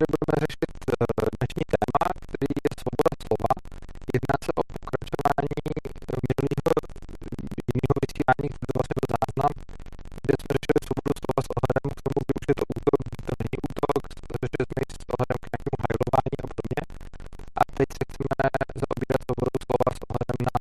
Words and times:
Tady 0.00 0.12
budeme 0.20 0.36
řešit 0.46 0.72
eh, 0.92 1.26
dnešní 1.36 1.64
téma, 1.74 2.02
který 2.24 2.54
je 2.66 2.70
svoboda 2.80 3.12
slova. 3.24 3.52
Jedná 4.16 4.36
se 4.44 4.50
o 4.60 4.62
pokračování 4.74 5.56
minulého 6.44 6.78
jiného 7.74 7.96
vysílání, 8.04 8.48
to 8.68 8.72
vlastně 8.76 8.96
byl 9.00 9.08
záznam, 9.16 9.52
kde 10.22 10.34
jsme 10.38 10.50
řešili 10.56 10.78
svobodu 10.86 11.12
slova 11.22 11.40
s 11.46 11.48
ohledem 11.56 11.88
k 11.96 12.00
tomu, 12.06 12.18
kdy 12.24 12.32
už 12.38 12.46
je 12.50 12.56
to 12.60 12.64
útok, 12.76 12.98
kdy 13.10 13.20
to 13.28 13.34
není 13.40 13.58
útok, 13.68 14.00
řešili 14.42 14.64
jsme 14.66 14.80
s 15.02 15.06
ohledem 15.12 15.38
k 15.42 15.46
nějakému 15.52 15.78
hajlování 15.86 16.36
a 16.42 16.46
podobně. 16.52 16.82
A 17.60 17.62
teď 17.76 17.88
se 17.96 18.02
chceme 18.08 18.34
zaobírat 18.82 19.20
svobodou 19.26 19.56
slova 19.66 19.88
s 19.98 20.00
ohledem 20.10 20.38
na 20.48 20.58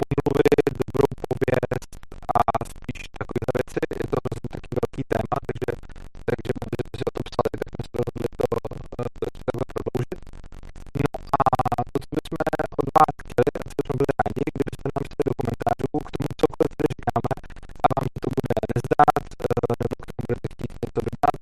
pomluvy, 0.00 0.48
dobrou 0.80 1.08
pověst 1.28 1.90
a 2.36 2.38
spíš 2.70 3.00
takovéhle 3.18 3.52
věci. 3.58 3.80
Je 4.00 4.06
to 4.12 4.16
hrozně 4.24 4.48
taky 4.56 4.70
velký 4.78 5.02
téma, 5.14 5.36
takže, 5.48 5.70
takže 6.28 6.50
jsme 6.56 6.68
si 6.98 7.04
o 7.08 7.12
to 7.16 7.20
psali, 7.28 7.53
No 11.00 11.08
a 11.42 11.46
to, 11.92 11.98
co 12.04 12.08
bychom 12.16 12.36
od 12.80 12.88
vás 12.96 13.14
chtěli, 13.24 13.50
a 13.58 13.62
co 13.70 13.74
bychom 13.78 13.96
byli 14.00 14.12
rádi, 14.20 14.42
kdybyste 14.54 14.86
nám 14.94 15.02
psali 15.06 15.24
do 15.28 15.34
komentářů 15.40 15.86
k 16.06 16.08
tomu 16.14 16.28
cokoliv, 16.40 16.70
tady 16.78 16.88
říkáme, 16.94 17.32
a 17.84 17.86
vám 17.94 18.06
se 18.12 18.18
to 18.24 18.28
bude 18.34 18.54
nezdát, 18.74 19.22
nebo 19.52 19.66
k 20.02 20.06
tomu 20.08 20.20
budete 20.24 20.46
chtít 20.54 20.72
něco 20.84 21.00
vydat, 21.08 21.38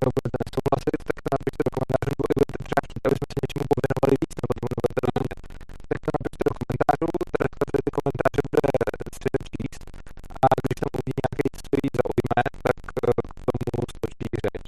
nebo 0.00 0.10
budete 0.16 0.36
nesouhlasit, 0.42 1.00
tak 1.08 1.16
to 1.24 1.28
napište 1.34 1.62
do 1.66 1.72
komentářů, 1.76 2.12
nebo 2.20 2.24
budete 2.30 2.56
třeba 2.66 2.80
chtít, 2.86 3.02
aby 3.06 3.14
jsme 3.16 3.26
se 3.30 3.38
něčemu 3.44 3.64
pověnovali 3.72 4.14
víc, 4.22 4.32
nebo 4.40 4.52
tomu 4.56 4.68
nebudete 4.72 5.00
rozumět. 5.06 5.38
Tak 5.90 5.98
to 6.04 6.10
napište 6.16 6.42
do 6.48 6.54
komentářů, 6.60 7.08
Tereska 7.34 7.62
tady 7.68 7.80
ty 7.86 7.92
komentáře 7.98 8.40
bude 8.50 8.60
si 9.14 9.28
číst 9.54 9.82
a 10.44 10.46
když 10.62 10.76
tam 10.80 10.90
uvidí 10.96 11.12
nějaký, 11.20 11.46
co 11.66 11.72
jí 11.82 11.88
zaujme, 12.00 12.40
tak 12.66 12.76
k 12.88 12.98
tomu 13.48 13.84
skočí 13.94 14.26
řeč. 14.44 14.64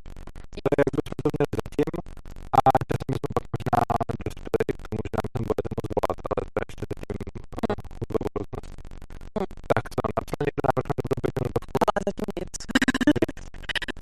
To 0.65 0.69
je, 0.73 0.79
jak 0.83 0.93
bychom 0.99 1.17
to 1.23 1.29
měli 1.33 1.53
zatím 1.61 1.95
a 2.57 2.59
nám 5.17 5.27
tam 5.35 5.43
budete 5.49 5.69
moc 5.77 5.87
volat, 5.95 6.19
ale 6.31 6.41
to 6.53 6.57
je 6.61 6.67
ještě 6.71 6.85
zatím 6.91 7.17
hudba 7.35 7.73
budoucnosti. 8.33 8.77
Tak 9.73 9.85
co, 9.95 10.01
napsal 10.19 10.41
někdo 10.47 10.63
návrh 10.69 10.87
na 10.91 10.95
dobrou 11.01 11.19
pětiminutovku? 11.25 11.77
Ale 11.89 11.99
zatím 12.09 12.31
nic. 12.41 12.53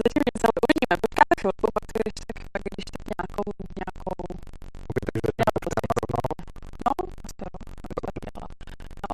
zatím 0.05 0.23
nic, 0.29 0.41
ale 0.47 0.57
uvidíme. 0.67 0.95
Počkáme 1.05 1.35
chvilku, 1.41 1.65
pak 1.77 1.85
si 1.91 1.97
když 2.01 2.17
tak, 2.29 2.37
pak 2.53 2.61
když 2.69 2.87
tak 2.95 3.03
nějakou, 3.15 3.49
nějakou, 3.81 4.23
Ok, 4.91 4.97
takže 5.07 5.21
to 5.27 5.33
nějakou 5.41 5.61
počkáme 5.67 5.95
rovnou. 6.03 6.35
No, 6.87 6.93
asi 7.25 7.41
jo, 7.43 7.49
to 7.87 8.01
bych 8.01 8.05
tak 8.07 8.17
dělala. 8.25 8.49
No, 9.05 9.11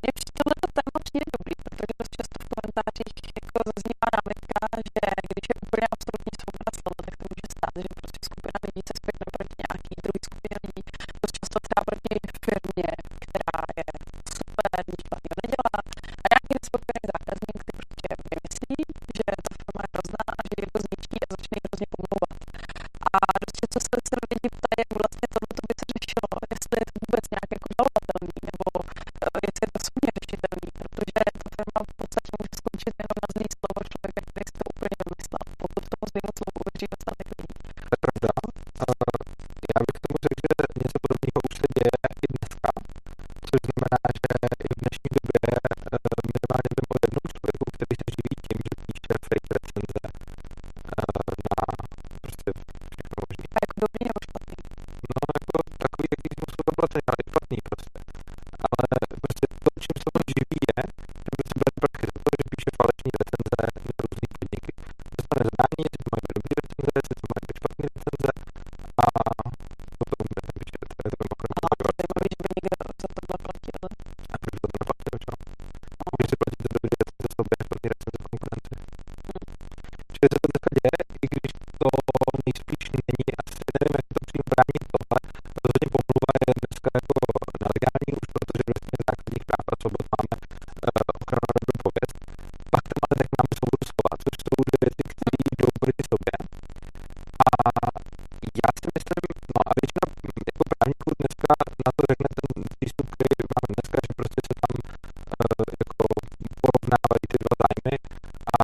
mně 0.00 0.10
tohleto 0.38 0.66
téma 0.78 0.98
přijde 1.06 1.26
dobrý, 1.36 1.54
protože 1.64 1.92
dost 2.00 2.12
často 2.18 2.36
v 2.44 2.46
komentářích 2.54 3.16
jako 3.40 3.58
zaznívá 3.70 4.08
námitka, 4.16 4.60
že 4.90 5.00
když 5.30 5.44
je 5.50 5.56
úplně 5.64 5.86
absolutní 5.94 6.32
svoboda 6.40 6.70
slova, 6.80 7.00
tak 7.06 7.14
to 7.20 7.24
může 7.30 7.46
stát, 7.56 7.74
že 7.84 7.90
prostě 8.00 8.18
skupina 8.28 8.56
lidí 8.66 8.82
se 8.88 8.94
spěchne 9.00 9.15
proti 12.06 12.18
firmě, 12.46 12.88
která 13.24 13.60
je 13.78 13.86
super, 14.36 14.78
nic 14.90 15.00
špatného 15.06 15.38
nedělá, 15.44 15.76
a 16.22 16.26
nějaký 16.32 16.50
nespokojený 16.56 17.04
zákazník, 17.14 17.56
který 17.62 17.78
prostě 17.90 18.08
vymyslí, 18.30 18.76
že 19.16 19.24
ta 19.44 19.50
firma 19.58 19.80
je 19.84 19.88
hrozná 19.94 20.24
a 20.38 20.42
že 20.48 20.56
je 20.62 20.68
to 20.72 20.78
zničí 20.86 21.16
a 21.22 21.26
začne 21.34 21.56
hrozně 21.66 21.86
pomlouvat. 21.94 22.34
A 23.16 23.18
dost 23.42 23.56
často 23.74 23.96
se, 24.08 24.14
lidi 24.32 24.48
ptají, 24.56 24.78
jak 24.82 24.90
recenze, 66.60 66.90
jestli 66.98 67.14
to 67.20 67.26
mají 67.32 67.42
být 67.46 67.58
špatný 67.60 67.82
recenze 67.94 68.30
a 69.04 69.06
potom 70.00 70.22
bude 70.28 70.40
tam 70.46 70.52
píše, 70.58 70.76
to 70.96 71.00
je 71.06 71.10
to 71.12 71.18
mimochodem 71.24 71.54
A 71.56 71.66
podívat. 71.70 71.94
zajímavý, 71.98 72.28
že 72.32 72.40
by 72.44 72.50
někdo 72.56 72.76
za 72.80 73.08
to 73.16 73.20
zaplatil. 73.32 73.80
A 74.32 74.34
když 74.42 74.58
to 74.62 74.68
neplatil, 74.76 75.14
čo? 75.24 75.32
Když 76.16 76.28
si 76.30 76.36
platíte 76.40 76.68
dobrý 76.76 76.90
recenze 77.00 77.28
sobě, 77.36 77.54
špatný 77.66 77.86
recenze 77.92 78.18
konkurenci. 78.30 78.74
Čili 80.14 80.28
se 80.32 80.38
to 80.42 80.46
dneska 80.50 80.68
děje, 80.78 80.98
i 81.24 81.26
když 81.34 81.52
to 81.80 81.88
nejspíš 82.44 82.84
není 82.96 83.24
asi, 83.40 83.60
nevím, 83.76 83.94
jak 83.98 84.06
to 84.16 84.20
přímo 84.26 84.44
brání 84.52 84.78
tohle. 84.94 85.18
Rozhodně 85.64 85.88
pomluva 85.94 86.32
je 86.46 86.52
já 98.66 98.72
si 98.82 98.88
myslím, 98.96 99.22
no 99.54 99.60
a 99.68 99.70
většina 99.78 100.06
jako 100.50 100.62
právníků 100.72 101.08
dneska 101.20 101.52
na 101.86 101.90
to 101.96 102.02
řekne 102.10 102.28
ten 102.38 102.50
přístup, 102.74 103.06
který 103.14 103.34
máme 103.54 103.70
dneska, 103.76 103.96
že 104.06 104.12
prostě 104.20 104.40
se 104.48 104.54
tam 104.62 104.72
uh, 104.76 105.64
jako 105.82 106.04
porovnávají 106.64 107.24
ty 107.30 107.36
dva 107.42 107.54
zájmy 107.62 107.94
a 108.54 108.58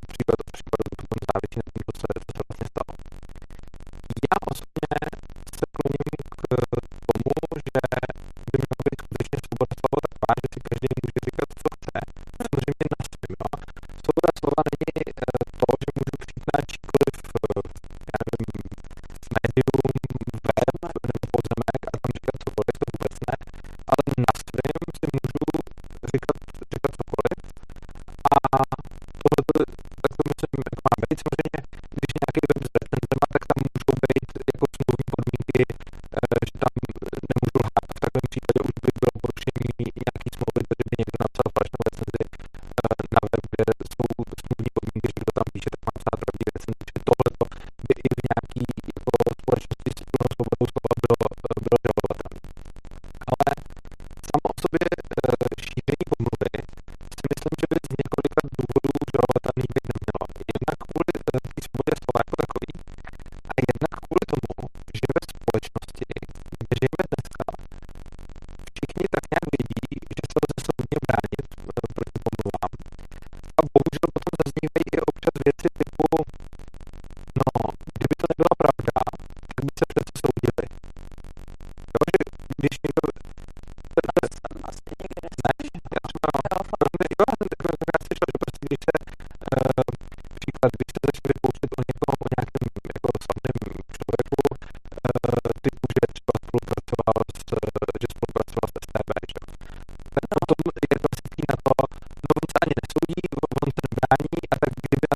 v 0.00 0.06
případu 0.12 0.42
v 0.48 0.50
případu 0.56 0.82
to 0.88 0.94
potom 1.00 1.20
závisí 1.30 1.56
na 1.60 1.68
tom, 1.74 1.82
co 1.86 1.94
se, 2.02 2.08
co 2.26 2.32
se 2.36 2.42
vlastně 2.48 2.66
stalo. 2.72 2.92
Já 4.30 4.36
osobně 4.52 4.88
se 5.58 5.64
kloním 5.76 6.18
k 6.40 6.42
tomu, 7.08 7.30
že 7.66 7.80
by 8.50 8.54
měla 8.60 8.82
být 8.86 9.00
skutečně 9.04 9.38
svoboda 9.44 9.72
slova 9.80 9.98
taková, 10.06 10.32
že 10.42 10.46
si 10.52 10.58
každý 10.68 10.88
může 11.02 11.18
říkat, 11.26 11.48
co 11.60 11.68
médium, 19.44 19.92
web 20.46 21.02
nebo 21.10 21.26
pozemek 21.36 21.80
a 21.88 21.90
tam 22.02 22.10
říkat 22.16 22.36
cokoliv, 22.44 22.74
to 22.80 22.86
vůbec 22.94 23.14
ne. 23.26 23.34
Ale 23.92 24.02
na 24.26 24.32
svým 24.40 24.86
si 24.98 25.06
můžu 25.14 25.44
říkat, 26.12 26.38
říkat 26.72 26.92
cokoliv 26.98 27.38
a 28.34 28.38
tohle 29.22 29.64
tak 30.02 30.12
to 30.18 30.22
myslím, 30.30 30.60
jak 30.68 30.78
má 30.86 30.92
být. 31.02 31.18
Samozřejmě, 31.24 31.58
když 31.96 32.10
nějaký 32.20 32.40
web 32.50 32.60
s 32.68 32.72
recenzema, 32.82 33.26
tak 33.34 33.42
tam 33.50 33.58
můžou 33.66 33.94
být 34.04 34.28
jako 34.52 34.64
smluvní 34.74 35.06
podmínky, 35.14 35.62
že 36.48 36.54
tam 36.62 36.72
nemůžu 37.30 37.58
lhát. 37.64 37.88
V 37.96 38.00
takovém 38.04 38.26
případě 38.32 38.58
už 38.68 38.74
by 38.84 38.90
bylo 39.00 39.14
porušení 39.24 39.70
nějaký 40.06 40.28
smlouvy, 40.36 40.60
takže 40.68 40.84
by 40.90 40.94
někdo 41.00 41.16
napsal 41.24 41.46
falešnou 41.54 41.80
recenzi 41.88 42.22
na 43.14 43.20
web, 43.30 43.42
kde 43.52 43.64
jsou 43.90 44.06
smluvní 44.42 44.68
podmínky, 44.76 45.06
že 45.12 45.20
kdo 45.22 45.32
tam 45.38 45.46
píše, 45.54 45.68
tak 45.74 45.82
má 45.86 45.92
psát 46.00 46.16
pravdivý 46.22 46.48
recenzi 46.56 46.73
že 49.70 49.90
silnou 49.98 50.28
svobodu 50.34 50.64
slova 50.72 50.92
bylo, 51.04 51.16
bylo 51.64 51.78
žalovatelné. 51.86 52.40
Ale 53.30 53.50
samo 54.28 54.46
o 54.50 54.54
sobě 54.62 54.82
šíření 55.66 56.04
pomluvy 56.12 56.50
si 57.18 57.24
myslím, 57.30 57.52
že 57.60 57.66
by 57.70 57.76
z 57.88 57.92
několika 58.02 58.40
důvodů 58.58 58.90
žalovatelný 59.14 59.64
být 59.74 59.86
nemělo. 59.90 60.22
Jednak 60.54 60.76
kvůli 60.88 61.10
té 61.28 61.36
svobodě 61.64 61.92
slova 62.02 62.18
jako 62.22 62.36
takový, 62.44 62.70
a 63.50 63.52
jednak 63.68 63.92
kvůli 64.04 64.24
tomu, 64.32 64.52
že 64.98 65.06
ve 65.16 65.22
společnosti, 65.32 66.04
kde 66.58 66.74
žijeme 66.80 67.04
dneska, 67.12 67.44
všichni 68.74 69.04
tak 69.14 69.24
nějak 69.32 69.46
že 70.16 70.22
se 70.30 70.36
lze 70.42 70.56
soudně 70.66 70.98
bránit 71.06 71.44
proti 71.96 72.18
pomluvám. 72.26 72.72
A 73.58 73.60
bohužel 73.74 74.08
potom 74.16 74.32
zaznívají 74.40 74.86
i 74.96 74.98
občas 75.10 75.34
věci, 75.44 75.66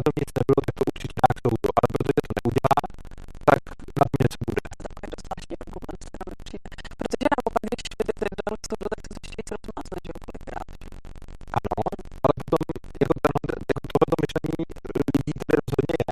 tom 0.09 0.21
nic 0.23 0.31
nebylo, 0.41 0.61
tak 0.67 0.75
to 0.79 0.83
určitě 0.91 1.15
nějak 1.23 1.37
soudu, 1.45 1.69
ale 1.79 1.87
protože 1.95 2.21
to 2.27 2.33
neudělá, 2.39 2.79
tak 3.49 3.63
na 3.99 4.05
tom 4.11 4.19
něco 4.25 4.39
bude. 4.49 4.63
Takový 4.87 5.07
dost 5.13 5.25
zvláštní 5.27 5.55
argument 5.63 6.01
se 6.09 6.15
nám 6.21 6.33
přijde. 6.47 6.69
Protože 7.01 7.25
naopak, 7.35 7.63
když 7.67 7.83
ty 7.99 8.03
ty 8.21 8.27
dal 8.41 8.55
soudu, 8.69 8.87
tak 8.93 9.01
se 9.05 9.09
to 9.13 9.19
ještě 9.23 9.35
víc 9.39 9.49
rozmázne, 9.55 9.97
že 10.05 10.11
jo, 10.13 10.17
kolikrát. 10.27 10.69
Ano, 11.59 11.73
ale 12.25 12.33
potom 12.41 12.61
jako, 13.03 13.15
ten, 13.25 13.37
jako 13.73 13.87
tohleto 13.93 14.17
myšlení 14.25 14.57
lidí 15.17 15.33
tady 15.41 15.55
rozhodně 15.63 15.95
je 16.03 16.09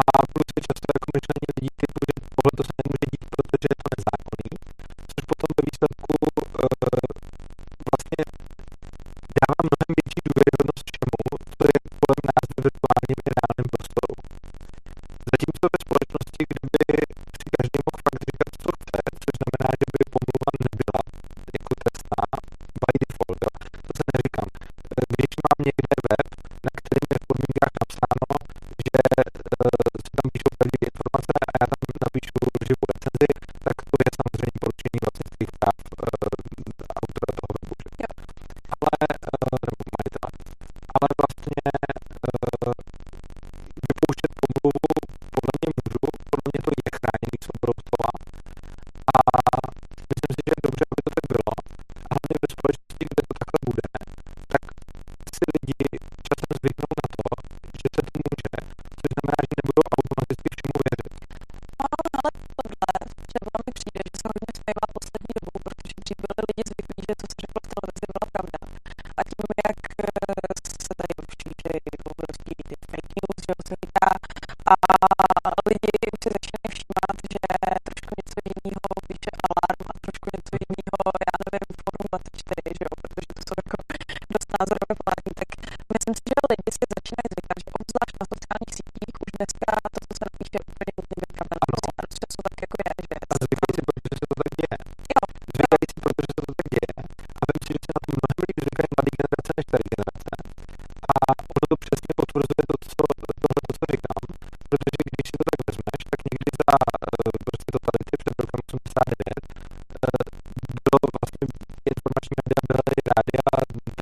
a 0.00 0.02
plus 0.32 0.48
je 0.56 0.60
často 0.68 0.86
jako 0.96 1.08
myšlení 1.16 1.44
lidí 1.52 1.68
typu, 1.80 1.98
že 2.08 2.12
tohle 2.36 2.52
to 2.58 2.62
se 2.68 2.72
nemůže 2.78 3.06
dít, 3.12 3.24
protože 3.36 3.66
je 3.72 3.78
to 3.82 3.86
nezákonný, 3.96 4.50
což 5.10 5.22
potom 5.30 5.48
ve 5.58 5.62
výsledku 5.68 6.12
uh, 6.22 6.28
vlastně 7.88 8.22
dává 9.38 9.58
mnohem 9.66 9.92
větší 9.98 10.20
důvěryhodnost 10.28 10.67
Zatímco 15.48 15.68
ve 15.74 15.80
společnosti, 15.86 16.42
kdyby 16.50 16.84
si 17.38 17.46
každý 17.56 17.78
mohl 17.86 17.98
fakt 18.06 18.22
říkat, 18.28 18.50
co 18.62 18.68
chce, 18.76 18.98
což 19.22 19.32
znamená, 19.40 19.68
že 19.80 19.86
by 19.94 20.02
pomluva 20.14 20.50
nebyla 20.64 20.98
jako 21.56 21.70
trestná 21.82 22.22
by 22.82 22.94
default, 23.02 23.40
jo. 23.44 23.50
to 23.86 23.90
se 23.98 24.02
neříkám. 24.14 24.48
Když 25.12 25.30
mám 25.44 25.58
někde 25.68 25.94
web, 26.08 26.26
na 26.66 26.70
kterým 26.78 27.08
je 27.14 27.18
v 27.22 27.26
podmínkách 27.30 27.74
napsáno, 27.82 28.26
že 28.86 28.98
uh, 29.00 29.96
se 30.04 30.10
tam 30.18 30.26
píšou 30.34 30.50
pravdivé 30.58 30.86
informace 30.92 31.32
a 31.46 31.50
já 31.60 31.66
tam 31.72 31.80
napíšu 32.06 32.36
živou 32.68 32.84
recenzi, 32.92 33.28
tak 33.66 33.77
A 49.08 49.14
myslím 50.10 50.32
si, 50.34 50.40
že 50.46 50.52
je 50.54 50.64
dobře, 50.66 50.82
aby 50.90 51.00
to 51.06 51.12
tak 51.18 51.26
bylo. 51.32 51.52
A 52.08 52.10
hlavně 52.14 52.36
ve 52.44 52.48
společnosti, 52.54 53.02
kde 53.08 53.22
to 53.28 53.34
takhle 53.40 53.58
bude, 53.68 53.86
tak 54.52 54.62
si 55.34 55.42
lidi 55.54 55.82
časem 56.26 56.50
zvyknou 56.58 56.90
na 57.02 57.06
to, 57.16 57.26
že 57.80 57.86
se 57.94 58.00
to 58.06 58.10
může, 58.24 58.48
což 58.98 59.10
znamená, 59.14 59.40
že 59.48 59.54
nebudou 59.60 59.84
automaticky 59.96 60.48
všemu 60.54 60.76
věřit. 60.86 61.12
No, 61.80 61.84
ale 61.92 62.30
tohle, 62.58 62.92
že 63.32 63.38
mi 63.66 63.72
přijde, 63.78 64.00
že 64.08 64.14
se 64.20 64.24
hodně 64.30 64.52
zpívá 64.58 64.84
poslední 64.98 65.32
dobou, 65.38 65.56
protože 65.66 65.94
dřív 66.02 66.18
byli 66.24 66.40
lidi 66.48 66.62
zvyklí, 66.70 67.00
že 67.08 67.14
to, 67.20 67.24
co 67.30 67.34
řekl 67.42 67.58
v 67.64 67.70
televizi, 67.74 68.04
byla 68.14 68.26
pravda. 68.34 68.58
A 69.18 69.20
tím, 69.30 69.48
jak 69.66 69.78
se 70.84 70.92
tady 71.00 71.12
určí, 71.22 71.48
že 71.62 71.70
obrovský 72.12 72.52
fake 72.90 73.12
news, 73.18 73.38
že 73.46 73.52
se 73.68 73.74
říká, 73.84 74.08
a 74.72 74.74
lidi 75.70 75.90
si 76.22 76.28
začínají 76.36 76.68
všímat, 76.74 77.16
že 77.34 77.38
jsou 83.48 83.56
jako 83.64 83.78
dost 84.34 84.48
názorové 84.56 84.94
plátní, 85.04 85.32
tak 85.40 85.48
myslím 85.94 86.14
si, 86.16 86.22
že 86.30 86.48
lidi 86.52 86.70
si 86.76 86.84
začínají 86.96 87.28
zvykat, 87.32 87.56
že 87.64 87.70
obzvlášť 87.80 88.14
na 88.20 88.26
sociálních 88.32 88.74
sítích 88.78 89.16
už 89.24 89.30
dneska 89.38 89.68
to, 89.92 89.98
co 90.06 90.12
se 90.18 90.24
napíše, 90.28 90.58
úplně 90.70 90.92
nutně 90.98 91.26
pravda. 91.36 91.56
Ano. 91.64 91.78
Prostě 91.98 92.22
času 92.24 92.40
tak 92.46 92.56
jako 92.64 92.76
je, 92.86 92.92
že... 93.08 93.14
A 93.32 93.34
zvykají 93.42 93.72
si, 93.76 93.80
protože 93.88 94.14
se 94.20 94.26
to 94.30 94.36
tak 94.42 94.52
děje. 94.60 94.76
Jo. 95.14 95.22
Zvykají 95.54 95.84
si, 95.90 95.96
protože 96.04 96.30
se 96.36 96.42
to 96.46 96.52
tak 96.60 96.68
děje. 96.74 96.92
A 97.38 97.42
vím 97.48 97.62
si, 97.64 97.70
že 97.74 97.80
se 97.84 97.90
na 97.96 98.00
to 98.04 98.08
mnohem 98.14 98.38
líp 98.46 98.56
říkají 98.68 98.88
mladé 98.94 99.10
generace 99.18 99.50
než 99.56 99.64
staré 99.68 99.84
generace. 99.94 100.32
A 101.12 101.16
ono 101.54 101.64
to 101.72 101.76
přesně 101.84 102.12
potvrzuje 102.20 102.62
to, 102.70 102.74
co, 102.84 102.90
tohle, 102.98 103.32
to, 103.42 103.48
co 103.78 103.84
říkám, 103.92 104.22
protože 104.70 104.98
když 105.08 105.26
si 105.28 105.34
to 105.40 105.44
tak 105.50 105.60
vezmeš, 105.68 106.00
tak 106.12 106.20
někdy 106.30 106.50
za 106.60 106.70
uh, 106.74 107.38
prostě 107.48 107.68
totality 107.76 108.14
před 108.22 108.36
rokem 108.42 108.60
89 108.64 109.57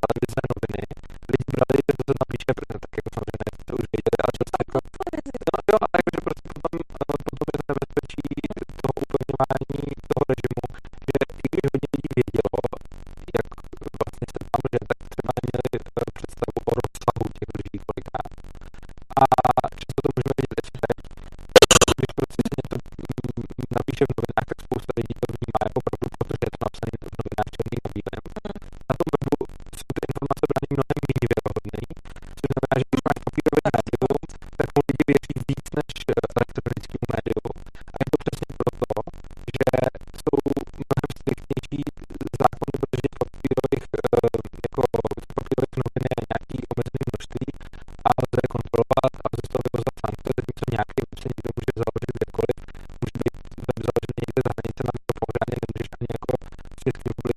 televize, 0.01 0.41
noviny. 0.53 0.83
Lidi 1.31 1.45
brali, 1.55 1.77
to 1.97 2.03
se 2.07 2.13
napíše, 2.23 2.51
protože 2.57 2.79
tak 2.83 2.93
jako 2.99 3.09
samozřejmě 3.17 3.47
to 3.67 3.71
už 3.79 3.85
věděli, 3.93 4.17
ale 4.23 4.33
často 4.39 4.55
jako, 4.63 4.77
no 5.55 5.59
jo, 5.71 5.77
ale 5.83 5.95
jakože 5.99 6.19
prostě 6.27 6.47
potom, 6.55 6.73
uh, 6.79 7.19
potom 7.29 7.47
je 7.49 7.59
to 7.59 7.65
nebezpečí 7.71 8.23
toho 8.81 8.93
upevňování 9.03 9.77
toho 10.11 10.23
režimu, 10.31 10.63
že 11.11 11.19
i 11.43 11.47
když 11.51 11.63
hodně 11.73 11.89
lidí 11.95 12.09
vědělo, 12.19 12.57
jak 13.37 13.47
vlastně 14.01 14.25
se 14.33 14.37
tam 14.51 14.61
že 14.73 14.79
tak 14.89 14.99
třeba 15.13 15.31
neměli 15.37 15.67
představu 16.17 16.59
o 16.69 16.71
rozsahu 16.81 17.23
těch 17.37 17.51
lidí 17.59 17.77
kolikrát. 17.87 18.31
A 19.21 19.23
často 19.79 19.99
to 20.03 20.09
můžeme 20.15 20.33
vidět 20.39 20.59
ještě 20.61 20.77
teď, 20.85 20.97
když 21.97 22.11
prostě 22.19 22.41
něco 22.57 22.75
napíše 23.77 24.03
v 24.07 24.13
novinách, 24.17 24.49
mnohem 30.77 30.99
méně 31.05 31.25
věrohodné, 31.33 31.79
což 32.37 32.47
znamená, 32.53 32.73
že 32.79 32.85
když 32.89 33.03
máš 33.07 33.19
papírové 33.27 33.61
médium, 33.77 34.17
tak 34.59 34.67
mu 34.75 34.79
lidi 34.87 35.03
věří 35.11 35.35
víc 35.49 35.65
než 35.77 35.87
elektronickému 36.37 37.05
médiu. 37.13 37.41
A 37.93 37.95
je 38.01 38.07
to 38.11 38.17
přesně 38.23 38.49
proto, 38.61 38.91
že 39.55 39.65
jsou 40.19 40.35
mnohem 40.81 41.09
striktnější 41.19 41.79
zákony, 42.41 42.73
protože 42.81 43.07
papírových, 43.21 43.85
jako 44.65 44.81
těch 45.13 45.33
papírových 45.39 45.77
novin 45.81 46.03
je 46.11 46.17
nějaký 46.31 46.57
omezený 46.71 47.01
množství 47.11 47.47
a 48.07 48.09
lze 48.21 48.39
je 48.43 48.49
kontrolovat 48.55 49.13
a 49.23 49.25
lze 49.31 49.41
z 49.47 49.49
toho 49.51 49.63
vyvozovat 49.67 49.95
sankce, 50.03 50.29
zatímco 50.37 50.65
nějaký 50.75 51.01
se 51.21 51.27
někdo 51.31 51.49
může 51.57 51.71
založit 51.81 52.11
kdekoliv, 52.17 52.57
může 53.01 53.15
být 53.21 53.35
založený 53.87 54.13
někde 54.23 54.39
za 54.45 54.51
hranicemi 54.55 54.89
nebo 54.95 55.11
po 55.21 55.25
hraně, 55.33 55.55
nemůžeš 55.61 55.87
ani 55.97 56.07
jako 56.17 56.33
z 56.77 56.79
České 56.85 57.05
republiky 57.11 57.36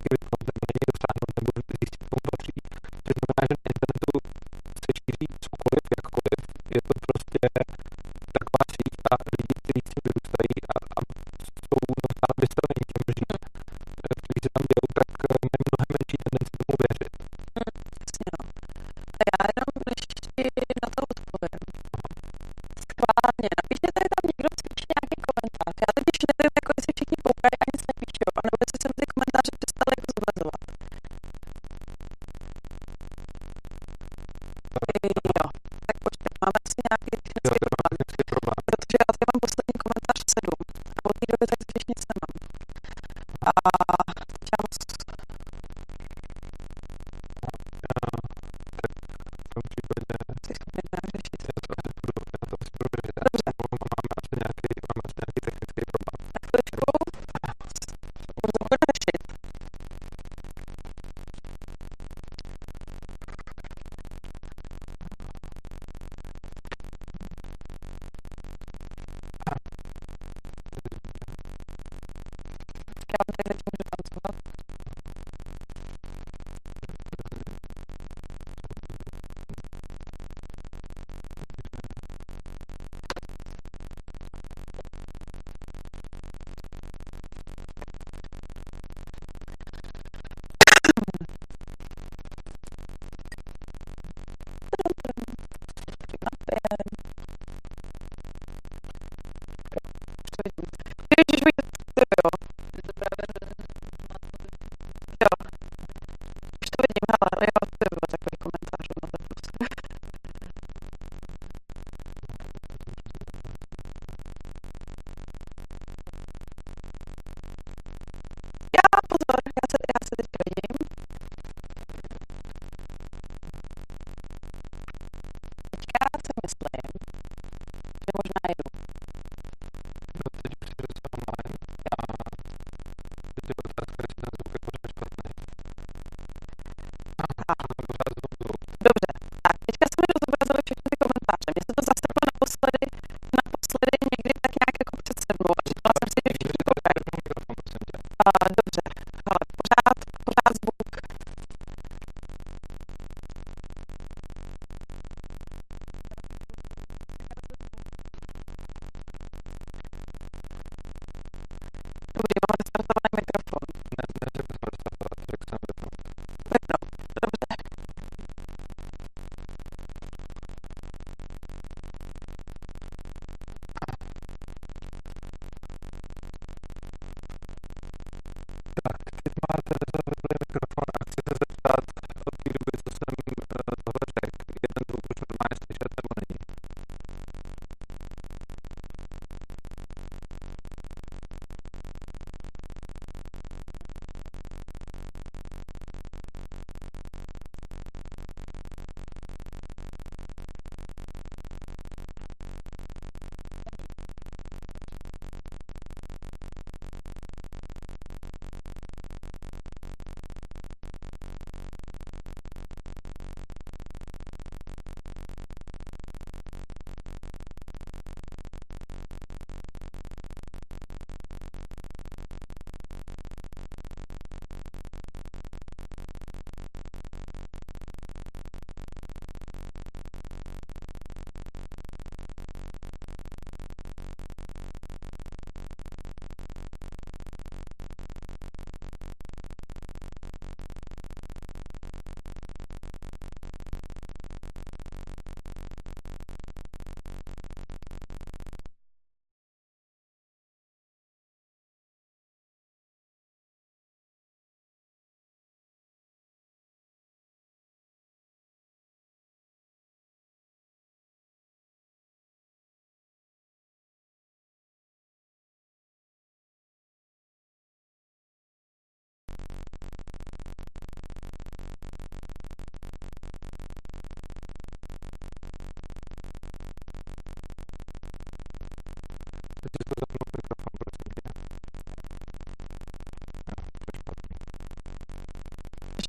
a, 10.74 10.76
a 10.98 11.00
jsou 11.64 11.78
neustále 12.00 12.34
vystavení 12.44 12.82
těm 12.90 13.02
lžím, 13.10 13.32
kteří 14.20 14.40
se 14.44 14.50
tam 14.54 14.64
dějou, 14.70 14.86
tak 14.98 15.08
mají 15.32 15.46
mnohem 15.68 15.88
menší 15.94 16.16
tendenci 16.24 16.52
tomu 16.60 16.74
věřit. 16.82 17.12
Jasně, 18.02 18.28
no. 18.34 18.40
A 19.18 19.22
já 19.30 19.40
jenom 19.56 19.70
ještě 19.92 20.42
na 20.82 20.88
to 20.96 21.00
odpovím. 21.12 21.62
Schválně, 22.84 23.48
napište 23.58 23.88
tady 23.96 24.08
tam 24.14 24.24
někdo 24.30 24.48
spíš 24.60 24.80
nějaký 24.92 25.16
komentář. 25.28 25.74
Já 25.84 25.90
totiž 25.96 26.16
nevím, 26.28 26.54
jako 26.60 26.70
jestli 26.76 26.92
všichni 26.96 27.18
koukají 27.26 27.56
a 27.62 27.64
nic 27.72 27.82
nepíšou, 27.90 28.30
anebo 28.40 28.56
jestli 28.62 28.76
jsem 28.80 28.92
ty 28.98 29.04
komentáře 29.12 29.52
přestala 29.60 29.90
jako 29.98 30.08
zobrazovat. 30.16 30.60
Jo, 35.14 35.29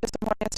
just 0.02 0.18
a 0.20 0.26
more 0.26 0.51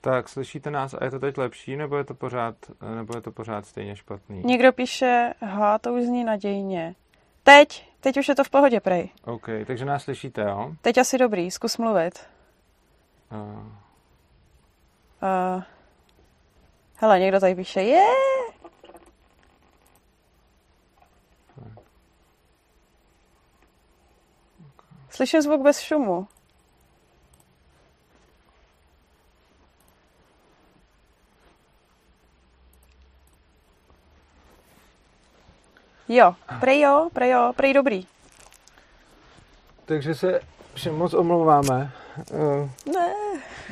Tak, 0.00 0.28
slyšíte 0.28 0.70
nás 0.70 0.94
a 0.94 1.04
je 1.04 1.10
to 1.10 1.18
teď 1.18 1.38
lepší, 1.38 1.76
nebo 1.76 1.96
je 1.96 2.04
to 2.04 2.14
pořád, 2.14 2.54
nebo 2.94 3.16
je 3.16 3.20
to 3.20 3.32
pořád 3.32 3.66
stejně 3.66 3.96
špatný? 3.96 4.42
Někdo 4.44 4.72
píše, 4.72 5.34
ha, 5.40 5.78
to 5.78 5.94
už 5.94 6.02
zní 6.02 6.24
nadějně. 6.24 6.94
Teď, 7.42 7.88
teď 8.00 8.16
už 8.16 8.28
je 8.28 8.34
to 8.34 8.44
v 8.44 8.50
pohodě, 8.50 8.80
prej. 8.80 9.10
OK, 9.24 9.46
takže 9.66 9.84
nás 9.84 10.02
slyšíte, 10.02 10.42
jo? 10.42 10.72
Teď 10.82 10.98
asi 10.98 11.18
dobrý, 11.18 11.50
zkus 11.50 11.78
mluvit. 11.78 12.26
Uh. 13.32 13.38
Uh, 15.22 15.62
hele, 16.96 17.20
někdo 17.20 17.40
tady 17.40 17.54
píše, 17.54 17.80
je! 17.80 17.88
Yeah! 17.88 18.28
Slyším 25.10 25.42
zvuk 25.42 25.62
bez 25.62 25.80
šumu. 25.80 26.28
Jo, 36.08 36.34
prej 36.60 36.80
jo, 36.80 37.08
prej 37.12 37.30
jo, 37.30 37.52
prej 37.56 37.74
dobrý. 37.74 38.06
Takže 39.84 40.14
se 40.14 40.40
všem 40.74 40.94
moc 40.96 41.14
omlouváme. 41.14 41.90
Uh, 42.32 42.70
Ne. 42.94 43.12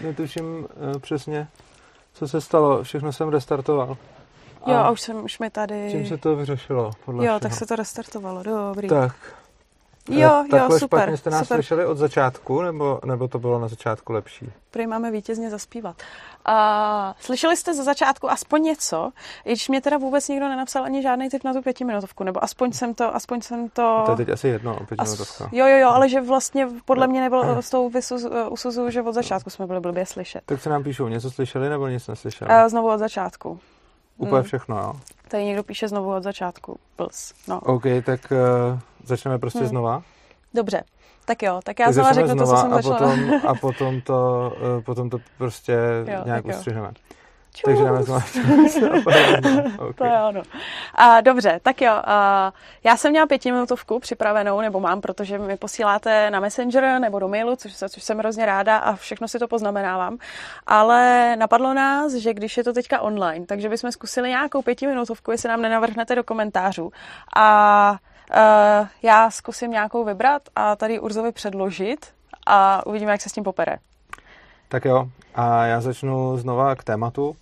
netuším 0.03 0.45
uh, 0.59 0.99
přesně, 0.99 1.49
co 2.13 2.29
se 2.29 2.41
stalo. 2.41 2.83
Všechno 2.83 3.13
jsem 3.13 3.29
restartoval. 3.29 3.97
Jo, 4.67 4.75
a 4.75 4.91
už, 4.91 5.01
jsem, 5.01 5.25
už 5.25 5.39
mi 5.39 5.51
tady... 5.51 5.89
Čím 5.91 6.07
se 6.07 6.17
to 6.19 6.37
vyřešilo? 6.37 6.91
Podle 7.05 7.25
Jo, 7.25 7.29
všeho? 7.29 7.41
tak 7.41 7.53
se 7.55 7.67
to 7.67 7.77
restartovalo, 7.77 8.43
dobrý. 8.43 8.89
Tak. 8.89 9.13
Jo, 10.09 10.31
Eh, 10.47 10.49
Takhle 10.51 10.75
jo, 10.75 10.79
super. 10.79 11.01
špatně 11.01 11.17
jste 11.17 11.31
nás 11.31 11.43
super. 11.43 11.57
slyšeli 11.57 11.87
od 11.87 11.99
začátku, 11.99 12.63
nebo, 12.63 13.01
nebo 13.05 13.29
to 13.29 13.39
bylo 13.39 13.59
na 13.59 13.69
začátku 13.69 14.13
lepší? 14.13 14.51
Prej 14.71 14.87
máme 14.87 15.11
vítězně 15.11 15.51
zaspívat. 15.51 15.97
A 16.45 17.15
slyšeli 17.21 17.57
jste 17.57 17.75
ze 17.75 17.85
začátku 17.85 18.31
aspoň 18.31 18.63
něco, 18.63 19.11
i 19.45 19.53
když 19.53 19.69
mě 19.69 19.81
teda 19.81 19.99
vůbec 19.99 20.29
nikdo 20.29 20.49
nenapsal 20.49 20.85
ani 20.85 21.03
žádný 21.03 21.29
tip 21.29 21.45
na 21.45 21.53
tu 21.53 21.63
pětiminutovku, 21.63 22.25
nebo 22.25 22.45
aspoň 22.45 22.73
jsem 22.73 22.95
to, 22.95 23.15
aspoň 23.15 23.41
jsem 23.41 23.69
to... 23.69 24.03
To 24.07 24.11
je 24.11 24.17
teď 24.17 24.29
asi 24.29 24.49
jedno, 24.49 24.79
opět 24.81 25.01
As, 25.01 25.13
minutovka. 25.13 25.49
jo, 25.53 25.67
jo, 25.67 25.77
jo, 25.77 25.89
ale 25.89 26.09
že 26.09 26.21
vlastně 26.21 26.69
podle 26.85 27.07
mě 27.07 27.21
nebylo 27.21 27.63
s 27.63 27.71
tou 27.71 27.89
vysuz, 27.91 28.27
u 28.49 28.57
Suzu, 28.57 28.91
že 28.91 29.03
od 29.03 29.13
začátku 29.13 29.51
jsme 29.51 29.67
byli 29.67 29.81
blbě 29.81 30.07
slyšet. 30.07 30.41
Tak 30.47 30.61
se 30.63 30.71
nám 30.71 30.83
píšou, 30.83 31.09
něco 31.09 31.31
slyšeli 31.31 31.69
nebo 31.69 31.89
nic 31.89 32.07
neslyšeli? 32.09 32.51
A 32.51 32.69
znovu 32.69 32.89
od 32.89 32.99
začátku. 32.99 33.61
Úplně 34.19 34.39
mm. 34.41 34.43
všechno, 34.45 34.77
jo. 34.79 34.93
Tady 35.29 35.45
někdo 35.45 35.63
píše 35.63 35.89
znovu 35.89 36.15
od 36.15 36.23
začátku. 36.23 36.79
Plus. 36.97 37.35
No. 37.49 37.61
OK, 37.61 37.83
tak 38.05 38.21
uh, 38.33 38.79
začneme 39.07 39.39
prostě 39.39 39.59
Hmm. 39.59 39.69
znova. 39.69 40.03
Dobře. 40.55 40.83
Tak 41.25 41.43
jo, 41.43 41.61
tak 41.65 41.79
já 41.79 41.87
tak 41.87 41.95
znova 41.95 42.13
řeknu 42.13 42.37
to, 42.37 42.47
co 42.47 42.57
jsem 42.57 42.73
a 42.73 42.77
začala. 42.77 42.97
potom, 42.99 43.41
a 43.47 43.55
potom 43.61 44.01
to, 44.01 44.53
uh, 44.77 44.83
potom 44.83 45.11
to 45.11 45.19
prostě 45.39 45.79
Jo, 46.07 46.21
nějak 46.25 46.45
ustřihneme. 46.47 46.91
Čus. 47.55 47.63
Takže 47.65 47.85
dáme 47.85 48.03
znova. 48.03 48.21
okay. 49.79 49.93
To 49.95 50.05
je 50.05 50.23
ono. 50.29 50.43
A, 50.95 51.21
dobře, 51.21 51.61
tak 51.63 51.81
jo. 51.81 51.93
A, 52.05 52.53
já 52.85 52.97
jsem 52.97 53.11
měla 53.11 53.27
pětiminutovku 53.27 53.99
připravenou, 53.99 54.61
nebo 54.61 54.81
mám, 54.81 55.01
protože 55.01 55.39
mi 55.39 55.57
posíláte 55.57 56.31
na 56.31 56.41
Messenger 56.41 57.01
nebo 57.01 57.19
do 57.19 57.29
mailu, 57.29 57.57
což, 57.57 57.73
což 57.89 58.03
jsem 58.03 58.19
hrozně 58.19 58.47
ráda 58.47 58.77
a 58.77 58.97
všechno 58.97 59.29
si 59.29 59.39
to 59.39 59.49
poznamenávám. 59.49 60.19
Ale 60.67 61.37
napadlo 61.37 61.75
nás, 61.75 62.13
že 62.15 62.35
když 62.35 62.57
je 62.57 62.65
to 62.65 62.73
teďka 62.73 63.01
online, 63.01 63.47
takže 63.47 63.69
bychom 63.69 63.93
zkusili 63.93 64.29
nějakou 64.29 64.63
pětiminutovku, 64.63 65.31
jestli 65.31 65.49
nám 65.49 65.63
nenavrhnete 65.63 66.15
do 66.15 66.25
komentářů. 66.25 66.91
A 67.37 67.97
uh, 68.31 68.87
já 69.03 69.31
zkusím 69.31 69.71
nějakou 69.71 70.05
vybrat 70.05 70.43
a 70.57 70.77
tady 70.77 71.01
Urzovi 71.01 71.33
předložit 71.33 72.07
a 72.47 72.87
uvidíme, 72.87 73.13
jak 73.13 73.21
se 73.21 73.29
s 73.29 73.33
tím 73.33 73.45
popere. 73.45 73.79
Tak 74.69 74.85
jo, 74.85 75.09
a 75.35 75.65
já 75.65 75.81
začnu 75.81 76.39
znova 76.39 76.75
k 76.75 76.85
tématu. 76.85 77.37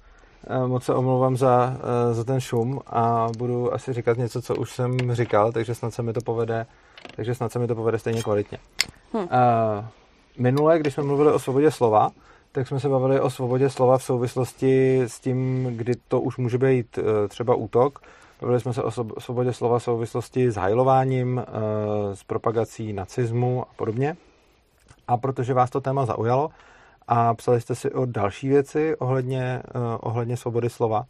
Eh, 0.47 0.67
Moc 0.67 0.85
se 0.85 0.95
omlouvám 0.95 1.37
za, 1.37 1.77
eh, 1.77 2.15
za 2.15 2.25
ten 2.25 2.41
šum 2.41 2.81
a 2.87 3.29
budu 3.39 3.75
asi 3.75 3.93
říkat 3.93 4.19
něco, 4.19 4.43
co 4.43 4.55
už 4.55 4.73
jsem 4.73 5.15
říkal, 5.15 5.53
takže 5.53 5.75
snad 5.75 5.95
se 5.95 6.03
mi 6.03 6.13
to 6.13 6.21
povede, 6.21 6.67
takže 7.17 7.35
snad 7.35 7.53
se 7.53 7.59
mi 7.59 7.67
to 7.67 7.75
povede 7.75 7.99
stejně 7.99 8.23
kvalitně. 8.23 8.59
Hm. 9.15 9.19
Uh, 9.19 9.27
minule, 10.39 10.79
když 10.79 10.95
jsme 10.95 11.03
mluvili 11.03 11.33
o 11.33 11.39
svobodě 11.39 11.71
slova, 11.71 12.11
tak 12.53 12.69
jsme 12.69 12.81
se 12.81 12.89
bavili 12.89 13.21
o 13.21 13.31
svobodě 13.31 13.71
slova 13.71 13.99
v 13.99 14.03
souvislosti 14.03 15.03
s 15.03 15.21
tím, 15.21 15.67
kdy 15.77 15.93
to 16.09 16.21
už 16.21 16.37
může 16.37 16.59
být 16.59 16.99
třeba 17.29 17.55
útok. 17.55 17.99
Bavili 18.41 18.61
jsme 18.61 18.73
se 18.73 18.83
o 18.83 18.91
svobodě 19.21 19.53
slova 19.53 19.79
v 19.79 19.83
souvislosti 19.83 20.51
s 20.51 20.57
hajlováním, 20.57 21.39
eh, 21.39 22.17
s 22.17 22.25
propagací 22.25 22.93
nacismu 22.93 23.63
a 23.63 23.69
podobně. 23.77 24.17
A 25.09 25.17
protože 25.17 25.55
vás 25.55 25.71
to 25.71 25.81
téma 25.81 26.07
zaujalo 26.07 26.51
a 27.09 27.35
psali 27.35 27.61
jste 27.61 27.75
si 27.75 27.93
o 27.93 28.07
další 28.07 28.49
věci 28.49 28.97
ohledně, 28.97 29.63
uh, 29.75 29.83
ohledně 30.01 30.37
svobody 30.37 30.71
slova, 30.71 31.05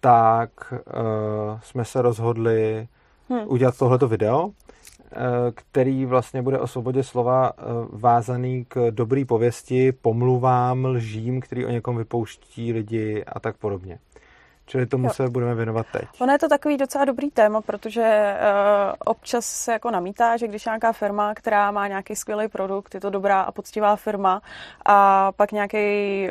tak 0.00 0.50
uh, 0.72 1.60
jsme 1.60 1.84
se 1.84 2.02
rozhodli 2.02 2.88
Hm. 3.30 3.44
udělat 3.46 3.78
tohleto 3.78 4.08
video, 4.08 4.50
eh, 4.50 5.16
který 5.54 6.06
vlastně 6.06 6.42
bude 6.42 6.58
o 6.58 6.66
svobodě 6.66 7.02
slova 7.02 7.52
eh, 7.58 7.62
vázaný 7.90 8.64
k 8.68 8.90
dobrý 8.90 9.24
pověsti, 9.24 9.92
pomluvám, 9.92 10.84
lžím, 10.84 11.40
který 11.40 11.66
o 11.66 11.70
někom 11.70 11.96
vypouští 11.96 12.72
lidi 12.72 13.24
a 13.24 13.40
tak 13.40 13.56
podobně. 13.56 13.98
Čili 14.68 14.86
tomu 14.86 15.06
Jo. 15.06 15.12
se 15.14 15.28
budeme 15.28 15.54
věnovat 15.54 15.86
teď. 15.92 16.04
Ono 16.18 16.32
je 16.32 16.38
to 16.38 16.48
takový 16.48 16.76
docela 16.76 17.04
dobrý 17.04 17.30
téma, 17.30 17.60
protože 17.60 18.34
uh, 18.40 18.94
občas 19.04 19.46
se 19.46 19.72
jako 19.72 19.90
namítá, 19.90 20.36
že 20.36 20.48
když 20.48 20.64
nějaká 20.64 20.92
firma, 20.92 21.34
která 21.34 21.70
má 21.70 21.88
nějaký 21.88 22.16
skvělý 22.16 22.48
produkt, 22.48 22.94
je 22.94 23.00
to 23.00 23.10
dobrá 23.10 23.40
a 23.40 23.52
poctivá 23.52 23.96
firma 23.96 24.42
a 24.86 25.32
pak 25.32 25.52
nějaký 25.52 25.76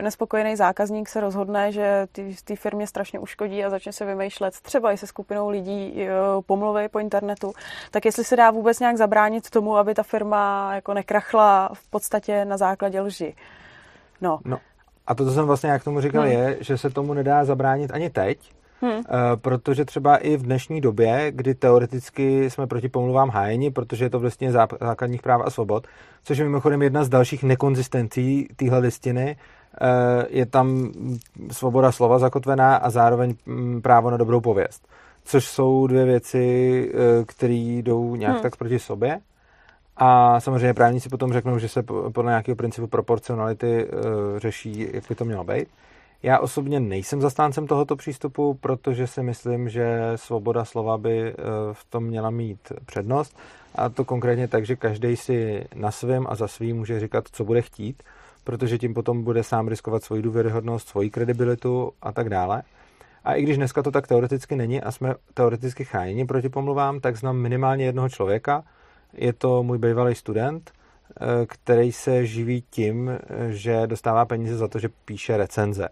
nespokojený 0.01 0.55
zákazník 0.55 1.09
se 1.09 1.21
rozhodne, 1.21 1.71
že 1.71 2.07
ty- 2.11 2.35
té 2.45 2.55
firmě 2.55 2.87
strašně 2.87 3.19
uškodí 3.19 3.65
a 3.65 3.69
začne 3.69 3.91
se 3.93 4.05
vymýšlet 4.05 4.53
třeba 4.61 4.91
i 4.91 4.97
se 4.97 5.07
skupinou 5.07 5.49
lidí 5.49 5.93
uh, 5.93 6.41
pomluvy 6.45 6.89
po 6.89 6.99
internetu, 6.99 7.53
tak 7.91 8.05
jestli 8.05 8.23
se 8.23 8.35
dá 8.35 8.51
vůbec 8.51 8.79
nějak 8.79 8.97
zabránit 8.97 9.49
tomu, 9.49 9.77
aby 9.77 9.93
ta 9.93 10.03
firma 10.03 10.71
jako 10.75 10.93
nekrachla 10.93 11.69
v 11.73 11.87
podstatě 11.89 12.45
na 12.45 12.57
základě 12.57 13.01
lži. 13.01 13.35
No. 14.21 14.39
No, 14.45 14.57
a 15.07 15.15
to, 15.15 15.25
co 15.25 15.31
jsem 15.31 15.45
vlastně 15.45 15.69
jak 15.69 15.83
tomu 15.83 16.01
říkal, 16.01 16.21
Hmm. 16.23 16.31
je, 16.31 16.57
že 16.61 16.77
se 16.77 16.89
tomu 16.89 17.13
nedá 17.13 17.45
zabránit 17.45 17.91
ani 17.93 18.09
teď, 18.09 18.39
Hm. 18.81 18.87
Eh, 18.87 19.01
protože 19.35 19.85
třeba 19.85 20.17
i 20.17 20.37
v 20.37 20.41
dnešní 20.41 20.81
době, 20.81 21.31
kdy 21.35 21.55
teoreticky 21.55 22.49
jsme 22.49 22.67
proti 22.67 22.89
pomluvám 22.89 23.29
hájeni, 23.29 23.71
protože 23.71 24.05
je 24.05 24.09
to 24.09 24.19
v 24.19 24.23
listině 24.23 24.51
zá- 24.51 24.77
základních 24.81 25.21
práv 25.21 25.41
a 25.45 25.49
svobod, 25.49 25.87
což 26.23 26.37
je 26.37 26.43
mimochodem 26.45 26.81
jedna 26.81 27.03
z 27.03 27.09
dalších 27.09 27.43
nekonzistencí 27.43 28.47
téhle 28.55 28.77
listiny, 28.79 29.35
eh, 29.81 30.25
je 30.29 30.45
tam 30.45 30.91
svoboda 31.51 31.91
slova 31.91 32.19
zakotvená 32.19 32.75
a 32.75 32.89
zároveň 32.89 33.33
mm, 33.45 33.81
právo 33.81 34.09
na 34.09 34.17
dobrou 34.17 34.41
pověst. 34.41 34.87
Což 35.23 35.45
jsou 35.45 35.87
dvě 35.87 36.05
věci, 36.05 36.45
eh, 36.93 37.25
které 37.25 37.53
jdou 37.53 38.15
nějak 38.15 38.33
Hmm. 38.33 38.41
tak 38.43 38.55
proti 38.55 38.79
sobě. 38.79 39.19
A 39.97 40.39
samozřejmě 40.39 40.73
právníci 40.73 41.09
potom 41.09 41.33
řeknou, 41.33 41.59
že 41.59 41.69
se 41.69 41.83
po- 41.83 42.11
podle 42.11 42.31
nějakého 42.31 42.55
principu 42.55 42.87
proporcionality 42.87 43.85
eh, 43.85 44.39
řeší, 44.39 44.87
jak 44.93 45.03
by 45.09 45.15
to 45.15 45.25
mělo 45.25 45.43
být. 45.43 45.67
Já 46.23 46.39
osobně 46.39 46.79
nejsem 46.79 47.21
zastáncem 47.21 47.67
tohoto 47.67 47.95
přístupu, 47.95 48.53
protože 48.53 49.07
si 49.07 49.23
myslím, 49.23 49.69
že 49.69 49.99
svoboda 50.15 50.65
slova 50.65 50.97
by 50.97 51.27
eh, 51.27 51.33
v 51.73 51.85
tom 51.89 52.03
měla 52.03 52.29
mít 52.29 52.71
přednost. 52.85 53.37
A 53.75 53.89
to 53.89 54.05
konkrétně 54.05 54.47
tak, 54.47 54.65
že 54.65 54.75
každý 54.75 55.15
si 55.15 55.65
na 55.75 55.91
svém 55.91 56.25
a 56.29 56.35
za 56.35 56.47
svým 56.47 56.77
může 56.77 56.99
říkat, 56.99 57.25
co 57.31 57.43
bude 57.43 57.61
chtít, 57.61 58.03
protože 58.43 58.77
tím 58.77 58.93
potom 58.93 59.23
bude 59.23 59.43
sám 59.43 59.67
riskovat 59.67 60.03
svoji 60.03 60.21
důvěryhodnost, 60.21 60.87
svoji 60.87 61.09
kredibilitu 61.09 61.91
a 62.01 62.11
tak 62.11 62.29
dále. 62.29 62.63
A 63.23 63.33
i 63.33 63.43
když 63.43 63.57
dneska 63.57 63.83
to 63.83 63.91
tak 63.91 64.07
teoreticky 64.07 64.55
není 64.55 64.81
a 64.81 64.91
jsme 64.91 65.15
teoreticky 65.33 65.85
chráněni 65.85 66.25
proti 66.25 66.49
pomluvám, 66.49 66.99
tak 66.99 67.15
znám 67.15 67.37
minimálně 67.37 67.85
jednoho 67.85 68.09
člověka. 68.09 68.63
Je 69.15 69.33
to 69.33 69.63
můj 69.63 69.77
bývalý 69.77 70.15
student, 70.15 70.71
eh, 70.71 71.45
který 71.45 71.91
se 71.91 72.25
živí 72.25 72.63
tím, 72.69 73.09
eh, 73.09 73.19
že 73.51 73.87
dostává 73.87 74.25
peníze 74.25 74.57
za 74.57 74.67
to, 74.67 74.79
že 74.79 74.89
píše 75.05 75.37
recenze. 75.37 75.87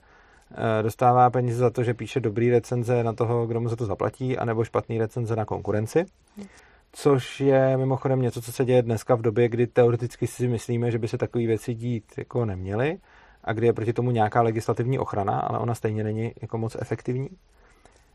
Eh, 0.52 0.84
Dostává 0.84 1.30
peníze 1.30 1.58
za 1.58 1.70
to, 1.70 1.84
že 1.84 1.94
píše 1.94 2.20
dobrý 2.20 2.50
recenze 2.50 3.04
na 3.04 3.14
toho, 3.14 3.48
kdo 3.48 3.60
mu 3.60 3.70
za 3.70 3.76
to 3.76 3.86
zaplatí, 3.86 4.38
anebo 4.38 4.64
špatný 4.64 4.98
recenze 4.98 5.36
na 5.36 5.46
konkurenci. 5.46 6.06
Což 6.92 7.42
je 7.42 7.78
mimochodem 7.78 8.22
něco, 8.22 8.42
co 8.42 8.52
se 8.52 8.66
děje 8.66 8.82
dneska 8.82 9.16
v 9.16 9.22
době, 9.22 9.50
kdy 9.50 9.68
teoreticky 9.68 10.28
si 10.28 10.48
myslíme, 10.48 10.92
že 10.92 11.00
by 11.00 11.08
se 11.08 11.18
takové 11.18 11.48
věci 11.48 11.74
dít 11.74 12.04
jako 12.18 12.46
neměly 12.46 12.98
a 13.44 13.54
kdy 13.54 13.68
je 13.68 13.74
proti 13.74 13.94
tomu 13.94 14.12
nějaká 14.12 14.42
legislativní 14.42 15.00
ochrana, 15.00 15.40
ale 15.40 15.60
ona 15.60 15.76
stejně 15.76 16.04
není 16.04 16.32
jako 16.42 16.58
moc 16.58 16.78
efektivní. 16.80 17.30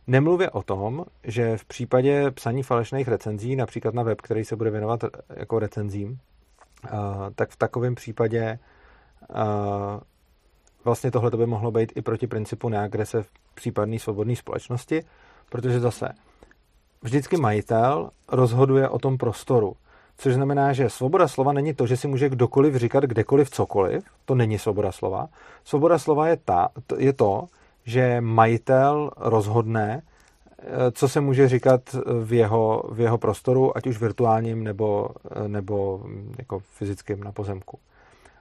Nemluvě 0.09 0.51
o 0.51 0.63
tom, 0.63 1.05
že 1.25 1.57
v 1.57 1.65
případě 1.65 2.31
psaní 2.31 2.63
falešných 2.63 3.09
recenzí, 3.09 3.57
například 3.57 3.95
na 3.95 4.03
web, 4.03 4.21
který 4.21 4.45
se 4.45 4.57
bude 4.57 4.71
věnovat 4.71 5.05
jako 5.37 5.59
recenzím, 5.59 6.19
eh, 6.85 6.91
tak 7.35 7.51
v 7.51 7.57
takovém 7.57 7.95
případě 7.95 8.41
eh, 8.41 8.59
vlastně 10.85 11.11
tohle 11.11 11.31
by 11.31 11.47
mohlo 11.47 11.71
být 11.71 11.93
i 11.97 12.03
proti 12.03 12.27
principu 12.27 12.69
neagrese 12.69 13.23
v 13.23 13.31
případné 13.55 13.99
svobodné 13.99 14.37
společnosti, 14.37 15.03
protože 15.49 15.81
zase 15.81 16.09
vždycky 17.03 17.37
majitel 17.37 18.11
rozhoduje 18.29 18.89
o 18.89 18.99
tom 18.99 19.19
prostoru. 19.19 19.77
Což 20.19 20.35
znamená, 20.35 20.73
že 20.73 20.91
svoboda 20.91 21.29
slova 21.29 21.53
není 21.53 21.75
to, 21.75 21.87
že 21.87 21.97
si 21.97 22.09
může 22.09 22.29
kdokoliv 22.29 22.75
říkat 22.75 23.05
kdekoliv 23.05 23.51
cokoliv. 23.51 24.05
To 24.25 24.35
není 24.35 24.59
svoboda 24.59 24.93
slova. 24.93 25.29
Svoboda 25.65 25.99
slova 25.99 26.29
je, 26.29 26.37
ta, 26.37 26.69
je 26.99 27.13
to, 27.13 27.47
že 27.89 28.21
majitel 28.21 29.11
rozhodne, 29.17 30.03
eh, 30.59 30.65
co 30.93 31.09
se 31.09 31.21
může 31.21 31.49
říkat 31.49 31.81
v 32.25 32.33
jeho, 32.33 32.83
v 32.93 33.01
jeho 33.01 33.19
prostoru, 33.19 33.77
ať 33.77 33.87
už 33.87 34.01
virtuálním 34.01 34.65
nebo, 34.65 35.09
eh, 35.31 35.49
nebo 35.49 36.01
hm, 36.05 36.35
jako 36.39 36.59
fyzickým 36.59 37.25
na 37.25 37.33
pozemku. 37.33 37.79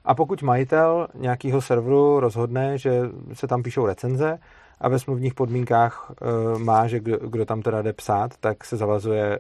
A 0.06 0.16
pokud 0.16 0.44
majitel 0.44 1.08
nějakého 1.16 1.62
serveru 1.62 2.20
rozhodne, 2.20 2.78
že 2.78 3.02
se 3.34 3.48
tam 3.48 3.64
píšou 3.64 3.86
recenze 3.86 4.40
a 4.80 4.90
ve 4.90 5.00
smluvních 5.00 5.34
podmínkách 5.34 6.12
e, 6.12 6.60
má, 6.60 6.88
že 6.88 7.00
kdo, 7.00 7.18
kdo 7.18 7.46
tam 7.46 7.62
teda 7.62 7.82
jde 7.82 7.94
psát, 7.94 8.38
tak 8.40 8.66
se 8.66 8.78
zavazuje 8.78 9.40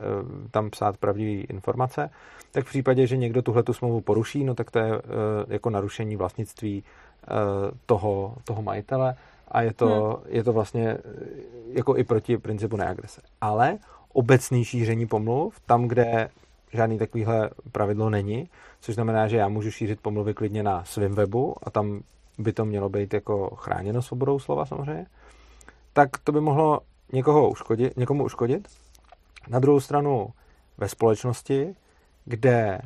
tam 0.52 0.70
psát 0.70 0.98
pravdivé 0.98 1.41
informace, 1.41 2.10
tak 2.52 2.65
v 2.65 2.70
případě, 2.70 3.08
že 3.08 3.17
někdo 3.17 3.41
tuhle 3.41 3.63
tu 3.63 3.74
smlouvu 3.74 4.02
poruší, 4.02 4.43
no 4.43 4.56
tak 4.56 4.72
to 4.72 4.80
je 4.80 4.91
jako 5.48 5.70
narušení 5.70 6.15
vlastnictví 6.15 6.84
toho, 7.86 8.36
toho 8.43 8.62
majitele 8.62 9.15
a 9.48 9.62
je 9.62 9.74
to, 9.74 10.22
hmm. 10.24 10.36
je 10.36 10.44
to 10.44 10.54
vlastně 10.54 10.90
e, 10.90 11.00
jako 11.68 11.98
i 11.98 12.04
proti 12.04 12.38
principu 12.38 12.78
neagrese. 12.78 13.22
Ale 13.42 13.78
obecný 14.14 14.66
šíření 14.66 15.08
pomluv, 15.08 15.60
tam, 15.66 15.88
kde 15.88 16.30
žádný 16.74 16.98
takovýhle 16.98 17.50
pravidlo 17.72 18.10
není, 18.10 18.50
což 18.80 18.96
znamená, 18.96 19.28
že 19.28 19.38
já 19.38 19.48
můžu 19.48 19.72
šířit 19.72 20.02
pomluvy 20.02 20.34
klidně 20.34 20.64
na 20.64 20.84
svém 20.84 21.16
webu 21.16 21.56
a 21.64 21.70
tam 21.70 22.02
by 22.38 22.54
to 22.54 22.66
mělo 22.66 22.90
být 22.90 23.14
jako 23.14 23.56
chráněno 23.56 24.02
svobodou 24.02 24.40
slova 24.40 24.66
samozřejmě, 24.66 25.06
tak 25.94 26.10
to 26.24 26.32
by 26.32 26.42
mohlo 26.42 26.80
někoho 27.14 27.50
uškodit, 27.50 27.98
někomu 27.98 28.24
uškodit. 28.24 28.68
Na 29.48 29.60
druhou 29.60 29.80
stranu 29.80 30.30
ve 30.78 30.90
společnosti, 30.90 31.76
kde 32.26 32.82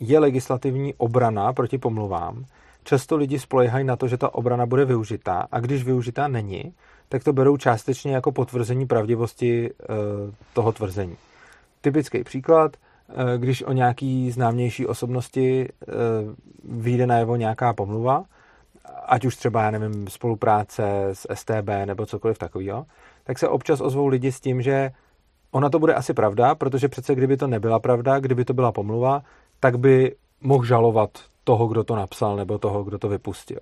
je 0.00 0.18
legislativní 0.18 0.94
obrana 0.94 1.52
proti 1.52 1.78
pomluvám, 1.78 2.44
často 2.86 3.16
lidi 3.16 3.38
spolehají 3.38 3.84
na 3.84 3.96
to, 3.96 4.08
že 4.08 4.16
ta 4.16 4.34
obrana 4.34 4.66
bude 4.66 4.84
využitá 4.84 5.48
a 5.52 5.60
když 5.60 5.84
využitá 5.84 6.28
není, 6.28 6.74
tak 7.08 7.24
to 7.24 7.32
berou 7.32 7.56
částečně 7.56 8.14
jako 8.14 8.32
potvrzení 8.32 8.86
pravdivosti 8.86 9.70
e, 9.70 9.72
toho 10.52 10.72
tvrzení. 10.72 11.16
Typický 11.80 12.24
příklad, 12.24 12.76
e, 12.76 13.38
když 13.38 13.62
o 13.62 13.72
nějaký 13.72 14.30
známější 14.30 14.86
osobnosti 14.86 15.64
e, 15.64 15.68
vyjde 16.64 17.06
najevo 17.06 17.36
nějaká 17.36 17.72
pomluva, 17.72 18.24
ať 19.06 19.24
už 19.24 19.36
třeba, 19.36 19.62
já 19.62 19.70
nevím, 19.70 20.08
spolupráce 20.08 21.08
s 21.12 21.34
STB 21.34 21.68
nebo 21.84 22.06
cokoliv 22.06 22.38
takového, 22.38 22.86
tak 23.24 23.38
se 23.38 23.48
občas 23.48 23.80
ozvou 23.80 24.06
lidi 24.06 24.32
s 24.32 24.40
tím, 24.40 24.62
že 24.62 24.90
ona 25.50 25.70
to 25.70 25.78
bude 25.78 25.94
asi 25.94 26.14
pravda, 26.14 26.54
protože 26.54 26.88
přece 26.88 27.14
kdyby 27.14 27.36
to 27.36 27.46
nebyla 27.46 27.78
pravda, 27.78 28.18
kdyby 28.18 28.44
to 28.44 28.54
byla 28.54 28.72
pomluva, 28.72 29.22
tak 29.60 29.78
by 29.78 30.16
mohl 30.40 30.64
žalovat 30.64 31.10
toho, 31.46 31.66
kdo 31.66 31.84
to 31.84 31.96
napsal, 31.96 32.36
nebo 32.36 32.58
toho, 32.58 32.84
kdo 32.84 32.98
to 32.98 33.08
vypustil. 33.08 33.60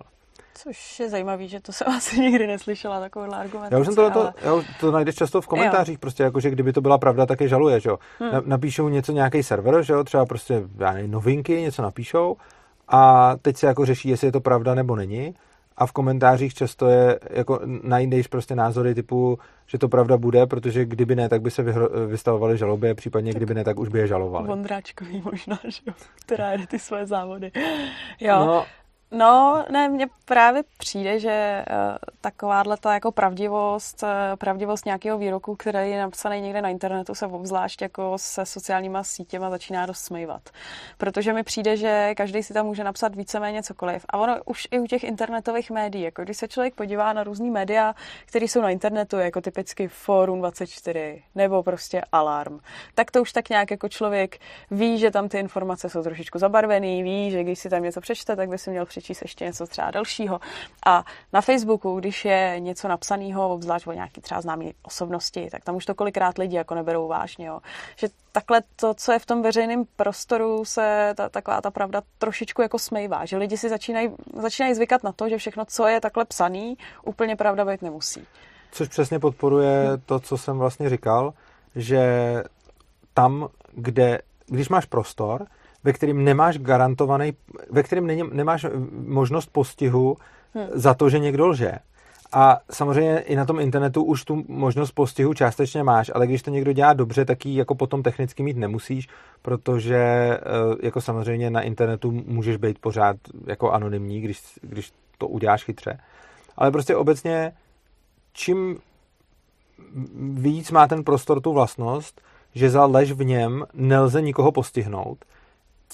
Což 0.55 1.01
je 1.01 1.09
zajímavé, 1.11 1.49
že 1.49 1.61
to 1.61 1.73
jsem 1.73 1.87
asi 1.97 2.21
nikdy 2.21 2.47
neslyšela, 2.47 3.01
takovýhle 3.01 3.39
argument. 3.39 3.73
Já 3.73 3.79
už 3.79 3.87
jsem 3.87 3.95
tohleto, 3.95 4.21
ale... 4.21 4.33
já 4.43 4.55
už 4.55 4.67
to 4.81 4.91
najdeš 4.91 5.15
často 5.15 5.41
v 5.41 5.47
komentářích, 5.47 5.95
jo. 5.95 6.01
prostě 6.01 6.23
jako, 6.23 6.41
že 6.41 6.51
kdyby 6.51 6.73
to 6.73 6.81
byla 6.81 6.99
pravda, 6.99 7.27
tak 7.27 7.41
je 7.41 7.49
žaluje, 7.49 7.81
že 7.81 7.89
jo. 7.89 7.99
Hmm. 8.19 8.43
Napíšou 8.45 8.89
něco, 8.89 9.13
nějaký 9.13 9.43
server, 9.43 9.83
že 9.83 9.93
jo, 9.93 10.05
třeba 10.05 10.27
prostě, 10.27 10.63
já 10.79 10.93
nevím, 10.93 11.11
novinky, 11.11 11.61
něco 11.61 11.83
napíšou 11.83 12.37
a 12.89 13.35
teď 13.43 13.57
se 13.57 13.67
jako 13.67 13.87
řeší, 13.87 14.09
jestli 14.09 14.29
je 14.29 14.33
to 14.33 14.41
pravda 14.41 14.75
nebo 14.75 14.97
není 14.97 15.35
a 15.77 15.87
v 15.87 15.93
komentářích 15.93 16.55
často 16.55 16.87
je, 16.89 17.19
jako 17.31 17.61
najdeš 17.83 18.27
prostě 18.27 18.55
názory 18.55 18.95
typu, 18.95 19.39
že 19.67 19.79
to 19.79 19.89
pravda 19.89 20.17
bude, 20.17 20.47
protože 20.47 20.85
kdyby 20.85 21.17
ne, 21.17 21.29
tak 21.29 21.43
by 21.43 21.51
se 21.51 21.63
vyhro, 21.63 21.89
vystavovali 22.07 22.59
žalobě, 22.59 22.95
případně 22.95 23.33
tak 23.33 23.37
kdyby 23.37 23.55
ne, 23.55 23.65
tak 23.65 23.79
už 23.79 23.89
by 23.89 23.99
je 23.99 24.07
žalovali. 24.07 24.49
Vondráčkový 24.49 25.23
možná, 25.25 25.59
že 25.65 25.81
jo, 25.87 25.95
která 26.25 26.53
jede 26.53 26.67
ty 26.67 26.79
své 26.79 27.07
závody. 27.07 27.51
Jo, 28.21 28.47
no, 28.47 28.65
No, 29.17 29.65
ne, 29.71 29.89
mně 29.89 30.07
právě 30.25 30.63
přijde, 30.79 31.21
že 31.21 31.65
uh, 31.71 31.77
takováhle 32.21 32.77
ta 32.77 32.95
jako 32.95 33.13
pravdivost, 33.13 34.03
uh, 34.03 34.09
pravdivost 34.39 34.87
nějakého 34.87 35.19
výroku, 35.19 35.57
který 35.57 35.91
je 35.91 36.01
napsaný 36.01 36.41
někde 36.41 36.63
na 36.63 36.69
internetu, 36.69 37.15
se 37.15 37.27
obzvlášť 37.27 37.83
jako 37.83 38.13
se 38.17 38.47
sociálníma 38.47 39.05
sítěma 39.05 39.51
začíná 39.51 39.87
dost 39.87 39.99
smývat. 39.99 40.43
Protože 40.99 41.33
mi 41.33 41.43
přijde, 41.43 41.77
že 41.77 42.15
každý 42.17 42.43
si 42.43 42.55
tam 42.55 42.67
může 42.67 42.85
napsat 42.85 43.15
víceméně 43.15 43.63
cokoliv. 43.63 44.05
A 44.09 44.19
ono 44.19 44.37
už 44.45 44.69
i 44.71 44.79
u 44.79 44.87
těch 44.87 45.05
internetových 45.05 45.71
médií, 45.71 46.03
jako 46.03 46.23
když 46.23 46.37
se 46.37 46.49
člověk 46.49 46.75
podívá 46.75 47.13
na 47.13 47.25
různý 47.25 47.51
média, 47.51 47.95
které 48.27 48.45
jsou 48.45 48.61
na 48.61 48.71
internetu, 48.71 49.17
jako 49.17 49.41
typicky 49.41 49.89
Forum 49.89 50.39
24 50.39 51.23
nebo 51.35 51.63
prostě 51.63 52.03
Alarm, 52.13 52.59
tak 52.95 53.11
to 53.11 53.23
už 53.23 53.33
tak 53.33 53.49
nějak 53.49 53.71
jako 53.71 53.89
člověk 53.89 54.39
ví, 54.71 54.99
že 54.99 55.11
tam 55.11 55.29
ty 55.29 55.39
informace 55.39 55.91
jsou 55.91 56.03
trošičku 56.03 56.39
zabarvený, 56.39 57.03
ví, 57.03 57.31
že 57.31 57.45
když 57.45 57.59
si 57.59 57.71
tam 57.71 57.83
něco 57.83 58.01
přečte, 58.01 58.37
tak 58.37 58.49
by 58.49 58.59
si 58.59 58.71
měl 58.71 58.87
přečíst 58.87 59.04
přečíst 59.05 59.23
ještě 59.23 59.45
něco 59.45 59.67
třeba 59.67 59.91
dalšího. 59.91 60.41
A 60.87 61.05
na 61.33 61.41
Facebooku, 61.41 62.01
když 62.01 62.25
je 62.25 62.57
něco 62.59 62.89
napsaného, 62.89 63.49
obzvlášť 63.49 63.87
o 63.87 63.93
nějaký 63.93 64.21
třeba 64.21 64.41
známý 64.41 64.75
osobnosti, 64.83 65.49
tak 65.51 65.65
tam 65.65 65.77
už 65.77 65.85
to 65.85 65.95
kolikrát 65.95 66.39
lidi 66.39 66.57
jako 66.57 66.75
neberou 66.75 67.09
vážně. 67.09 67.47
Jo. 67.47 67.61
Že 67.97 68.09
takhle 68.33 68.63
to, 68.77 68.95
co 68.95 69.13
je 69.13 69.19
v 69.19 69.27
tom 69.27 69.43
veřejném 69.43 69.85
prostoru, 69.97 70.65
se 70.65 71.15
ta, 71.17 71.29
taková 71.29 71.61
ta 71.61 71.71
pravda 71.71 72.03
trošičku 72.19 72.63
jako 72.63 72.79
smejvá. 72.79 73.25
Že 73.25 73.37
lidi 73.37 73.57
si 73.57 73.69
začínají, 73.69 74.11
začínají 74.37 74.75
zvykat 74.75 75.03
na 75.03 75.13
to, 75.13 75.29
že 75.29 75.39
všechno, 75.39 75.65
co 75.65 75.87
je 75.87 76.01
takhle 76.01 76.25
psaný, 76.25 76.77
úplně 77.05 77.37
pravda 77.37 77.65
být 77.65 77.83
nemusí. 77.83 78.27
Což 78.73 78.89
přesně 78.89 79.19
podporuje 79.19 79.89
to, 80.07 80.21
co 80.21 80.39
jsem 80.39 80.59
vlastně 80.59 80.91
říkal, 80.91 81.33
že 81.77 82.03
tam, 83.15 83.49
kde, 83.73 84.19
když 84.47 84.69
máš 84.69 84.85
prostor, 84.85 85.47
ve 85.85 85.93
kterým 85.93 86.25
nemáš 86.25 86.59
garantovaný, 86.59 87.33
ve 87.71 87.83
kterém 87.83 88.07
nemáš 88.33 88.67
možnost 89.07 89.47
postihu 89.53 90.17
hmm. 90.55 90.67
za 90.73 90.95
to, 90.95 91.11
že 91.11 91.19
někdo 91.19 91.47
lže. 91.47 91.73
A 92.33 92.61
samozřejmě 92.71 93.19
i 93.19 93.37
na 93.37 93.45
tom 93.45 93.61
internetu 93.61 94.05
už 94.05 94.25
tu 94.25 94.45
možnost 94.49 94.93
postihu 94.93 95.35
částečně 95.35 95.83
máš, 95.83 96.11
ale 96.15 96.27
když 96.27 96.43
to 96.43 96.51
někdo 96.51 96.73
dělá 96.73 96.93
dobře, 96.93 97.25
tak 97.25 97.47
ji 97.47 97.57
jako 97.57 97.75
potom 97.75 98.03
technicky 98.03 98.43
mít 98.43 98.57
nemusíš, 98.57 99.09
protože 99.43 99.97
eh, 99.97 100.41
jako 100.83 101.01
samozřejmě 101.01 101.51
na 101.51 101.61
internetu 101.61 102.11
můžeš 102.11 102.57
být 102.57 102.79
pořád 102.79 103.17
jako 103.47 103.71
anonymní, 103.71 104.21
když, 104.21 104.43
když 104.63 104.93
to 105.19 105.29
uděláš 105.29 105.65
chytře. 105.65 105.99
Ale 106.57 106.71
prostě 106.71 106.97
obecně, 106.97 107.53
čím 108.33 108.79
víc 110.33 110.71
má 110.71 110.87
ten 110.87 111.05
prostor 111.05 111.41
tu 111.41 111.53
vlastnost, 111.53 112.21
že 112.55 112.71
za 112.71 112.87
lež 112.87 113.13
v 113.13 113.25
něm 113.25 113.67
nelze 113.75 114.23
nikoho 114.23 114.53
postihnout, 114.53 115.25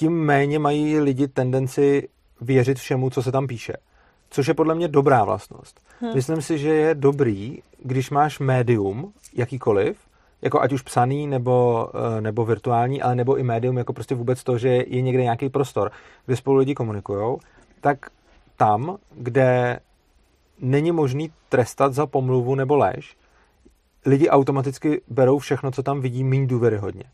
tím 0.01 0.13
méně 0.13 0.59
mají 0.59 0.99
lidi 0.99 1.29
tendenci 1.29 2.09
věřit 2.41 2.79
všemu, 2.79 3.11
co 3.11 3.23
se 3.23 3.33
tam 3.33 3.47
píše. 3.47 3.73
Což 4.31 4.49
je 4.49 4.55
podle 4.55 4.75
mě 4.75 4.89
dobrá 4.89 5.25
vlastnost. 5.25 5.81
Hmm. 6.01 6.15
Myslím 6.15 6.43
si, 6.43 6.59
že 6.59 6.69
je 6.69 6.95
dobrý, 6.95 7.59
když 7.85 8.11
máš 8.11 8.39
médium, 8.39 9.13
jakýkoliv, 9.35 9.97
jako 10.43 10.61
ať 10.61 10.73
už 10.73 10.83
psaný 10.83 11.27
nebo, 11.27 11.89
eh, 11.95 12.21
nebo 12.21 12.45
virtuální, 12.45 13.03
ale 13.03 13.15
nebo 13.15 13.37
i 13.37 13.43
médium, 13.43 13.79
jako 13.79 13.93
prostě 13.93 14.15
vůbec 14.15 14.45
to, 14.45 14.59
že 14.59 14.69
je 14.69 15.03
někde 15.03 15.23
nějaký 15.23 15.49
prostor, 15.49 15.91
kde 16.27 16.37
spolu 16.37 16.57
lidi 16.57 16.75
komunikují, 16.75 17.39
tak 17.81 17.99
tam, 18.57 18.97
kde 19.15 19.81
není 20.61 20.93
možný 20.93 21.33
trestat 21.49 21.95
za 21.95 22.07
pomluvu 22.07 22.55
nebo 22.55 22.77
lež, 22.77 23.17
lidi 24.07 24.29
automaticky 24.29 25.03
berou 25.09 25.39
všechno, 25.39 25.71
co 25.71 25.83
tam 25.83 26.01
vidí, 26.01 26.25
méně 26.25 26.47
důvěryhodně 26.47 27.05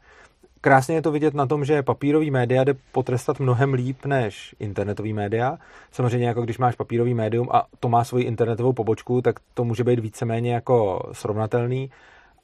krásně 0.60 0.94
je 0.94 1.02
to 1.02 1.12
vidět 1.12 1.34
na 1.34 1.46
tom, 1.46 1.64
že 1.64 1.82
papírový 1.82 2.30
média 2.30 2.64
jde 2.64 2.74
potrestat 2.92 3.40
mnohem 3.40 3.74
líp 3.74 4.04
než 4.04 4.54
internetový 4.58 5.12
média. 5.12 5.58
Samozřejmě 5.92 6.28
jako 6.28 6.42
když 6.42 6.58
máš 6.58 6.74
papírový 6.74 7.14
médium 7.14 7.48
a 7.52 7.66
to 7.80 7.88
má 7.88 8.04
svoji 8.04 8.24
internetovou 8.24 8.72
pobočku, 8.72 9.22
tak 9.22 9.36
to 9.54 9.64
může 9.64 9.84
být 9.84 9.98
víceméně 9.98 10.54
jako 10.54 11.02
srovnatelný, 11.12 11.90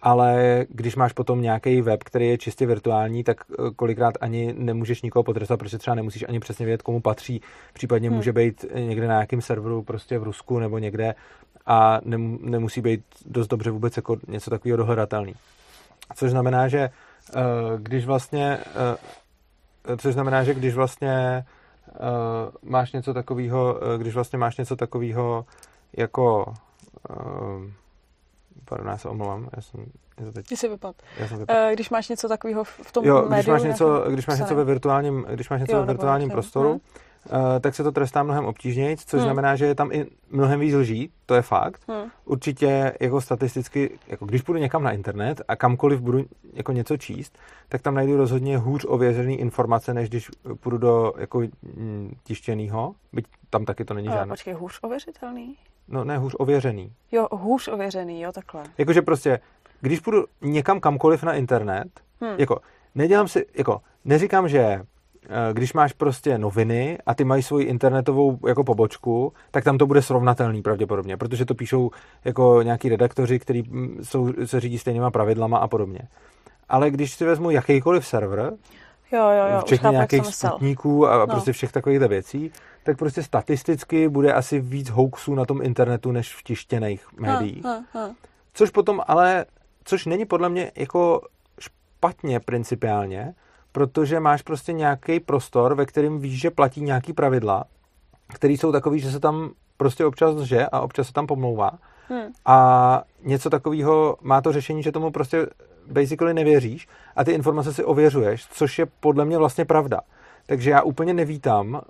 ale 0.03 0.65
když 0.69 0.97
máš 0.97 1.13
potom 1.13 1.43
nějaký 1.43 1.83
web, 1.83 2.05
který 2.05 2.29
je 2.29 2.39
čistě 2.39 2.67
virtuální, 2.67 3.25
tak 3.25 3.37
eh, 3.51 3.71
kolikrát 3.77 4.15
ani 4.21 4.55
nemůžeš 4.59 5.03
nikoho 5.03 5.23
potrestat, 5.23 5.59
protože 5.59 5.79
třeba 5.79 5.95
nemusíš 5.95 6.25
ani 6.29 6.41
přesně 6.41 6.67
vědět, 6.67 6.83
komu 6.83 7.01
patří. 7.01 7.41
Případně 7.73 8.09
hmm. 8.09 8.17
může 8.17 8.33
být 8.33 8.65
někde 8.75 9.07
na 9.07 9.15
nějakém 9.15 9.41
serveru 9.41 9.83
prostě 9.83 10.19
v 10.19 10.23
Rusku 10.23 10.59
nebo 10.59 10.79
někde 10.79 11.15
a 11.67 12.01
nemusí 12.41 12.81
být 12.81 13.05
dost 13.27 13.49
dobře 13.49 13.71
vůbec 13.71 13.97
jako 13.97 14.17
něco 14.29 14.51
takového 14.51 14.77
dohledatelný. 14.77 15.35
Což 16.15 16.31
znamená, 16.31 16.69
že 16.69 16.79
Eh, 16.85 16.91
když 17.79 18.07
vlastně, 18.07 18.59
eh, 19.87 19.97
což 19.97 20.15
znamená, 20.15 20.45
že 20.45 20.55
když 20.55 20.75
vlastně 20.75 21.45
eh, 21.89 21.95
máš 22.63 22.93
něco 22.93 23.15
takového, 23.15 23.81
když 23.99 24.15
vlastně 24.15 24.39
máš 24.39 24.57
něco 24.57 24.77
takového 24.77 25.45
jako 25.97 26.55
pardon, 28.65 28.89
já 28.89 28.99
se 28.99 29.09
omlouvám, 29.09 29.49
já 29.57 29.63
jsem 29.63 29.85
já 30.21 30.33
teď... 30.33 30.47
Jsi 30.49 30.69
vypad. 30.69 30.97
Já 31.19 31.29
jsem 31.29 31.39
vypad. 31.39 31.57
Když 31.73 31.91
máš 31.91 32.09
něco 32.09 32.29
takového 32.29 32.65
v 32.65 32.93
tom 32.93 33.05
jo, 33.05 33.15
médiu, 33.15 33.35
když 33.35 33.47
máš 33.47 33.63
něco, 33.63 34.05
když 34.11 34.27
máš 34.27 34.39
něco 34.39 34.55
ve 34.55 34.65
virtuálním, 34.65 35.27
když 35.31 35.49
máš 35.49 35.61
něco 35.61 35.73
jo, 35.73 35.81
ve 35.81 35.87
virtuálním 35.87 36.31
prostoru, 36.31 36.71
hmm 36.71 36.81
Eh, 36.81 37.12
tak 37.61 37.75
se 37.75 37.83
to 37.83 37.93
trestá 37.93 38.23
mnohem 38.23 38.45
obtížněji, 38.45 38.97
což 38.97 39.21
hmm. 39.21 39.27
znamená, 39.27 39.57
že 39.57 39.67
je 39.67 39.75
tam 39.75 39.93
i 39.93 40.07
mnohem 40.31 40.61
víc 40.61 40.75
lží, 40.75 41.11
to 41.27 41.35
je 41.35 41.43
fakt. 41.43 41.83
Hmm. 41.89 42.11
Určitě 42.25 42.93
jako 43.01 43.21
statisticky, 43.21 43.99
jako 44.09 44.27
když 44.27 44.43
půjdu 44.43 44.61
někam 44.61 44.83
na 44.83 44.93
internet 44.93 45.43
a 45.49 45.57
kamkoliv 45.57 46.01
budu 46.01 46.25
jako 46.53 46.73
něco 46.73 46.97
číst, 46.97 47.39
tak 47.69 47.83
tam 47.83 47.95
najdu 47.95 48.17
rozhodně 48.17 48.59
hůř 48.59 48.85
ověřený 48.89 49.41
informace, 49.41 49.95
než 49.95 50.09
když 50.09 50.31
půjdu 50.61 50.79
do 50.79 51.13
jako 51.19 51.41
mm, 51.63 52.15
tištěného, 52.25 52.95
byť 53.13 53.25
tam 53.51 53.65
taky 53.65 53.85
to 53.85 53.95
není 53.95 54.09
žádné. 54.09 54.33
Počkej, 54.33 54.55
hůř 54.55 54.79
ověřitelný? 54.83 55.57
No 55.89 56.05
ne, 56.05 56.19
hůř 56.19 56.37
ověřený. 56.39 56.93
Jo, 57.13 57.29
hůř 57.33 57.69
ověřený, 57.69 58.21
jo, 58.21 58.33
takhle. 58.33 58.65
Jakože 58.79 59.03
prostě, 59.03 59.41
když 59.81 60.01
půjdu 60.01 60.25
někam 60.41 60.81
kamkoliv 60.81 61.23
na 61.23 61.35
internet, 61.35 61.89
hmm. 62.21 62.35
jako 62.39 62.61
nedělám 62.95 63.29
si, 63.29 63.47
jako 63.55 63.81
neříkám, 64.05 64.49
že 64.49 64.59
Eh, 64.59 64.87
když 65.53 65.73
máš 65.73 65.93
prostě 65.93 66.39
noviny 66.39 66.99
a 67.07 67.15
ty 67.15 67.25
mají 67.25 67.43
svoji 67.43 67.67
internetovou 67.67 68.39
jako 68.47 68.65
pobočku, 68.65 69.33
tak 69.51 69.65
tam 69.65 69.79
to 69.79 69.87
bude 69.87 70.03
srovnatelný 70.03 70.63
pravděpodobně, 70.63 71.17
protože 71.17 71.45
to 71.45 71.55
píšou 71.55 71.91
jako 72.25 72.63
nějaký 72.63 72.89
redaktoři, 72.89 73.39
kteří 73.39 73.63
mm, 73.63 73.99
jsou, 74.03 74.33
se 74.45 74.61
řídí 74.61 74.79
stejnýma 74.79 75.11
pravidlama 75.11 75.59
a 75.59 75.69
podobně. 75.69 76.01
Ale 76.69 76.91
když 76.91 77.15
si 77.15 77.25
vezmu 77.25 77.51
jakýkoliv 77.51 78.07
server, 78.07 78.53
jo, 79.13 79.31
jo, 79.31 79.55
jo, 79.55 79.61
včetně 79.61 79.91
nějakých 79.91 80.27
sputníků 80.27 81.09
a 81.09 81.19
no. 81.19 81.27
prostě 81.27 81.53
všech 81.53 81.73
takových 81.73 82.01
věcí, 82.01 82.53
tak 82.83 82.99
prostě 82.99 83.23
statisticky 83.23 84.09
bude 84.09 84.33
asi 84.33 84.61
víc 84.61 84.91
hoaxů 84.91 85.35
na 85.35 85.45
tom 85.45 85.63
internetu 85.63 86.13
než 86.13 86.35
v 86.35 86.43
tištěných 86.43 87.07
médiích. 87.21 87.65
Ha, 87.65 87.73
ha, 87.73 87.85
ha. 87.93 88.15
Což 88.55 88.71
potom 88.71 89.01
ale 89.07 89.45
což 89.85 90.07
není 90.07 90.25
podle 90.25 90.49
mě 90.49 90.73
jako 90.77 91.21
špatně 91.61 92.41
principiálně, 92.41 93.35
protože 93.73 94.21
máš 94.21 94.43
prostě 94.43 94.73
nějaký 94.73 95.21
prostor, 95.21 95.75
ve 95.75 95.87
kterém 95.87 96.19
víš, 96.19 96.41
že 96.41 96.51
platí 96.51 96.81
nějaký 96.81 97.13
pravidla, 97.13 97.65
které 98.35 98.53
jsou 98.53 98.73
takový, 98.73 99.01
že 99.01 99.11
se 99.11 99.21
tam 99.21 99.51
prostě 99.77 100.05
občas 100.05 100.35
lže 100.35 100.67
a 100.67 100.81
občas 100.81 101.07
se 101.07 101.13
tam 101.13 101.27
pomlouvá. 101.27 101.71
Hmm. 102.09 102.33
A 102.47 103.03
něco 103.25 103.51
takového 103.51 104.17
má 104.23 104.41
to 104.41 104.53
řešení, 104.53 104.83
že 104.83 104.93
tomu 104.93 105.11
prostě 105.11 105.47
basically 105.87 106.35
nevěříš 106.35 106.89
a 107.17 107.25
ty 107.25 107.33
informace 107.33 107.75
si 107.75 107.85
ověřuješ, 107.85 108.47
což 108.47 108.79
je 108.79 108.87
podle 109.01 109.25
mě 109.25 109.39
vlastně 109.39 109.65
pravda. 109.65 110.01
Takže 110.47 110.71
já 110.71 110.83
úplně 110.83 111.15
nevítám 111.15 111.75
uh, 111.75 111.81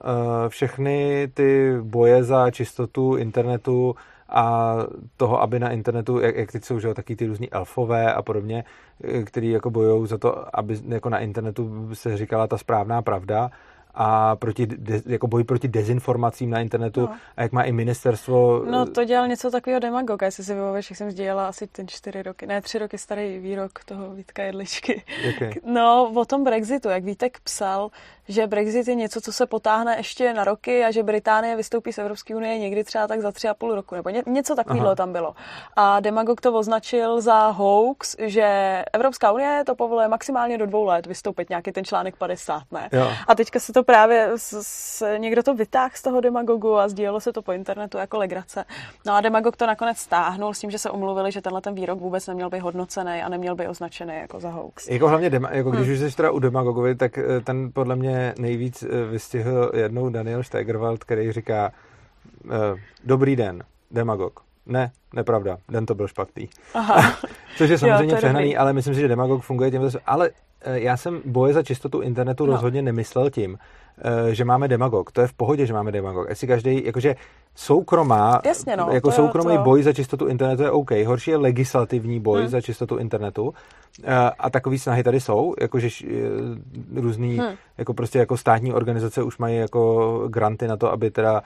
všechny 0.49 1.29
ty 1.35 1.77
boje 1.83 2.25
za 2.25 2.51
čistotu 2.51 3.16
internetu 3.16 3.97
a 4.33 4.77
toho, 5.16 5.42
aby 5.42 5.59
na 5.59 5.71
internetu, 5.71 6.21
jak, 6.21 6.37
jak 6.37 6.53
teď 6.53 6.64
jsou 6.64 6.79
že, 6.79 6.95
taky 6.95 7.16
ty 7.16 7.27
různý 7.27 7.53
elfové 7.53 8.14
a 8.14 8.23
podobně, 8.23 8.64
eh, 9.05 9.23
který 9.23 9.51
jako 9.51 9.71
bojují 9.71 10.07
za 10.07 10.18
to, 10.18 10.59
aby 10.59 10.79
jako 10.88 11.09
na 11.09 11.18
internetu 11.18 11.90
se 11.92 12.16
říkala 12.16 12.47
ta 12.47 12.59
správná 12.59 13.03
pravda 13.03 13.51
a 13.95 14.37
proti, 14.37 14.66
de, 14.66 15.03
jako 15.07 15.27
boj 15.27 15.45
proti 15.45 15.68
dezinformacím 15.68 16.51
na 16.51 16.61
internetu 16.61 17.01
no. 17.01 17.16
a 17.37 17.42
jak 17.42 17.53
má 17.53 17.62
i 17.62 17.73
ministerstvo... 17.73 18.64
No 18.71 18.87
to 18.87 19.05
dělal 19.05 19.29
něco 19.29 19.51
takového 19.51 19.81
demagoga, 19.81 20.27
jestli 20.27 20.45
si 20.45 20.55
vybavíš, 20.55 20.90
jak 20.90 20.97
jsem 20.97 21.11
sdělala 21.11 21.49
asi 21.49 21.66
ten 21.66 21.88
čtyři 21.88 22.23
roky, 22.23 22.47
ne 22.47 22.62
tři 22.62 22.79
roky 22.79 22.99
starý 22.99 23.38
výrok 23.38 23.85
toho 23.85 24.14
Vítka 24.14 24.42
Jedličky. 24.42 25.03
Okay. 25.37 25.53
No 25.64 26.12
o 26.14 26.25
tom 26.25 26.45
Brexitu, 26.45 26.88
jak 26.88 27.05
Vítek 27.05 27.40
psal, 27.40 27.90
že 28.29 28.47
Brexit 28.47 28.89
je 28.89 28.95
něco, 28.95 29.21
co 29.21 29.33
se 29.33 29.47
potáhne 29.47 29.97
ještě 29.97 30.35
na 30.35 30.45
roky 30.45 30.85
a 30.85 30.91
že 30.91 31.03
Británie 31.03 31.57
vystoupí 31.57 31.93
z 31.93 31.99
Evropské 31.99 32.37
unie 32.37 32.59
někdy 32.59 32.85
třeba 32.85 33.07
tak 33.07 33.21
za 33.21 33.33
tři 33.33 33.49
a 33.49 33.55
půl 33.55 33.75
roku, 33.75 33.95
nebo 33.95 34.11
ně, 34.11 34.23
něco 34.27 34.55
takového 34.55 34.97
tam 34.97 35.13
bylo. 35.13 35.35
A 35.77 36.01
Demagog 36.01 36.41
to 36.41 36.53
označil 36.53 37.21
za 37.21 37.47
hoax, 37.47 38.17
že 38.19 38.83
Evropská 38.93 39.33
unie 39.33 39.63
to 39.67 39.75
povoluje 39.75 40.09
maximálně 40.09 40.59
do 40.59 40.67
dvou 40.67 40.85
let 40.85 41.07
vystoupit 41.07 41.51
nějaký 41.51 41.73
ten 41.73 41.85
článek 41.85 42.17
50, 42.17 42.63
ne? 42.73 42.89
Jo. 42.93 43.11
A 43.29 43.35
teďka 43.35 43.61
se 43.61 43.73
to 43.73 43.83
právě, 43.83 44.31
s, 44.37 44.63
s, 44.63 45.17
někdo 45.17 45.43
to 45.43 45.55
vytáhl 45.55 45.91
z 45.95 46.03
toho 46.03 46.21
Demagogu 46.21 46.77
a 46.77 46.89
sdílelo 46.89 47.21
se 47.21 47.33
to 47.33 47.43
po 47.43 47.53
internetu 47.53 47.99
jako 47.99 48.19
legrace. 48.19 48.65
No 49.07 49.15
a 49.15 49.21
Demagog 49.21 49.57
to 49.57 49.67
nakonec 49.67 49.99
stáhnul 49.99 50.55
s 50.55 50.61
tím, 50.61 50.71
že 50.71 50.79
se 50.79 50.91
omluvili, 50.91 51.33
že 51.33 51.41
tenhle 51.41 51.61
ten 51.61 51.75
výrok 51.75 52.01
vůbec 52.01 52.27
neměl 52.27 52.51
být 52.51 52.61
hodnocený 52.61 53.23
a 53.23 53.29
neměl 53.29 53.55
by 53.55 53.69
označený 53.69 54.15
jako 54.21 54.41
za 54.41 54.51
hoax. 54.51 54.89
Jako 54.89 55.09
hlavně, 55.09 55.31
dema, 55.31 55.51
jako 55.53 55.71
když 55.71 55.87
hmm. 55.87 55.93
už 55.93 55.99
jsi 56.13 56.17
teda 56.17 56.31
u 56.31 56.39
Demagogovi, 56.39 56.95
tak 56.95 57.19
eh, 57.19 57.41
ten 57.41 57.71
podle 57.73 57.97
mě 57.97 58.12
nejvíc 58.38 58.83
eh, 58.83 59.05
vystihl 59.11 59.72
jednou 59.75 60.09
Daniel 60.09 60.42
Stegerwald, 60.42 61.05
který 61.05 61.33
říká 61.33 61.72
eh, 62.44 62.81
Dobrý 63.05 63.37
den, 63.37 63.64
demagog. 63.90 64.40
Ne, 64.66 64.92
nepravda, 65.14 65.59
den 65.68 65.87
to 65.87 65.94
byl 65.94 66.09
špatný. 66.09 66.48
Aha. 66.75 67.16
Což 67.57 67.70
je 67.70 67.79
samozřejmě 67.79 68.12
jo, 68.12 68.16
přehnaný, 68.16 68.46
dobrý. 68.46 68.57
ale 68.57 68.72
myslím 68.72 68.94
si, 68.94 69.01
že 69.01 69.09
demagog 69.09 69.42
funguje 69.42 69.70
tím. 69.70 69.90
Ale 70.07 70.31
já 70.64 70.96
jsem 70.96 71.22
boje 71.25 71.55
za 71.55 71.62
čistotu 71.62 72.01
internetu 72.01 72.46
no. 72.46 72.53
rozhodně 72.53 72.83
nemyslel 72.83 73.31
tím, 73.31 73.59
že 74.31 74.44
máme 74.44 74.68
demagog. 74.68 75.12
To 75.12 75.20
je 75.20 75.27
v 75.27 75.33
pohodě, 75.33 75.66
že 75.66 75.72
máme 75.72 75.92
demagog. 75.92 76.29
Jestli 76.29 76.46
každý, 76.46 76.85
jakože 76.85 77.14
soukromá, 77.55 78.40
Jasně, 78.44 78.77
no, 78.77 78.88
jako 78.92 79.12
soukromý 79.12 79.57
to... 79.57 79.62
boj 79.62 79.83
za 79.83 79.92
čistotu 79.92 80.27
internetu 80.27 80.62
je 80.62 80.70
OK. 80.70 80.90
Horší 80.90 81.31
je 81.31 81.37
legislativní 81.37 82.20
boj 82.20 82.40
hmm. 82.40 82.48
za 82.48 82.61
čistotu 82.61 82.96
internetu. 82.96 83.55
Eh, 84.05 84.31
a 84.38 84.51
takové 84.51 84.79
snahy 84.79 85.03
tady 85.03 85.20
jsou, 85.20 85.55
jakože 85.61 85.88
eh, 86.05 87.01
různý, 87.01 87.37
hmm. 87.38 87.55
jako 87.79 87.94
prostě 87.94 88.18
jako 88.18 88.37
státní 88.37 88.72
organizace 88.72 89.22
už 89.22 89.38
mají 89.38 89.57
jako 89.57 90.25
granty 90.29 90.68
na 90.68 90.77
to, 90.77 90.92
aby 90.92 91.11
teda 91.11 91.42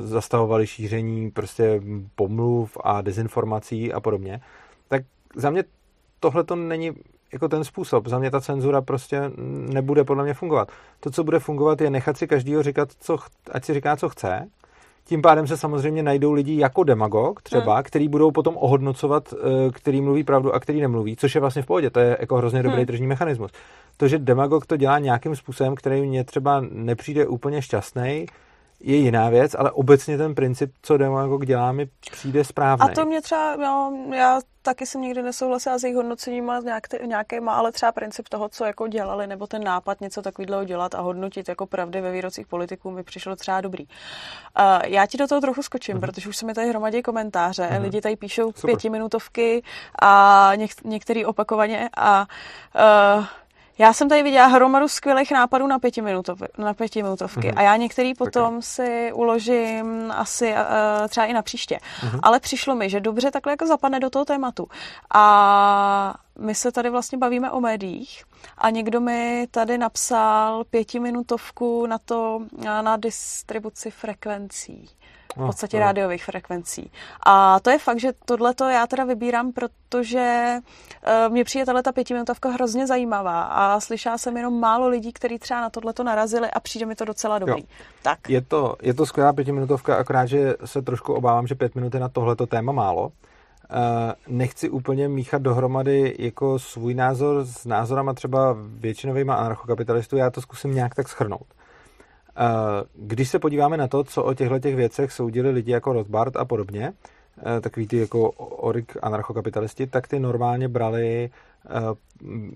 zastavovali 0.00 0.66
šíření 0.66 1.30
prostě 1.30 1.82
pomluv 2.14 2.76
a 2.84 3.00
dezinformací 3.00 3.92
a 3.92 4.00
podobně. 4.00 4.40
Tak 4.88 5.02
za 5.36 5.50
mě 5.50 5.64
tohle 6.20 6.44
to 6.44 6.56
není 6.56 6.92
jako 7.34 7.48
ten 7.48 7.64
způsob. 7.64 8.08
Za 8.08 8.18
mě 8.18 8.30
ta 8.30 8.40
cenzura 8.40 8.82
prostě 8.82 9.30
nebude 9.72 10.04
podle 10.04 10.24
mě 10.24 10.34
fungovat. 10.34 10.68
To, 11.00 11.10
co 11.10 11.24
bude 11.24 11.38
fungovat, 11.38 11.80
je 11.80 11.90
nechat 11.90 12.16
si 12.16 12.26
každýho 12.26 12.62
říkat, 12.62 12.88
co, 13.00 13.18
ať 13.52 13.64
si 13.64 13.74
říká, 13.74 13.96
co 13.96 14.08
chce, 14.08 14.48
tím 15.04 15.22
pádem 15.22 15.46
se 15.46 15.56
samozřejmě 15.56 16.02
najdou 16.02 16.32
lidi 16.32 16.58
jako 16.58 16.84
demagog 16.84 17.42
třeba, 17.42 17.74
hmm. 17.74 17.82
který 17.82 18.08
budou 18.08 18.30
potom 18.30 18.56
ohodnocovat, 18.56 19.34
eh, 19.34 19.70
který 19.72 20.00
mluví 20.00 20.24
pravdu 20.24 20.54
a 20.54 20.60
který 20.60 20.80
nemluví, 20.80 21.16
což 21.16 21.34
je 21.34 21.40
vlastně 21.40 21.62
v 21.62 21.66
pohodě. 21.66 21.90
To 21.90 22.00
je 22.00 22.16
jako 22.20 22.36
hrozně 22.36 22.62
dobrý 22.62 22.76
hmm. 22.76 22.86
tržní 22.86 23.06
mechanismus. 23.06 23.52
To, 23.96 24.08
že 24.08 24.18
demagog 24.18 24.66
to 24.66 24.76
dělá 24.76 24.98
nějakým 24.98 25.36
způsobem, 25.36 25.74
který 25.74 26.06
mě 26.06 26.24
třeba 26.24 26.62
nepřijde 26.70 27.26
úplně 27.26 27.62
šťastný, 27.62 28.26
je 28.80 28.96
jiná 28.96 29.28
věc, 29.28 29.54
ale 29.58 29.70
obecně 29.70 30.18
ten 30.18 30.34
princip, 30.34 30.72
co 30.82 30.96
demagog 30.96 31.46
dělá, 31.46 31.72
mi 31.72 31.88
přijde 32.10 32.44
správný. 32.44 32.90
A 32.90 32.94
to 32.94 33.04
mě 33.04 33.22
třeba, 33.22 33.56
no, 33.56 33.92
já 34.14 34.40
taky 34.62 34.86
jsem 34.86 35.00
nikdy 35.00 35.22
nesouhlasila 35.22 35.78
s 35.78 35.82
jejich 35.82 35.96
hodnocením 35.96 36.50
a 36.50 36.60
nějak, 36.60 36.82
nějakýma, 37.06 37.52
ale 37.52 37.72
třeba 37.72 37.92
princip 37.92 38.28
toho, 38.28 38.48
co 38.48 38.64
jako 38.64 38.88
dělali, 38.88 39.26
nebo 39.26 39.46
ten 39.46 39.64
nápad 39.64 40.00
něco 40.00 40.22
takového 40.22 40.64
dělat 40.64 40.94
a 40.94 41.00
hodnotit 41.00 41.48
jako 41.48 41.66
pravdy 41.66 42.00
ve 42.00 42.12
výrocích 42.12 42.46
politiků 42.46 42.90
mi 42.90 43.02
přišlo 43.02 43.36
třeba 43.36 43.60
dobrý. 43.60 43.84
Uh, 43.84 43.92
já 44.84 45.06
ti 45.06 45.18
do 45.18 45.26
toho 45.26 45.40
trochu 45.40 45.62
skočím, 45.62 45.96
uh-huh. 45.96 46.00
protože 46.00 46.28
už 46.28 46.36
se 46.36 46.46
mi 46.46 46.54
tady 46.54 46.68
hromadí 46.68 47.02
komentáře, 47.02 47.68
uh-huh. 47.72 47.82
lidi 47.82 48.00
tady 48.00 48.16
píšou 48.16 48.52
Super. 48.52 48.70
pětiminutovky 48.70 49.62
a 50.02 50.52
něk- 50.54 50.88
některý 50.88 51.24
opakovaně 51.24 51.90
a 51.96 52.26
uh, 53.18 53.24
já 53.78 53.92
jsem 53.92 54.08
tady 54.08 54.22
viděla 54.22 54.46
hromadu 54.46 54.88
skvělých 54.88 55.30
nápadů 55.30 55.66
na, 55.66 55.78
pětiminutov, 55.78 56.42
na 56.58 56.74
pětiminutovky 56.74 57.40
mm-hmm. 57.40 57.58
a 57.58 57.62
já 57.62 57.76
některý 57.76 58.14
potom 58.14 58.48
okay. 58.48 58.62
si 58.62 59.12
uložím 59.12 60.12
asi 60.16 60.52
uh, 60.52 61.08
třeba 61.08 61.26
i 61.26 61.32
na 61.32 61.42
příště. 61.42 61.78
Mm-hmm. 62.00 62.20
Ale 62.22 62.40
přišlo 62.40 62.74
mi, 62.74 62.90
že 62.90 63.00
dobře 63.00 63.30
takhle 63.30 63.52
jako 63.52 63.66
zapadne 63.66 64.00
do 64.00 64.10
toho 64.10 64.24
tématu. 64.24 64.68
A 65.14 66.14
my 66.38 66.54
se 66.54 66.72
tady 66.72 66.90
vlastně 66.90 67.18
bavíme 67.18 67.50
o 67.50 67.60
médiích 67.60 68.24
a 68.58 68.70
někdo 68.70 69.00
mi 69.00 69.46
tady 69.50 69.78
napsal 69.78 70.64
pětiminutovku 70.64 71.86
na 71.86 71.98
to, 71.98 72.40
na 72.82 72.96
distribuci 72.96 73.90
frekvencí 73.90 74.90
v 75.36 75.46
podstatě 75.46 75.76
no, 75.76 75.80
rádiových 75.80 76.24
frekvencí. 76.24 76.90
A 77.26 77.60
to 77.60 77.70
je 77.70 77.78
fakt, 77.78 78.00
že 78.00 78.12
tohle 78.24 78.54
to 78.54 78.68
já 78.68 78.86
teda 78.86 79.04
vybírám, 79.04 79.52
protože 79.52 80.56
uh, 81.26 81.32
mě 81.32 81.44
přijde 81.44 81.66
tahle 81.66 81.82
ta 81.82 81.92
pětiminutovka 81.92 82.48
hrozně 82.48 82.86
zajímavá 82.86 83.42
a 83.42 83.80
slyšela 83.80 84.18
jsem 84.18 84.36
jenom 84.36 84.60
málo 84.60 84.88
lidí, 84.88 85.12
kteří 85.12 85.38
třeba 85.38 85.60
na 85.60 85.70
tohle 85.70 85.92
to 85.92 86.04
narazili 86.04 86.50
a 86.50 86.60
přijde 86.60 86.86
mi 86.86 86.94
to 86.94 87.04
docela 87.04 87.38
dobrý. 87.38 87.60
Jo. 87.60 87.66
Tak. 88.02 88.18
Je 88.28 88.40
to, 88.40 88.76
je 88.82 88.94
to 88.94 89.06
skvělá 89.06 89.32
pětiminutovka, 89.32 89.96
akorát, 89.96 90.26
že 90.26 90.54
se 90.64 90.82
trošku 90.82 91.14
obávám, 91.14 91.46
že 91.46 91.54
pět 91.54 91.74
minut 91.74 91.94
je 91.94 92.00
na 92.00 92.08
tohleto 92.08 92.46
téma 92.46 92.72
málo. 92.72 93.12
Uh, 93.70 94.12
nechci 94.28 94.70
úplně 94.70 95.08
míchat 95.08 95.42
dohromady 95.42 96.16
jako 96.18 96.58
svůj 96.58 96.94
názor 96.94 97.44
s 97.44 97.64
názorama 97.64 98.14
třeba 98.14 98.56
většinovýma 98.58 99.34
anarchokapitalistů, 99.34 100.16
já 100.16 100.30
to 100.30 100.40
zkusím 100.40 100.74
nějak 100.74 100.94
tak 100.94 101.08
schrnout. 101.08 101.46
Když 102.94 103.28
se 103.28 103.38
podíváme 103.38 103.76
na 103.76 103.88
to, 103.88 104.04
co 104.04 104.24
o 104.24 104.34
těchto 104.34 104.58
těch 104.58 104.76
věcech 104.76 105.12
soudili 105.12 105.50
lidi 105.50 105.72
jako 105.72 105.92
Rothbard 105.92 106.36
a 106.36 106.44
podobně, 106.44 106.92
eh, 107.56 107.60
takový 107.60 107.86
ty 107.86 107.98
jako 107.98 108.30
orik 108.30 108.96
anarchokapitalisti, 109.02 109.86
tak 109.86 110.08
ty 110.08 110.20
normálně 110.20 110.68
brali 110.68 111.30
eh, 111.30 111.70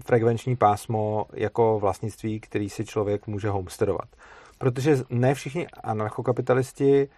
frekvenční 0.04 0.56
pásmo 0.56 1.26
jako 1.32 1.78
vlastnictví, 1.80 2.40
který 2.40 2.70
si 2.70 2.84
člověk 2.84 3.26
může 3.26 3.48
homesteadovat. 3.48 4.08
Protože 4.58 4.96
ne 5.10 5.34
všichni 5.34 5.66
anarchokapitalisti 5.82 7.08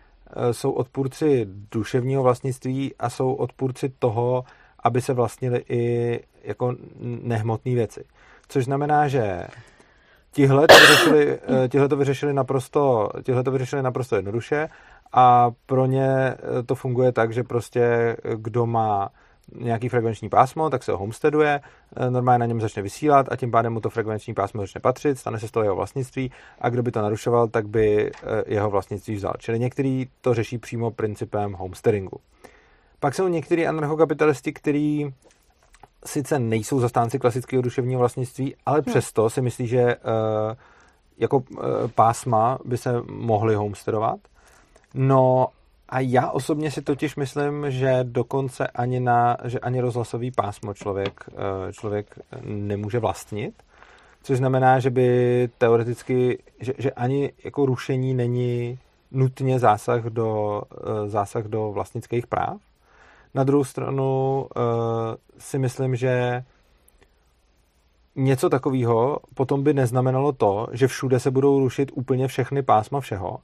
jsou 0.52 0.70
odpůrci 0.70 1.46
duševního 1.72 2.22
vlastnictví 2.22 2.94
a 2.98 3.10
jsou 3.10 3.32
odpůrci 3.32 3.92
toho, 3.98 4.44
aby 4.82 5.00
se 5.00 5.12
vlastnili 5.12 5.64
i 5.68 6.20
jako 6.44 6.76
nehmotné 7.22 7.74
věci. 7.74 8.04
Což 8.48 8.64
znamená, 8.64 9.08
že 9.08 9.46
Tihle 10.32 10.66
to 10.66 10.74
vyřešili, 10.74 11.38
eh, 11.64 11.68
tihle 11.68 11.88
to 11.88 11.96
vyřešili, 11.96 12.32
naprosto, 12.32 13.10
tihle 13.22 13.44
to 13.44 13.50
vyřešili 13.50 13.82
naprosto 13.82 14.16
jednoduše 14.16 14.68
a 15.12 15.50
pro 15.66 15.86
ně 15.86 16.06
eh, 16.08 16.36
to 16.66 16.74
funguje 16.74 17.12
tak, 17.12 17.32
že 17.32 17.42
prostě 17.42 17.80
eh, 17.80 18.16
kdo 18.36 18.66
má 18.66 19.10
nějaký 19.54 19.88
frekvenční 19.88 20.28
pásmo, 20.28 20.70
tak 20.70 20.82
se 20.82 20.92
ho 20.92 20.98
homesteaduje, 20.98 21.60
normálně 22.08 22.38
na 22.38 22.46
něm 22.46 22.60
začne 22.60 22.82
vysílat 22.82 23.26
a 23.32 23.36
tím 23.36 23.50
pádem 23.50 23.72
mu 23.72 23.80
to 23.80 23.90
frekvenční 23.90 24.34
pásmo 24.34 24.60
začne 24.62 24.80
patřit, 24.80 25.18
stane 25.18 25.38
se 25.38 25.48
z 25.48 25.50
toho 25.50 25.64
jeho 25.64 25.76
vlastnictví 25.76 26.30
a 26.60 26.68
kdo 26.68 26.82
by 26.82 26.90
to 26.90 27.02
narušoval, 27.02 27.48
tak 27.48 27.68
by 27.68 28.12
jeho 28.46 28.70
vlastnictví 28.70 29.14
vzal. 29.14 29.32
Čili 29.38 29.58
některý 29.58 30.06
to 30.20 30.34
řeší 30.34 30.58
přímo 30.58 30.90
principem 30.90 31.52
homesteadingu. 31.52 32.20
Pak 33.00 33.14
jsou 33.14 33.28
některý 33.28 33.66
anarchokapitalisti, 33.66 34.52
kteří 34.52 35.14
sice 36.04 36.38
nejsou 36.38 36.80
zastánci 36.80 37.18
klasického 37.18 37.62
duševního 37.62 37.98
vlastnictví, 37.98 38.54
ale 38.66 38.78
hmm. 38.78 38.84
přesto 38.84 39.30
si 39.30 39.42
myslí, 39.42 39.66
že 39.66 39.96
uh, 39.96 40.02
jako 41.18 41.36
uh, 41.36 41.58
pásma 41.94 42.58
by 42.64 42.76
se 42.78 43.02
mohly 43.10 43.54
homesteadovat. 43.54 44.20
No 44.94 45.48
a 45.88 46.00
já 46.00 46.30
osobně 46.30 46.70
si 46.70 46.82
totiž 46.82 47.16
myslím, 47.16 47.70
že 47.70 47.98
dokonce 48.02 48.66
ani 48.66 49.00
na, 49.00 49.36
že 49.44 49.58
ani 49.58 49.80
rozhlasový 49.80 50.30
pásmo 50.30 50.74
člověk, 50.74 51.24
uh, 51.32 51.72
člověk 51.72 52.18
nemůže 52.44 52.98
vlastnit, 52.98 53.54
což 54.22 54.38
znamená, 54.38 54.78
že 54.78 54.90
by 54.90 55.48
teoreticky, 55.58 56.38
že, 56.60 56.72
že 56.78 56.90
ani 56.90 57.32
jako 57.44 57.66
rušení 57.66 58.14
není 58.14 58.78
nutně 59.10 59.58
zásah 59.58 60.04
do, 60.04 60.62
zásah 61.06 61.44
do 61.44 61.72
vlastnických 61.72 62.26
práv. 62.26 62.56
Na 63.34 63.44
druhou 63.44 63.64
stranu 63.64 64.46
uh, 64.56 64.62
si 65.38 65.58
myslím, 65.58 65.96
že 65.96 66.44
něco 68.16 68.48
takového 68.48 69.18
potom 69.34 69.62
by 69.62 69.74
neznamenalo 69.74 70.32
to, 70.32 70.66
že 70.72 70.86
všude 70.86 71.20
se 71.20 71.30
budou 71.30 71.58
rušit 71.58 71.90
úplně 71.94 72.28
všechny 72.28 72.62
pásma 72.62 73.00
všeho. 73.00 73.38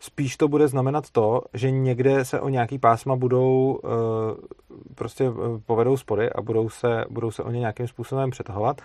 Spíš 0.00 0.36
to 0.36 0.48
bude 0.48 0.68
znamenat 0.68 1.10
to, 1.10 1.42
že 1.54 1.70
někde 1.70 2.24
se 2.24 2.40
o 2.40 2.48
nějaký 2.48 2.78
pásma 2.78 3.16
budou 3.16 3.80
uh, 3.84 3.90
prostě 4.94 5.30
povedou 5.66 5.96
spory 5.96 6.32
a 6.32 6.42
budou 6.42 6.68
se, 6.68 7.04
budou 7.10 7.30
se 7.30 7.42
o 7.42 7.50
ně 7.50 7.60
nějakým 7.60 7.88
způsobem 7.88 8.30
přetahovat. 8.30 8.80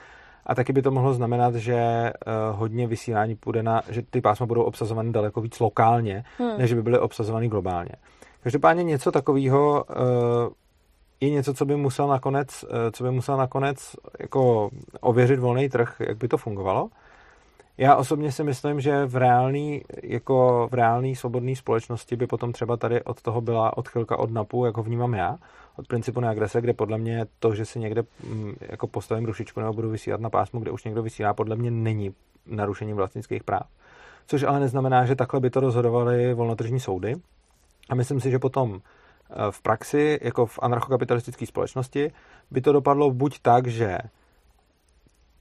A 0.46 0.56
taky 0.56 0.74
by 0.74 0.82
to 0.82 0.92
mohlo 0.92 1.14
znamenat, 1.14 1.56
že 1.56 1.76
uh, 2.14 2.60
hodně 2.60 2.88
vysílání 2.88 3.36
půjde 3.36 3.64
na, 3.64 3.82
že 3.90 4.02
ty 4.02 4.22
pásma 4.22 4.46
budou 4.46 4.64
obsazovány 4.64 5.12
daleko 5.12 5.42
víc 5.42 5.60
lokálně, 5.60 6.24
hmm. 6.38 6.58
než 6.58 6.74
by 6.74 6.82
byly 6.84 7.00
obsazovány 7.00 7.48
globálně. 7.48 7.92
Každopádně 8.46 8.84
něco 8.84 9.12
takového 9.12 9.86
uh, 9.90 10.54
je 11.22 11.30
něco, 11.30 11.54
co 11.54 11.66
by 11.66 11.76
musel 11.76 12.08
nakonec, 12.08 12.64
uh, 12.64 12.70
co 12.92 13.04
by 13.04 13.12
musel 13.12 13.38
nakonec 13.38 13.96
jako 14.20 14.70
ověřit 15.02 15.40
volný 15.40 15.70
trh, 15.70 15.96
jak 16.00 16.18
by 16.18 16.28
to 16.28 16.38
fungovalo. 16.38 16.90
Já 17.78 17.96
osobně 17.96 18.32
si 18.32 18.44
myslím, 18.44 18.82
že 18.82 19.06
v 19.06 19.16
reálný, 19.16 19.84
jako 20.04 20.68
v 20.72 20.74
reálný 20.74 21.16
svobodné 21.16 21.56
společnosti 21.56 22.16
by 22.16 22.28
potom 22.28 22.52
třeba 22.52 22.78
tady 22.78 23.04
od 23.04 23.22
toho 23.22 23.42
byla 23.42 23.78
odchylka 23.78 24.20
od 24.20 24.32
NAPu, 24.32 24.66
jako 24.66 24.84
vnímám 24.84 25.14
já, 25.14 25.38
od 25.76 25.88
principu 25.88 26.20
neagrese, 26.20 26.62
kde 26.62 26.74
podle 26.74 26.98
mě 26.98 27.26
to, 27.40 27.56
že 27.56 27.66
si 27.66 27.80
někde 27.80 28.04
mm, 28.30 28.56
jako 28.62 28.88
postavím 28.88 29.26
rušičku 29.26 29.60
nebo 29.60 29.74
budu 29.74 29.90
vysílat 29.90 30.22
na 30.22 30.30
pásmu, 30.30 30.60
kde 30.60 30.72
už 30.72 30.84
někdo 30.84 31.04
vysílá, 31.04 31.34
podle 31.34 31.56
mě 31.56 31.72
není 31.72 32.14
narušení 32.46 32.94
vlastnických 32.94 33.44
práv. 33.44 33.68
Což 34.28 34.44
ale 34.44 34.60
neznamená, 34.60 35.06
že 35.06 35.16
takhle 35.16 35.40
by 35.40 35.50
to 35.50 35.60
rozhodovaly 35.60 36.34
volnotržní 36.34 36.80
soudy. 36.80 37.16
A 37.90 37.96
myslím 37.96 38.20
si, 38.20 38.32
že 38.32 38.40
potom 38.40 38.80
eh, 38.80 39.52
v 39.52 39.62
praxi, 39.62 40.20
jako 40.22 40.46
v 40.46 40.60
anarchokapitalistické 40.62 41.46
společnosti, 41.46 42.12
by 42.52 42.62
to 42.62 42.72
dopadlo 42.72 43.12
buď 43.12 43.40
tak, 43.42 43.68
že 43.68 43.98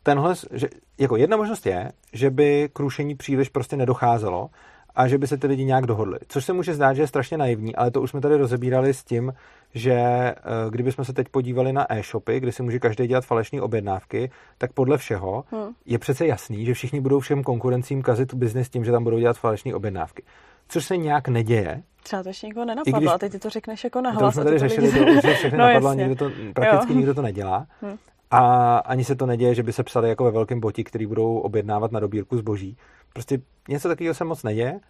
tenhle, 0.03 0.35
že 0.53 0.69
jako 0.99 1.17
jedna 1.17 1.37
možnost 1.37 1.67
je, 1.67 1.93
že 2.13 2.31
by 2.31 2.69
k 2.73 2.79
rušení 2.79 3.15
příliš 3.15 3.49
prostě 3.49 3.77
nedocházelo 3.77 4.51
a 4.95 5.09
že 5.09 5.19
by 5.19 5.27
se 5.27 5.37
ty 5.37 5.47
lidi 5.47 5.65
nějak 5.65 5.87
dohodli. 5.87 6.19
Což 6.29 6.45
se 6.45 6.53
může 6.53 6.75
zdát, 6.75 6.95
že 6.95 7.03
je 7.03 7.07
strašně 7.07 7.39
naivní, 7.39 7.77
ale 7.77 7.91
to 7.91 8.03
už 8.03 8.11
jsme 8.11 8.21
tady 8.21 8.37
rozebírali 8.37 8.95
s 8.95 9.05
tím, 9.05 9.33
že 9.75 9.93
eh, 9.93 10.35
kdybychom 10.71 11.05
se 11.05 11.13
teď 11.13 11.29
podívali 11.29 11.73
na 11.73 11.93
e-shopy, 11.93 12.41
kde 12.41 12.53
si 12.53 12.63
může 12.63 12.79
každý 12.79 13.07
dělat 13.07 13.25
falešné 13.25 13.63
objednávky, 13.63 14.31
tak 14.59 14.73
podle 14.73 14.99
všeho 14.99 15.45
hmm. 15.51 15.69
je 15.87 15.99
přece 15.99 16.27
jasný, 16.27 16.67
že 16.67 16.75
všichni 16.75 17.01
budou 17.01 17.21
všem 17.21 17.43
konkurencím 17.43 18.03
kazit 18.03 18.35
biznis 18.35 18.69
tím, 18.69 18.85
že 18.85 18.93
tam 18.93 19.05
budou 19.05 19.19
dělat 19.19 19.39
falešné 19.39 19.75
objednávky. 19.75 20.23
Což 20.69 20.85
se 20.85 20.97
nějak 20.97 21.29
neděje. 21.29 21.83
Třeba 22.05 22.23
to 22.23 22.29
ještě 22.29 22.47
nikoho 22.47 22.67
nenapadlo 22.67 23.01
když, 23.01 23.11
a 23.11 23.19
teď 23.19 23.33
ty 23.33 23.39
to 23.39 23.51
řekneš 23.51 23.85
jako 23.85 24.01
nahlas. 24.01 24.35
To 24.35 24.41
jsme 24.41 24.45
tady 24.45 24.59
řešili, 24.59 24.93
to 24.93 25.29
už 25.29 25.35
všechny 25.35 25.59
no, 25.59 25.65
napadlo 25.67 25.95
nikdo 25.95 26.15
to, 26.15 26.31
prakticky 26.55 26.93
jo. 26.93 26.97
nikdo 26.97 27.15
to 27.15 27.23
nedělá. 27.23 27.67
Hmm. 27.81 27.97
A 28.31 28.77
ani 28.79 29.05
se 29.05 29.15
to 29.15 29.27
neděje, 29.27 29.55
že 29.55 29.63
by 29.63 29.73
se 29.73 29.83
psali 29.83 30.09
jako 30.09 30.25
ve 30.25 30.31
velkém 30.31 30.61
boti, 30.61 30.85
který 30.85 31.07
budou 31.07 31.39
objednávat 31.39 31.93
na 31.93 32.01
dobírku 32.01 32.37
zboží. 32.37 32.77
Prostě 33.13 33.39
něco 33.69 33.89
takového 33.89 34.15
se 34.15 34.25
moc 34.25 34.43
neděje 34.43 34.81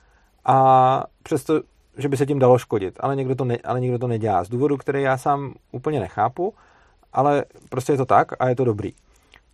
a 0.45 1.05
přesto, 1.23 1.63
že 1.99 2.09
by 2.09 2.17
se 2.17 2.27
tím 2.27 2.39
dalo 2.39 2.59
škodit, 2.59 2.95
ale 3.01 3.17
někdo 3.17 3.35
to, 3.35 3.45
ne, 3.45 3.59
ale 3.65 3.81
někdo 3.81 3.99
to 3.99 4.07
nedělá. 4.07 4.45
Z 4.45 4.49
důvodu, 4.49 4.77
který 4.77 5.03
já 5.03 5.19
sám 5.19 5.55
úplně 5.73 6.01
nechápu, 6.01 6.55
ale 7.13 7.45
prostě 7.69 7.93
je 7.93 7.97
to 7.97 8.07
tak 8.07 8.33
a 8.39 8.49
je 8.49 8.57
to 8.57 8.65
dobrý. 8.65 8.93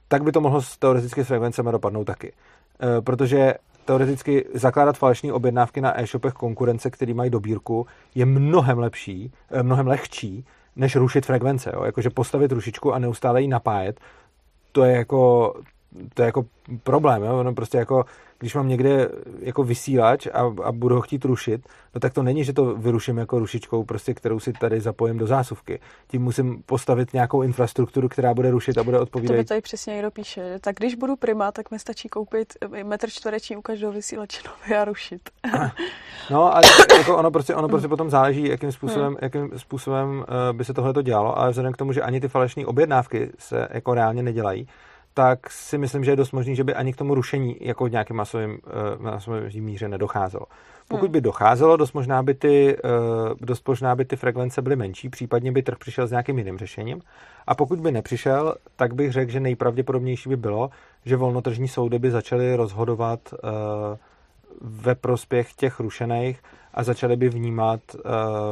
Tak 0.09 0.23
by 0.23 0.33
to 0.33 0.41
mohlo 0.41 0.61
teoreticky 0.79 1.25
s 1.25 1.27
frekvencemi 1.27 1.73
dopadnout 1.73 2.05
taky. 2.05 2.33
E, 2.83 3.01
protože 3.01 3.55
teoreticky 3.85 4.45
zakládat 4.55 4.99
falešné 4.99 5.33
objednávky 5.33 5.81
na 5.81 6.01
e-shopech 6.01 6.33
konkurence, 6.33 6.91
který 6.91 7.15
mají 7.15 7.31
dobírku, 7.31 7.87
je 8.15 8.27
mnohem 8.27 8.79
lepší, 8.79 9.33
e, 9.51 9.63
mnohem 9.63 9.87
lehčí, 9.87 10.45
než 10.77 10.97
rušit 10.97 11.27
frekvence. 11.27 11.71
Jo? 11.75 11.85
Jakože 11.85 12.11
postavit 12.11 12.53
rušičku 12.53 12.95
a 12.95 12.99
neustále 12.99 13.43
ji 13.43 13.49
napájet, 13.49 14.01
to 14.73 14.85
je 14.85 14.97
jako, 14.97 15.55
to 16.15 16.23
je 16.23 16.27
jako 16.27 16.47
problém. 16.83 17.23
Jo? 17.23 17.43
No 17.43 17.55
prostě 17.55 17.79
jako 17.79 18.05
když 18.41 18.55
mám 18.55 18.69
někde 18.69 19.09
jako 19.39 19.65
vysílač 19.65 20.27
a, 20.27 20.55
a 20.65 20.73
budu 20.73 20.95
ho 20.95 21.01
chtít 21.01 21.25
rušit, 21.25 21.69
no 21.95 22.01
tak 22.01 22.13
to 22.13 22.23
není, 22.23 22.45
že 22.45 22.53
to 22.53 22.65
vyruším 22.65 23.19
jako 23.19 23.39
rušičkou, 23.39 23.85
prostě, 23.85 24.15
kterou 24.15 24.41
si 24.41 24.53
tady 24.53 24.81
zapojím 24.81 25.19
do 25.19 25.27
zásuvky. 25.27 25.81
Tím 26.09 26.23
musím 26.23 26.63
postavit 26.63 27.13
nějakou 27.13 27.43
infrastrukturu, 27.43 28.09
která 28.09 28.35
bude 28.35 28.51
rušit 28.51 28.79
a 28.79 28.83
bude 28.83 28.99
odpovídat. 28.99 29.35
To 29.35 29.39
by 29.39 29.45
tady 29.45 29.61
přesně 29.61 29.93
někdo 29.93 30.11
píše. 30.11 30.59
Tak 30.61 30.77
když 30.77 30.95
budu 30.95 31.17
prima, 31.17 31.53
tak 31.53 31.71
mi 31.71 31.79
stačí 31.79 32.09
koupit 32.09 32.53
metr 32.83 33.11
čtvereční 33.11 33.57
u 33.57 33.63
každého 33.63 33.93
vysílače 33.93 34.41
a 34.81 34.85
rušit. 34.85 35.31
no 36.31 36.57
a 36.57 36.61
jako 36.99 37.17
ono 37.17 37.31
prostě, 37.31 37.55
ono 37.55 37.69
prostě 37.69 37.89
potom 37.89 38.11
záleží, 38.11 38.49
jakým 38.49 38.73
způsobem, 38.73 39.09
hmm. 39.09 39.17
jakým 39.23 39.59
způsobem 39.59 40.19
uh, 40.19 40.57
by 40.57 40.65
se 40.65 40.75
tohle 40.75 40.93
to 40.93 41.03
dělalo, 41.03 41.39
ale 41.39 41.51
vzhledem 41.51 41.73
k 41.73 41.77
tomu, 41.77 41.93
že 41.93 42.03
ani 42.03 42.21
ty 42.21 42.29
falešné 42.29 42.67
objednávky 42.67 43.31
se 43.39 43.69
jako 43.71 43.95
reálně 43.95 44.23
nedělají, 44.23 44.69
tak 45.15 45.51
si 45.51 45.79
myslím, 45.79 46.05
že 46.05 46.11
je 46.11 46.17
dost 46.17 46.33
možný, 46.33 46.57
že 46.57 46.65
by 46.65 46.75
ani 46.75 46.93
k 46.93 46.97
tomu 46.97 47.15
rušení 47.15 47.57
jako 47.61 47.85
v 47.85 47.91
nějakém 47.91 48.17
masovém, 48.17 48.51
uh, 48.51 49.03
masovém 49.03 49.51
míře 49.55 49.89
nedocházelo. 49.89 50.47
Pokud 50.89 51.07
hmm. 51.07 51.13
by 51.13 51.21
docházelo, 51.21 51.77
dost 51.77 51.93
možná 51.93 52.23
by, 52.23 52.35
ty, 52.35 52.77
uh, 52.85 52.91
dost 53.41 53.69
možná 53.69 53.95
by 53.95 54.05
ty 54.05 54.17
frekvence 54.17 54.63
byly 54.63 54.77
menší, 54.77 55.09
případně 55.09 55.53
by 55.53 55.63
trh 55.63 55.79
přišel 55.79 56.07
s 56.07 56.11
nějakým 56.11 56.39
jiným 56.39 56.59
řešením. 56.59 57.01
A 57.47 57.55
pokud 57.55 57.81
by 57.81 57.93
nepřišel, 57.93 58.55
tak 58.77 58.95
bych 58.95 59.13
řekl, 59.13 59.33
že 59.33 59.41
nejpravděpodobnější 59.41 60.29
by 60.29 60.37
bylo, 60.37 60.71
že 61.05 61.17
volnotržní 61.17 61.69
soudy 61.69 61.99
by 61.99 62.11
začaly 62.11 62.57
rozhodovat 62.57 63.21
uh, 63.33 63.39
ve 64.61 64.95
prospěch 64.95 65.53
těch 65.53 65.81
rušených 65.81 66.43
a 66.75 66.83
začaly 66.83 67.17
by 67.17 67.29
vnímat 67.29 67.81
uh, 67.95 68.01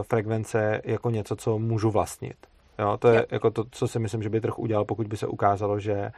frekvence 0.03 0.81
jako 0.85 1.11
něco, 1.11 1.37
co 1.37 1.59
můžu 1.59 1.91
vlastnit. 1.91 2.37
Jo, 2.79 2.97
to 2.97 3.09
je 3.09 3.19
jo. 3.19 3.25
jako 3.31 3.51
to, 3.51 3.65
co 3.71 3.89
si 3.89 3.99
myslím, 3.99 4.23
že 4.23 4.29
by 4.29 4.41
trh 4.41 4.59
udělal, 4.59 4.85
pokud 4.85 5.07
by 5.07 5.17
se 5.17 5.27
ukázalo, 5.27 5.81
že 5.81 6.11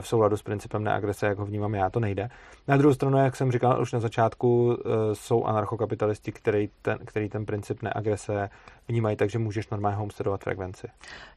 v 0.00 0.08
souladu 0.08 0.36
s 0.36 0.42
principem 0.42 0.84
neagrese, 0.84 1.26
jak 1.26 1.38
ho 1.38 1.46
vnímám 1.46 1.74
já, 1.74 1.90
to 1.90 2.00
nejde. 2.00 2.28
Na 2.68 2.76
druhou 2.76 2.94
stranu, 2.94 3.18
jak 3.18 3.36
jsem 3.36 3.52
říkal 3.52 3.82
už 3.82 3.92
na 3.92 4.00
začátku, 4.00 4.78
eh, 4.78 5.14
jsou 5.14 5.44
anarchokapitalisti, 5.44 6.32
který 6.32 6.68
ten, 6.82 6.98
který 7.04 7.28
ten 7.28 7.46
princip 7.46 7.82
neagrese 7.82 8.48
vnímají, 8.88 9.16
takže 9.16 9.38
můžeš 9.38 9.68
normálně 9.68 9.96
homesteadovat 9.96 10.40
frekvenci. 10.40 10.86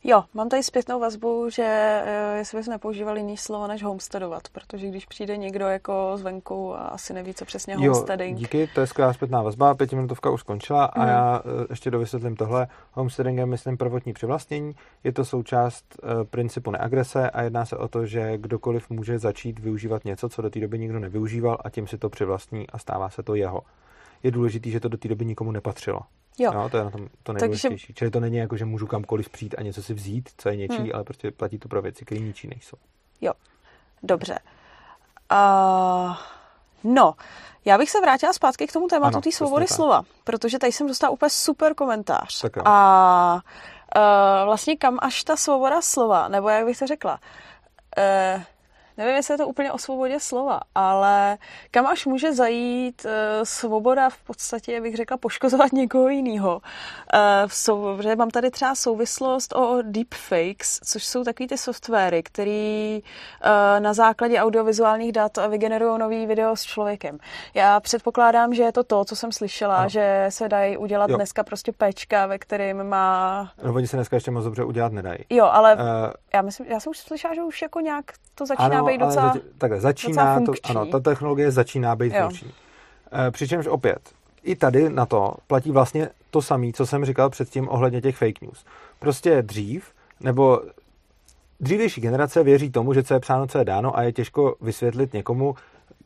Jo, 0.03 0.23
mám 0.33 0.49
tady 0.49 0.63
zpětnou 0.63 0.99
vazbu, 0.99 1.49
že 1.49 1.63
eh, 2.05 2.37
jestli 2.37 2.57
bys 2.57 2.67
nepoužíval 2.67 3.17
jiný 3.17 3.37
slovo 3.37 3.67
než 3.67 3.83
homesteadovat, 3.83 4.49
protože 4.51 4.87
když 4.87 5.05
přijde 5.05 5.37
někdo 5.37 5.67
jako 5.67 6.11
zvenku 6.15 6.75
a 6.75 6.79
asi 6.79 7.13
neví, 7.13 7.33
co 7.33 7.45
přesně 7.45 7.75
homesteading. 7.75 8.37
Jo, 8.37 8.39
díky, 8.39 8.67
to 8.67 8.81
je 8.81 8.87
skvělá 8.87 9.13
zpětná 9.13 9.41
vazba, 9.41 9.75
pětiminutovka 9.75 10.29
už 10.29 10.39
skončila 10.39 10.85
a 10.85 11.01
mm. 11.01 11.07
já 11.07 11.41
ještě 11.69 11.91
dovysvětlím 11.91 12.35
tohle. 12.35 12.67
Homesteading 12.91 13.39
je, 13.39 13.45
myslím, 13.45 13.77
prvotní 13.77 14.13
přivlastnění, 14.13 14.75
je 15.03 15.11
to 15.11 15.25
součást 15.25 15.85
principu 16.29 16.71
neagrese 16.71 17.29
a 17.29 17.41
jedná 17.41 17.65
se 17.65 17.77
o 17.77 17.87
to, 17.87 18.05
že 18.05 18.37
kdokoliv 18.37 18.89
může 18.89 19.19
začít 19.19 19.59
využívat 19.59 20.05
něco, 20.05 20.29
co 20.29 20.41
do 20.41 20.49
té 20.49 20.59
doby 20.59 20.79
nikdo 20.79 20.99
nevyužíval 20.99 21.57
a 21.63 21.69
tím 21.69 21.87
si 21.87 21.97
to 21.97 22.09
přivlastní 22.09 22.69
a 22.69 22.77
stává 22.77 23.09
se 23.09 23.23
to 23.23 23.35
jeho. 23.35 23.61
Je 24.23 24.31
důležité, 24.31 24.69
že 24.69 24.79
to 24.79 24.89
do 24.89 24.97
té 24.97 25.07
doby 25.07 25.25
nikomu 25.25 25.51
nepatřilo. 25.51 25.99
Jo. 26.39 26.51
No, 26.53 26.69
to 26.69 26.77
je 26.77 26.83
na 26.83 26.89
tom 26.89 27.07
to 27.23 27.33
nejdůležitější. 27.33 27.87
Takže... 27.87 27.93
Čili 27.93 28.11
to 28.11 28.19
není 28.19 28.37
jako, 28.37 28.57
že 28.57 28.65
můžu 28.65 28.87
kamkoliv 28.87 29.29
přijít 29.29 29.55
a 29.57 29.61
něco 29.61 29.83
si 29.83 29.93
vzít, 29.93 30.29
co 30.37 30.49
je 30.49 30.55
něčí, 30.55 30.77
hmm. 30.77 30.91
ale 30.93 31.03
prostě 31.03 31.31
platí 31.31 31.59
to 31.59 31.67
pro 31.67 31.81
věci, 31.81 32.05
které 32.05 32.21
ničí 32.21 32.47
nejsou. 32.47 32.77
Jo, 33.21 33.33
dobře. 34.03 34.39
Uh, 35.31 36.15
no, 36.83 37.13
já 37.65 37.77
bych 37.77 37.91
se 37.91 38.01
vrátila 38.01 38.33
zpátky 38.33 38.67
k 38.67 38.73
tomu 38.73 38.87
tématu 38.87 39.21
té 39.21 39.31
svobody 39.31 39.67
slova, 39.67 40.01
protože 40.23 40.59
tady 40.59 40.71
jsem 40.71 40.87
dostala 40.87 41.11
úplně 41.11 41.29
super 41.29 41.73
komentář. 41.73 42.41
Tak 42.41 42.57
a 42.65 43.33
uh, 43.35 44.01
vlastně 44.45 44.77
kam 44.77 44.97
až 45.01 45.23
ta 45.23 45.35
svoboda 45.35 45.81
slova, 45.81 46.27
nebo 46.27 46.49
jak 46.49 46.65
bych 46.65 46.79
to 46.79 46.87
řekla, 46.87 47.19
uh, 47.97 48.43
nevím, 48.97 49.15
jestli 49.15 49.33
je 49.33 49.37
to 49.37 49.47
úplně 49.47 49.71
o 49.71 49.77
svobodě 49.77 50.19
slova, 50.19 50.59
ale 50.75 51.37
kam 51.71 51.85
až 51.85 52.05
může 52.05 52.33
zajít 52.33 53.05
uh, 53.05 53.11
svoboda 53.43 54.09
v 54.09 54.17
podstatě, 54.17 54.81
bych 54.81 54.95
řekla, 54.95 55.17
poškozovat 55.17 55.71
někoho 55.73 56.09
jiného. 56.09 56.61
Protože 57.95 58.15
mám 58.15 58.29
tady 58.29 58.51
třeba 58.51 58.75
souvislost 58.75 59.55
o 59.55 59.77
deepfakes, 59.81 60.79
což 60.83 61.05
jsou 61.05 61.23
takový 61.23 61.47
ty 61.47 61.57
softwary, 61.57 62.23
který 62.23 63.01
uh, 63.01 63.79
na 63.79 63.93
základě 63.93 64.39
audiovizuálních 64.39 65.11
dat 65.11 65.37
vygenerují 65.49 65.99
nový 65.99 66.25
video 66.25 66.55
s 66.55 66.63
člověkem. 66.63 67.17
Já 67.53 67.79
předpokládám, 67.79 68.53
že 68.53 68.63
je 68.63 68.71
to 68.71 68.83
to, 68.83 69.05
co 69.05 69.15
jsem 69.15 69.31
slyšela, 69.31 69.83
no. 69.83 69.89
že 69.89 70.25
se 70.29 70.49
dají 70.49 70.77
udělat 70.77 71.09
jo. 71.09 71.15
dneska 71.15 71.43
prostě 71.43 71.71
pečka, 71.71 72.25
ve 72.25 72.39
kterým 72.39 72.83
má... 72.83 73.51
No, 73.63 73.73
oni 73.73 73.87
se 73.87 73.97
dneska 73.97 74.15
ještě 74.15 74.31
moc 74.31 74.43
dobře 74.43 74.63
udělat 74.63 74.91
nedají. 74.91 75.19
Jo, 75.29 75.45
ale 75.45 75.75
uh... 75.75 75.81
já 76.33 76.41
myslím, 76.41 76.67
já 76.67 76.79
jsem 76.79 76.89
už 76.89 76.97
slyšela, 76.97 77.35
že 77.35 77.43
už 77.43 77.61
jako 77.61 77.79
nějak 77.79 78.05
to 78.35 78.45
začíná 78.45 78.65
ano, 78.65 78.86
být 78.87 78.97
docela 78.97 79.33
zač- 79.33 79.41
takhle, 79.57 79.79
začíná 79.79 80.39
to, 80.45 80.53
ano, 80.63 80.85
ta 80.85 80.99
technologie 80.99 81.51
začíná 81.51 81.95
být 81.95 82.13
jo. 82.13 82.21
funkční. 82.21 82.51
E, 83.27 83.31
přičemž 83.31 83.67
opět, 83.67 83.99
i 84.43 84.55
tady 84.55 84.89
na 84.89 85.05
to 85.05 85.35
platí 85.47 85.71
vlastně 85.71 86.09
to 86.31 86.41
samé, 86.41 86.71
co 86.73 86.85
jsem 86.85 87.05
říkal 87.05 87.29
předtím 87.29 87.69
ohledně 87.69 88.01
těch 88.01 88.17
fake 88.17 88.41
news. 88.41 88.65
Prostě 88.99 89.41
dřív, 89.41 89.91
nebo 90.19 90.61
dřívější 91.59 92.01
generace 92.01 92.43
věří 92.43 92.69
tomu, 92.69 92.93
že 92.93 93.03
co 93.03 93.13
je 93.13 93.19
psáno, 93.19 93.47
co 93.47 93.57
je 93.57 93.65
dáno 93.65 93.97
a 93.97 94.03
je 94.03 94.11
těžko 94.11 94.55
vysvětlit 94.61 95.13
někomu, 95.13 95.55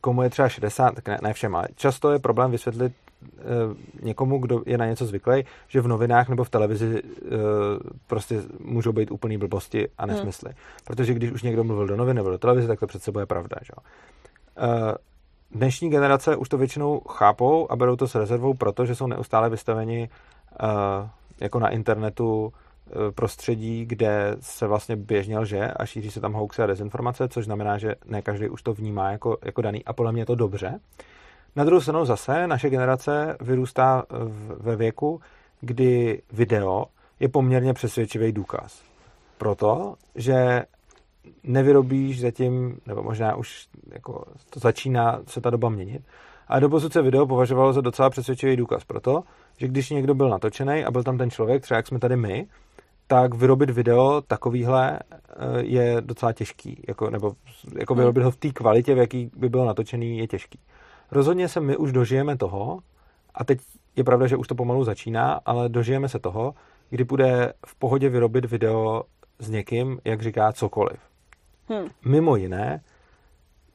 komu 0.00 0.22
je 0.22 0.30
třeba 0.30 0.48
60, 0.48 0.94
tak 0.94 1.08
ne, 1.08 1.18
ne 1.22 1.32
všem, 1.32 1.56
ale 1.56 1.68
často 1.76 2.12
je 2.12 2.18
problém 2.18 2.50
vysvětlit 2.50 2.92
někomu, 4.02 4.38
kdo 4.38 4.62
je 4.66 4.78
na 4.78 4.86
něco 4.86 5.06
zvyklý, 5.06 5.44
že 5.68 5.80
v 5.80 5.88
novinách 5.88 6.28
nebo 6.28 6.44
v 6.44 6.50
televizi 6.50 7.02
uh, 7.02 7.30
prostě 8.06 8.42
můžou 8.60 8.92
být 8.92 9.10
úplný 9.10 9.38
blbosti 9.38 9.88
a 9.98 10.04
hmm. 10.04 10.14
nesmysly. 10.14 10.50
Hmm. 10.50 10.58
Protože 10.84 11.14
když 11.14 11.32
už 11.32 11.42
někdo 11.42 11.64
mluvil 11.64 11.86
do 11.86 11.96
novin 11.96 12.16
nebo 12.16 12.30
do 12.30 12.38
televize, 12.38 12.68
tak 12.68 12.80
to 12.80 12.86
přece 12.86 13.12
bude 13.12 13.26
pravda. 13.26 13.56
Že? 13.62 13.72
Uh, 13.72 14.92
dnešní 15.50 15.90
generace 15.90 16.36
už 16.36 16.48
to 16.48 16.58
většinou 16.58 17.00
chápou 17.00 17.72
a 17.72 17.76
berou 17.76 17.96
to 17.96 18.08
s 18.08 18.14
rezervou, 18.14 18.54
protože 18.54 18.94
jsou 18.94 19.06
neustále 19.06 19.50
vystaveni 19.50 20.08
uh, 20.62 20.68
jako 21.40 21.58
na 21.58 21.68
internetu 21.68 22.52
prostředí, 23.14 23.84
kde 23.86 24.36
se 24.40 24.66
vlastně 24.66 24.96
běžně 24.96 25.38
lže 25.38 25.70
a 25.70 25.86
šíří 25.86 26.10
se 26.10 26.20
tam 26.20 26.32
hoaxy 26.32 26.62
a 26.62 26.66
dezinformace, 26.66 27.28
což 27.28 27.44
znamená, 27.44 27.78
že 27.78 27.94
ne 28.06 28.22
každý 28.22 28.48
už 28.48 28.62
to 28.62 28.74
vnímá 28.74 29.10
jako, 29.10 29.36
jako 29.44 29.62
daný 29.62 29.84
a 29.84 29.92
podle 29.92 30.12
mě 30.12 30.22
je 30.22 30.26
to 30.26 30.34
dobře. 30.34 30.80
Na 31.56 31.64
druhou 31.64 31.80
stranu 31.80 32.04
zase 32.04 32.46
naše 32.46 32.70
generace 32.70 33.36
vyrůstá 33.40 34.04
ve 34.60 34.76
věku, 34.76 35.20
kdy 35.60 36.22
video 36.32 36.84
je 37.20 37.28
poměrně 37.28 37.74
přesvědčivý 37.74 38.32
důkaz. 38.32 38.82
Proto, 39.38 39.94
že 40.14 40.62
nevyrobíš 41.42 42.20
zatím, 42.20 42.78
nebo 42.86 43.02
možná 43.02 43.36
už 43.36 43.68
jako 43.92 44.24
to 44.50 44.60
začíná 44.60 45.20
se 45.26 45.40
ta 45.40 45.50
doba 45.50 45.68
měnit, 45.68 46.02
ale 46.48 46.60
doposud 46.60 46.92
se 46.92 47.02
video 47.02 47.26
považovalo 47.26 47.72
za 47.72 47.80
docela 47.80 48.10
přesvědčivý 48.10 48.56
důkaz 48.56 48.84
proto, 48.84 49.22
že 49.58 49.68
když 49.68 49.90
někdo 49.90 50.14
byl 50.14 50.28
natočený 50.28 50.84
a 50.84 50.90
byl 50.90 51.02
tam 51.02 51.18
ten 51.18 51.30
člověk, 51.30 51.62
třeba 51.62 51.76
jak 51.76 51.86
jsme 51.86 51.98
tady 51.98 52.16
my, 52.16 52.46
tak 53.06 53.34
vyrobit 53.34 53.70
video 53.70 54.20
takovýhle 54.20 54.98
eh, 54.98 55.62
je 55.62 55.96
docela 56.00 56.32
těžký, 56.32 56.84
jako, 56.88 57.10
nebo 57.10 57.32
jako 57.78 57.94
vyrobit 57.94 58.22
ho 58.22 58.30
v 58.30 58.36
té 58.36 58.50
kvalitě, 58.50 58.94
v 58.94 58.98
jaký 58.98 59.30
by 59.36 59.48
byl 59.48 59.64
natočený, 59.64 60.18
je 60.18 60.26
těžký. 60.26 60.58
Rozhodně 61.12 61.48
se 61.48 61.60
my 61.60 61.76
už 61.76 61.92
dožijeme 61.92 62.36
toho, 62.36 62.78
a 63.34 63.44
teď 63.44 63.58
je 63.96 64.04
pravda, 64.04 64.26
že 64.26 64.36
už 64.36 64.48
to 64.48 64.54
pomalu 64.54 64.84
začíná, 64.84 65.40
ale 65.44 65.68
dožijeme 65.68 66.08
se 66.08 66.18
toho, 66.18 66.54
kdy 66.90 67.04
bude 67.04 67.52
v 67.66 67.74
pohodě 67.74 68.08
vyrobit 68.08 68.44
video 68.44 69.02
s 69.38 69.50
někým, 69.50 70.00
jak 70.04 70.22
říká, 70.22 70.52
cokoliv. 70.52 71.00
Hmm. 71.68 71.88
Mimo 72.04 72.36
jiné, 72.36 72.80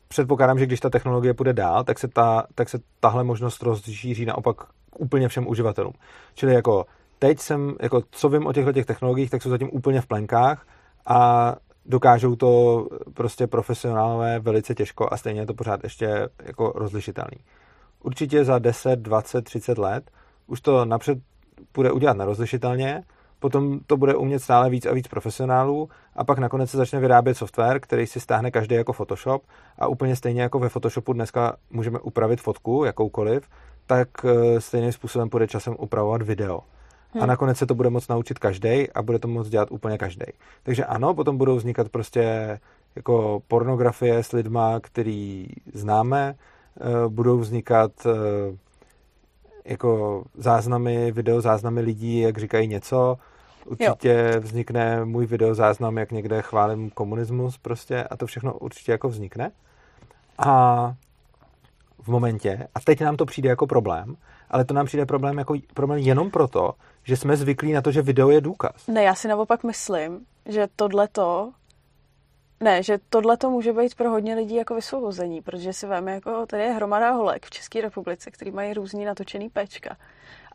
předpokládám, 0.07 0.59
že 0.59 0.65
když 0.65 0.79
ta 0.79 0.89
technologie 0.89 1.33
půjde 1.33 1.53
dál, 1.53 1.83
tak 1.83 1.99
se, 1.99 2.07
ta, 2.07 2.47
tak 2.55 2.69
se 2.69 2.79
tahle 2.99 3.23
možnost 3.23 3.63
rozšíří 3.63 4.25
naopak 4.25 4.57
k 4.89 4.99
úplně 4.99 5.27
všem 5.27 5.47
uživatelům. 5.47 5.93
Čili 6.33 6.53
jako 6.53 6.85
teď 7.19 7.39
jsem, 7.39 7.75
jako 7.81 8.03
co 8.11 8.29
vím 8.29 8.47
o 8.47 8.53
těchto 8.53 8.73
těch 8.73 8.85
technologiích, 8.85 9.29
tak 9.29 9.41
jsou 9.41 9.49
zatím 9.49 9.69
úplně 9.73 10.01
v 10.01 10.07
plenkách 10.07 10.67
a 11.05 11.55
dokážou 11.87 12.35
to 12.35 12.87
prostě 13.13 13.47
profesionálové 13.47 14.39
velice 14.39 14.75
těžko 14.75 15.07
a 15.11 15.17
stejně 15.17 15.41
je 15.41 15.45
to 15.45 15.53
pořád 15.53 15.83
ještě 15.83 16.29
jako 16.43 16.71
rozlišitelný. 16.75 17.37
Určitě 18.03 18.45
za 18.45 18.59
10, 18.59 18.99
20, 18.99 19.41
30 19.41 19.77
let 19.77 20.11
už 20.47 20.61
to 20.61 20.85
napřed 20.85 21.17
bude 21.73 21.91
udělat 21.91 22.17
nerozlišitelně, 22.17 23.03
potom 23.39 23.79
to 23.87 23.97
bude 23.97 24.15
umět 24.15 24.39
stále 24.39 24.69
víc 24.69 24.85
a 24.85 24.93
víc 24.93 25.07
profesionálů 25.07 25.89
a 26.15 26.23
pak 26.23 26.39
nakonec 26.39 26.69
se 26.69 26.77
začne 26.77 26.99
vyrábět 26.99 27.35
software, 27.35 27.79
který 27.79 28.07
si 28.07 28.19
stáhne 28.19 28.51
každý 28.51 28.75
jako 28.75 28.93
Photoshop 28.93 29.43
a 29.79 29.87
úplně 29.87 30.15
stejně 30.15 30.41
jako 30.41 30.59
ve 30.59 30.69
Photoshopu 30.69 31.13
dneska 31.13 31.57
můžeme 31.69 31.99
upravit 31.99 32.41
fotku, 32.41 32.83
jakoukoliv, 32.83 33.49
tak 33.85 34.07
eh, 34.25 34.61
stejným 34.61 34.91
způsobem 34.91 35.29
bude 35.29 35.47
časem 35.47 35.75
upravovat 35.79 36.21
video. 36.21 36.59
Hmm. 37.13 37.23
A 37.23 37.25
nakonec 37.25 37.57
se 37.57 37.65
to 37.65 37.75
bude 37.75 37.89
moct 37.89 38.09
naučit 38.09 38.39
každý 38.39 38.91
a 38.91 39.01
bude 39.01 39.19
to 39.19 39.27
moct 39.27 39.49
dělat 39.49 39.71
úplně 39.71 39.97
každý. 39.97 40.25
Takže 40.63 40.85
ano, 40.85 41.13
potom 41.13 41.37
budou 41.37 41.55
vznikat 41.55 41.89
prostě 41.89 42.59
jako 42.95 43.41
pornografie 43.47 44.23
s 44.23 44.31
lidma, 44.31 44.79
který 44.79 45.47
známe, 45.73 46.35
eh, 46.35 47.07
budou 47.07 47.37
vznikat 47.37 47.91
eh, 48.05 48.57
jako 49.65 50.23
záznamy, 50.33 51.11
video 51.11 51.41
záznamy 51.41 51.81
lidí, 51.81 52.19
jak 52.19 52.37
říkají 52.37 52.67
něco. 52.67 53.17
Určitě 53.65 54.31
jo. 54.33 54.41
vznikne 54.41 55.05
můj 55.05 55.25
video 55.25 55.55
záznam, 55.55 55.97
jak 55.97 56.11
někde 56.11 56.41
chválím 56.41 56.89
komunismus 56.89 57.57
prostě 57.57 58.03
a 58.03 58.17
to 58.17 58.25
všechno 58.25 58.53
určitě 58.53 58.91
jako 58.91 59.09
vznikne. 59.09 59.51
A 60.37 60.93
v 61.99 62.07
momentě, 62.07 62.67
a 62.75 62.79
teď 62.79 63.01
nám 63.01 63.17
to 63.17 63.25
přijde 63.25 63.49
jako 63.49 63.67
problém, 63.67 64.15
ale 64.49 64.65
to 64.65 64.73
nám 64.73 64.85
přijde 64.85 65.05
problém 65.05 65.37
jako 65.37 65.55
problém 65.73 65.99
jenom 65.99 66.31
proto, 66.31 66.73
že 67.07 67.17
jsme 67.17 67.37
zvyklí 67.37 67.73
na 67.73 67.81
to, 67.81 67.91
že 67.91 68.01
video 68.01 68.29
je 68.29 68.41
důkaz. 68.41 68.87
Ne, 68.87 69.03
já 69.03 69.15
si 69.15 69.27
naopak 69.27 69.63
myslím, 69.63 70.25
že 70.45 70.67
tohleto 70.75 71.51
ne, 72.59 72.83
že 72.83 72.99
tohle 73.09 73.37
to 73.37 73.49
může 73.49 73.73
být 73.73 73.95
pro 73.95 74.09
hodně 74.09 74.35
lidí 74.35 74.55
jako 74.55 74.75
vysvobození, 74.75 75.41
protože 75.41 75.73
si 75.73 75.87
veme, 75.87 76.11
jako 76.11 76.45
tady 76.45 76.63
je 76.63 76.71
hromada 76.71 77.11
holek 77.11 77.45
v 77.45 77.49
České 77.49 77.81
republice, 77.81 78.31
který 78.31 78.51
mají 78.51 78.73
různý 78.73 79.05
natočený 79.05 79.49
pečka. 79.49 79.97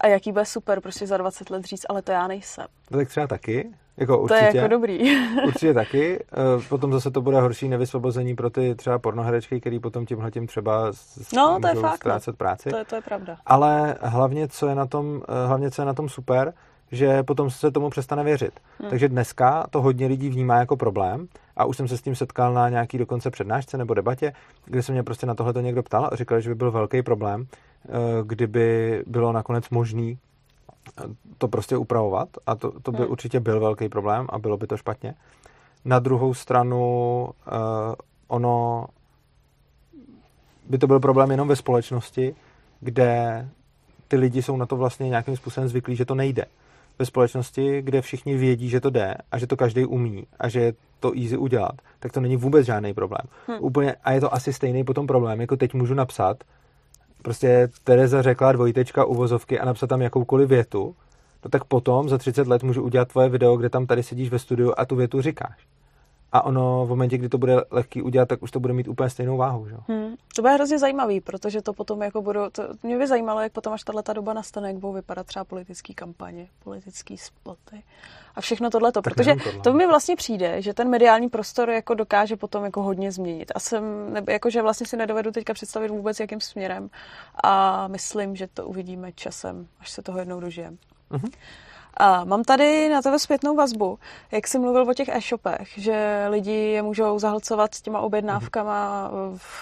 A 0.02 0.06
jaký 0.06 0.32
bude 0.32 0.44
super 0.44 0.80
prostě 0.80 1.06
za 1.06 1.16
20 1.16 1.50
let 1.50 1.64
říct, 1.64 1.86
ale 1.88 2.02
to 2.02 2.12
já 2.12 2.26
nejsem. 2.26 2.66
No 2.90 2.98
tak 2.98 3.08
třeba 3.08 3.26
taky. 3.26 3.70
Jako 3.96 4.18
určitě, 4.18 4.40
to 4.40 4.46
je 4.46 4.56
jako 4.56 4.68
dobrý. 4.68 5.16
určitě 5.46 5.74
taky. 5.74 6.24
Eh, 6.32 6.62
potom 6.68 6.92
zase 6.92 7.10
to 7.10 7.20
bude 7.20 7.40
horší 7.40 7.68
nevysvobození 7.68 8.36
pro 8.36 8.50
ty 8.50 8.74
třeba 8.74 8.98
pornoherečky, 8.98 9.60
který 9.60 9.78
potom 9.78 10.06
tímhle 10.06 10.30
tím 10.30 10.46
třeba 10.46 10.92
no, 11.36 11.58
to 11.60 11.68
je 11.68 11.74
fakt, 11.74 11.90
no. 11.90 11.96
ztrácet 11.96 12.36
práci. 12.36 12.70
To 12.70 12.76
je, 12.76 12.84
to 12.84 12.94
je 12.94 13.02
pravda. 13.02 13.36
Ale 13.46 13.96
hlavně 14.00 14.48
co, 14.48 14.66
je 14.68 14.74
na 14.74 14.86
tom, 14.86 15.22
eh, 15.28 15.46
hlavně, 15.46 15.70
co 15.70 15.82
je 15.82 15.86
na 15.86 15.94
tom 15.94 16.08
super, 16.08 16.52
že 16.92 17.22
potom 17.22 17.50
se 17.50 17.70
tomu 17.70 17.90
přestane 17.90 18.24
věřit. 18.24 18.60
Hmm. 18.78 18.90
Takže 18.90 19.08
dneska 19.08 19.66
to 19.70 19.82
hodně 19.82 20.06
lidí 20.06 20.28
vnímá 20.28 20.58
jako 20.58 20.76
problém 20.76 21.28
a 21.56 21.64
už 21.64 21.76
jsem 21.76 21.88
se 21.88 21.98
s 21.98 22.02
tím 22.02 22.14
setkal 22.14 22.54
na 22.54 22.68
nějaký 22.68 22.98
dokonce 22.98 23.30
přednášce 23.30 23.78
nebo 23.78 23.94
debatě, 23.94 24.32
kde 24.64 24.82
se 24.82 24.92
mě 24.92 25.02
prostě 25.02 25.26
na 25.26 25.34
tohle 25.34 25.52
to 25.52 25.60
někdo 25.60 25.82
ptal 25.82 26.08
a 26.12 26.16
říkal, 26.16 26.40
že 26.40 26.50
by 26.50 26.54
byl 26.54 26.70
velký 26.70 27.02
problém, 27.02 27.46
kdyby 28.26 29.02
bylo 29.06 29.32
nakonec 29.32 29.70
možný 29.70 30.18
eh, 30.98 31.02
to 31.38 31.48
prostě 31.48 31.76
upravovat 31.76 32.28
a 32.46 32.54
to, 32.54 32.80
to 32.80 32.92
by 32.92 32.98
hmm. 32.98 33.10
určitě 33.10 33.40
byl 33.40 33.60
velký 33.60 33.88
problém 33.88 34.26
a 34.28 34.38
bylo 34.38 34.56
by 34.56 34.66
to 34.66 34.76
špatně. 34.76 35.14
Na 35.84 35.98
druhou 35.98 36.34
stranu 36.34 36.78
uh, 37.24 37.94
ono 38.28 38.86
by 40.68 40.78
to 40.78 40.86
byl 40.86 41.00
problém 41.00 41.30
jenom 41.30 41.48
ve 41.48 41.56
společnosti, 41.56 42.34
kde 42.80 43.48
ty 44.08 44.16
lidi 44.16 44.42
jsou 44.42 44.56
na 44.56 44.66
to 44.66 44.76
vlastně 44.76 45.08
nějakým 45.08 45.36
způsobem 45.36 45.68
zvyklí, 45.68 45.96
že 45.96 46.04
to 46.04 46.14
nejde 46.14 46.44
ve 46.98 47.06
společnosti, 47.06 47.82
kde 47.82 48.02
všichni 48.02 48.36
vědí, 48.36 48.68
že 48.68 48.80
to 48.80 48.90
jde 48.90 49.14
a 49.32 49.38
že 49.38 49.46
to 49.46 49.56
každý 49.56 49.84
umí 49.84 50.26
a 50.38 50.48
že 50.48 50.60
je 50.60 50.74
to 51.00 51.12
easy 51.16 51.36
udělat, 51.36 51.74
tak 51.98 52.12
to 52.12 52.20
není 52.20 52.36
vůbec 52.36 52.66
žádný 52.66 52.94
problém. 52.94 53.22
Hmm. 53.46 53.58
Úplně, 53.60 53.96
a 54.04 54.12
je 54.12 54.20
to 54.20 54.34
asi 54.34 54.52
stejný 54.52 54.84
potom 54.84 55.06
problém, 55.06 55.40
jako 55.40 55.56
teď 55.56 55.74
můžu 55.74 55.94
napsat, 55.94 56.44
prostě 57.22 57.68
Tereza 57.84 58.22
řekla 58.22 58.52
dvojtečka 58.52 59.04
uvozovky 59.04 59.60
a 59.60 59.64
napsat 59.64 59.86
tam 59.86 60.02
jakoukoliv 60.02 60.48
větu, 60.48 60.96
no 61.44 61.50
tak 61.50 61.64
potom 61.64 62.08
za 62.08 62.18
30 62.18 62.46
let 62.46 62.62
můžu 62.62 62.82
udělat 62.82 63.08
tvoje 63.08 63.28
video, 63.28 63.56
kde 63.56 63.70
tam 63.70 63.86
tady 63.86 64.02
sedíš 64.02 64.30
ve 64.30 64.38
studiu 64.38 64.72
a 64.76 64.84
tu 64.84 64.96
větu 64.96 65.22
říkáš 65.22 65.71
a 66.32 66.44
ono 66.44 66.86
v 66.86 66.88
momentě, 66.88 67.18
kdy 67.18 67.28
to 67.28 67.38
bude 67.38 67.64
lehký 67.70 68.02
udělat, 68.02 68.28
tak 68.28 68.42
už 68.42 68.50
to 68.50 68.60
bude 68.60 68.74
mít 68.74 68.88
úplně 68.88 69.10
stejnou 69.10 69.36
váhu. 69.36 69.68
Že? 69.68 69.76
Hmm. 69.88 70.14
To 70.36 70.42
bude 70.42 70.54
hrozně 70.54 70.78
zajímavý, 70.78 71.20
protože 71.20 71.62
to 71.62 71.72
potom 71.72 72.02
jako 72.02 72.22
budou, 72.22 72.50
to, 72.50 72.62
mě 72.82 72.98
by 72.98 73.06
zajímalo, 73.06 73.40
jak 73.40 73.52
potom, 73.52 73.72
až 73.72 73.84
tahle 73.84 74.02
doba 74.12 74.32
nastane, 74.32 74.68
jak 74.68 74.76
budou 74.76 74.92
vypadat 74.92 75.26
třeba 75.26 75.44
politické 75.44 75.94
kampaně, 75.94 76.46
politické 76.64 77.14
spoty 77.18 77.82
a 78.34 78.40
všechno 78.40 78.70
tohleto, 78.70 79.02
tak 79.02 79.14
protože 79.14 79.34
tohle. 79.44 79.60
to 79.60 79.72
mi 79.72 79.86
vlastně 79.86 80.16
přijde, 80.16 80.62
že 80.62 80.74
ten 80.74 80.88
mediální 80.88 81.28
prostor 81.28 81.70
jako 81.70 81.94
dokáže 81.94 82.36
potom 82.36 82.64
jako 82.64 82.82
hodně 82.82 83.12
změnit 83.12 83.52
a 83.54 83.60
jsem, 83.60 84.12
nebo 84.12 84.32
jako, 84.32 84.50
že 84.50 84.62
vlastně 84.62 84.86
si 84.86 84.96
nedovedu 84.96 85.30
teďka 85.30 85.54
představit 85.54 85.88
vůbec, 85.88 86.20
jakým 86.20 86.40
směrem 86.40 86.90
a 87.44 87.88
myslím, 87.88 88.36
že 88.36 88.48
to 88.54 88.66
uvidíme 88.66 89.12
časem, 89.12 89.66
až 89.80 89.90
se 89.90 90.02
toho 90.02 90.18
jednou 90.18 90.40
dožijeme. 90.40 90.76
Mm-hmm. 91.10 91.30
A 91.96 92.24
mám 92.24 92.44
tady 92.44 92.88
na 92.88 93.02
tebe 93.02 93.18
zpětnou 93.18 93.56
vazbu, 93.56 93.98
jak 94.32 94.48
jsi 94.48 94.58
mluvil 94.58 94.90
o 94.90 94.94
těch 94.94 95.08
e-shopech, 95.08 95.68
že 95.76 96.26
lidi 96.28 96.50
je 96.50 96.82
můžou 96.82 97.18
zahlcovat 97.18 97.74
s 97.74 97.82
těma 97.82 98.00
objednávkama, 98.00 99.10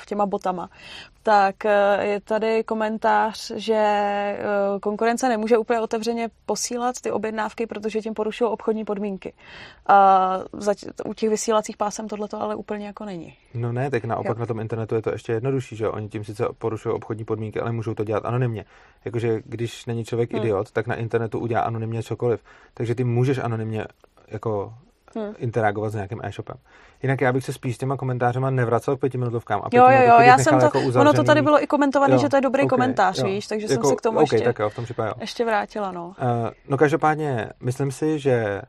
těma 0.07 0.27
botama 0.27 0.71
tak 1.31 1.65
eh, 1.65 2.07
je 2.07 2.21
tady 2.21 2.65
komentář, 2.65 3.53
že 3.57 3.75
eh, 3.75 4.39
konkurence 4.83 5.29
nemůže 5.29 5.59
úplně 5.59 5.81
otevřeně 5.81 6.29
posílat 6.47 6.95
ty 7.03 7.11
objednávky, 7.11 7.67
protože 7.67 8.01
tím 8.01 8.15
porušují 8.15 8.51
obchodní 8.51 8.85
podmínky. 8.85 9.33
A 9.87 10.39
u 11.05 11.15
těch 11.15 11.31
vysílacích 11.31 11.77
pásem 11.77 12.09
tohle 12.09 12.29
to 12.29 12.43
ale 12.43 12.55
úplně 12.55 12.87
jako 12.87 13.05
není. 13.05 13.35
No 13.55 13.73
ne, 13.73 13.91
tak 13.91 14.05
naopak 14.05 14.37
jo. 14.37 14.41
na 14.41 14.47
tom 14.47 14.61
internetu 14.61 14.95
je 14.95 15.03
to 15.03 15.13
ještě 15.13 15.33
jednodušší, 15.33 15.77
že 15.77 15.89
oni 15.89 16.09
tím 16.09 16.25
sice 16.25 16.45
porušují 16.59 16.95
obchodní 16.95 17.25
podmínky, 17.25 17.61
ale 17.61 17.73
můžou 17.73 17.95
to 17.95 18.05
dělat 18.05 18.25
anonymně. 18.25 18.65
Jakože 19.05 19.43
když 19.45 19.87
není 19.87 20.05
člověk 20.05 20.33
hmm. 20.33 20.43
idiot, 20.43 20.71
tak 20.73 20.87
na 20.87 20.95
internetu 20.95 21.39
udělá 21.39 21.61
anonymně 21.61 22.03
cokoliv. 22.03 22.45
Takže 22.75 22.95
ty 22.95 23.05
můžeš 23.05 23.39
anonymně 23.39 23.85
jako 24.29 24.75
hmm. 25.15 25.35
interagovat 25.39 25.93
s 25.93 25.95
nějakým 25.95 26.21
e-shopem. 26.23 26.57
Jinak 27.03 27.21
já 27.21 27.33
bych 27.33 27.45
se 27.45 27.53
spíš 27.53 27.75
s 27.75 27.79
těma 27.79 27.97
komentářema 27.97 28.51
nevracel 28.51 28.97
k 28.97 29.01
pětiminutovkám. 29.01 29.61
A 29.61 29.69
jo, 29.73 29.89
jo, 29.89 30.03
jo, 30.09 30.21
já 30.21 30.39
jsem 30.39 30.59
to, 30.59 30.65
jako 30.65 30.79
uzavřený... 30.79 31.01
ono 31.01 31.13
to 31.13 31.23
tady 31.23 31.43
bylo 31.43 31.63
i 31.63 31.67
komentované, 31.67 32.19
že 32.19 32.29
to 32.29 32.37
je 32.37 32.41
dobrý 32.41 32.63
okay, 32.63 32.69
komentář, 32.69 33.19
jo. 33.19 33.25
víš, 33.25 33.47
takže 33.47 33.67
jako, 33.71 33.75
jsem 33.75 33.91
se 33.91 33.97
k 33.97 34.01
tomu 34.01 34.19
okay, 34.19 34.27
ještě, 34.33 34.45
tak 34.45 34.59
jo, 34.59 34.71
v 34.71 34.75
tom 34.75 34.85
případě, 34.85 35.09
jo. 35.09 35.15
ještě 35.21 35.45
vrátila, 35.45 35.93
no. 35.93 36.07
Uh, 36.07 36.15
no 36.69 36.77
každopádně, 36.77 37.49
myslím 37.61 37.93
si, 37.93 38.19
že 38.19 38.63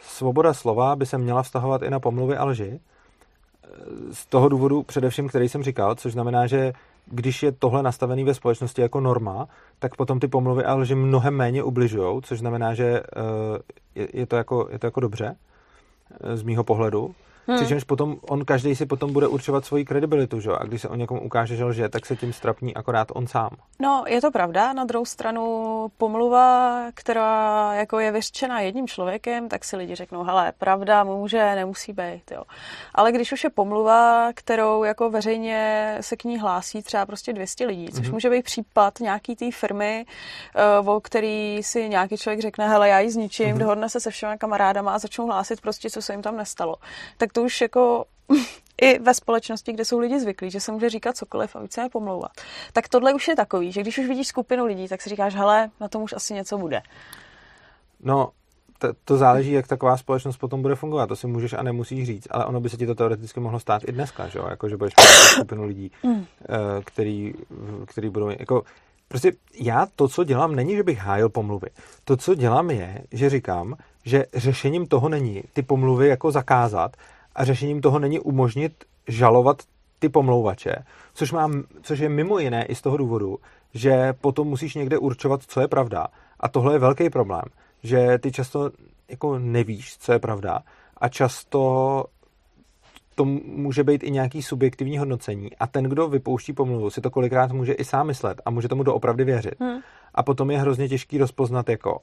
svoboda 0.00 0.54
slova 0.54 0.96
by 0.96 1.06
se 1.06 1.18
měla 1.18 1.42
vztahovat 1.42 1.82
i 1.82 1.90
na 1.90 2.00
pomluvy 2.00 2.36
a 2.36 2.44
lži. 2.44 2.80
z 4.12 4.26
toho 4.26 4.48
důvodu 4.48 4.82
především, 4.82 5.28
který 5.28 5.48
jsem 5.48 5.62
říkal, 5.62 5.94
což 5.94 6.12
znamená, 6.12 6.46
že 6.46 6.72
když 7.06 7.42
je 7.42 7.52
tohle 7.52 7.82
nastavený 7.82 8.24
ve 8.24 8.34
společnosti 8.34 8.82
jako 8.82 9.00
norma, 9.00 9.48
tak 9.78 9.96
potom 9.96 10.20
ty 10.20 10.28
pomluvy 10.28 10.64
a 10.64 10.74
lži 10.74 10.94
mnohem 10.94 11.34
méně 11.34 11.62
ubližují, 11.62 12.22
což 12.22 12.38
znamená, 12.38 12.74
že 12.74 13.02
je, 13.94 14.08
je, 14.12 14.26
to, 14.26 14.36
jako, 14.36 14.68
je 14.70 14.78
to 14.78 14.86
jako 14.86 15.00
dobře 15.00 15.36
z 16.34 16.42
mýho 16.42 16.64
pohledu. 16.64 17.14
Hmm. 17.48 17.56
Přičemž 17.56 17.84
potom 17.84 18.16
on 18.28 18.44
každý 18.44 18.76
si 18.76 18.86
potom 18.86 19.12
bude 19.12 19.28
určovat 19.28 19.64
svoji 19.64 19.84
kredibilitu, 19.84 20.40
že? 20.40 20.50
A 20.50 20.64
když 20.64 20.82
se 20.82 20.88
o 20.88 20.94
někomu 20.94 21.20
ukáže, 21.20 21.56
že 21.56 21.64
lže, 21.64 21.88
tak 21.88 22.06
se 22.06 22.16
tím 22.16 22.32
strapní 22.32 22.74
akorát 22.74 23.08
on 23.14 23.26
sám. 23.26 23.50
No, 23.80 24.04
je 24.06 24.20
to 24.20 24.30
pravda. 24.30 24.72
Na 24.72 24.84
druhou 24.84 25.04
stranu 25.04 25.86
pomluva, 25.98 26.82
která 26.94 27.74
jako 27.74 27.98
je 27.98 28.12
vyřčena 28.12 28.60
jedním 28.60 28.88
člověkem, 28.88 29.48
tak 29.48 29.64
si 29.64 29.76
lidi 29.76 29.94
řeknou, 29.94 30.22
hele, 30.24 30.52
pravda 30.58 31.04
může, 31.04 31.54
nemusí 31.54 31.92
být, 31.92 32.30
jo. 32.30 32.42
Ale 32.94 33.12
když 33.12 33.32
už 33.32 33.44
je 33.44 33.50
pomluva, 33.50 34.30
kterou 34.34 34.84
jako 34.84 35.10
veřejně 35.10 35.96
se 36.00 36.16
k 36.16 36.24
ní 36.24 36.38
hlásí 36.38 36.82
třeba 36.82 37.06
prostě 37.06 37.32
200 37.32 37.66
lidí, 37.66 37.88
což 37.88 38.06
hmm. 38.06 38.14
může 38.14 38.30
být 38.30 38.44
případ 38.44 39.00
nějaký 39.00 39.36
té 39.36 39.50
firmy, 39.52 40.06
eh, 40.54 40.88
o 40.88 41.00
který 41.00 41.62
si 41.62 41.88
nějaký 41.88 42.16
člověk 42.16 42.40
řekne, 42.40 42.68
hele, 42.68 42.88
já 42.88 42.98
ji 42.98 43.10
zničím, 43.10 43.48
hmm. 43.48 43.58
dohodne 43.58 43.88
se 43.88 44.00
se 44.00 44.10
všema 44.10 44.36
kamarádama 44.36 44.94
a 44.94 44.98
začnou 44.98 45.26
hlásit 45.26 45.60
prostě, 45.60 45.90
co 45.90 46.02
se 46.02 46.12
jim 46.12 46.22
tam 46.22 46.36
nestalo. 46.36 46.76
Tak 47.16 47.32
to 47.38 47.44
už 47.44 47.60
jako 47.60 48.04
i 48.82 48.98
ve 48.98 49.14
společnosti, 49.14 49.72
kde 49.72 49.84
jsou 49.84 49.98
lidi 49.98 50.20
zvyklí, 50.20 50.50
že 50.50 50.60
se 50.60 50.72
může 50.72 50.90
říkat 50.90 51.16
cokoliv 51.16 51.56
a 51.56 51.60
více 51.60 51.80
je 51.80 51.88
pomlouvat. 51.88 52.30
Tak 52.72 52.88
tohle 52.88 53.14
už 53.14 53.28
je 53.28 53.36
takový, 53.36 53.72
že 53.72 53.80
když 53.80 53.98
už 53.98 54.06
vidíš 54.06 54.28
skupinu 54.28 54.66
lidí, 54.66 54.88
tak 54.88 55.02
si 55.02 55.10
říkáš, 55.10 55.34
hele, 55.34 55.70
na 55.80 55.88
tom 55.88 56.02
už 56.02 56.12
asi 56.12 56.34
něco 56.34 56.58
bude. 56.58 56.82
No, 58.00 58.30
to, 58.78 58.88
to 59.04 59.16
záleží, 59.16 59.52
jak 59.52 59.66
taková 59.66 59.96
společnost 59.96 60.36
potom 60.36 60.62
bude 60.62 60.74
fungovat. 60.74 61.06
To 61.06 61.16
si 61.16 61.26
můžeš 61.26 61.52
a 61.52 61.62
nemusíš 61.62 62.06
říct, 62.06 62.28
ale 62.30 62.44
ono 62.46 62.60
by 62.60 62.68
se 62.68 62.76
ti 62.76 62.86
to 62.86 62.94
teoreticky 62.94 63.40
mohlo 63.40 63.60
stát 63.60 63.82
i 63.88 63.92
dneska, 63.92 64.28
že 64.28 64.38
jo? 64.38 64.46
Jako, 64.50 64.68
že 64.68 64.76
budeš 64.76 64.94
mít 64.96 65.04
skupinu 65.04 65.64
lidí, 65.64 65.90
mm. 66.02 66.26
Eh, 66.42 66.82
který, 66.84 67.34
který 67.86 68.08
budou, 68.10 68.28
jako, 68.28 68.62
prostě 69.08 69.32
já 69.60 69.86
to, 69.96 70.08
co 70.08 70.24
dělám, 70.24 70.54
není, 70.54 70.76
že 70.76 70.82
bych 70.82 70.98
hájil 70.98 71.28
pomluvy. 71.28 71.68
To, 72.04 72.16
co 72.16 72.34
dělám, 72.34 72.70
je, 72.70 73.02
že 73.12 73.30
říkám, 73.30 73.76
že 74.04 74.26
řešením 74.34 74.86
toho 74.86 75.08
není 75.08 75.42
ty 75.52 75.62
pomluvy 75.62 76.08
jako 76.08 76.30
zakázat, 76.30 76.96
a 77.34 77.44
řešením 77.44 77.80
toho 77.80 77.98
není 77.98 78.20
umožnit 78.20 78.84
žalovat 79.08 79.62
ty 79.98 80.08
pomlouvače, 80.08 80.74
což, 81.14 81.32
mám, 81.32 81.64
což 81.82 81.98
je 81.98 82.08
mimo 82.08 82.38
jiné 82.38 82.64
i 82.64 82.74
z 82.74 82.82
toho 82.82 82.96
důvodu, 82.96 83.38
že 83.74 84.12
potom 84.12 84.48
musíš 84.48 84.74
někde 84.74 84.98
určovat, 84.98 85.42
co 85.42 85.60
je 85.60 85.68
pravda. 85.68 86.06
A 86.40 86.48
tohle 86.48 86.74
je 86.74 86.78
velký 86.78 87.10
problém, 87.10 87.44
že 87.82 88.18
ty 88.18 88.32
často 88.32 88.70
jako 89.08 89.38
nevíš, 89.38 89.98
co 89.98 90.12
je 90.12 90.18
pravda 90.18 90.58
a 90.96 91.08
často 91.08 92.04
to 93.14 93.24
může 93.44 93.84
být 93.84 94.02
i 94.02 94.10
nějaký 94.10 94.42
subjektivní 94.42 94.98
hodnocení 94.98 95.56
a 95.56 95.66
ten, 95.66 95.84
kdo 95.84 96.08
vypouští 96.08 96.52
pomluvu, 96.52 96.90
si 96.90 97.00
to 97.00 97.10
kolikrát 97.10 97.52
může 97.52 97.72
i 97.72 97.84
sám 97.84 98.06
myslet 98.06 98.40
a 98.44 98.50
může 98.50 98.68
tomu 98.68 98.82
doopravdy 98.82 99.24
věřit. 99.24 99.54
Hmm. 99.60 99.80
A 100.14 100.22
potom 100.22 100.50
je 100.50 100.58
hrozně 100.58 100.88
těžký 100.88 101.18
rozpoznat, 101.18 101.68
jako, 101.68 102.00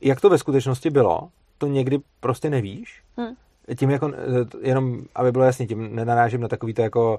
jak 0.00 0.20
to 0.20 0.30
ve 0.30 0.38
skutečnosti 0.38 0.90
bylo, 0.90 1.28
to 1.58 1.66
někdy 1.66 1.98
prostě 2.20 2.50
nevíš. 2.50 3.02
Hmm 3.16 3.34
tím 3.74 3.90
jako, 3.90 4.12
eh, 4.14 4.68
jenom 4.68 4.98
aby 5.14 5.32
bylo 5.32 5.44
jasně, 5.44 5.66
tím 5.66 5.94
nenarážím 5.96 6.40
na 6.40 6.48
takový 6.48 6.74
to 6.74 6.82
jako 6.82 7.18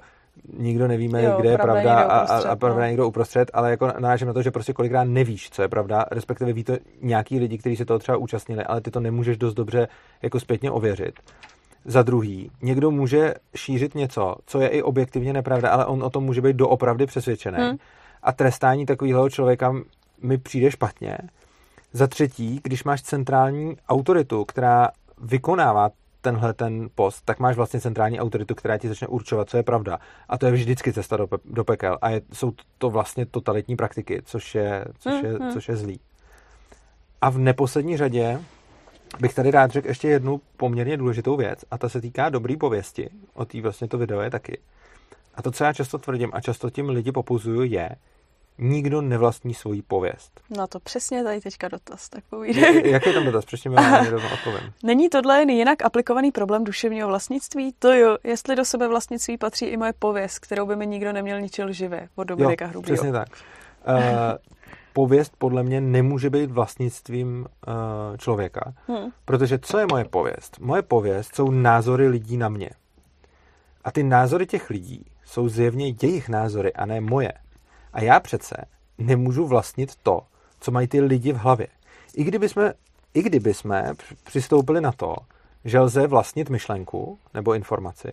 nikdo 0.58 0.88
nevíme, 0.88 1.24
jo, 1.24 1.38
kde 1.40 1.50
je 1.50 1.58
pravda 1.58 2.00
a, 2.00 2.20
a, 2.20 2.50
a 2.50 2.56
pravda 2.56 2.82
no. 2.82 2.88
někdo 2.88 3.08
uprostřed, 3.08 3.52
ale 3.54 3.72
jako 3.72 3.92
narážím 4.00 4.28
na 4.28 4.34
to, 4.34 4.42
že 4.42 4.52
prostě 4.52 4.74
kolikrát 4.74 5.04
nevíš, 5.04 5.50
co 5.50 5.62
je 5.62 5.68
pravda, 5.68 6.06
respektive 6.12 6.54
ví 6.54 6.64
to 6.64 6.78
nějaký 7.02 7.40
lidi, 7.40 7.58
kteří 7.58 7.76
se 7.76 7.86
toho 7.86 8.00
třeba 8.00 8.18
účastnili, 8.18 8.64
ale 8.64 8.82
ty 8.82 8.92
to 8.92 9.00
nemůžeš 9.00 9.38
dost 9.38 9.54
dobře 9.54 9.88
jako 10.22 10.40
zpětně 10.40 10.72
ověřit. 10.72 11.20
Za 11.86 12.04
druhý, 12.04 12.52
někdo 12.62 12.92
může 12.92 13.34
šířit 13.56 13.96
něco, 13.96 14.36
co 14.46 14.62
je 14.62 14.68
i 14.68 14.82
objektivně 14.82 15.34
nepravda, 15.34 15.70
ale 15.70 15.86
on 15.86 16.04
o 16.04 16.10
tom 16.10 16.24
může 16.24 16.42
být 16.42 16.56
doopravdy 16.56 17.06
přesvědčený. 17.06 17.58
Hmm. 17.58 17.78
A 18.24 18.32
trestání 18.32 18.86
takového 18.86 19.30
člověka 19.30 19.76
mi 20.22 20.38
přijde 20.38 20.72
špatně. 20.72 21.18
Za 21.94 22.08
třetí, 22.08 22.60
když 22.64 22.84
máš 22.84 23.02
centrální 23.02 23.78
autoritu, 23.90 24.46
která 24.46 24.90
vykonává 25.22 25.90
tenhle 26.22 26.54
ten 26.54 26.90
post, 26.96 27.22
tak 27.26 27.40
máš 27.40 27.56
vlastně 27.56 27.82
centrální 27.82 28.20
autoritu, 28.20 28.56
která 28.56 28.78
ti 28.78 28.88
začne 28.88 29.08
určovat, 29.08 29.50
co 29.50 29.58
je 29.58 29.64
pravda. 29.64 30.00
A 30.30 30.38
to 30.38 30.46
je 30.46 30.52
vždycky 30.52 30.94
cesta 30.94 31.18
do, 31.18 31.28
pe- 31.28 31.40
do 31.46 31.64
pekel. 31.64 31.98
A 32.02 32.10
je, 32.10 32.22
jsou 32.34 32.54
to 32.78 32.90
vlastně 32.90 33.26
totalitní 33.26 33.76
praktiky, 33.76 34.22
což 34.26 34.56
je, 34.56 34.86
což, 35.00 35.24
je, 35.24 35.34
mm-hmm. 35.34 35.54
což 35.54 35.68
je 35.70 35.76
zlý. 35.76 36.00
A 37.22 37.30
v 37.30 37.38
neposlední 37.38 37.98
řadě 37.98 38.40
bych 39.20 39.34
tady 39.34 39.52
rád 39.52 39.72
řekl 39.72 39.88
ještě 39.88 40.08
jednu 40.08 40.42
poměrně 40.58 40.98
důležitou 40.98 41.38
věc, 41.38 41.60
a 41.72 41.78
ta 41.78 41.90
se 41.90 42.02
týká 42.02 42.30
dobrý 42.30 42.58
pověsti. 42.58 43.10
O 43.34 43.46
té 43.46 43.62
vlastně 43.62 43.88
to 43.88 43.98
video 43.98 44.22
je 44.22 44.30
taky. 44.30 44.60
A 45.36 45.42
to, 45.42 45.52
co 45.52 45.64
já 45.64 45.74
často 45.74 45.98
tvrdím 45.98 46.30
a 46.34 46.42
často 46.42 46.70
tím 46.70 46.90
lidi 46.90 47.12
popuzuju, 47.12 47.64
je, 47.64 47.90
nikdo 48.60 49.02
nevlastní 49.02 49.54
svoji 49.54 49.82
pověst. 49.82 50.42
No 50.58 50.68
to 50.68 50.80
přesně 50.80 51.24
tady 51.24 51.42
teďka 51.42 51.68
dotaz, 51.68 52.10
tak 52.10 52.24
povídej. 52.30 52.92
Jak 52.92 53.06
je 53.06 53.14
tam 53.14 53.26
dotaz? 53.26 53.46
Přečně 53.46 53.70
mi 53.70 53.76
rovnou 54.10 54.30
odpovím. 54.34 54.74
Není 54.84 55.10
tohle 55.10 55.40
jen 55.40 55.50
jinak 55.50 55.82
aplikovaný 55.82 56.32
problém 56.32 56.64
duševního 56.64 57.08
vlastnictví? 57.08 57.74
To 57.80 57.94
jo, 57.94 58.18
jestli 58.24 58.56
do 58.56 58.66
sebe 58.66 58.88
vlastnictví 58.88 59.38
patří 59.38 59.66
i 59.66 59.78
moje 59.78 59.94
pověst, 60.00 60.40
kterou 60.40 60.66
by 60.66 60.76
mi 60.76 60.88
nikdo 60.88 61.14
neměl 61.14 61.42
ničil 61.42 61.72
živě 61.72 62.10
od 62.16 62.24
Dominika 62.24 62.66
jo, 62.66 62.70
Hrubýho. 62.70 62.96
přesně 62.96 63.12
tak. 63.12 63.28
Uh, 63.88 63.96
pověst 64.94 65.34
podle 65.38 65.64
mě 65.64 65.82
nemůže 65.82 66.30
být 66.30 66.52
vlastnictvím 66.52 67.46
uh, 67.68 68.18
člověka, 68.18 68.74
hmm. 68.88 69.12
protože 69.26 69.60
co 69.60 69.80
je 69.80 69.86
moje 69.92 70.06
pověst? 70.06 70.60
Moje 70.60 70.82
pověst 70.82 71.36
jsou 71.36 71.52
názory 71.52 72.08
lidí 72.08 72.38
na 72.38 72.50
mě. 72.50 72.70
A 73.84 73.92
ty 73.92 74.04
názory 74.04 74.46
těch 74.46 74.70
lidí 74.70 75.06
jsou 75.26 75.50
zjevně 75.50 75.94
jejich 76.02 76.30
názory 76.30 76.74
a 76.74 76.86
ne 76.86 77.02
moje. 77.02 77.34
A 77.98 78.02
já 78.02 78.20
přece 78.20 78.56
nemůžu 78.98 79.48
vlastnit 79.48 79.96
to, 79.96 80.22
co 80.60 80.72
mají 80.72 80.88
ty 80.88 81.02
lidi 81.02 81.34
v 81.34 81.38
hlavě. 81.38 81.68
I 82.16 82.24
kdyby 82.24 82.50
jsme, 82.50 82.74
i 83.14 83.24
kdyby 83.24 83.54
jsme 83.54 83.94
přistoupili 84.24 84.82
na 84.82 84.92
to, 84.92 85.16
že 85.66 85.80
lze 85.80 86.08
vlastnit 86.08 86.50
myšlenku 86.50 87.20
nebo 87.34 87.54
informaci, 87.54 88.12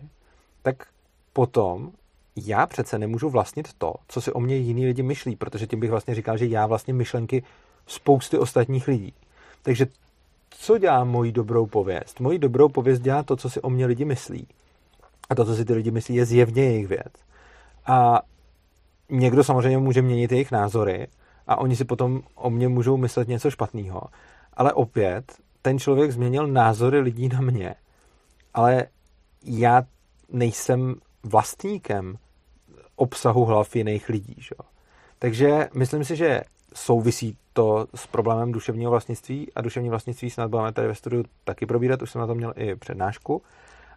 tak 0.63 0.87
potom 1.33 1.93
já 2.37 2.67
přece 2.67 2.99
nemůžu 2.99 3.31
vlastnit 3.31 3.73
to, 3.79 3.95
co 4.09 4.21
si 4.21 4.33
o 4.33 4.41
mě 4.41 4.57
jiní 4.57 4.87
lidi 4.87 5.03
myslí, 5.03 5.37
protože 5.37 5.67
tím 5.67 5.81
bych 5.81 5.91
vlastně 5.91 6.15
říkal, 6.15 6.37
že 6.37 6.47
já 6.47 6.67
vlastně 6.67 6.95
myšlenky 6.95 7.43
spousty 7.87 8.39
ostatních 8.39 8.89
lidí. 8.89 9.15
Takže 9.63 9.87
co 10.51 10.79
dělá 10.79 11.05
moji 11.05 11.33
dobrou 11.33 11.67
pověst? 11.67 12.21
Moji 12.21 12.39
dobrou 12.39 12.69
pověst 12.69 13.01
dělá 13.01 13.23
to, 13.23 13.37
co 13.37 13.51
si 13.51 13.61
o 13.61 13.71
mě 13.71 13.87
lidi 13.87 14.05
myslí. 14.05 14.49
A 15.31 15.35
to, 15.35 15.45
co 15.45 15.55
si 15.55 15.65
ty 15.65 15.75
lidi 15.75 15.91
myslí, 15.91 16.15
je 16.15 16.25
zjevně 16.25 16.63
jejich 16.63 16.89
věc. 16.89 17.13
A 17.87 18.23
někdo 19.11 19.45
samozřejmě 19.45 19.79
může 19.79 20.03
měnit 20.03 20.33
jejich 20.33 20.51
názory 20.51 21.07
a 21.47 21.57
oni 21.57 21.77
si 21.77 21.85
potom 21.85 22.23
o 22.35 22.51
mě 22.51 22.69
můžou 22.69 22.97
myslet 22.97 23.29
něco 23.29 23.51
špatného. 23.51 24.03
Ale 24.55 24.73
opět, 24.73 25.33
ten 25.63 25.79
člověk 25.79 26.11
změnil 26.11 26.47
názory 26.47 27.01
lidí 27.01 27.29
na 27.29 27.41
mě, 27.41 27.75
ale 28.55 28.87
já 29.45 29.83
nejsem 30.29 30.95
vlastníkem 31.23 32.19
obsahu 32.97 33.45
hlav 33.45 33.77
jiných 33.77 34.09
lidí. 34.09 34.37
Že? 34.39 34.55
Takže 35.19 35.69
myslím 35.75 36.05
si, 36.05 36.17
že 36.17 36.43
souvisí 36.75 37.37
to 37.53 37.87
s 37.95 38.07
problémem 38.07 38.53
duševního 38.53 38.91
vlastnictví 38.91 39.53
a 39.55 39.61
duševní 39.61 39.91
vlastnictví 39.91 40.31
snad 40.31 40.51
budeme 40.51 40.73
tady 40.73 40.89
ve 40.89 40.95
studiu 40.95 41.25
taky 41.45 41.67
probírat, 41.67 42.03
už 42.03 42.11
jsem 42.11 42.21
na 42.21 42.27
to 42.27 42.35
měl 42.35 42.53
i 42.57 42.77
přednášku, 42.77 43.43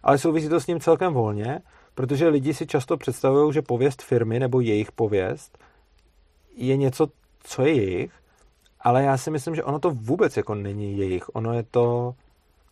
ale 0.02 0.18
souvisí 0.18 0.48
to 0.48 0.60
s 0.60 0.66
ním 0.66 0.80
celkem 0.80 1.12
volně, 1.12 1.60
Protože 1.98 2.28
lidi 2.28 2.54
si 2.54 2.66
často 2.66 2.96
představují, 2.96 3.52
že 3.52 3.62
pověst 3.62 4.02
firmy 4.02 4.38
nebo 4.38 4.60
jejich 4.60 4.92
pověst 4.92 5.58
je 6.56 6.76
něco, 6.76 7.06
co 7.42 7.62
je 7.62 7.74
jejich, 7.74 8.12
ale 8.80 9.02
já 9.02 9.16
si 9.16 9.30
myslím, 9.30 9.54
že 9.54 9.64
ono 9.64 9.78
to 9.78 9.90
vůbec 9.90 10.36
jako 10.36 10.54
není 10.54 10.98
jejich. 10.98 11.34
Ono 11.36 11.52
je 11.52 11.62
to, 11.62 12.14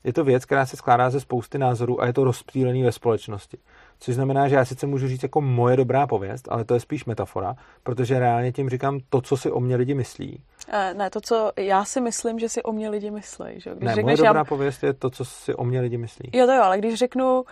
je 0.04 0.12
to 0.12 0.24
věc, 0.24 0.44
která 0.44 0.66
se 0.66 0.76
skládá 0.76 1.10
ze 1.10 1.20
spousty 1.20 1.58
názorů 1.58 2.02
a 2.02 2.06
je 2.06 2.12
to 2.12 2.24
rozptýlený 2.24 2.82
ve 2.82 2.92
společnosti. 2.92 3.58
Což 3.98 4.14
znamená, 4.14 4.48
že 4.48 4.54
já 4.54 4.64
sice 4.64 4.86
můžu 4.86 5.08
říct 5.08 5.22
jako 5.22 5.40
moje 5.40 5.76
dobrá 5.76 6.06
pověst, 6.06 6.48
ale 6.50 6.64
to 6.64 6.74
je 6.74 6.80
spíš 6.80 7.04
metafora, 7.04 7.54
protože 7.82 8.18
reálně 8.18 8.52
tím 8.52 8.70
říkám 8.70 9.00
to, 9.10 9.20
co 9.20 9.36
si 9.36 9.50
o 9.50 9.60
mě 9.60 9.76
lidi 9.76 9.94
myslí. 9.94 10.42
Eh, 10.68 10.94
ne, 10.94 11.10
to, 11.10 11.20
co 11.20 11.52
já 11.56 11.84
si 11.84 12.00
myslím, 12.00 12.38
že 12.38 12.48
si 12.48 12.62
o 12.62 12.72
mě 12.72 12.88
lidi 12.88 13.10
myslí. 13.10 13.46
Že? 13.56 13.70
Když 13.74 13.96
ne, 13.96 14.02
moje 14.02 14.16
dobrá 14.16 14.40
já... 14.40 14.44
pověst 14.44 14.82
je 14.82 14.92
to, 14.92 15.10
co 15.10 15.24
si 15.24 15.54
o 15.54 15.64
mě 15.64 15.80
lidi 15.80 15.98
myslí. 15.98 16.30
Jo, 16.32 16.46
to 16.46 16.52
jo, 16.52 16.62
ale 16.62 16.78
když 16.78 16.94
řeknu, 16.94 17.44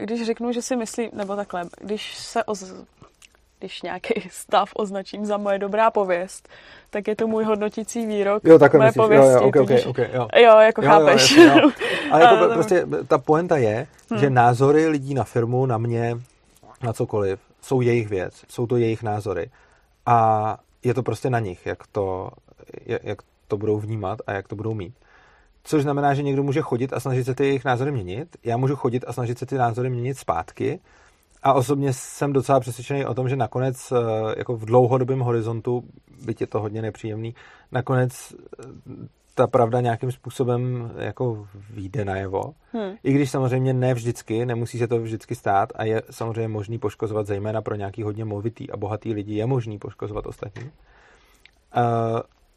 když 0.00 0.26
řeknu, 0.26 0.52
že 0.52 0.62
si 0.62 0.76
myslím, 0.76 1.10
nebo 1.12 1.36
takhle, 1.36 1.64
když 1.80 2.14
se 2.18 2.44
oz, 2.44 2.74
když 3.58 3.82
nějaký 3.82 4.14
stav 4.30 4.70
označím 4.74 5.26
za 5.26 5.36
moje 5.36 5.58
dobrá 5.58 5.90
pověst, 5.90 6.48
tak 6.90 7.08
je 7.08 7.16
to 7.16 7.26
můj 7.26 7.44
hodnotící 7.44 8.06
výrok 8.06 8.42
jo, 8.44 8.58
takhle 8.58 8.78
moje 8.78 8.88
myslíš. 8.88 9.02
pověsti. 9.02 9.32
Jo, 9.32 9.40
jo, 9.40 9.48
okay, 9.48 9.62
okay, 9.62 9.82
okay, 9.86 10.10
jo. 10.12 10.28
jo, 10.36 10.58
jako 10.58 10.82
jo, 10.82 10.88
chápeš. 10.88 11.36
Jo, 11.36 11.44
jo, 11.44 11.70
Ale 12.10 12.22
jako 12.22 12.54
prostě 12.54 12.86
ta 13.08 13.18
poenta 13.18 13.56
je, 13.56 13.86
hmm. 14.10 14.20
že 14.20 14.30
názory 14.30 14.88
lidí 14.88 15.14
na 15.14 15.24
firmu, 15.24 15.66
na 15.66 15.78
mě, 15.78 16.16
na 16.82 16.92
cokoliv, 16.92 17.40
jsou 17.62 17.80
jejich 17.80 18.08
věc, 18.08 18.44
jsou 18.48 18.66
to 18.66 18.76
jejich 18.76 19.02
názory. 19.02 19.50
A 20.06 20.58
je 20.82 20.94
to 20.94 21.02
prostě 21.02 21.30
na 21.30 21.38
nich, 21.38 21.66
jak 21.66 21.86
to, 21.92 22.30
jak 22.86 23.18
to 23.48 23.56
budou 23.56 23.78
vnímat 23.78 24.18
a 24.26 24.32
jak 24.32 24.48
to 24.48 24.56
budou 24.56 24.74
mít. 24.74 24.94
Což 25.64 25.82
znamená, 25.82 26.14
že 26.14 26.22
někdo 26.22 26.42
může 26.42 26.60
chodit 26.60 26.92
a 26.92 27.00
snažit 27.00 27.24
se 27.24 27.34
ty 27.34 27.46
jejich 27.46 27.64
názory 27.64 27.92
měnit, 27.92 28.36
já 28.44 28.56
můžu 28.56 28.76
chodit 28.76 29.04
a 29.06 29.12
snažit 29.12 29.38
se 29.38 29.46
ty 29.46 29.54
názory 29.54 29.90
měnit 29.90 30.18
zpátky 30.18 30.80
a 31.42 31.52
osobně 31.52 31.92
jsem 31.92 32.32
docela 32.32 32.60
přesvědčený 32.60 33.06
o 33.06 33.14
tom, 33.14 33.28
že 33.28 33.36
nakonec 33.36 33.92
eh, 33.92 33.98
jako 34.38 34.56
v 34.56 34.64
dlouhodobém 34.64 35.20
horizontu, 35.20 35.84
byť 36.24 36.40
je 36.40 36.46
to 36.46 36.60
hodně 36.60 36.82
nepříjemný, 36.82 37.34
nakonec 37.72 38.34
eh, 38.34 38.66
ta 39.34 39.46
pravda 39.46 39.80
nějakým 39.80 40.12
způsobem 40.12 40.92
jako 40.98 41.46
vyjde 41.70 42.04
najevo. 42.04 42.54
Hmm. 42.72 42.92
I 43.02 43.12
když 43.12 43.30
samozřejmě 43.30 43.72
ne 43.72 43.94
vždycky, 43.94 44.46
nemusí 44.46 44.78
se 44.78 44.88
to 44.88 45.00
vždycky 45.00 45.34
stát 45.34 45.72
a 45.74 45.84
je 45.84 46.02
samozřejmě 46.10 46.48
možný 46.48 46.78
poškozovat 46.78 47.26
zejména 47.26 47.62
pro 47.62 47.74
nějaký 47.74 48.02
hodně 48.02 48.24
movitý 48.24 48.70
a 48.70 48.76
bohatý 48.76 49.14
lidi, 49.14 49.34
je 49.34 49.46
možný 49.46 49.78
poškozovat 49.78 50.26
ostatní. 50.26 50.64
Uh, 50.64 50.70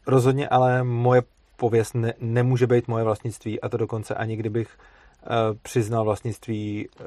rozhodně 0.06 0.48
ale 0.48 0.84
moje 0.84 1.22
pověst 1.58 1.94
ne, 1.94 2.14
nemůže 2.20 2.66
být 2.66 2.88
moje 2.88 3.04
vlastnictví 3.04 3.60
a 3.60 3.68
to 3.68 3.76
dokonce 3.76 4.14
ani 4.14 4.36
kdybych 4.36 4.78
uh, 4.78 5.56
přiznal 5.62 6.04
vlastnictví 6.04 6.88
uh, 6.88 7.06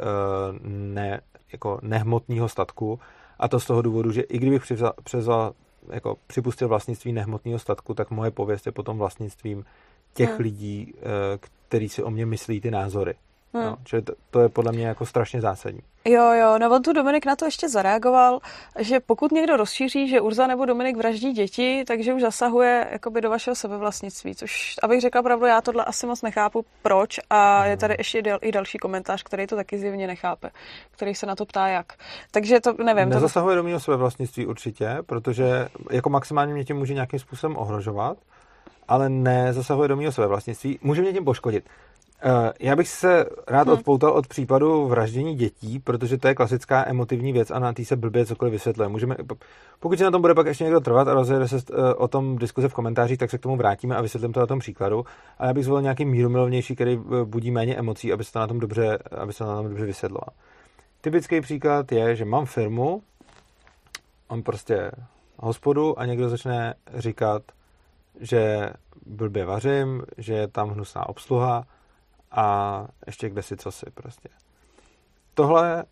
ne, 0.69 1.21
jako 1.51 1.79
nehmotného 1.81 2.49
statku 2.49 2.99
a 3.39 3.47
to 3.47 3.59
z 3.59 3.65
toho 3.65 3.81
důvodu, 3.81 4.11
že 4.11 4.21
i 4.21 4.37
kdybych 4.37 4.61
převzal, 4.61 4.93
převzal 5.03 5.53
jako 5.89 6.17
připustil 6.27 6.67
vlastnictví 6.67 7.13
nehmotného 7.13 7.59
statku, 7.59 7.93
tak 7.93 8.11
moje 8.11 8.31
pověst 8.31 8.65
je 8.65 8.71
potom 8.71 8.97
vlastnictvím 8.97 9.65
těch 10.13 10.29
hmm. 10.29 10.39
lidí, 10.39 10.93
eh, 10.97 11.01
kteří 11.67 11.89
si 11.89 12.03
o 12.03 12.09
mě 12.09 12.25
myslí 12.25 12.61
ty 12.61 12.71
názory. 12.71 13.13
Hmm. 13.53 13.63
No, 13.63 13.77
čili 13.83 14.01
to, 14.01 14.13
to 14.29 14.39
je 14.39 14.49
podle 14.49 14.71
mě 14.71 14.87
jako 14.87 15.05
strašně 15.05 15.41
zásadní. 15.41 15.81
Jo, 16.05 16.31
jo, 16.33 16.59
no 16.59 16.75
on 16.75 16.81
tu 16.81 16.93
Dominik 16.93 17.25
na 17.25 17.35
to 17.35 17.45
ještě 17.45 17.69
zareagoval, 17.69 18.39
že 18.79 18.99
pokud 18.99 19.31
někdo 19.31 19.57
rozšíří, 19.57 20.07
že 20.07 20.21
Urza 20.21 20.47
nebo 20.47 20.65
Dominik 20.65 20.97
vraždí 20.97 21.31
děti, 21.31 21.83
takže 21.87 22.13
už 22.13 22.21
zasahuje 22.21 22.87
jakoby 22.91 23.21
do 23.21 23.29
vašeho 23.29 23.55
sebevlastnictví, 23.55 24.35
což, 24.35 24.75
abych 24.83 25.01
řekla 25.01 25.23
pravdu, 25.23 25.45
já 25.45 25.61
tohle 25.61 25.85
asi 25.85 26.07
moc 26.07 26.21
nechápu, 26.21 26.65
proč 26.81 27.19
a 27.29 27.65
je 27.65 27.77
tady 27.77 27.95
ještě 27.97 28.21
del, 28.21 28.39
i 28.41 28.51
další 28.51 28.77
komentář, 28.77 29.23
který 29.23 29.47
to 29.47 29.55
taky 29.55 29.77
zjevně 29.77 30.07
nechápe, 30.07 30.49
který 30.91 31.15
se 31.15 31.25
na 31.25 31.35
to 31.35 31.45
ptá 31.45 31.67
jak. 31.67 31.93
Takže 32.31 32.59
to 32.59 32.73
nevím. 32.83 33.09
Nezasahuje 33.09 33.53
to... 33.53 33.57
do 33.57 33.63
mého 33.63 33.79
sebevlastnictví 33.79 34.45
určitě, 34.45 34.97
protože 35.05 35.67
jako 35.91 36.09
maximálně 36.09 36.53
mě 36.53 36.63
tím 36.65 36.77
může 36.77 36.93
nějakým 36.93 37.19
způsobem 37.19 37.57
ohrožovat, 37.57 38.17
ale 38.87 39.09
nezasahuje 39.09 39.87
do 39.87 39.95
mého 39.95 40.11
sebevlastnictví. 40.11 40.79
Může 40.81 41.01
mě 41.01 41.13
tím 41.13 41.25
poškodit. 41.25 41.65
Eh, 42.23 42.53
já 42.59 42.75
bych 42.75 42.87
se 42.87 43.25
rád 43.47 43.67
hmm. 43.67 43.77
odpoutal 43.77 44.11
od 44.11 44.27
případu 44.27 44.87
vraždění 44.87 45.35
dětí, 45.35 45.79
protože 45.79 46.17
to 46.17 46.27
je 46.27 46.35
klasická 46.35 46.87
emotivní 46.87 47.33
věc 47.33 47.51
a 47.51 47.59
na 47.59 47.73
tý 47.73 47.85
se 47.85 47.95
blbě 47.95 48.25
cokoliv 48.25 48.51
vysvětluje. 48.51 48.89
Můžeme, 48.89 49.15
pokud 49.79 49.97
se 49.97 50.03
na 50.03 50.11
tom 50.11 50.21
bude 50.21 50.33
pak 50.33 50.47
ještě 50.47 50.63
někdo 50.63 50.79
trvat 50.79 51.07
a 51.07 51.13
rozjede 51.13 51.47
se 51.47 51.57
eh, 51.57 51.93
o 51.93 52.07
tom 52.07 52.37
diskuze 52.37 52.69
v 52.69 52.73
komentářích, 52.73 53.17
tak 53.17 53.29
se 53.29 53.37
k 53.37 53.41
tomu 53.41 53.57
vrátíme 53.57 53.95
a 53.95 54.01
vysvětlím 54.01 54.33
to 54.33 54.39
na 54.39 54.47
tom 54.47 54.59
příkladu. 54.59 55.05
A 55.39 55.45
já 55.45 55.53
bych 55.53 55.65
zvolil 55.65 55.81
nějaký 55.81 56.05
mírumilovnější, 56.05 56.75
který 56.75 56.93
eh, 56.93 57.25
budí 57.25 57.51
méně 57.51 57.75
emocí, 57.75 58.13
aby 58.13 58.23
se 58.23 58.31
to 58.31 58.39
na 58.39 58.47
tom 58.47 58.59
dobře, 58.59 58.97
aby 59.17 59.33
se 59.33 59.43
to 59.43 59.49
na 59.49 59.55
tom 59.55 59.67
dobře 59.67 59.85
vysvětloval. 59.85 60.29
Typický 61.01 61.41
příklad 61.41 61.91
je, 61.91 62.15
že 62.15 62.25
mám 62.25 62.45
firmu, 62.45 63.01
mám 64.29 64.43
prostě 64.43 64.91
hospodu 65.37 65.99
a 65.99 66.05
někdo 66.05 66.29
začne 66.29 66.73
říkat, 66.93 67.43
že 68.19 68.69
blbě 69.05 69.45
vařím, 69.45 70.03
že 70.17 70.33
je 70.33 70.47
tam 70.47 70.69
hnusná 70.69 71.09
obsluha, 71.09 71.65
a 72.31 72.87
ještě 73.07 73.29
kde 73.29 73.43
si 73.43 73.57
co 73.57 73.71
si 73.71 73.85
prostě. 73.93 74.29
Tohle 75.33 75.85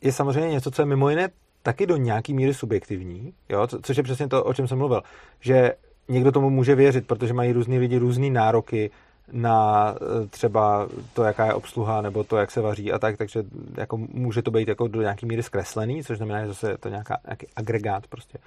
je 0.00 0.12
samozřejmě 0.12 0.50
něco, 0.50 0.70
co 0.70 0.82
je 0.82 0.86
mimo 0.86 1.10
jiné 1.10 1.28
taky 1.62 1.86
do 1.86 1.96
nějaký 1.96 2.34
míry 2.34 2.54
subjektivní, 2.54 3.34
jo? 3.48 3.66
Co, 3.66 3.78
což 3.82 3.96
je 3.96 4.02
přesně 4.02 4.28
to, 4.28 4.44
o 4.44 4.54
čem 4.54 4.68
jsem 4.68 4.78
mluvil, 4.78 5.02
že 5.40 5.74
někdo 6.08 6.32
tomu 6.32 6.50
může 6.50 6.74
věřit, 6.74 7.06
protože 7.06 7.32
mají 7.32 7.52
různý 7.52 7.78
lidi 7.78 7.98
různý 7.98 8.30
nároky 8.30 8.90
na 9.32 9.88
e, 9.94 10.26
třeba 10.26 10.88
to, 11.14 11.22
jaká 11.22 11.46
je 11.46 11.54
obsluha, 11.54 12.02
nebo 12.02 12.24
to, 12.24 12.36
jak 12.36 12.50
se 12.50 12.60
vaří 12.60 12.92
a 12.92 12.98
tak, 12.98 13.16
takže 13.16 13.44
jako 13.76 13.96
může 13.96 14.42
to 14.42 14.50
být 14.50 14.68
jako 14.68 14.88
do 14.88 15.00
nějaký 15.00 15.26
míry 15.26 15.42
zkreslený, 15.42 16.04
což 16.04 16.16
znamená, 16.16 16.40
že 16.40 16.46
zase 16.46 16.70
je 16.70 16.78
to 16.78 16.88
nějaká, 16.88 17.18
nějaký 17.26 17.46
agregát 17.56 18.06
prostě 18.06 18.38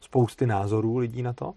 spousty 0.00 0.46
názorů 0.46 0.96
lidí 0.96 1.22
na 1.22 1.32
to. 1.32 1.52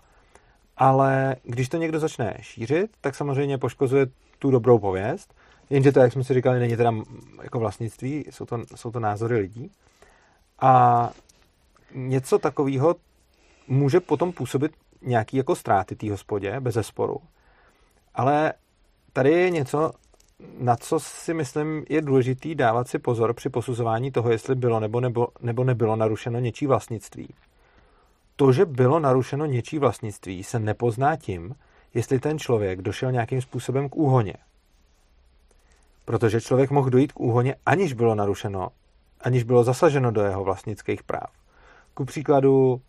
Ale 0.77 1.35
když 1.43 1.69
to 1.69 1.77
někdo 1.77 1.99
začne 1.99 2.37
šířit, 2.41 2.91
tak 3.01 3.15
samozřejmě 3.15 3.57
poškozuje 3.57 4.07
tu 4.39 4.51
dobrou 4.51 4.79
pověst, 4.79 5.33
jenže 5.69 5.91
to, 5.91 5.99
jak 5.99 6.13
jsme 6.13 6.23
si 6.23 6.33
říkali, 6.33 6.59
není 6.59 6.77
teda 6.77 6.93
jako 7.43 7.59
vlastnictví, 7.59 8.25
jsou 8.29 8.45
to, 8.45 8.57
jsou 8.75 8.91
to 8.91 8.99
názory 8.99 9.35
lidí. 9.35 9.71
A 10.59 11.11
něco 11.95 12.39
takového 12.39 12.95
může 13.67 13.99
potom 13.99 14.33
působit 14.33 14.71
nějaký 15.01 15.37
jako 15.37 15.55
ztráty 15.55 15.95
té 15.95 16.11
hospodě, 16.11 16.59
bez 16.59 16.73
zesporu. 16.73 17.17
Ale 18.15 18.53
tady 19.13 19.31
je 19.31 19.49
něco, 19.49 19.91
na 20.59 20.75
co 20.75 20.99
si 20.99 21.33
myslím 21.33 21.85
je 21.89 22.01
důležitý 22.01 22.55
dávat 22.55 22.87
si 22.87 22.99
pozor 22.99 23.33
při 23.33 23.49
posuzování 23.49 24.11
toho, 24.11 24.31
jestli 24.31 24.55
bylo 24.55 24.79
nebo, 24.79 24.99
nebo, 24.99 25.27
nebo 25.41 25.63
nebylo 25.63 25.95
narušeno 25.95 26.39
něčí 26.39 26.67
vlastnictví. 26.67 27.33
To, 28.35 28.51
že 28.51 28.65
bylo 28.65 28.99
narušeno 28.99 29.45
něčí 29.45 29.79
vlastnictví, 29.79 30.43
se 30.43 30.59
nepozná 30.59 31.15
tím, 31.15 31.55
jestli 31.93 32.19
ten 32.19 32.39
člověk 32.39 32.81
došel 32.81 33.11
nějakým 33.11 33.41
způsobem 33.41 33.89
k 33.89 33.95
úhoně 33.95 34.33
protože 36.09 36.41
člověk 36.41 36.71
mohl 36.71 36.89
dojít 36.89 37.11
k 37.11 37.19
úhoně, 37.19 37.55
aniž 37.65 37.93
bylo 37.93 38.15
narušeno, 38.15 38.69
aniž 39.21 39.43
bylo 39.43 39.63
zasaženo 39.63 40.11
do 40.11 40.21
jeho 40.21 40.43
vlastnických 40.43 41.03
práv. 41.03 41.29
Ku 41.93 42.05
příkladu, 42.05 42.81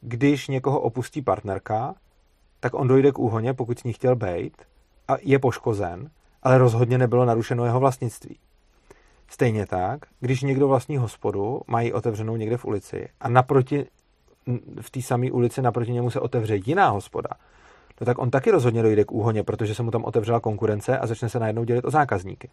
když 0.00 0.48
někoho 0.48 0.80
opustí 0.80 1.22
partnerka, 1.22 1.94
tak 2.60 2.74
on 2.74 2.88
dojde 2.88 3.12
k 3.12 3.18
úhoně, 3.18 3.54
pokud 3.54 3.78
s 3.78 3.84
ní 3.84 3.92
chtěl 3.92 4.16
být, 4.16 4.52
a 5.08 5.14
je 5.22 5.38
poškozen, 5.38 6.10
ale 6.42 6.58
rozhodně 6.58 6.98
nebylo 6.98 7.24
narušeno 7.24 7.64
jeho 7.64 7.80
vlastnictví. 7.80 8.38
Stejně 9.28 9.66
tak, 9.66 10.00
když 10.20 10.42
někdo 10.42 10.68
vlastní 10.68 10.96
hospodu, 10.96 11.60
mají 11.66 11.92
otevřenou 11.92 12.36
někde 12.36 12.56
v 12.56 12.64
ulici 12.64 13.08
a 13.20 13.28
naproti, 13.28 13.86
v 14.80 14.90
té 14.90 15.02
samé 15.02 15.30
ulici 15.30 15.62
naproti 15.62 15.92
němu 15.92 16.10
se 16.10 16.20
otevře 16.20 16.56
jiná 16.56 16.88
hospoda, 16.88 17.30
no 18.00 18.04
tak 18.04 18.18
on 18.18 18.30
taky 18.30 18.50
rozhodně 18.50 18.82
dojde 18.82 19.04
k 19.04 19.12
úhoně, 19.12 19.42
protože 19.42 19.74
se 19.74 19.82
mu 19.82 19.90
tam 19.90 20.04
otevřela 20.04 20.40
konkurence 20.40 20.98
a 20.98 21.06
začne 21.06 21.28
se 21.28 21.38
najednou 21.38 21.64
dělit 21.64 21.84
o 21.84 21.90
zákazníky. 21.90 22.48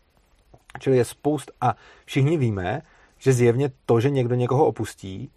Čili 0.79 0.97
je 0.97 1.05
spoust 1.05 1.51
a 1.61 1.75
všichni 2.05 2.37
víme, 2.37 2.81
že 3.17 3.33
zjevně 3.33 3.71
to, 3.85 3.99
že 3.99 4.09
někdo 4.09 4.35
někoho 4.35 4.65
opustí, 4.65 5.29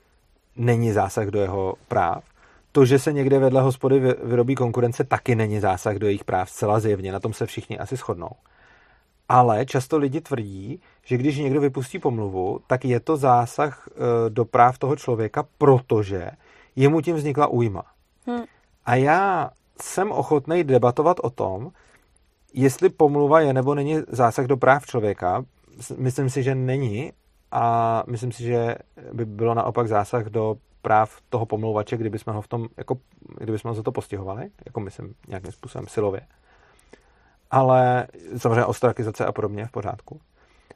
není 0.57 0.93
zásah 0.93 1.27
do 1.27 1.41
jeho 1.41 1.75
práv. 1.89 2.25
To, 2.73 2.85
že 2.85 2.99
se 2.99 3.13
někde 3.13 3.39
vedle 3.39 3.63
hospody 3.63 4.15
vyrobí 4.23 4.55
konkurence, 4.55 5.05
taky 5.05 5.35
není 5.35 5.61
zásah 5.61 5.97
do 5.97 6.07
jejich 6.07 6.25
práv, 6.25 6.51
zcela 6.51 6.81
zjevně, 6.81 7.13
na 7.13 7.21
tom 7.21 7.33
se 7.33 7.47
všichni 7.47 7.79
asi 7.79 7.97
shodnou. 7.97 8.31
Ale 9.29 9.67
často 9.67 9.99
lidi 9.99 10.21
tvrdí, 10.21 10.81
že 11.05 11.17
když 11.17 11.39
někdo 11.39 11.61
vypustí 11.61 11.99
pomluvu, 11.99 12.61
tak 12.67 12.85
je 12.85 13.01
to 13.01 13.17
zásah 13.17 13.89
e, 13.89 14.31
do 14.31 14.45
práv 14.45 14.79
toho 14.79 14.97
člověka, 14.97 15.45
protože 15.59 16.31
jemu 16.77 17.01
tím 17.01 17.17
vznikla 17.17 17.47
újma. 17.47 17.83
Hmm. 18.27 18.45
A 18.87 18.95
já 18.95 19.51
jsem 19.83 20.13
ochotný 20.13 20.65
debatovat 20.65 21.17
o 21.23 21.31
tom, 21.31 21.71
jestli 22.55 22.89
pomluva 22.89 23.41
je 23.41 23.53
nebo 23.53 23.75
není 23.75 23.97
zásah 24.09 24.47
do 24.47 24.57
práv 24.57 24.87
člověka. 24.87 25.45
Myslím 25.97 26.31
si, 26.31 26.43
že 26.43 26.55
není 26.55 27.13
a 27.53 28.03
myslím 28.07 28.33
si, 28.33 28.43
že 28.43 28.77
by 29.13 29.25
bylo 29.25 29.55
naopak 29.55 29.89
zásah 29.89 30.25
do 30.25 30.57
práv 30.83 31.21
toho 31.29 31.47
pomlouvače, 31.47 31.97
kdyby 31.97 32.19
jsme 32.19 32.33
ho 32.33 32.43
v 32.43 32.49
tom, 32.49 32.69
jako, 32.77 32.99
kdyby 33.39 33.59
jsme 33.59 33.71
ho 33.71 33.75
za 33.75 33.83
to 33.83 33.93
postihovali, 33.93 34.51
jako 34.67 34.81
myslím 34.81 35.15
nějakým 35.29 35.53
způsobem 35.53 35.89
silově. 35.89 36.21
Ale 37.51 38.07
samozřejmě 38.37 38.65
ostrakizace 38.65 39.27
a 39.27 39.33
podobně 39.33 39.67
v 39.67 39.71
pořádku. 39.71 40.21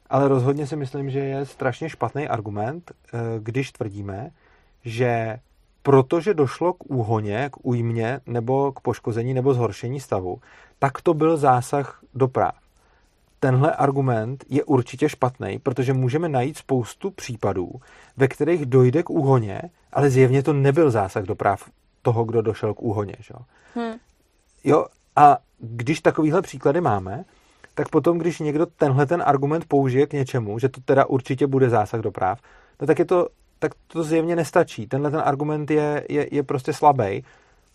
Ale 0.09 0.27
rozhodně 0.27 0.67
si 0.67 0.75
myslím, 0.75 1.09
že 1.09 1.19
je 1.19 1.45
strašně 1.45 1.89
špatný 1.89 2.27
argument, 2.27 2.91
eh, 2.91 3.19
když 3.39 3.71
tvrdíme, 3.71 4.29
že 4.83 5.39
protože 5.83 6.33
došlo 6.33 6.73
k 6.73 6.91
úhoně, 6.91 7.49
k 7.51 7.65
újmě 7.65 8.19
nebo 8.25 8.71
k 8.71 8.79
poškození 8.79 9.33
nebo 9.33 9.53
zhoršení 9.53 9.99
stavu, 9.99 10.39
tak 10.79 11.01
to 11.01 11.13
byl 11.13 11.37
zásah 11.37 11.99
do 12.13 12.27
práv. 12.27 12.55
Tenhle 13.39 13.75
argument 13.75 14.45
je 14.49 14.63
určitě 14.63 15.09
špatný, 15.09 15.59
protože 15.59 15.93
můžeme 15.93 16.29
najít 16.29 16.57
spoustu 16.57 17.11
případů, 17.11 17.71
ve 18.17 18.27
kterých 18.27 18.65
dojde 18.65 19.03
k 19.03 19.09
úhoně, 19.09 19.61
ale 19.93 20.09
zjevně 20.09 20.43
to 20.43 20.53
nebyl 20.53 20.91
zásah 20.91 21.23
do 21.23 21.35
práv 21.35 21.69
toho, 22.01 22.23
kdo 22.23 22.41
došel 22.41 22.73
k 22.73 22.81
úhoně. 22.81 23.15
Že? 23.19 23.33
Hmm. 23.75 23.93
Jo, 24.63 24.85
a 25.15 25.37
když 25.59 26.01
takovýhle 26.01 26.41
příklady 26.41 26.81
máme, 26.81 27.25
tak 27.73 27.89
potom, 27.89 28.17
když 28.17 28.39
někdo 28.39 28.65
tenhle 28.65 29.05
ten 29.05 29.23
argument 29.25 29.65
použije 29.67 30.07
k 30.07 30.13
něčemu, 30.13 30.59
že 30.59 30.69
to 30.69 30.81
teda 30.81 31.05
určitě 31.05 31.47
bude 31.47 31.69
zásah 31.69 32.01
do 32.01 32.11
práv, 32.11 32.39
no 32.81 32.87
tak 32.87 32.99
je 32.99 33.05
to 33.05 33.27
tak 33.61 33.71
to 33.87 34.03
zjevně 34.03 34.35
nestačí. 34.35 34.87
Tenhle 34.87 35.11
ten 35.11 35.21
argument 35.25 35.71
je, 35.71 36.05
je, 36.09 36.27
je 36.35 36.43
prostě 36.43 36.73
slabý. 36.73 37.23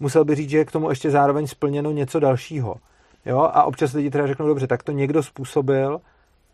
Musel 0.01 0.24
by 0.24 0.34
říct, 0.34 0.51
že 0.51 0.59
je 0.59 0.64
k 0.64 0.72
tomu 0.72 0.91
ještě 0.91 1.11
zároveň 1.11 1.47
splněno 1.47 1.91
něco 1.91 2.20
dalšího. 2.20 2.74
Jo? 3.26 3.39
A 3.39 3.64
občas 3.64 3.93
lidi 3.93 4.11
teda 4.11 4.26
řeknou, 4.26 4.47
dobře, 4.47 4.66
tak 4.66 4.82
to 4.82 4.93
někdo 4.93 5.22
způsobil 5.22 6.01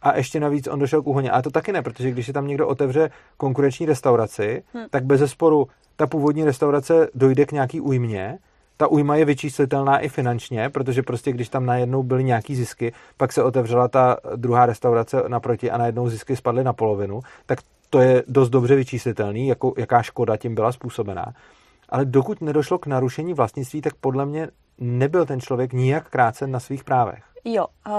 a 0.02 0.16
ještě 0.16 0.40
navíc 0.40 0.66
on 0.66 0.78
došel 0.78 1.02
k 1.02 1.06
úhoně. 1.06 1.30
A 1.30 1.42
to 1.42 1.50
taky 1.50 1.72
ne, 1.72 1.82
protože 1.82 2.10
když 2.10 2.26
si 2.26 2.32
tam 2.32 2.46
někdo 2.46 2.68
otevře 2.68 3.10
konkurenční 3.36 3.86
restauraci, 3.86 4.62
hmm. 4.74 4.84
tak 4.90 5.04
bez 5.04 5.30
sporu 5.30 5.68
ta 5.96 6.06
původní 6.06 6.44
restaurace 6.44 7.08
dojde 7.14 7.46
k 7.46 7.52
nějaký 7.52 7.80
újmě, 7.80 8.38
ta 8.76 8.86
újma 8.86 9.16
je 9.16 9.24
vyčíslitelná 9.24 9.98
i 9.98 10.08
finančně, 10.08 10.70
protože 10.70 11.02
prostě 11.02 11.32
když 11.32 11.48
tam 11.48 11.66
najednou 11.66 12.02
byly 12.02 12.24
nějaký 12.24 12.56
zisky, 12.56 12.92
pak 13.16 13.32
se 13.32 13.42
otevřela 13.42 13.88
ta 13.88 14.16
druhá 14.36 14.66
restaurace 14.66 15.22
naproti 15.28 15.70
a 15.70 15.78
najednou 15.78 16.08
zisky 16.08 16.36
spadly 16.36 16.64
na 16.64 16.72
polovinu, 16.72 17.20
tak 17.46 17.58
to 17.92 18.00
je 18.00 18.22
dost 18.28 18.48
dobře 18.48 18.76
vyčíslitelný, 18.76 19.48
jako, 19.48 19.74
jaká 19.78 20.02
škoda 20.02 20.36
tím 20.36 20.54
byla 20.54 20.72
způsobená. 20.72 21.34
Ale 21.88 22.04
dokud 22.04 22.40
nedošlo 22.40 22.78
k 22.78 22.86
narušení 22.86 23.34
vlastnictví, 23.34 23.80
tak 23.80 23.94
podle 23.94 24.26
mě 24.26 24.48
nebyl 24.78 25.26
ten 25.26 25.40
člověk 25.40 25.72
nijak 25.72 26.10
krácen 26.10 26.50
na 26.50 26.60
svých 26.60 26.84
právech. 26.84 27.24
Jo, 27.44 27.66
uh, 27.86 27.92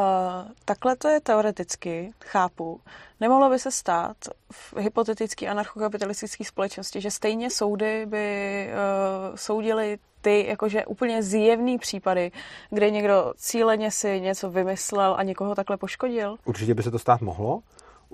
takhle 0.65 0.95
to 0.95 1.07
je 1.07 1.19
teoreticky, 1.19 2.13
chápu. 2.25 2.79
Nemohlo 3.19 3.49
by 3.49 3.59
se 3.59 3.71
stát 3.71 4.17
v 4.51 4.77
hypotetické 4.77 5.47
anarchokapitalistické 5.47 6.43
společnosti, 6.43 7.01
že 7.01 7.11
stejně 7.11 7.49
soudy 7.49 8.05
by 8.05 8.67
uh, 8.69 9.35
soudily 9.35 9.97
ty 10.21 10.45
jakože 10.47 10.85
úplně 10.85 11.23
zjevný 11.23 11.77
případy, 11.77 12.31
kde 12.69 12.89
někdo 12.89 13.33
cíleně 13.37 13.91
si 13.91 14.21
něco 14.21 14.49
vymyslel 14.49 15.15
a 15.17 15.23
někoho 15.23 15.55
takhle 15.55 15.77
poškodil? 15.77 16.35
Určitě 16.45 16.73
by 16.73 16.83
se 16.83 16.91
to 16.91 16.99
stát 16.99 17.21
mohlo. 17.21 17.61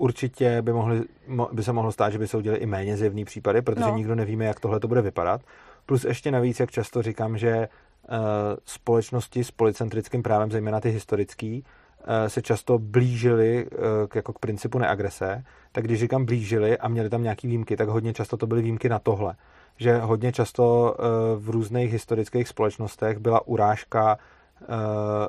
Určitě 0.00 0.62
by, 0.62 0.72
mohli, 0.72 1.02
by 1.52 1.62
se 1.62 1.72
mohlo 1.72 1.92
stát, 1.92 2.10
že 2.10 2.18
by 2.18 2.28
se 2.28 2.36
udělali 2.36 2.60
i 2.60 2.66
méně 2.66 2.96
zjevný 2.96 3.24
případy, 3.24 3.62
protože 3.62 3.86
no. 3.86 3.96
nikdo 3.96 4.14
nevíme, 4.14 4.44
jak 4.44 4.60
tohle 4.60 4.80
to 4.80 4.88
bude 4.88 5.02
vypadat. 5.02 5.40
Plus 5.86 6.04
ještě 6.04 6.30
navíc, 6.30 6.60
jak 6.60 6.70
často 6.70 7.02
říkám, 7.02 7.38
že 7.38 7.68
uh, 7.68 8.16
společnosti 8.64 9.44
s 9.44 9.50
policentrickým 9.50 10.22
právem, 10.22 10.50
zejména 10.50 10.80
ty 10.80 10.90
historický, 10.90 11.64
uh, 11.64 12.28
se 12.28 12.42
často 12.42 12.78
blížily 12.78 13.66
uh, 13.66 13.78
k, 14.08 14.14
jako 14.14 14.32
k 14.32 14.38
principu 14.38 14.78
neagrese, 14.78 15.44
tak 15.72 15.84
když 15.84 16.00
říkám 16.00 16.24
blížili 16.24 16.78
a 16.78 16.88
měli 16.88 17.10
tam 17.10 17.22
nějaký 17.22 17.46
výjimky, 17.46 17.76
tak 17.76 17.88
hodně 17.88 18.12
často 18.12 18.36
to 18.36 18.46
byly 18.46 18.62
výjimky 18.62 18.88
na 18.88 18.98
tohle. 18.98 19.34
Že 19.76 19.98
hodně 19.98 20.32
často 20.32 20.96
v 21.36 21.50
různých 21.50 21.92
historických 21.92 22.48
společnostech 22.48 23.18
byla 23.18 23.46
urážka 23.46 24.18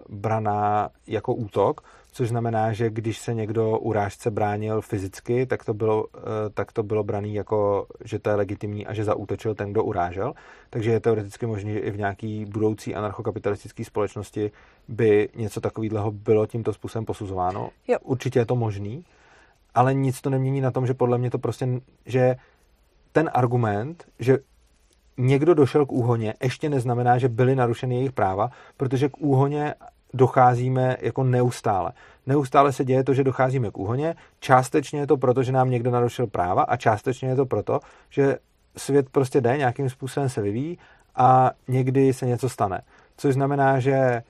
braná 0.09 0.89
jako 1.07 1.33
útok, 1.33 1.81
což 2.11 2.29
znamená, 2.29 2.73
že 2.73 2.89
když 2.89 3.19
se 3.19 3.33
někdo 3.33 3.79
urážce 3.79 4.31
bránil 4.31 4.81
fyzicky, 4.81 5.45
tak 5.45 5.65
to 5.65 5.73
bylo, 5.73 6.05
eh, 6.17 6.19
tak 6.53 6.71
to 6.71 6.83
bylo 6.83 7.03
braný 7.03 7.33
jako, 7.33 7.87
že 8.03 8.19
to 8.19 8.29
je 8.29 8.35
legitimní 8.35 8.87
a 8.87 8.93
že 8.93 9.03
zaútočil 9.03 9.55
ten, 9.55 9.71
kdo 9.71 9.83
urážel. 9.83 10.33
Takže 10.69 10.91
je 10.91 10.99
teoreticky 10.99 11.45
možné, 11.45 11.71
že 11.71 11.79
i 11.79 11.91
v 11.91 11.97
nějaký 11.97 12.45
budoucí 12.45 12.95
anarchokapitalistické 12.95 13.85
společnosti 13.85 14.51
by 14.87 15.29
něco 15.35 15.61
takového 15.61 16.11
bylo 16.11 16.45
tímto 16.45 16.73
způsobem 16.73 17.05
posuzováno. 17.05 17.69
Jo. 17.87 17.97
Určitě 18.03 18.39
je 18.39 18.45
to 18.45 18.55
možný, 18.55 19.05
ale 19.73 19.93
nic 19.93 20.21
to 20.21 20.29
nemění 20.29 20.61
na 20.61 20.71
tom, 20.71 20.87
že 20.87 20.93
podle 20.93 21.17
mě 21.17 21.29
to 21.29 21.39
prostě, 21.39 21.67
že 22.05 22.35
ten 23.11 23.29
argument, 23.33 24.05
že 24.19 24.37
někdo 25.17 25.53
došel 25.53 25.85
k 25.85 25.91
úhoně, 25.91 26.33
ještě 26.43 26.69
neznamená, 26.69 27.17
že 27.17 27.29
byly 27.29 27.55
narušeny 27.55 27.95
jejich 27.95 28.11
práva, 28.11 28.51
protože 28.77 29.09
k 29.09 29.17
úhoně 29.17 29.73
docházíme 30.13 30.97
jako 31.01 31.23
neustále. 31.23 31.91
Neustále 32.25 32.73
se 32.73 32.85
děje 32.85 33.03
to, 33.03 33.13
že 33.13 33.23
docházíme 33.23 33.71
k 33.71 33.77
úhoně. 33.77 34.15
Částečně 34.39 34.99
je 34.99 35.07
to 35.07 35.17
proto, 35.17 35.43
že 35.43 35.51
nám 35.51 35.69
někdo 35.69 35.91
narušil 35.91 36.27
práva 36.27 36.63
a 36.63 36.77
částečně 36.77 37.29
je 37.29 37.35
to 37.35 37.45
proto, 37.45 37.79
že 38.09 38.37
svět 38.77 39.09
prostě 39.09 39.41
jde, 39.41 39.57
nějakým 39.57 39.89
způsobem 39.89 40.29
se 40.29 40.41
vyvíjí 40.41 40.77
a 41.15 41.51
někdy 41.67 42.13
se 42.13 42.25
něco 42.25 42.49
stane. 42.49 42.81
Což 43.17 43.33
znamená, 43.33 43.79
že 43.79 44.23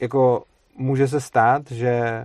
jako 0.00 0.42
může 0.76 1.08
se 1.08 1.20
stát, 1.20 1.70
že 1.70 2.24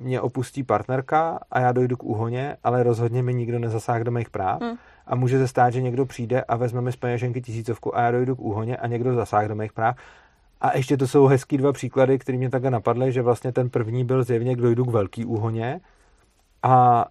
mě 0.00 0.20
opustí 0.20 0.62
partnerka 0.62 1.38
a 1.50 1.60
já 1.60 1.72
dojdu 1.72 1.96
k 1.96 2.04
úhoně, 2.04 2.56
ale 2.64 2.82
rozhodně 2.82 3.22
mi 3.22 3.34
nikdo 3.34 3.58
nezasáhne 3.58 4.04
do 4.04 4.10
mých 4.10 4.30
práv. 4.30 4.62
Hmm. 4.62 4.76
A 5.06 5.14
může 5.14 5.38
se 5.38 5.48
stát, 5.48 5.70
že 5.70 5.82
někdo 5.82 6.06
přijde 6.06 6.42
a 6.42 6.56
vezme 6.56 6.80
mi 6.80 6.92
z 6.92 6.96
peněženky 6.96 7.40
tisícovku 7.40 7.96
a 7.96 8.02
já 8.02 8.10
dojdu 8.10 8.36
k 8.36 8.40
úhoně 8.40 8.76
a 8.76 8.86
někdo 8.86 9.14
zasáhne 9.14 9.48
do 9.48 9.54
mých 9.54 9.72
práv 9.72 9.96
a 10.60 10.76
ještě 10.76 10.96
to 10.96 11.06
jsou 11.06 11.26
hezký 11.26 11.56
dva 11.58 11.72
příklady, 11.72 12.18
které 12.18 12.38
mě 12.38 12.50
takhle 12.50 12.70
napadly, 12.70 13.12
že 13.12 13.22
vlastně 13.22 13.52
ten 13.52 13.70
první 13.70 14.04
byl 14.04 14.24
zjevně, 14.24 14.54
kdo 14.54 14.70
jdu 14.70 14.84
k 14.84 14.90
velký 14.90 15.24
úhoně 15.24 15.80
a, 16.62 17.04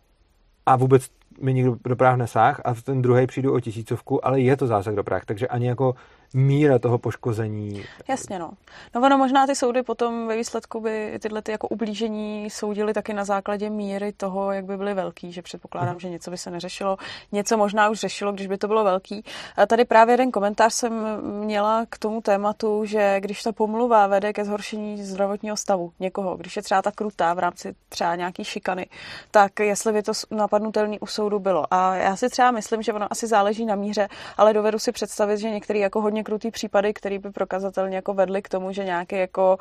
a 0.66 0.76
vůbec 0.76 1.10
mi 1.41 1.54
nikdo 1.54 1.78
do 1.86 1.95
práv 1.95 2.18
nesáh 2.18 2.62
a 2.66 2.74
ten 2.74 3.02
druhý 3.02 3.28
přijdu 3.28 3.54
o 3.54 3.60
tisícovku, 3.60 4.26
ale 4.26 4.41
je 4.41 4.58
to 4.58 4.68
zásah 4.68 4.95
do 4.95 5.04
práv, 5.04 5.26
takže 5.26 5.47
ani 5.47 5.68
jako 5.68 5.95
míra 6.34 6.80
toho 6.80 6.98
poškození. 6.98 7.84
Jasně, 8.08 8.40
no. 8.40 8.52
No 8.96 9.02
ono 9.02 9.18
možná 9.18 9.48
ty 9.48 9.56
soudy 9.56 9.84
potom 9.84 10.28
ve 10.28 10.36
výsledku 10.36 10.82
by 10.82 11.20
tyhle 11.22 11.42
ty 11.42 11.52
jako 11.52 11.68
ublížení 11.68 12.50
soudili 12.50 12.94
taky 12.94 13.14
na 13.14 13.26
základě 13.26 13.70
míry 13.70 14.12
toho, 14.12 14.52
jak 14.52 14.66
by 14.66 14.78
byly 14.78 14.94
velký, 14.94 15.32
že 15.32 15.42
předpokládám, 15.42 15.94
mm. 15.94 16.00
že 16.00 16.10
něco 16.10 16.32
by 16.32 16.38
se 16.38 16.52
neřešilo, 16.52 16.98
něco 17.32 17.58
možná 17.58 17.90
už 17.90 18.00
řešilo, 18.00 18.32
když 18.32 18.48
by 18.48 18.58
to 18.58 18.68
bylo 18.68 18.84
velký. 18.84 19.24
A 19.58 19.66
tady 19.66 19.86
právě 19.86 20.14
jeden 20.14 20.32
komentář 20.32 20.74
jsem 20.74 21.22
měla 21.22 21.86
k 21.90 21.98
tomu 21.98 22.22
tématu, 22.22 22.86
že 22.86 23.20
když 23.20 23.44
ta 23.44 23.52
pomluva 23.52 24.08
vede 24.08 24.34
ke 24.34 24.46
zhoršení 24.46 25.04
zdravotního 25.04 25.58
stavu 25.58 25.92
někoho, 26.00 26.38
když 26.38 26.56
je 26.56 26.62
třeba 26.62 26.82
ta 26.82 26.92
krutá 26.92 27.34
v 27.34 27.40
rámci 27.40 27.76
třeba 27.90 28.16
nějaký 28.16 28.44
šikany, 28.44 28.88
tak 29.32 29.60
jestli 29.60 29.94
by 29.94 30.04
to 30.04 30.12
napadnutelný 30.32 31.00
u 31.00 31.06
soudu 31.06 31.40
bylo. 31.40 31.74
A 31.74 31.96
já 31.96 32.16
si 32.16 32.30
třeba 32.30 32.52
myslím, 32.52 32.82
že 32.82 32.94
ono 32.94 33.08
asi 33.12 33.28
záleží 33.28 33.66
na 33.66 33.76
míře, 33.76 34.08
ale 34.38 34.54
dovedu 34.54 34.80
si 34.80 34.92
představit, 34.92 35.38
že 35.38 35.50
některý 35.50 35.80
jako 35.80 36.02
hodně 36.02 36.19
hodně 36.20 36.24
krutý 36.24 36.52
případy, 36.52 36.94
které 36.94 37.20
by 37.20 37.32
prokazatelně 37.32 37.96
jako 37.96 38.14
vedly 38.14 38.42
k 38.42 38.50
tomu, 38.50 38.72
že 38.72 38.84
nějaký 38.84 39.16
jako 39.16 39.58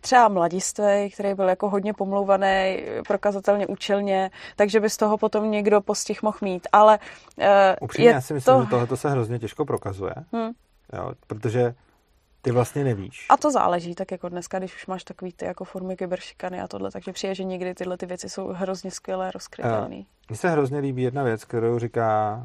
třeba 0.00 0.28
mladistvý, 0.28 1.10
který 1.14 1.34
byl 1.34 1.48
jako 1.48 1.70
hodně 1.70 1.92
pomlouvaný, 1.94 2.84
prokazatelně 3.08 3.66
účelně, 3.66 4.30
takže 4.56 4.80
by 4.80 4.90
z 4.90 4.96
toho 4.96 5.18
potom 5.18 5.50
někdo 5.50 5.80
postih 5.80 6.22
mohl 6.22 6.38
mít. 6.40 6.68
Ale 6.72 6.98
uh, 7.38 7.44
Upřímně, 7.80 8.10
já 8.10 8.20
si 8.20 8.34
myslím, 8.34 8.54
to... 8.54 8.62
že 8.62 8.70
tohle 8.70 8.96
se 8.96 9.10
hrozně 9.10 9.38
těžko 9.38 9.64
prokazuje, 9.64 10.14
hmm. 10.32 10.50
jo, 10.92 11.12
protože 11.26 11.74
ty 12.42 12.50
vlastně 12.50 12.84
nevíš. 12.84 13.26
A 13.28 13.36
to 13.36 13.50
záleží, 13.50 13.94
tak 13.94 14.12
jako 14.12 14.28
dneska, 14.28 14.58
když 14.58 14.74
už 14.74 14.86
máš 14.86 15.04
takový 15.04 15.32
ty 15.32 15.44
jako 15.44 15.64
formy 15.64 15.96
kyberšikany 15.96 16.60
a 16.60 16.68
tohle, 16.68 16.90
takže 16.90 17.12
přijde, 17.12 17.34
že 17.34 17.44
někdy 17.44 17.74
tyhle 17.74 17.96
ty 17.96 18.06
věci 18.06 18.28
jsou 18.28 18.48
hrozně 18.48 18.90
skvěle 18.90 19.30
rozkrytelné. 19.30 19.96
Uh, 19.96 20.02
Mně 20.28 20.36
se 20.36 20.50
hrozně 20.50 20.78
líbí 20.78 21.02
jedna 21.02 21.22
věc, 21.22 21.44
kterou 21.44 21.78
říká 21.78 22.42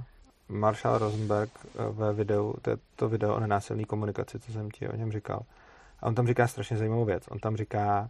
Marshall 0.49 0.97
Rosenberg 0.97 1.51
eh, 1.65 1.91
ve 1.91 2.13
videu, 2.13 2.53
to 2.61 2.69
je 2.69 2.77
to 2.95 3.09
video 3.09 3.35
o 3.35 3.39
nenásilné 3.39 3.83
komunikaci, 3.83 4.39
co 4.39 4.51
jsem 4.51 4.71
ti 4.71 4.89
o 4.89 4.95
něm 4.95 5.11
říkal. 5.11 5.45
A 5.99 6.05
on 6.07 6.15
tam 6.15 6.27
říká 6.27 6.47
strašně 6.47 6.77
zajímavou 6.77 7.05
věc. 7.05 7.23
On 7.29 7.39
tam 7.39 7.57
říká, 7.57 8.09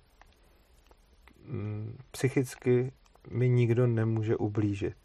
mm, 1.46 1.98
psychicky 2.12 2.92
mi 3.30 3.50
nikdo 3.50 3.88
nemůže 3.88 4.38
ublížit. 4.38 4.96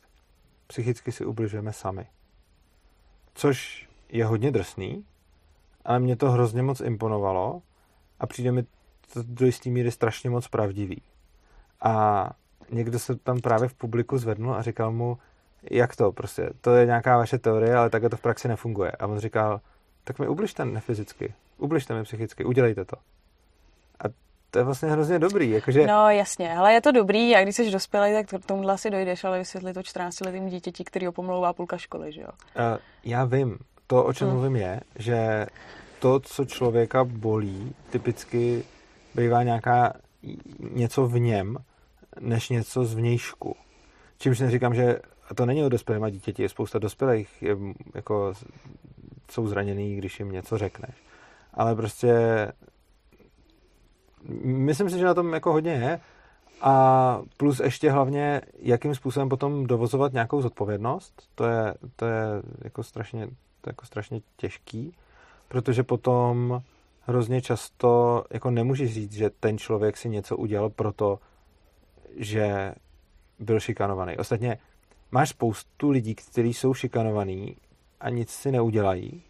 Psychicky 0.67 1.13
si 1.13 1.25
ubližujeme 1.25 1.73
sami. 1.73 2.07
Což 3.35 3.89
je 4.09 4.25
hodně 4.25 4.51
drsný, 4.51 5.05
ale 5.85 5.99
mě 5.99 6.17
to 6.17 6.31
hrozně 6.31 6.63
moc 6.63 6.81
imponovalo 6.81 7.63
a 8.21 8.27
přijde 8.27 8.53
mi 8.53 8.63
to 9.13 9.23
do 9.23 9.47
jistý 9.47 9.71
míry 9.71 9.91
strašně 9.91 10.31
moc 10.31 10.49
pravdivý. 10.49 11.03
A 11.81 12.31
někdo 12.71 12.99
se 12.99 13.17
tam 13.17 13.41
právě 13.41 13.69
v 13.69 13.75
publiku 13.75 14.19
zvednul 14.19 14.55
a 14.55 14.63
říkal 14.63 14.93
mu, 14.93 15.19
jak 15.71 15.97
to 15.97 16.13
prostě, 16.13 16.51
to 16.61 16.75
je 16.75 16.87
nějaká 16.87 17.17
vaše 17.17 17.39
teorie, 17.39 17.77
ale 17.77 17.91
takhle 17.91 18.11
to 18.11 18.17
v 18.17 18.21
praxi 18.21 18.49
nefunguje. 18.49 18.91
A 18.91 19.07
on 19.07 19.19
říkal, 19.19 19.61
tak 20.05 20.19
mi 20.19 20.29
ubližte 20.29 20.65
nefyzicky, 20.65 21.35
ubližte 21.59 21.95
mi 21.95 22.03
psychicky, 22.03 22.45
udělejte 22.45 22.85
to. 22.85 22.97
A 24.05 24.09
to 24.51 24.59
je 24.59 24.65
vlastně 24.65 24.91
hrozně 24.91 25.19
dobrý. 25.19 25.51
Jakože... 25.51 25.87
No 25.87 26.11
jasně, 26.11 26.59
ale 26.59 26.73
je 26.73 26.81
to 26.81 26.93
dobrý 26.93 27.37
a 27.37 27.43
když 27.43 27.57
jsi 27.57 27.71
dospělý, 27.71 28.13
tak 28.13 28.43
k 28.43 28.47
tomuhle 28.47 28.75
asi 28.75 28.91
dojdeš, 28.91 29.25
ale 29.25 29.39
vysvětlit 29.39 29.75
to 29.75 29.83
14 29.83 30.21
letým 30.21 30.49
dítěti, 30.49 30.85
který 30.85 31.07
ho 31.07 31.13
pomlouvá 31.13 31.53
půlka 31.53 31.79
školy, 31.79 32.13
že 32.13 32.21
jo? 32.21 32.29
Uh, 32.29 32.79
já 33.05 33.25
vím. 33.25 33.59
To, 33.87 34.05
o 34.05 34.13
čem 34.13 34.29
hmm. 34.29 34.37
mluvím, 34.37 34.57
je, 34.57 34.81
že 34.97 35.47
to, 35.99 36.21
co 36.21 36.45
člověka 36.45 37.05
bolí, 37.05 37.75
typicky 37.91 38.65
bývá 39.15 39.43
nějaká 39.43 39.93
něco 40.71 41.07
v 41.07 41.19
něm, 41.19 41.57
než 42.21 42.49
něco 42.49 42.85
z 42.85 42.95
vnějšku. 42.95 43.57
Čímž 44.19 44.41
neříkám, 44.41 44.75
že 44.75 44.99
a 45.31 45.35
to 45.35 45.47
není 45.47 45.65
o 45.65 45.69
dospělém 45.69 46.05
a 46.05 46.11
dítěti, 46.11 46.43
je 46.43 46.49
spousta 46.49 46.79
dospělých, 46.79 47.43
je, 47.43 47.57
jako 47.95 48.33
jsou 49.31 49.47
zraněný, 49.47 49.97
když 49.97 50.19
jim 50.19 50.33
něco 50.33 50.59
řekneš. 50.59 50.95
Ale 51.55 51.77
prostě 51.77 52.17
myslím 54.45 54.91
si, 54.91 54.99
že 54.99 55.05
na 55.05 55.15
tom 55.15 55.33
jako 55.33 55.53
hodně 55.53 55.73
je. 55.73 56.01
A 56.61 57.23
plus 57.37 57.61
ještě 57.61 57.91
hlavně, 57.91 58.41
jakým 58.59 58.95
způsobem 58.95 59.29
potom 59.29 59.67
dovozovat 59.67 60.13
nějakou 60.13 60.41
zodpovědnost, 60.41 61.29
to 61.35 61.47
je, 61.47 61.75
to 61.97 62.07
je 62.07 62.25
jako 62.65 62.83
strašně, 62.83 63.27
to 63.61 63.69
je 63.69 63.71
jako 63.71 63.87
strašně 63.87 64.21
těžký, 64.37 64.95
protože 65.49 65.83
potom 65.83 66.63
hrozně 67.01 67.43
často 67.43 68.25
jako 68.31 68.51
nemůžeš 68.51 68.95
říct, 68.95 69.13
že 69.13 69.31
ten 69.31 69.59
člověk 69.59 69.97
si 69.97 70.09
něco 70.09 70.37
udělal 70.37 70.71
proto, 70.71 71.19
že 72.17 72.75
byl 73.39 73.61
šikanovaný. 73.61 74.17
Ostatně 74.17 74.59
máš 75.13 75.29
spoustu 75.29 75.91
lidí, 75.91 76.15
kteří 76.15 76.55
jsou 76.55 76.75
šikanovaní 76.75 77.57
a 78.01 78.11
nic 78.11 78.31
si 78.31 78.53
neudělají. 78.53 79.23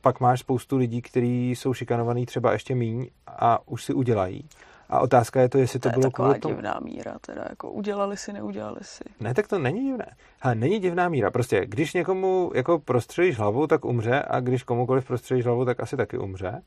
Pak 0.00 0.20
máš 0.20 0.40
spoustu 0.40 0.76
lidí, 0.76 1.02
kteří 1.02 1.50
jsou 1.50 1.74
šikanovaní 1.74 2.26
třeba 2.26 2.52
ještě 2.52 2.74
míň 2.74 3.10
a 3.26 3.68
už 3.68 3.84
si 3.84 3.92
udělají. 3.92 4.48
A 4.88 5.00
otázka 5.00 5.40
je 5.40 5.48
to, 5.48 5.58
jestli 5.58 5.78
to, 5.78 5.88
to 5.88 5.92
bylo 5.92 6.06
je 6.06 6.10
taková 6.10 6.28
kvůli 6.28 6.40
tomu. 6.40 6.54
divná 6.54 6.80
míra, 6.82 7.18
teda 7.20 7.44
jako 7.48 7.70
udělali 7.70 8.16
si, 8.16 8.32
neudělali 8.32 8.80
si. 8.82 9.04
Ne, 9.20 9.34
tak 9.34 9.48
to 9.48 9.58
není 9.58 9.84
divné. 9.84 10.16
Ale 10.42 10.54
není 10.54 10.78
divná 10.78 11.08
míra. 11.08 11.30
Prostě, 11.30 11.66
když 11.66 11.92
někomu 11.92 12.50
jako 12.54 12.78
prostřelíš 12.78 13.38
hlavu, 13.38 13.66
tak 13.66 13.84
umře 13.84 14.22
a 14.22 14.40
když 14.40 14.62
komukoliv 14.62 15.06
prostřelíš 15.06 15.44
hlavu, 15.44 15.64
tak 15.64 15.80
asi 15.80 15.96
taky 15.96 16.18
umře. 16.18 16.62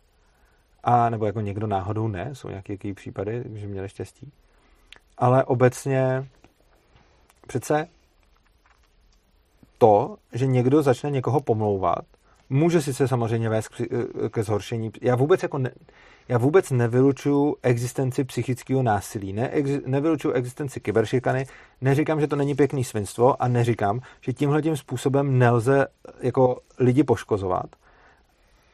A 0.83 1.09
nebo 1.09 1.25
jako 1.25 1.41
někdo 1.41 1.67
náhodou 1.67 2.07
ne, 2.07 2.35
jsou 2.35 2.49
nějaké 2.49 2.93
případy, 2.93 3.43
že 3.53 3.67
měli 3.67 3.89
štěstí. 3.89 4.31
Ale 5.17 5.43
obecně 5.43 6.27
přece 7.47 7.87
to, 9.77 10.17
že 10.33 10.47
někdo 10.47 10.83
začne 10.83 11.11
někoho 11.11 11.41
pomlouvat, 11.41 12.05
může 12.49 12.81
sice 12.81 13.07
samozřejmě 13.07 13.49
vést 13.49 13.67
k, 13.67 13.81
ke 14.29 14.43
zhoršení. 14.43 14.91
Já 15.01 15.15
vůbec 15.15 15.43
jako 15.43 15.57
ne, 15.57 15.71
já 16.27 16.37
vůbec 16.37 16.71
nevylučuju 16.71 17.55
existenci 17.61 18.23
psychického 18.23 18.83
násilí, 18.83 19.33
ne, 19.33 19.49
ex, 19.49 19.69
nevylučuju 19.85 20.33
existenci 20.33 20.79
kyberšikany, 20.79 21.45
neříkám, 21.81 22.21
že 22.21 22.27
to 22.27 22.35
není 22.35 22.55
pěkný 22.55 22.83
svinstvo 22.83 23.41
a 23.41 23.47
neříkám, 23.47 24.01
že 24.21 24.33
tímhle 24.33 24.61
tím 24.61 24.77
způsobem 24.77 25.39
nelze 25.39 25.87
jako 26.19 26.59
lidi 26.79 27.03
poškozovat. 27.03 27.65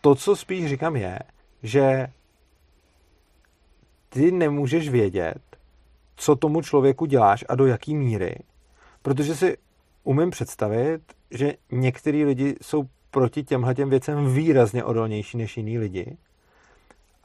To, 0.01 0.15
co 0.15 0.35
spíš 0.35 0.69
říkám, 0.69 0.95
je, 0.95 1.19
že 1.63 2.07
ty 4.09 4.31
nemůžeš 4.31 4.89
vědět, 4.89 5.41
co 6.15 6.35
tomu 6.35 6.61
člověku 6.61 7.05
děláš 7.05 7.45
a 7.49 7.55
do 7.55 7.65
jaký 7.65 7.95
míry, 7.95 8.35
protože 9.07 9.35
si 9.35 9.57
umím 10.03 10.29
představit, 10.29 11.01
že 11.31 11.53
některý 11.71 12.25
lidi 12.25 12.55
jsou 12.61 12.83
proti 13.11 13.43
těmhle 13.43 13.75
těm 13.75 13.89
věcem 13.89 14.33
výrazně 14.33 14.83
odolnější 14.83 15.37
než 15.37 15.57
jiní 15.57 15.79
lidi. 15.79 16.17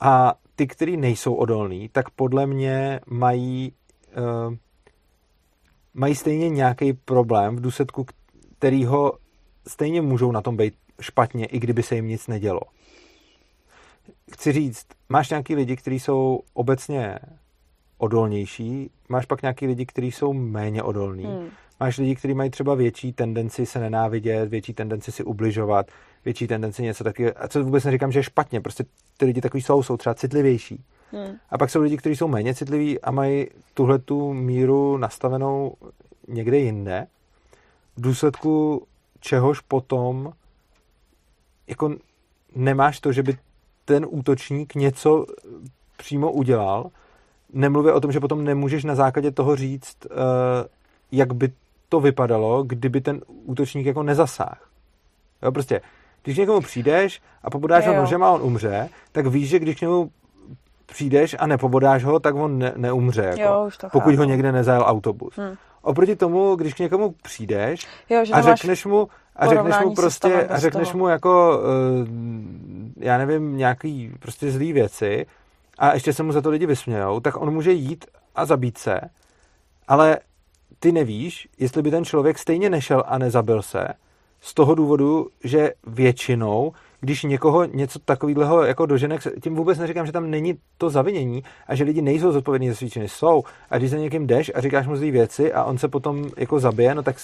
A 0.01 0.35
ty, 0.57 0.66
kteří 0.66 0.97
nejsou 0.97 1.35
odolní, 1.35 1.89
tak 1.89 2.11
podle 2.11 2.47
mě 2.47 3.01
mají, 3.07 3.72
uh, 4.49 4.55
mají 5.95 6.14
stejně 6.14 6.49
nějaký 6.49 6.93
problém, 6.93 7.57
v 7.57 7.61
důsledku 7.61 8.07
kterého 8.59 9.12
stejně 9.66 10.03
můžou 10.03 10.33
na 10.33 10.43
tom 10.43 10.57
být 10.57 10.74
špatně, 11.01 11.47
i 11.47 11.59
kdyby 11.59 11.83
se 11.83 11.95
jim 11.95 12.09
nic 12.09 12.26
nedělo. 12.26 12.61
Chci 14.33 14.53
říct, 14.53 14.87
máš 15.09 15.30
nějaký 15.30 15.55
lidi, 15.55 15.76
kteří 15.76 16.01
jsou 16.01 16.41
obecně 16.55 17.18
odolnější, 17.99 18.91
máš 19.09 19.26
pak 19.26 19.43
nějaký 19.43 19.66
lidi, 19.66 19.87
kteří 19.87 20.12
jsou 20.12 20.33
méně 20.33 20.83
odolní. 20.83 21.24
Hmm. 21.24 21.49
Máš 21.83 21.99
lidi, 21.99 22.14
kteří 22.14 22.35
mají 22.35 22.51
třeba 22.51 22.74
větší 22.74 23.12
tendenci 23.12 23.66
se 23.66 23.80
nenávidět, 23.80 24.49
větší 24.49 24.74
tendenci 24.74 25.12
si 25.12 25.24
ubližovat, 25.24 25.87
větší 26.24 26.47
tendenci 26.47 26.83
něco 26.83 27.05
taky. 27.05 27.33
A 27.33 27.49
co 27.49 27.64
vůbec 27.64 27.85
neříkám, 27.85 28.12
že 28.12 28.18
je 28.18 28.22
špatně, 28.22 28.61
prostě 28.61 28.85
ty 29.16 29.24
lidi 29.24 29.41
takový 29.41 29.62
jsou, 29.62 29.83
jsou 29.83 29.97
třeba 29.97 30.14
citlivější. 30.14 30.85
Hmm. 31.12 31.37
A 31.51 31.59
pak 31.59 31.70
jsou 31.70 31.80
lidi, 31.80 31.97
kteří 31.97 32.16
jsou 32.16 32.28
méně 32.28 32.55
citliví 32.55 33.01
a 33.01 33.11
mají 33.11 33.47
tuhle 33.74 33.99
tu 33.99 34.33
míru 34.33 34.97
nastavenou 34.97 35.74
někde 36.28 36.59
jinde. 36.59 37.07
V 37.97 38.01
důsledku 38.01 38.87
čehož 39.20 39.61
potom 39.61 40.33
jako 41.66 41.95
nemáš 42.55 43.01
to, 43.01 43.12
že 43.12 43.22
by 43.22 43.39
ten 43.85 44.07
útočník 44.09 44.74
něco 44.74 45.26
přímo 45.97 46.33
udělal, 46.33 46.91
nemluvě 47.53 47.93
o 47.93 48.01
tom, 48.01 48.12
že 48.12 48.20
potom 48.20 48.45
nemůžeš 48.45 48.85
na 48.85 48.95
základě 48.95 49.30
toho 49.30 49.57
říct, 49.57 49.97
jak 51.12 51.35
by 51.35 51.53
to 51.93 52.01
vypadalo, 52.01 52.62
kdyby 52.62 53.01
ten 53.01 53.20
útočník 53.26 53.86
jako 53.86 54.03
nezasáhl. 54.03 54.64
Jo, 55.43 55.53
prostě, 55.53 55.80
když 56.22 56.36
někomu 56.36 56.61
přijdeš 56.61 57.20
a 57.43 57.51
pobodáš 57.51 57.86
ho 57.86 57.97
nožem 57.97 58.22
a 58.22 58.30
on 58.30 58.43
umře, 58.43 58.88
tak 59.12 59.26
víš, 59.26 59.49
že 59.49 59.59
když 59.59 59.76
k 59.76 59.80
němu 59.80 60.11
přijdeš 60.86 61.36
a 61.38 61.47
nepobodáš 61.47 62.05
ho, 62.05 62.20
tak 62.20 62.34
on 62.34 62.59
ne, 62.59 62.72
neumře, 62.76 63.22
jako, 63.22 63.43
jo, 63.43 63.70
pokud 63.93 64.11
chápu. 64.11 64.16
ho 64.16 64.24
někde 64.24 64.53
nezajel 64.53 64.84
autobus. 64.86 65.36
Hmm. 65.36 65.55
Oproti 65.82 66.16
tomu, 66.16 66.57
když 66.57 66.74
k 66.74 66.78
někomu 66.78 67.14
přijdeš 67.22 67.86
jo, 68.11 68.24
a 68.32 68.43
řekneš 68.43 68.86
mu, 68.86 69.09
a 69.36 69.47
řekneš 69.47 69.74
mu 69.84 69.95
prostě, 69.95 70.47
a 70.47 70.59
řekneš 70.59 70.93
mu 70.93 71.09
jako, 71.09 71.61
uh, 71.61 72.09
já 72.97 73.18
nevím, 73.18 73.57
nějaký 73.57 74.12
prostě 74.18 74.51
zlý 74.51 74.72
věci 74.72 75.26
a 75.78 75.95
ještě 75.95 76.12
se 76.12 76.22
mu 76.22 76.32
za 76.32 76.40
to 76.40 76.51
lidi 76.51 76.66
vysmějou, 76.66 77.20
tak 77.20 77.40
on 77.40 77.55
může 77.55 77.72
jít 77.72 78.05
a 78.34 78.45
zabít 78.45 78.78
se, 78.78 79.01
ale 79.88 80.18
ty 80.83 80.93
nevíš, 80.93 81.49
jestli 81.59 81.83
by 81.83 81.91
ten 81.91 82.05
člověk 82.05 82.39
stejně 82.39 82.70
nešel 82.70 83.05
a 83.07 83.18
nezabil 83.18 83.62
se, 83.62 83.89
z 84.41 84.55
toho 84.55 84.74
důvodu, 84.74 85.28
že 85.45 85.72
většinou, 85.87 86.72
když 87.01 87.22
někoho 87.22 87.64
něco 87.64 87.99
takového 87.99 88.62
jako 88.62 88.87
doženek, 88.87 89.20
tím 89.43 89.55
vůbec 89.55 89.78
neříkám, 89.78 90.07
že 90.07 90.12
tam 90.12 90.30
není 90.30 90.59
to 90.78 90.91
zavinění 90.91 91.45
a 91.66 91.74
že 91.74 91.85
lidi 91.85 92.03
nejsou 92.03 92.33
zodpovědní 92.33 92.68
za 92.68 92.74
svíčiny, 92.74 93.09
jsou. 93.09 93.45
A 93.70 93.78
když 93.78 93.91
za 93.91 93.97
někým 93.97 94.26
jdeš 94.26 94.53
a 94.55 94.61
říkáš 94.61 94.87
mu 94.87 94.97
zlý 94.97 95.11
věci 95.11 95.53
a 95.53 95.64
on 95.64 95.78
se 95.78 95.89
potom 95.89 96.30
jako 96.37 96.61
zabije, 96.61 96.95
no 96.95 97.03
tak 97.03 97.16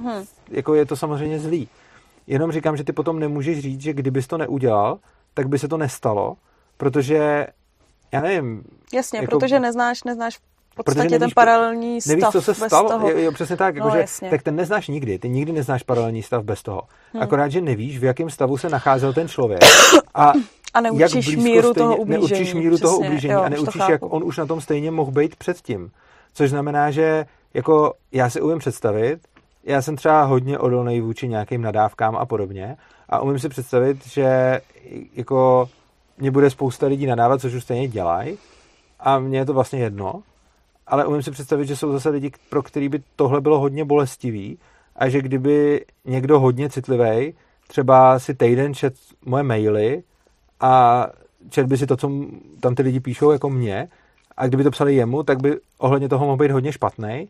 hmm. 0.00 0.24
jako 0.50 0.74
je 0.74 0.86
to 0.86 0.96
samozřejmě 0.96 1.38
zlý. 1.38 1.68
Jenom 2.26 2.52
říkám, 2.52 2.76
že 2.76 2.84
ty 2.84 2.92
potom 2.92 3.18
nemůžeš 3.18 3.58
říct, 3.58 3.80
že 3.80 3.92
kdybys 3.92 4.26
to 4.26 4.38
neudělal, 4.38 4.98
tak 5.34 5.48
by 5.48 5.58
se 5.58 5.68
to 5.68 5.76
nestalo, 5.76 6.36
protože 6.76 7.46
já 8.12 8.20
nevím. 8.20 8.64
Jasně, 8.94 9.18
jako, 9.18 9.38
protože 9.38 9.60
neznáš, 9.60 10.04
neznáš 10.04 10.38
podstatě 10.84 11.18
nevíš, 11.18 11.18
ten 11.18 11.30
paralelní 11.34 12.00
stav 12.00 12.10
Nevíš, 12.10 12.26
co 12.32 12.42
se 12.42 12.54
stalo? 12.54 12.88
Toho. 12.88 13.10
Jo, 13.10 13.18
jo, 13.18 13.32
přesně 13.32 13.56
tak. 13.56 13.74
Jako, 13.74 13.88
no, 13.88 13.96
že, 13.96 14.30
tak 14.30 14.42
ten 14.42 14.56
neznáš 14.56 14.88
nikdy. 14.88 15.18
Ty 15.18 15.28
nikdy 15.28 15.52
neznáš 15.52 15.82
paralelní 15.82 16.22
stav 16.22 16.44
bez 16.44 16.62
toho. 16.62 16.82
Hmm. 17.12 17.22
Akorát, 17.22 17.48
že 17.48 17.60
nevíš, 17.60 17.98
v 17.98 18.04
jakém 18.04 18.30
stavu 18.30 18.58
se 18.58 18.68
nacházel 18.68 19.12
ten 19.12 19.28
člověk. 19.28 19.60
A, 20.14 20.32
a 20.74 20.80
neučíš 20.80 21.26
jak 21.26 21.38
míru 21.38 21.70
stejně, 21.72 21.74
toho 21.74 21.96
ublížení. 21.96 22.30
Neučíš 22.30 22.54
míru 22.54 22.76
přesně, 22.76 22.82
toho 22.82 22.98
ublížení 22.98 23.34
jo, 23.34 23.40
a 23.40 23.48
neučíš, 23.48 23.82
jak 23.88 24.00
on 24.04 24.24
už 24.24 24.36
na 24.36 24.46
tom 24.46 24.60
stejně 24.60 24.90
mohl 24.90 25.10
být 25.10 25.36
předtím. 25.36 25.90
Což 26.34 26.50
znamená, 26.50 26.90
že 26.90 27.24
jako 27.54 27.94
já 28.12 28.30
si 28.30 28.40
umím 28.40 28.58
představit, 28.58 29.20
já 29.64 29.82
jsem 29.82 29.96
třeba 29.96 30.22
hodně 30.22 30.58
odolný 30.58 31.00
vůči 31.00 31.28
nějakým 31.28 31.62
nadávkám 31.62 32.16
a 32.16 32.26
podobně 32.26 32.76
a 33.08 33.20
umím 33.20 33.38
si 33.38 33.48
představit, 33.48 34.06
že 34.06 34.60
jako 35.14 35.68
mě 36.18 36.30
bude 36.30 36.50
spousta 36.50 36.86
lidí 36.86 37.06
nadávat, 37.06 37.40
což 37.40 37.54
už 37.54 37.62
stejně 37.62 37.88
dělají 37.88 38.38
a 39.00 39.18
mně 39.18 39.38
je 39.38 39.44
to 39.44 39.54
vlastně 39.54 39.80
jedno, 39.80 40.22
ale 40.90 41.06
umím 41.06 41.22
si 41.22 41.30
představit, 41.30 41.66
že 41.66 41.76
jsou 41.76 41.92
zase 41.92 42.08
lidi, 42.08 42.30
pro 42.48 42.62
který 42.62 42.88
by 42.88 43.02
tohle 43.16 43.40
bylo 43.40 43.58
hodně 43.60 43.84
bolestivý 43.84 44.58
a 44.96 45.08
že 45.08 45.22
kdyby 45.22 45.84
někdo 46.04 46.40
hodně 46.40 46.70
citlivý 46.70 47.34
třeba 47.68 48.18
si 48.18 48.34
týden 48.34 48.74
čet 48.74 48.94
moje 49.24 49.42
maily 49.42 50.02
a 50.60 51.06
čet 51.50 51.66
by 51.66 51.78
si 51.78 51.86
to, 51.86 51.96
co 51.96 52.10
tam 52.60 52.74
ty 52.74 52.82
lidi 52.82 53.00
píšou 53.00 53.30
jako 53.30 53.50
mě 53.50 53.88
a 54.36 54.46
kdyby 54.46 54.64
to 54.64 54.70
psali 54.70 54.94
jemu, 54.94 55.22
tak 55.22 55.42
by 55.42 55.60
ohledně 55.78 56.08
toho 56.08 56.24
mohl 56.26 56.36
být 56.36 56.50
hodně 56.50 56.72
špatný. 56.72 57.28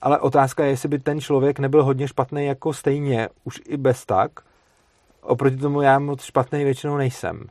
Ale 0.00 0.18
otázka 0.18 0.64
je, 0.64 0.70
jestli 0.70 0.88
by 0.88 0.98
ten 0.98 1.20
člověk 1.20 1.58
nebyl 1.58 1.84
hodně 1.84 2.08
špatný 2.08 2.46
jako 2.46 2.72
stejně, 2.72 3.28
už 3.44 3.60
i 3.66 3.76
bez 3.76 4.06
tak. 4.06 4.30
Oproti 5.22 5.56
tomu 5.56 5.80
já 5.80 5.98
moc 5.98 6.22
špatný 6.22 6.64
většinou 6.64 6.96
nejsem. 6.96 7.44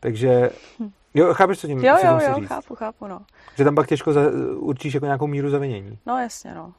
Takže 0.00 0.50
hm. 0.80 0.90
Jo, 1.14 1.34
chápeš, 1.34 1.60
co 1.60 1.66
tím 1.66 1.84
Jo, 1.84 1.96
jo, 2.04 2.18
jo, 2.28 2.34
říct? 2.34 2.48
chápu, 2.48 2.74
chápu, 2.74 3.06
no. 3.06 3.20
Že 3.56 3.64
tam 3.64 3.74
pak 3.74 3.86
těžko 3.86 4.12
za, 4.12 4.20
určíš 4.56 4.94
jako 4.94 5.06
nějakou 5.06 5.26
míru 5.26 5.50
zavinění. 5.50 5.98
No, 6.06 6.18
jasně, 6.18 6.54
no. 6.54 6.72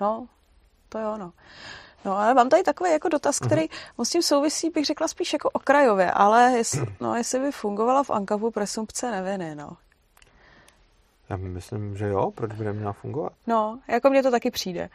No, 0.00 0.26
to 0.88 0.98
jo, 0.98 1.16
no. 1.18 1.32
No, 2.04 2.18
ale 2.18 2.34
mám 2.34 2.48
tady 2.48 2.62
takový 2.62 2.90
jako 2.90 3.08
dotaz, 3.08 3.38
který 3.38 3.62
uh-huh. 3.62 4.04
s 4.04 4.10
tím 4.10 4.22
souvisí, 4.22 4.70
bych 4.70 4.84
řekla 4.84 5.08
spíš 5.08 5.32
jako 5.32 5.50
okrajově, 5.50 6.10
ale 6.10 6.52
jestli, 6.56 6.86
no, 7.00 7.14
jestli 7.14 7.40
by 7.40 7.52
fungovala 7.52 8.02
v 8.02 8.10
Ankavu 8.10 8.50
presumpce 8.50 9.10
neviny, 9.10 9.54
no. 9.54 9.76
Já 11.28 11.36
myslím, 11.36 11.96
že 11.96 12.08
jo, 12.08 12.30
proč 12.34 12.52
by 12.52 12.64
neměla 12.64 12.92
fungovat? 12.92 13.32
No, 13.46 13.78
jako 13.88 14.10
mně 14.10 14.22
to 14.22 14.30
taky 14.30 14.50
přijde. 14.50 14.88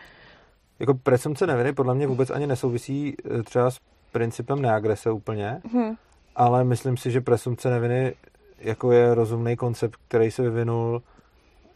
Jako 0.80 0.94
presumpce 0.94 1.48
neviny 1.48 1.74
podle 1.74 1.96
mě 1.96 2.08
vůbec 2.08 2.30
ani 2.30 2.48
nesouvisí 2.48 3.16
eh, 3.40 3.44
třeba 3.44 3.72
s 3.72 3.80
principem 4.12 4.62
neagrese 4.62 5.12
úplně, 5.12 5.62
hmm. 5.74 5.96
ale 6.36 6.64
myslím 6.64 6.98
si, 6.98 7.12
že 7.12 7.22
presumpce 7.22 7.70
neviny 7.70 8.16
jako 8.64 8.92
je 8.92 9.16
rozumný 9.16 9.56
koncept, 9.56 10.00
který 10.08 10.32
se 10.32 10.42
vyvinul 10.42 11.02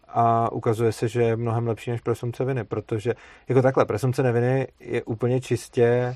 a 0.07 0.51
ukazuje 0.51 0.91
se, 0.91 1.07
že 1.07 1.21
je 1.21 1.35
mnohem 1.35 1.67
lepší 1.67 1.91
než 1.91 2.01
presumce 2.01 2.45
viny, 2.45 2.63
protože 2.63 3.13
jako 3.47 3.61
takhle, 3.61 3.85
presumce 3.85 4.23
neviny 4.23 4.67
je 4.79 5.03
úplně 5.03 5.41
čistě 5.41 6.15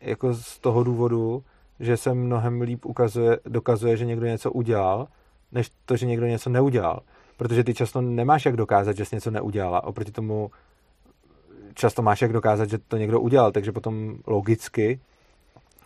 jako 0.00 0.34
z 0.34 0.58
toho 0.58 0.84
důvodu, 0.84 1.44
že 1.80 1.96
se 1.96 2.14
mnohem 2.14 2.60
líp 2.60 2.84
ukazuje, 2.86 3.38
dokazuje, 3.44 3.96
že 3.96 4.04
někdo 4.04 4.26
něco 4.26 4.52
udělal, 4.52 5.08
než 5.52 5.70
to, 5.84 5.96
že 5.96 6.06
někdo 6.06 6.26
něco 6.26 6.50
neudělal. 6.50 7.00
Protože 7.36 7.64
ty 7.64 7.74
často 7.74 8.00
nemáš 8.00 8.46
jak 8.46 8.56
dokázat, 8.56 8.96
že 8.96 9.04
jsi 9.04 9.16
něco 9.16 9.30
neudělala. 9.30 9.84
Oproti 9.84 10.12
tomu 10.12 10.50
často 11.74 12.02
máš 12.02 12.22
jak 12.22 12.32
dokázat, 12.32 12.70
že 12.70 12.78
to 12.78 12.96
někdo 12.96 13.20
udělal, 13.20 13.52
takže 13.52 13.72
potom 13.72 14.16
logicky 14.26 15.00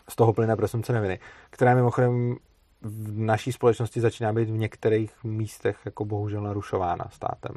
z 0.09 0.17
toho 0.17 0.33
plyne 0.33 0.57
presumce 0.57 0.93
neviny, 0.93 1.19
která 1.51 1.75
mimochodem 1.75 2.37
v 2.85 3.19
naší 3.19 3.53
společnosti 3.53 4.01
začíná 4.01 4.33
být 4.33 4.49
v 4.51 4.59
některých 4.59 5.25
místech 5.25 5.77
jako 5.85 6.05
bohužel 6.05 6.43
narušována 6.43 7.05
státem. 7.11 7.55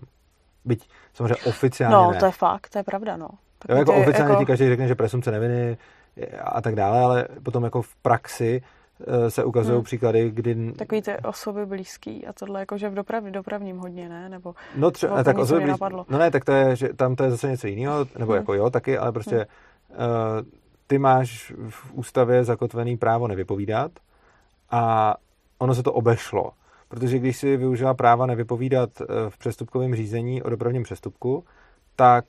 Byť 0.66 0.90
samozřejmě 1.14 1.36
oficiálně 1.36 1.96
No, 1.96 2.12
ne. 2.12 2.20
to 2.20 2.26
je 2.26 2.32
fakt, 2.32 2.70
to 2.70 2.78
je 2.80 2.84
pravda, 2.84 3.18
no. 3.18 3.28
Tak 3.60 3.70
jo, 3.72 3.78
jako 3.78 3.94
oficiálně 3.96 4.32
jako... 4.32 4.42
ti 4.42 4.46
každý 4.46 4.68
řekne, 4.70 4.88
že 4.88 4.96
presumce 4.96 5.32
neviny 5.32 5.78
a 6.44 6.62
tak 6.62 6.76
dále, 6.76 7.02
ale 7.02 7.28
potom 7.44 7.64
jako 7.64 7.82
v 7.82 7.96
praxi 7.96 8.62
eh, 9.08 9.32
se 9.32 9.44
ukazují 9.44 9.76
Hmm. 9.76 9.84
příklady, 9.84 10.32
kdy... 10.32 10.72
Takový 10.74 11.02
ty 11.02 11.18
osoby 11.18 11.66
blízký 11.66 12.28
a 12.28 12.34
tohle, 12.34 12.60
jakože 12.60 12.90
v 12.90 12.94
doprav, 12.94 13.24
dopravním 13.24 13.78
hodně, 13.78 14.10
ne? 14.10 14.30
Nebo 14.30 14.56
No 14.76 14.92
třeba, 14.92 15.16
Nebo 15.16 15.24
tak 15.24 15.38
osoby 15.38 15.58
mě 15.60 15.66
blíz... 15.66 15.72
napadlo. 15.74 16.06
No 16.10 16.18
ne, 16.18 16.32
tak 16.32 16.46
to 16.46 16.52
je, 16.52 16.76
že 16.76 16.94
tam 16.94 17.16
to 17.16 17.24
je 17.24 17.32
zase 17.32 17.48
něco 17.52 17.68
jiného, 17.68 18.06
nebo 18.18 18.32
Hmm. 18.32 18.42
jako 18.42 18.54
jo, 18.54 18.70
taky, 18.70 18.98
ale 18.98 19.12
prostě 19.12 19.36
Hmm. 19.36 19.98
uh, 19.98 20.46
ty 20.88 20.98
máš 21.00 21.54
v 21.70 21.94
ústavě 21.94 22.44
zakotvený 22.44 22.98
právo 22.98 23.28
nevypovídat 23.28 23.92
a 24.72 25.16
ono 25.60 25.76
se 25.76 25.84
to 25.84 25.94
obešlo. 25.94 26.52
Protože 26.90 27.20
když 27.20 27.38
si 27.38 27.58
využila 27.58 27.94
práva 27.94 28.26
nevypovídat 28.26 28.90
eh, 29.02 29.06
v 29.30 29.38
přestupkovém 29.38 29.96
řízení 29.96 30.44
o 30.44 30.50
dopravním 30.50 30.84
přestupku, 30.84 31.44
tak 31.96 32.26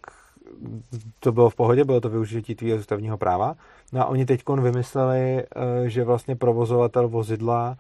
to 1.21 1.33
bylo 1.33 1.51
v 1.51 1.55
pohodě, 1.55 1.85
bylo 1.85 2.01
to 2.01 2.09
využití 2.09 2.55
tvýho 2.55 2.79
ústavního 2.79 3.19
práva. 3.19 3.55
No 3.93 4.01
a 4.01 4.07
oni 4.07 4.27
teď 4.27 4.43
vymysleli, 4.61 5.43
eh, 5.43 5.45
že 5.89 6.05
vlastně 6.05 6.37
provozovatel 6.37 7.09
vozidla, 7.09 7.77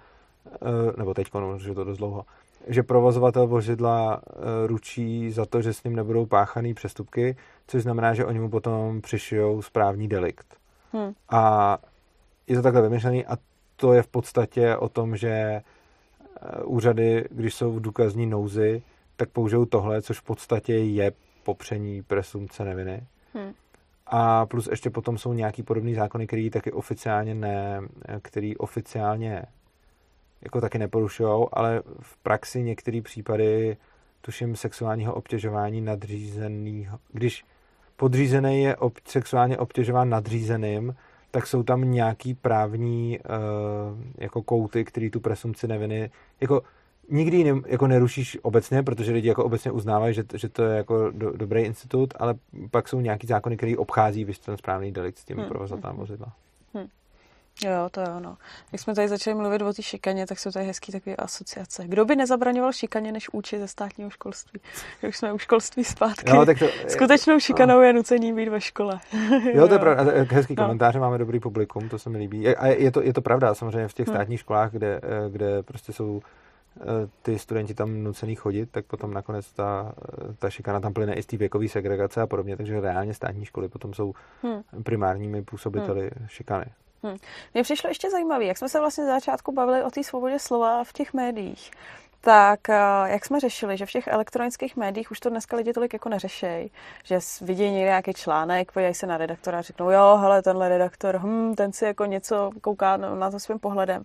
eh, 0.46 0.58
nebo 0.96 1.14
teď, 1.14 1.28
že 1.56 1.74
to 1.74 1.84
dost 1.84 1.98
dlouho, 1.98 2.24
že 2.66 2.82
provozovatel 2.82 3.46
vozidla 3.46 4.20
ručí 4.66 5.30
za 5.30 5.46
to, 5.46 5.62
že 5.62 5.72
s 5.72 5.84
ním 5.84 5.96
nebudou 5.96 6.26
páchaný 6.26 6.74
přestupky, 6.74 7.36
což 7.66 7.82
znamená, 7.82 8.14
že 8.14 8.24
oni 8.24 8.38
mu 8.38 8.50
potom 8.50 9.00
přišijou 9.00 9.62
správní 9.62 10.08
delikt. 10.08 10.46
hm, 10.92 11.12
A 11.30 11.78
je 12.46 12.56
to 12.56 12.62
takhle 12.62 12.82
vymyšlený 12.82 13.26
a 13.26 13.36
to 13.80 13.92
je 13.92 14.02
v 14.02 14.06
podstatě 14.06 14.76
o 14.76 14.88
tom, 14.88 15.16
že 15.16 15.28
eh, 15.30 15.62
úřady, 16.64 17.24
když 17.30 17.54
jsou 17.54 17.72
v 17.72 17.80
důkazní 17.80 18.26
nouzi, 18.26 18.82
tak 19.16 19.28
použijou 19.28 19.64
tohle, 19.64 20.02
což 20.02 20.18
v 20.18 20.22
podstatě 20.22 20.74
je 20.74 21.12
popření 21.42 22.02
presumce 22.02 22.64
neviny. 22.64 23.06
hm, 23.34 23.52
A 24.06 24.46
plus 24.46 24.68
ještě 24.70 24.90
potom 24.90 25.18
jsou 25.18 25.32
nějaký 25.32 25.62
podobný 25.62 25.94
zákony, 25.94 26.26
který 26.26 26.50
taky 26.50 26.72
oficiálně 26.72 27.34
ne, 27.34 27.80
který 28.22 28.56
oficiálně 28.56 29.42
jako 30.42 30.60
taky 30.60 30.78
neporušujou, 30.78 31.48
ale 31.52 31.82
v 32.00 32.16
praxi 32.16 32.62
některé 32.62 33.02
případy 33.02 33.76
tuším 34.20 34.56
sexuálního 34.56 35.14
obtěžování 35.14 35.80
nadřízeného. 35.80 36.98
Když 37.12 37.44
podřízený 37.96 38.62
je 38.62 38.76
ob, 38.76 38.98
sexuálně 39.04 39.58
obtěžován 39.58 40.08
nadřízeným, 40.08 40.94
tak 41.30 41.46
jsou 41.46 41.62
tam 41.62 41.90
nějaký 41.90 42.34
právní 42.34 43.18
uh, 43.18 43.98
jako 44.18 44.42
kouty, 44.42 44.84
který 44.84 45.10
tu 45.10 45.20
presumci 45.20 45.68
neviny 45.68 46.10
jako 46.40 46.62
nikdy 47.10 47.44
ne, 47.44 47.60
jako 47.66 47.86
nerušíš 47.86 48.38
obecně, 48.42 48.82
protože 48.82 49.12
lidi 49.12 49.28
jako 49.28 49.44
obecně 49.44 49.70
uznávají, 49.70 50.14
že, 50.14 50.24
že 50.34 50.48
to 50.48 50.62
je 50.62 50.76
jako 50.76 51.10
do, 51.10 51.32
dobrý 51.32 51.62
institut, 51.62 52.14
ale 52.18 52.34
pak 52.70 52.88
jsou 52.88 53.00
nějaký 53.00 53.26
zákony, 53.26 53.56
který 53.56 53.76
obchází 53.76 54.24
víš, 54.24 54.38
ten 54.38 54.56
správný 54.56 54.92
delikt 54.92 55.18
s 55.18 55.24
tím 55.24 55.36
Hmm, 55.36 55.48
provozatelem 55.48 55.96
vozidla. 55.96 56.32
Jo, 57.64 57.88
to 57.90 58.00
je 58.00 58.06
ono. 58.08 58.36
Jak 58.72 58.80
jsme 58.80 58.94
tady 58.94 59.08
začali 59.08 59.34
mluvit 59.36 59.62
o 59.62 59.72
té 59.72 59.82
šikaně, 59.82 60.26
tak 60.26 60.38
jsou 60.38 60.50
tady 60.50 60.66
hezký 60.66 60.92
takové 60.92 61.16
asociace. 61.16 61.82
Kdo 61.86 62.04
by 62.04 62.16
nezabraňoval 62.16 62.72
šikaně, 62.72 63.12
než 63.12 63.28
učit 63.32 63.58
ze 63.58 63.68
státního 63.68 64.10
školství? 64.10 64.60
Už 65.08 65.16
jsme 65.16 65.32
u 65.32 65.38
školství 65.38 65.84
zpátky. 65.84 66.30
Jo, 66.30 66.46
tak 66.46 66.58
to, 66.58 66.66
Skutečnou 66.88 67.40
šikanou 67.40 67.80
je 67.80 67.92
nucení 67.92 68.32
být 68.32 68.48
ve 68.48 68.60
škole. 68.60 69.00
Jo, 69.54 69.68
to 69.68 69.74
je 69.74 69.78
pravda. 69.78 70.12
Hezký 70.30 70.54
No. 70.58 70.62
komentáře, 70.64 70.98
máme 70.98 71.18
dobrý 71.18 71.40
publikum, 71.40 71.88
to 71.88 71.98
se 71.98 72.10
mi 72.10 72.18
líbí. 72.18 72.48
A 72.56 72.66
je 72.66 72.90
to, 72.90 73.02
je 73.02 73.12
to 73.12 73.22
pravda, 73.22 73.54
samozřejmě 73.54 73.88
v 73.88 73.92
těch 73.94 74.06
Hmm. 74.06 74.16
státních 74.16 74.40
školách, 74.40 74.72
kde, 74.72 75.00
eh, 75.02 75.30
kde 75.30 75.62
prostě 75.62 75.92
jsou 75.92 76.20
eh, 76.80 76.84
ty 77.22 77.38
studenti 77.38 77.74
tam 77.74 78.02
nucený 78.04 78.34
chodit, 78.34 78.70
tak 78.70 78.84
potom 78.86 79.14
nakonec 79.14 79.52
ta, 79.52 79.92
eh, 80.30 80.34
ta 80.38 80.50
šikana 80.50 80.80
tam 80.80 80.92
plyne 80.92 81.14
i 81.14 81.22
z 81.22 81.26
té 81.26 81.36
věkové 81.36 81.68
segregace 81.68 82.20
a 82.20 82.26
podobně, 82.26 82.56
takže 82.56 82.80
reálně 82.80 83.14
státní 83.14 83.44
školy 83.44 83.68
potom 83.68 83.94
jsou 83.94 84.12
Hmm. 84.42 84.82
primárními 84.82 85.42
působiteli 85.42 86.10
šikany. 86.26 86.64
Mně 87.54 87.62
přišlo 87.62 87.90
ještě 87.90 88.10
zajímavé, 88.10 88.44
jak 88.44 88.58
jsme 88.58 88.68
se 88.68 88.80
vlastně 88.80 89.04
z 89.04 89.06
začátku 89.06 89.52
bavili 89.52 89.82
o 89.82 89.90
té 89.90 90.04
svobodě 90.04 90.38
slova 90.38 90.84
v 90.84 90.92
těch 90.92 91.14
médiích. 91.14 91.70
Tak 92.20 92.68
eh, 92.68 92.74
jak 93.04 93.24
jsme 93.24 93.40
řešili, 93.40 93.76
že 93.76 93.86
v 93.86 93.90
těch 93.90 94.06
elektronických 94.06 94.76
médiích 94.76 95.10
už 95.10 95.20
to 95.20 95.30
dneska 95.30 95.56
lidi 95.56 95.72
tolik 95.72 95.92
jako 95.92 96.08
neřešejí, 96.08 96.70
že 97.04 97.18
vidí 97.40 97.62
někde 97.62 97.84
nějaký 97.84 98.12
článek, 98.12 98.72
podívají 98.72 98.94
se 98.94 99.06
na 99.06 99.16
redaktora 99.16 99.58
a 99.58 99.62
řeknou, 99.62 99.90
jo, 99.90 100.16
hele, 100.20 100.42
tenhle 100.42 100.68
redaktor, 100.68 101.18
hm, 101.18 101.54
ten 101.54 101.72
si 101.72 101.84
jako 101.84 102.04
něco 102.04 102.50
kouká 102.60 102.96
na 102.96 103.14
na 103.14 103.30
to 103.30 103.40
svým 103.40 103.58
pohledem. 103.58 104.04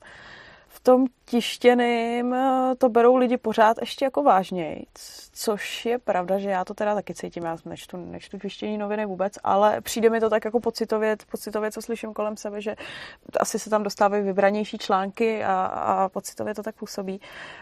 V 0.68 0.80
tom 0.80 1.06
tištěným 1.26 2.34
eh, 2.34 2.76
to 2.78 2.90
berou 2.90 3.16
lidi 3.16 3.38
pořád 3.38 3.78
ještě 3.80 4.06
jako 4.06 4.24
vážněji, 4.24 4.86
což 5.34 5.86
je 5.86 6.00
pravda, 6.00 6.40
že 6.40 6.50
já 6.50 6.66
to 6.66 6.74
teda 6.74 6.96
taky 6.96 7.14
cítím, 7.14 7.44
já 7.44 7.58
nečtu, 7.66 7.98
nečtu 7.98 8.40
tištění 8.40 8.78
noviny 8.78 9.06
vůbec, 9.06 9.34
ale 9.44 9.82
přijde 9.82 10.10
mi 10.10 10.20
to 10.20 10.30
tak 10.30 10.46
jako 10.46 10.60
pocitově, 10.60 11.18
pocitově, 11.32 11.72
co 11.72 11.82
slyším 11.82 12.14
kolem 12.14 12.38
sebe, 12.38 12.62
že 12.62 12.76
asi 13.40 13.60
se 13.60 13.70
tam 13.70 13.84
dostávají 13.84 14.24
vybranější 14.24 14.78
články 14.78 15.44
a, 15.44 15.66
a 15.66 16.10
pocitově 16.10 16.56
to 16.56 16.64
tak 16.64 16.76
působí. 16.76 17.22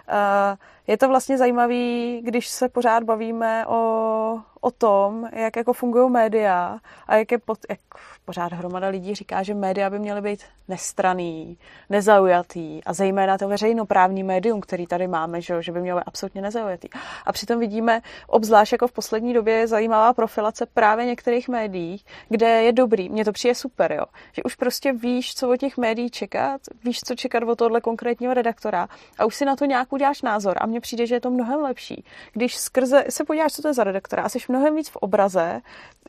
Eh, 0.10 0.58
Je 0.88 0.98
to 0.98 1.08
vlastně 1.08 1.38
zajímavý, 1.38 2.22
když 2.24 2.48
se 2.48 2.70
pořád 2.70 3.04
bavíme 3.04 3.66
o, 3.68 4.40
o 4.62 4.72
tom, 4.72 5.30
jak 5.32 5.56
jako 5.56 5.74
fungují 5.74 6.12
média 6.12 6.80
a 7.08 7.16
jak, 7.16 7.32
je 7.32 7.38
pod, 7.38 7.58
jak 7.70 7.80
pořád 8.26 8.54
hromada 8.54 8.88
lidí 8.88 9.16
říká, 9.16 9.44
že 9.44 9.54
média 9.54 9.90
by 9.90 10.00
měly 10.00 10.22
být 10.22 10.44
nestraný, 10.68 11.58
nezaujatý 11.90 12.84
a 12.84 12.94
zejména 12.94 13.38
to 13.38 13.48
veřejnoprávní 13.62 14.24
médium, 14.24 14.62
který 14.62 14.88
tady 14.88 15.08
máme, 15.08 15.42
že, 15.42 15.62
že 15.62 15.72
by 15.72 15.82
mělo 15.82 16.00
být 16.00 16.04
absolutně 16.06 16.42
nezaujatý. 16.42 16.88
A 17.26 17.32
přitom 17.32 17.60
vidíme, 17.60 18.02
obzvlášť 18.28 18.72
jako 18.72 18.88
v 18.88 18.92
poslední 18.92 19.34
době 19.34 19.68
zajímavá 19.68 20.14
profilace 20.14 20.66
právě 20.66 21.06
některých 21.06 21.50
médií, 21.50 22.02
kde 22.30 22.48
je 22.48 22.72
dobrý, 22.72 23.10
mně 23.10 23.26
to 23.26 23.32
přijde 23.32 23.56
super, 23.56 23.92
jo, 23.92 24.06
že 24.34 24.44
už 24.44 24.56
prostě 24.56 24.94
víš, 24.94 25.36
co 25.36 25.50
od 25.50 25.58
těch 25.58 25.78
médií 25.78 26.10
čekat, 26.10 26.62
víš, 26.84 27.00
co 27.06 27.16
čekat 27.16 27.44
od 27.44 27.58
tohle 27.58 27.82
konkrétního 27.82 28.34
redaktora 28.34 28.88
a 29.18 29.26
už 29.26 29.36
si 29.36 29.46
na 29.46 29.56
to 29.56 29.66
nějak 29.66 29.94
uděláš 29.94 30.22
názor. 30.22 30.58
A 30.62 30.66
mně 30.66 30.82
přijde, 30.82 31.08
že 31.08 31.16
je 31.16 31.22
to 31.22 31.32
mnohem 31.32 31.62
lepší, 31.62 32.04
když 32.34 32.58
skrze 32.58 33.04
se 33.10 33.24
podíváš, 33.24 33.54
co 33.54 33.62
to 33.62 33.68
je 33.68 33.74
za 33.74 33.84
redaktora 33.84 34.24
a 34.24 34.30
jsi 34.30 34.40
mnohem 34.50 34.76
víc 34.76 34.90
v 34.90 34.96
obraze, 34.96 35.62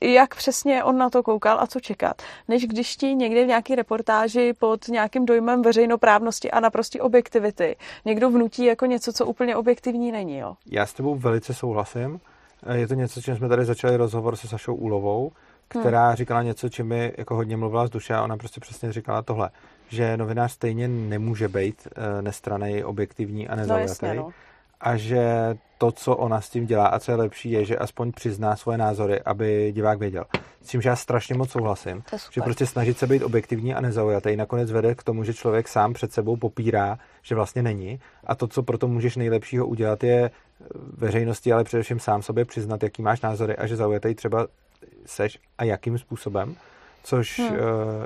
jak 0.03 0.35
přesně 0.35 0.85
on 0.85 0.99
na 0.99 1.11
to 1.11 1.23
koukal 1.23 1.61
a 1.61 1.67
co 1.67 1.81
čekat, 1.81 2.23
než 2.49 2.67
když 2.67 2.97
ti 2.97 3.15
někde 3.15 3.45
v 3.45 3.47
nějaké 3.47 3.75
reportáži 3.75 4.53
pod 4.59 4.89
nějakým 4.89 5.27
dojmem 5.27 5.63
veřejnoprávnosti 5.63 6.51
a 6.51 6.61
naprostý 6.61 7.01
objektivity 7.01 7.32
někdo 8.05 8.31
vnutí 8.31 8.65
jako 8.65 8.87
něco, 8.87 9.13
co 9.13 9.27
úplně 9.27 9.57
objektivní 9.57 10.13
není, 10.13 10.39
jo. 10.39 10.55
Já 10.71 10.87
s 10.87 10.93
tebou 10.93 11.15
velice 11.15 11.55
souhlasím. 11.55 12.21
Eh, 12.67 12.79
Je 12.79 12.89
to 12.89 12.95
něco, 12.95 13.23
čím 13.23 13.37
jsme 13.37 13.49
tady 13.49 13.65
začali 13.65 13.97
rozhovor 13.97 14.37
se 14.37 14.49
Sašou 14.49 14.75
Úlovou, 14.75 15.33
která 15.69 16.07
hmm. 16.07 16.17
říkala 16.17 16.43
něco, 16.43 16.69
čím 16.69 16.87
mi 16.87 17.13
jako 17.19 17.35
hodně 17.35 17.57
mluvila 17.57 17.87
z 17.87 17.91
duše 17.91 18.15
a 18.15 18.23
ona 18.23 18.37
prostě 18.37 18.61
přesně 18.61 18.93
říkala 18.93 19.23
tohle, 19.23 19.51
že 19.89 20.17
novinář 20.17 20.53
stejně 20.53 20.89
nemůže 20.89 21.49
být 21.49 21.89
eh, 22.19 22.23
nestranej, 22.23 22.85
objektivní 22.85 23.49
a 23.49 23.55
No 23.55 23.61
nezaujatý. 23.61 23.89
jasně, 23.91 24.15
no. 24.15 24.31
A 24.83 24.97
že 24.97 25.55
to, 25.79 25.93
co 25.93 26.17
ona 26.17 26.41
s 26.41 26.51
tím 26.51 26.67
dělá 26.67 26.87
a 26.87 26.99
co 26.99 27.11
je 27.13 27.17
lepší, 27.17 27.51
je, 27.51 27.65
že 27.65 27.77
aspoň 27.79 28.13
přizná 28.13 28.57
svoje 28.57 28.79
názory, 28.79 29.21
aby 29.21 29.73
divák 29.75 29.99
věděl. 29.99 30.25
S 30.63 30.69
čímž 30.69 30.85
já 30.85 30.97
strašně 30.97 31.35
moc 31.35 31.51
souhlasím. 31.51 32.03
To. 32.11 32.17
Že 32.31 32.41
prostě 32.41 32.67
snažit 32.67 32.99
se 32.99 33.07
být 33.07 33.23
objektivní 33.23 33.75
a 33.75 33.81
nezaujatý 33.81 34.37
nakonec 34.37 34.71
vede 34.71 34.95
k 34.95 35.03
tomu, 35.03 35.25
že 35.25 35.35
člověk 35.35 35.69
sám 35.69 35.93
před 35.93 36.13
sebou 36.13 36.37
popírá, 36.37 36.99
že 37.23 37.35
vlastně 37.35 37.63
není. 37.63 38.01
A 38.25 38.35
to, 38.35 38.49
co 38.49 38.63
proto 38.63 38.89
můžeš 38.89 39.17
nejlepšího 39.17 39.67
udělat, 39.67 40.05
je 40.05 40.31
veřejnosti, 40.97 41.53
ale 41.53 41.65
především 41.65 42.01
sám 42.01 42.23
sobě 42.23 42.45
přiznat, 42.45 42.83
jaký 42.83 43.03
máš 43.03 43.21
názory 43.21 43.57
a 43.57 43.67
že 43.67 43.77
zaujatý 43.77 44.15
třeba 44.15 44.47
seš 45.07 45.39
a 45.59 45.65
jakým 45.65 45.99
způsobem. 45.99 46.57
Což 47.05 47.39
Hmm. 47.39 47.49
hmm. 47.49 47.59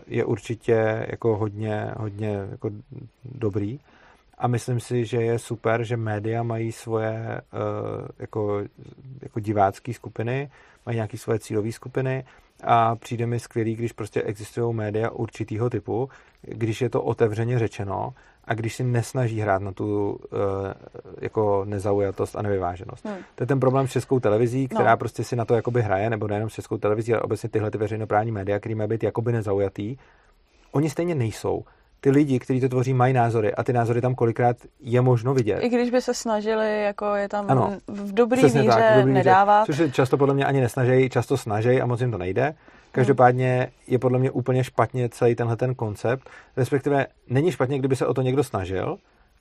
je 0.07 0.25
určitě 0.25 1.07
jako 1.09 1.37
hodně, 1.37 1.91
hodně 1.97 2.47
jako 2.51 2.71
dobrý. 3.25 3.79
A 4.39 4.47
myslím 4.47 4.81
si, 4.81 5.05
že 5.05 5.17
je 5.23 5.39
super, 5.39 5.85
že 5.85 5.97
média 5.97 6.43
mají 6.43 6.73
svoje 6.73 7.17
eh, 7.17 7.43
jako, 8.19 8.63
jako 9.23 9.41
divácké 9.41 9.95
skupiny, 9.95 10.51
mají 10.87 10.97
nějaké 10.97 11.19
svoje 11.19 11.39
cílové 11.39 11.73
skupiny 11.73 12.25
a 12.65 12.97
přijde 12.97 13.27
mi 13.27 13.41
skvělý, 13.41 13.77
když 13.77 13.93
prostě 13.93 14.23
existují 14.23 14.75
média 14.75 15.11
určitého 15.11 15.71
typu, 15.71 16.09
když 16.43 16.81
je 16.81 16.91
to 16.91 17.03
otevřeně 17.03 17.59
řečeno 17.59 18.15
a 18.45 18.55
když 18.55 18.75
si 18.75 18.85
nesnaží 18.85 19.41
hrát 19.41 19.63
na 19.63 19.73
tu 19.73 20.21
eh, 20.25 20.75
jako 21.21 21.65
nezaujatost 21.65 22.37
a 22.37 22.43
nevyváženost. 22.43 23.05
Hmm. 23.05 23.17
To 23.35 23.43
je 23.43 23.47
ten 23.47 23.61
problém 23.61 23.89
s 23.89 23.93
českou 23.93 24.21
televizí, 24.21 24.69
která 24.69 24.85
No. 24.85 24.91
no. 24.91 24.97
prostě 24.97 25.25
si 25.25 25.37
na 25.37 25.45
to 25.45 25.55
jakoby 25.55 25.83
hraje, 25.83 26.11
nebo 26.11 26.29
nejenom 26.29 26.51
s 26.51 26.55
českou 26.55 26.79
televizí, 26.79 27.13
ale 27.13 27.23
obecně 27.23 27.49
tyhle 27.49 27.71
ty 27.71 27.79
veřejnoprávní 27.79 28.33
média, 28.33 28.59
které 28.59 28.75
mají 28.75 28.89
být 28.89 29.03
jakoby 29.03 29.33
nezaujatý, 29.33 29.97
oni 30.73 30.91
stejně 30.91 31.15
nejsou. 31.15 31.65
Ty 32.07 32.11
lidi, 32.11 32.39
kteří 32.39 32.61
to 32.61 32.69
tvoří, 32.69 32.95
mají 32.95 33.13
názory 33.15 33.55
a 33.55 33.63
ty 33.65 33.73
názory 33.73 34.01
tam 34.01 34.15
kolikrát 34.15 34.57
je 34.81 35.01
možno 35.01 35.35
vidět. 35.35 35.59
I 35.61 35.69
když 35.69 35.91
by 35.91 36.01
se 36.01 36.15
snažili, 36.15 36.83
jako 36.83 37.15
je 37.15 37.29
tam 37.29 37.45
Ano. 37.49 37.79
v 37.87 38.13
dobrý 38.15 38.43
míře 38.43 38.63
tak, 38.65 38.93
v 38.93 38.97
dobrý 38.97 39.13
míře. 39.13 39.25
nedávat. 39.25 39.67
Což 39.67 39.77
se 39.77 39.91
často 39.91 40.17
podle 40.17 40.35
mě 40.35 40.45
ani 40.45 40.61
nesnaží, 40.61 41.11
často 41.11 41.37
snaží 41.37 41.81
a 41.83 41.87
moc 41.87 42.01
jim 42.01 42.11
to 42.11 42.19
nejde. 42.19 42.55
Každopádně 42.93 43.69
je 43.87 43.99
podle 43.99 44.19
mě 44.19 44.31
úplně 44.31 44.65
špatně 44.65 45.09
celý 45.09 45.35
tenhle 45.35 45.57
ten 45.57 45.75
koncept, 45.75 46.31
respektive 46.57 47.07
není 47.29 47.53
špatně, 47.53 47.79
kdyby 47.79 47.97
se 47.97 48.07
o 48.07 48.15
to 48.15 48.23
někdo 48.23 48.45
snažil 48.45 48.97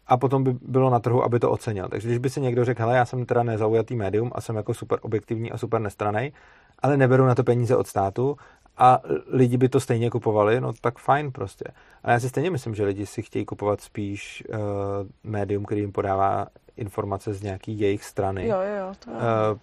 a 0.07 0.17
potom 0.17 0.43
by 0.43 0.53
bylo 0.61 0.89
na 0.89 0.99
trhu, 0.99 1.23
aby 1.23 1.39
to 1.39 1.51
ocenil. 1.51 1.87
Takže 1.87 2.07
když 2.07 2.17
by 2.17 2.29
si 2.29 2.41
někdo 2.41 2.65
řekl, 2.65 2.81
hele, 2.81 2.95
já 2.97 3.05
jsem 3.05 3.25
teda 3.25 3.43
nezaujatý 3.43 3.95
médium 3.95 4.31
a 4.35 4.41
jsem 4.41 4.55
jako 4.55 4.73
super 4.73 4.99
objektivní 5.01 5.51
a 5.51 5.57
super 5.57 5.81
nestranej, 5.81 6.31
ale 6.79 6.97
neberu 6.97 7.25
na 7.25 7.35
to 7.35 7.43
peníze 7.43 7.75
od 7.75 7.87
státu 7.87 8.37
a 8.77 9.01
lidi 9.27 9.57
by 9.57 9.69
to 9.69 9.79
stejně 9.79 10.09
kupovali, 10.09 10.61
no 10.61 10.73
tak 10.81 10.99
fajn 10.99 11.31
prostě. 11.31 11.65
Ale 12.03 12.13
já 12.13 12.19
si 12.19 12.29
stejně 12.29 12.51
myslím, 12.51 12.75
že 12.75 12.85
lidi 12.85 13.05
si 13.05 13.21
chtějí 13.21 13.45
kupovat 13.45 13.81
spíš 13.81 14.43
uh, 14.49 14.57
médium, 15.23 15.65
který 15.65 15.81
jim 15.81 15.91
podává 15.91 16.47
informace 16.77 17.33
z 17.33 17.41
nějaký 17.41 17.79
jejich 17.79 18.03
strany. 18.03 18.47
Jo, 18.47 18.57
jo, 18.79 18.93
to 18.99 19.11
je. 19.11 19.17
Uh, 19.17 19.59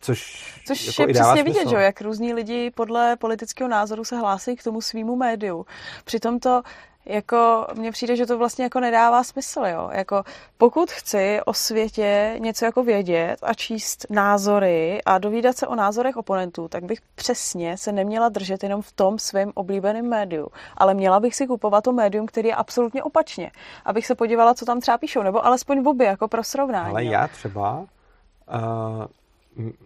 což 0.00 0.46
Což 0.66 0.86
jako 0.86 1.02
je 1.02 1.14
přesně 1.14 1.42
vidět, 1.42 1.68
že 1.68 1.76
jak 1.76 2.00
různí 2.00 2.34
lidi 2.34 2.70
podle 2.70 3.16
politického 3.16 3.68
názoru 3.68 4.04
se 4.04 4.16
hlásí 4.16 4.56
k 4.56 4.62
tomu 4.62 4.80
svýmu 4.80 5.16
médiu. 5.16 5.66
Přitom 6.04 6.38
to 6.38 6.62
jako 7.06 7.66
mně 7.74 7.92
přijde, 7.92 8.16
že 8.16 8.26
to 8.26 8.38
vlastně 8.38 8.64
jako 8.64 8.80
nedává 8.80 9.24
smysl, 9.24 9.60
jo. 9.66 9.90
Jako 9.92 10.22
pokud 10.58 10.90
chci 10.90 11.40
o 11.44 11.52
světě 11.52 12.36
něco 12.38 12.64
jako 12.64 12.82
vědět 12.82 13.36
a 13.42 13.54
číst 13.54 14.06
názory 14.10 15.00
a 15.06 15.18
dovídat 15.18 15.56
se 15.56 15.66
o 15.66 15.74
názorech 15.74 16.16
oponentů, 16.16 16.68
tak 16.68 16.84
bych 16.84 16.98
přesně 17.14 17.76
se 17.76 17.92
neměla 17.92 18.28
držet 18.28 18.62
jenom 18.62 18.82
v 18.82 18.92
tom 18.92 19.18
svém 19.18 19.52
oblíbeném 19.54 20.08
médiu, 20.08 20.48
ale 20.76 20.94
měla 20.94 21.20
bych 21.20 21.34
si 21.34 21.46
kupovat 21.46 21.84
to 21.84 21.92
médium, 21.92 22.26
který 22.26 22.48
je 22.48 22.54
absolutně 22.54 23.02
opačně, 23.02 23.50
abych 23.84 24.06
se 24.06 24.14
podívala, 24.14 24.54
co 24.54 24.64
tam 24.64 24.80
třeba 24.80 24.98
píšou, 24.98 25.22
nebo 25.22 25.46
alespoň 25.46 25.82
v 25.82 25.88
obě, 25.88 26.06
jako 26.06 26.28
pro 26.28 26.44
srovnání. 26.44 26.90
Ale 26.90 27.04
jo. 27.04 27.12
já 27.12 27.28
třeba, 27.28 27.78
uh, 27.78 27.86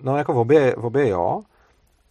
no 0.02 0.16
jako 0.16 0.32
v 0.32 0.38
obě, 0.38 0.74
v 0.76 0.86
obě 0.86 1.08
jo, 1.08 1.42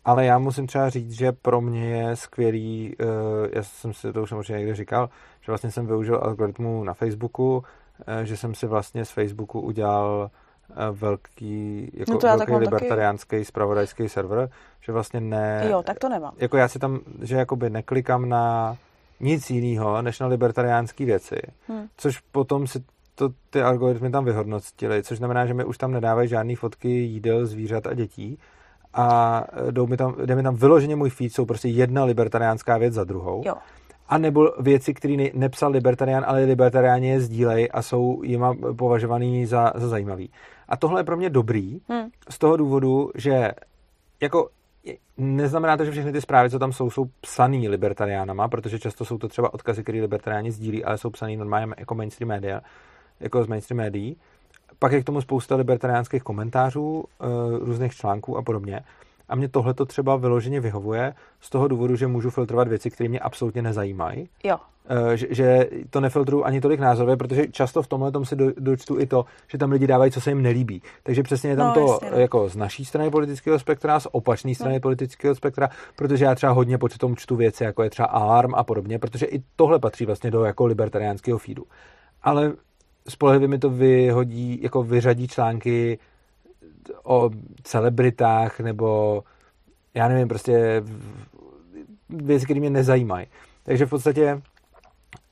ale 0.10 0.26
já 0.26 0.40
musím 0.40 0.68
třeba 0.68 0.90
říct, 0.90 1.12
že 1.12 1.32
pro 1.32 1.62
mě 1.62 1.96
je 1.96 2.16
skvělý, 2.16 2.96
uh, 3.00 3.08
já 3.54 3.64
jsem 3.64 3.94
si 3.94 4.14
to 4.14 4.24
už 4.24 4.32
možná 4.32 4.58
někde 4.58 4.76
říkal, 4.76 5.10
že 5.42 5.52
vlastně 5.52 5.72
jsem 5.72 5.88
využil 5.88 6.20
algoritmu 6.24 6.84
na 6.84 6.94
Facebooku, 6.94 7.58
uh, 7.58 7.64
že 8.24 8.38
jsem 8.38 8.56
si 8.56 8.68
vlastně 8.68 9.06
z 9.06 9.12
Facebooku 9.12 9.62
udělal 9.62 10.30
uh, 10.70 10.98
velký, 10.98 11.92
jako 11.94 12.12
No 12.12 12.18
to 12.18 12.28
velký 12.28 12.54
libertariánský 12.54 13.46
spravodajský 13.46 14.10
server, 14.10 14.50
že 14.82 14.92
vlastně 14.92 15.22
ne... 15.22 15.68
Jo, 15.70 15.84
tak 15.84 16.00
to 16.00 16.10
nemám. 16.10 16.34
Jako 16.38 16.58
já 16.58 16.68
si 16.68 16.80
tam, 16.80 17.00
že 17.22 17.36
jakoby 17.36 17.70
neklikám 17.70 18.30
na 18.30 18.78
nic 19.20 19.50
jiného, 19.50 20.02
než 20.02 20.20
na 20.20 20.28
libertariánské 20.28 21.06
věci, 21.06 21.42
Hmm. 21.68 21.88
což 21.98 22.20
potom 22.20 22.68
si 22.68 22.84
to 23.16 23.30
ty 23.50 23.62
algoritmy 23.62 24.12
tam 24.12 24.26
vyhodnotily, 24.26 25.04
což 25.04 25.18
znamená, 25.18 25.46
že 25.46 25.54
mi 25.54 25.66
už 25.66 25.78
tam 25.78 25.92
nedávají 25.92 26.30
žádné 26.30 26.56
fotky 26.56 26.90
jídel, 26.90 27.46
zvířat 27.46 27.88
a 27.88 27.94
dětí 27.94 28.40
a 28.94 29.44
jdou 29.72 29.88
mi 29.88 29.98
tam, 29.98 30.16
jde 30.26 30.36
mi 30.36 30.44
tam 30.44 30.56
vyloženě 30.56 30.96
můj 30.96 31.10
feed, 31.10 31.34
jsou 31.34 31.46
prostě 31.46 31.68
jedna 31.68 32.04
libertariánská 32.04 32.78
věc 32.78 32.94
za 32.94 33.04
druhou. 33.04 33.42
Jo. 33.46 33.56
A 34.10 34.18
nebo 34.18 34.48
věci, 34.60 34.94
které 34.94 35.18
ne, 35.18 35.30
nepsal 35.34 35.72
libertarián, 35.72 36.24
ale 36.28 36.46
libertariáni 36.46 37.10
je 37.10 37.22
sdílej 37.22 37.70
a 37.74 37.82
jsou 37.82 38.24
jima 38.24 38.54
považovaný 38.78 39.46
za, 39.46 39.72
za 39.76 39.88
zajímavý. 39.88 40.32
A 40.68 40.78
tohle 40.78 41.00
je 41.00 41.04
pro 41.04 41.18
mě 41.18 41.30
dobrý 41.30 41.80
Hmm. 41.90 42.10
z 42.30 42.38
toho 42.38 42.58
důvodu, 42.58 43.12
že 43.16 43.52
jako 44.22 44.50
neznamená 45.18 45.78
to, 45.78 45.86
že 45.86 45.92
všechny 45.92 46.12
ty 46.12 46.22
zprávy, 46.22 46.50
co 46.50 46.60
tam 46.60 46.74
jsou, 46.74 46.90
jsou 46.90 47.06
psaný 47.22 47.70
libertariánama, 47.70 48.48
protože 48.48 48.80
často 48.80 49.06
jsou 49.06 49.18
to 49.18 49.28
třeba 49.28 49.54
odkazy, 49.54 49.84
které 49.84 50.02
libertariáni 50.02 50.52
sdílí, 50.52 50.84
ale 50.84 50.98
jsou 50.98 51.10
psaný 51.10 51.38
normálně 51.38 51.74
jako 51.78 51.96
mainstream 51.96 52.28
média, 52.28 52.62
jako 53.20 53.44
z 53.44 53.48
mainstream 53.48 53.78
médií. 53.78 54.18
Pak 54.80 54.92
je 54.92 55.02
k 55.02 55.06
tomu 55.06 55.22
spousta 55.22 55.56
libertariánských 55.56 56.24
komentářů, 56.24 57.04
eh, 57.22 57.26
různých 57.60 57.94
článků 57.96 58.38
a 58.38 58.42
podobně. 58.42 58.82
A 59.30 59.36
mě 59.36 59.48
tohle 59.48 59.74
to 59.74 59.86
třeba 59.86 60.16
vyloženě 60.16 60.60
vyhovuje 60.60 61.14
z 61.40 61.50
toho 61.50 61.68
důvodu, 61.68 61.96
že 61.96 62.08
můžu 62.08 62.30
filtrovat 62.30 62.68
věci, 62.68 62.92
které 62.92 63.10
mě 63.10 63.20
absolutně 63.20 63.62
nezajímají. 63.62 64.30
Jo. 64.44 64.58
Eh, 64.92 65.18
že, 65.18 65.28
že 65.30 65.70
to 65.90 66.00
nefiltruju 66.02 66.44
ani 66.44 66.62
tolik 66.62 66.80
názorově, 66.80 67.18
protože 67.18 67.48
často 67.48 67.82
v 67.84 67.88
tomhle 67.88 68.12
tom 68.12 68.26
si 68.26 68.36
do, 68.36 68.52
dočtu 68.60 69.00
i 69.00 69.06
to, 69.06 69.26
že 69.48 69.58
tam 69.58 69.72
lidi 69.72 69.88
dávají, 69.88 70.12
co 70.12 70.22
se 70.22 70.32
jim 70.32 70.42
nelíbí. 70.42 70.82
Takže 71.04 71.24
přesně 71.24 71.50
je 71.50 71.56
tam 71.56 71.68
No, 71.68 71.74
to 71.74 71.92
jasně, 71.92 72.12
no. 72.12 72.18
jako 72.18 72.50
z 72.50 72.56
naší 72.56 72.86
strany 72.86 73.10
politického 73.12 73.60
spektra, 73.60 74.00
z 74.00 74.08
opačné 74.12 74.56
strany 74.56 74.74
No. 74.74 74.80
politického 74.80 75.36
spektra, 75.36 75.70
protože 75.96 76.26
já 76.26 76.36
třeba 76.36 76.52
hodně 76.52 76.78
potom 76.78 77.16
čtu 77.16 77.36
věci, 77.36 77.64
jako 77.64 77.84
je 77.84 77.90
třeba 77.90 78.08
alarm 78.08 78.56
a 78.56 78.64
podobně, 78.64 79.00
protože 79.00 79.26
i 79.26 79.44
tohle 79.56 79.80
patří 79.80 80.06
vlastně 80.06 80.32
do 80.32 80.44
jako 80.44 80.66
libertariánského 80.66 81.38
feedu. 81.38 81.64
Ale 82.24 82.54
spolehlivě 83.10 83.48
mi 83.48 83.60
to 83.60 83.70
vyhodí, 83.70 84.60
jako 84.62 84.84
vyřadí 84.84 85.28
články 85.28 86.00
o 87.04 87.30
celebritách 87.64 88.60
nebo 88.60 89.24
já 89.94 90.08
nevím, 90.08 90.28
prostě 90.28 90.84
věci, 92.10 92.46
které 92.46 92.60
mě 92.60 92.70
nezajímají. 92.70 93.28
Takže 93.64 93.86
v 93.86 93.90
podstatě 93.90 94.42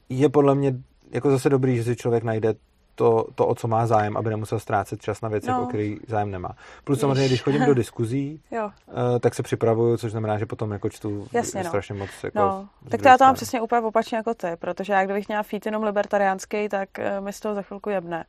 je 0.09 0.29
podle 0.29 0.55
mě 0.55 0.75
jako 1.11 1.31
zase 1.31 1.49
dobrý, 1.49 1.77
že 1.77 1.83
si 1.83 1.95
člověk 1.95 2.23
najde 2.23 2.53
to, 2.97 3.25
to, 3.35 3.47
o 3.47 3.55
co 3.55 3.67
má 3.67 3.87
zájem, 3.87 4.17
aby 4.17 4.29
nemusel 4.29 4.59
ztrácet 4.59 5.01
čas 5.01 5.21
na 5.21 5.29
věci, 5.29 5.47
No. 5.47 5.57
no. 5.57 5.63
o 5.63 5.65
který 5.65 5.97
zájem 6.07 6.31
nemá. 6.31 6.49
Plus 6.83 6.99
samozřejmě, 6.99 7.27
když 7.27 7.41
chodím 7.43 7.65
do 7.65 7.73
diskuzí, 7.73 8.41
Jo. 8.51 8.71
eh, 9.15 9.19
tak 9.19 9.35
se 9.35 9.43
připravuju, 9.43 9.97
což 9.97 10.11
znamená, 10.11 10.37
že 10.37 10.45
potom 10.45 10.71
jako 10.71 10.89
čtu 10.89 11.27
Jasně, 11.33 11.63
no. 11.63 11.69
strašně 11.69 11.95
moc. 11.95 12.09
Jako 12.23 12.39
No, 12.39 12.67
tak 12.89 13.01
to 13.01 13.07
já 13.07 13.17
to 13.17 13.23
mám 13.23 13.35
přesně 13.35 13.61
úplně 13.61 13.81
opačně 13.81 14.17
jako 14.17 14.33
ty, 14.33 14.47
protože 14.59 14.93
já 14.93 15.05
kdybych 15.05 15.27
měla 15.27 15.43
feed 15.43 15.65
jenom 15.65 15.83
libertariánský, 15.83 16.69
tak 16.69 16.99
eh, 16.99 17.21
mi 17.21 17.33
z 17.33 17.39
toho 17.39 17.55
za 17.55 17.61
chvilku 17.61 17.89
jebne. 17.89 18.25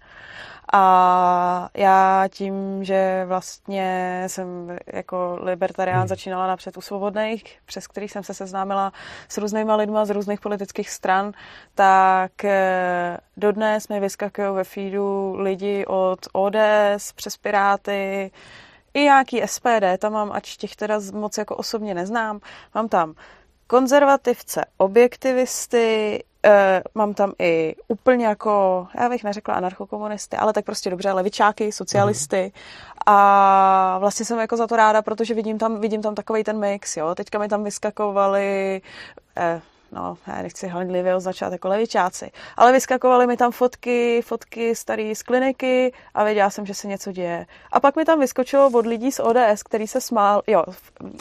A 0.73 1.69
já 1.75 2.25
tím, 2.31 2.85
že 2.85 3.25
vlastně 3.27 4.25
jsem 4.27 4.79
jako 4.93 5.39
libertarián 5.43 5.99
Hmm. 5.99 6.09
začínala 6.09 6.47
napřed 6.47 6.77
u 6.77 6.81
svobodných, 6.81 7.59
přes 7.67 7.87
kterých 7.87 8.13
jsem 8.13 8.23
se 8.25 8.35
seznámila 8.35 8.93
s 9.29 9.39
různýma 9.39 9.77
lidma 9.77 10.05
z 10.05 10.11
různých 10.11 10.41
politických 10.41 10.91
stran, 10.91 11.33
tak 11.75 12.45
eh, 12.45 13.17
dodnes 13.37 13.89
mi 13.89 14.01
vyskakují 14.01 14.49
ve 14.59 14.65
feedu 14.65 15.35
lidi 15.39 15.85
od 15.87 16.19
ODS 16.33 17.13
přes 17.15 17.37
Piráty, 17.37 18.31
i 18.95 19.01
nějaký 19.01 19.43
SPD, 19.47 19.99
tam 19.99 20.13
mám, 20.13 20.33
ač 20.33 20.57
těch 20.57 20.77
teda 20.77 21.01
moc 21.13 21.39
jako 21.39 21.57
osobně 21.57 21.95
neznám, 21.95 22.41
mám 22.75 22.89
tam 22.89 23.15
konzervativce, 23.67 24.65
objektivisty, 24.77 26.25
eh, 26.45 26.83
mám 26.95 27.15
tam 27.15 27.33
i 27.39 27.77
úplně 27.89 28.27
jako, 28.27 28.87
já 29.01 29.09
bych 29.09 29.25
neřekla 29.25 29.55
anarchokomunisty, 29.55 30.37
ale 30.37 30.53
tak 30.53 30.65
prostě 30.65 30.91
dobře, 30.91 31.13
levičáky, 31.13 31.73
socialisty. 31.73 32.53
A 33.07 33.99
vlastně 33.99 34.27
jsem 34.27 34.39
jako 34.39 34.57
za 34.57 34.67
to 34.67 34.77
ráda, 34.77 35.03
protože 35.03 35.35
vidím 35.35 35.59
tam, 35.59 35.81
vidím 35.81 36.03
tam 36.03 36.15
takový 36.15 36.45
ten 36.45 36.59
mix, 36.59 36.97
jo, 36.97 37.15
teďka 37.15 37.39
mi 37.39 37.49
tam 37.49 37.65
vyskakovali 37.65 38.81
eh, 39.37 39.61
no, 39.93 40.19
já 40.27 40.43
nechci 40.43 40.69
handlivě 40.69 41.15
označovat 41.15 41.53
jako 41.53 41.69
levičáci, 41.69 42.31
ale 42.57 42.73
vyskakovaly 42.73 43.27
mi 43.27 43.37
tam 43.37 43.53
fotky, 43.53 44.23
fotky 44.23 44.75
starý 44.75 45.15
z 45.15 45.23
kliniky 45.23 45.93
a 46.15 46.25
věděla 46.25 46.51
jsem, 46.51 46.67
že 46.67 46.75
se 46.75 46.89
něco 46.89 47.13
děje. 47.13 47.47
A 47.73 47.81
pak 47.81 47.97
mi 47.97 48.05
tam 48.05 48.21
vyskočilo 48.21 48.71
od 48.71 48.87
lidí 48.87 49.13
z 49.13 49.21
ODS, 49.21 49.63
který 49.65 49.87
se 49.87 50.01
smál, 50.01 50.43
jo, 50.47 50.65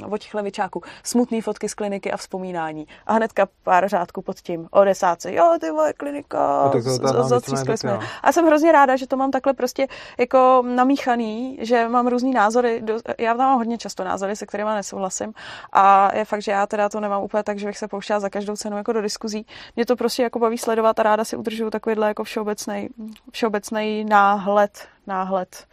od 0.09 0.17
těch 0.17 0.33
levičáků, 0.33 0.81
smutný 1.03 1.41
fotky 1.41 1.69
z 1.69 1.73
kliniky 1.73 2.11
a 2.11 2.17
vzpomínání. 2.17 2.87
A 3.07 3.13
hnedka 3.13 3.47
pár 3.63 3.89
řádků 3.89 4.21
pod 4.21 4.39
tím, 4.39 4.67
ODSáci, 4.71 5.33
jo, 5.33 5.57
ty 5.61 5.71
moje 5.71 5.93
klinika, 5.93 6.69
No, 7.13 7.23
zatřískli 7.29 7.77
jsme. 7.77 7.99
A 8.23 8.31
jsem 8.31 8.45
hrozně 8.45 8.71
ráda, 8.71 8.95
že 8.95 9.07
to 9.07 9.17
mám 9.17 9.31
takhle 9.31 9.53
prostě 9.53 9.87
jako 10.17 10.63
namíchaný, 10.67 11.57
že 11.61 11.87
mám 11.87 12.07
různý 12.07 12.31
názory. 12.31 12.81
Do, 12.81 12.99
já 13.17 13.33
tam 13.33 13.47
mám 13.47 13.57
hodně 13.57 13.77
často 13.77 14.03
názory, 14.03 14.35
se 14.35 14.45
kterými 14.45 14.69
nesouhlasím. 14.75 15.33
A 15.73 16.15
je 16.15 16.25
fakt, 16.25 16.41
že 16.41 16.51
já 16.51 16.67
teda 16.67 16.89
to 16.89 16.99
nemám 16.99 17.23
úplně 17.23 17.43
tak, 17.43 17.59
že 17.59 17.67
bych 17.67 17.77
se 17.77 17.87
pouštěla 17.87 18.19
za 18.19 18.29
každou 18.29 18.55
cenu 18.57 18.77
jako 18.77 18.93
do 18.93 19.01
diskuzí. 19.01 19.45
Mě 19.75 19.85
to 19.85 19.95
prostě 19.95 20.23
jako 20.23 20.39
baví 20.39 20.57
sledovat 20.57 20.99
a 20.99 21.03
ráda 21.03 21.25
si 21.25 21.35
udržuju 21.35 21.69
takovýhle 21.69 22.07
jako 22.07 22.23
všeobecný, 22.23 22.89
všeobecný 23.31 24.05
náhled, 24.05 24.87
náhled. 25.07 25.65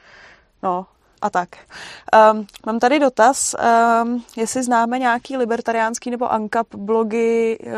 No, 0.62 0.86
a 1.22 1.30
tak. 1.30 1.48
Um, 2.32 2.46
mám 2.66 2.78
tady 2.78 2.98
dotaz, 2.98 3.54
um, 4.04 4.24
jestli 4.36 4.62
známe 4.62 4.98
nějaký 4.98 5.36
libertariánský 5.36 6.10
nebo 6.10 6.32
ANCAP 6.32 6.74
blogy 6.74 7.58
uh, 7.60 7.72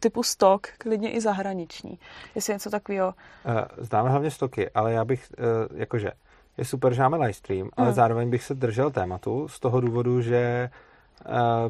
typu 0.00 0.22
stok, 0.22 0.66
klidně 0.78 1.10
i 1.10 1.20
zahraniční. 1.20 1.98
Jestli 2.34 2.52
něco 2.52 2.70
takového. 2.70 3.14
Eh, 3.46 3.64
Známe 3.78 4.10
hlavně 4.10 4.30
stoky, 4.30 4.70
ale 4.70 4.92
já 4.92 5.04
bych, 5.04 5.26
eh, 5.38 5.42
jakože, 5.74 6.10
je 6.58 6.64
super, 6.64 6.94
že 6.94 7.02
máme 7.02 7.16
livestream, 7.16 7.68
ale 7.76 7.86
Hmm. 7.86 7.94
zároveň 7.94 8.30
bych 8.30 8.44
se 8.44 8.54
držel 8.54 8.90
tématu 8.90 9.48
z 9.48 9.60
toho 9.60 9.80
důvodu, 9.80 10.20
že 10.20 10.70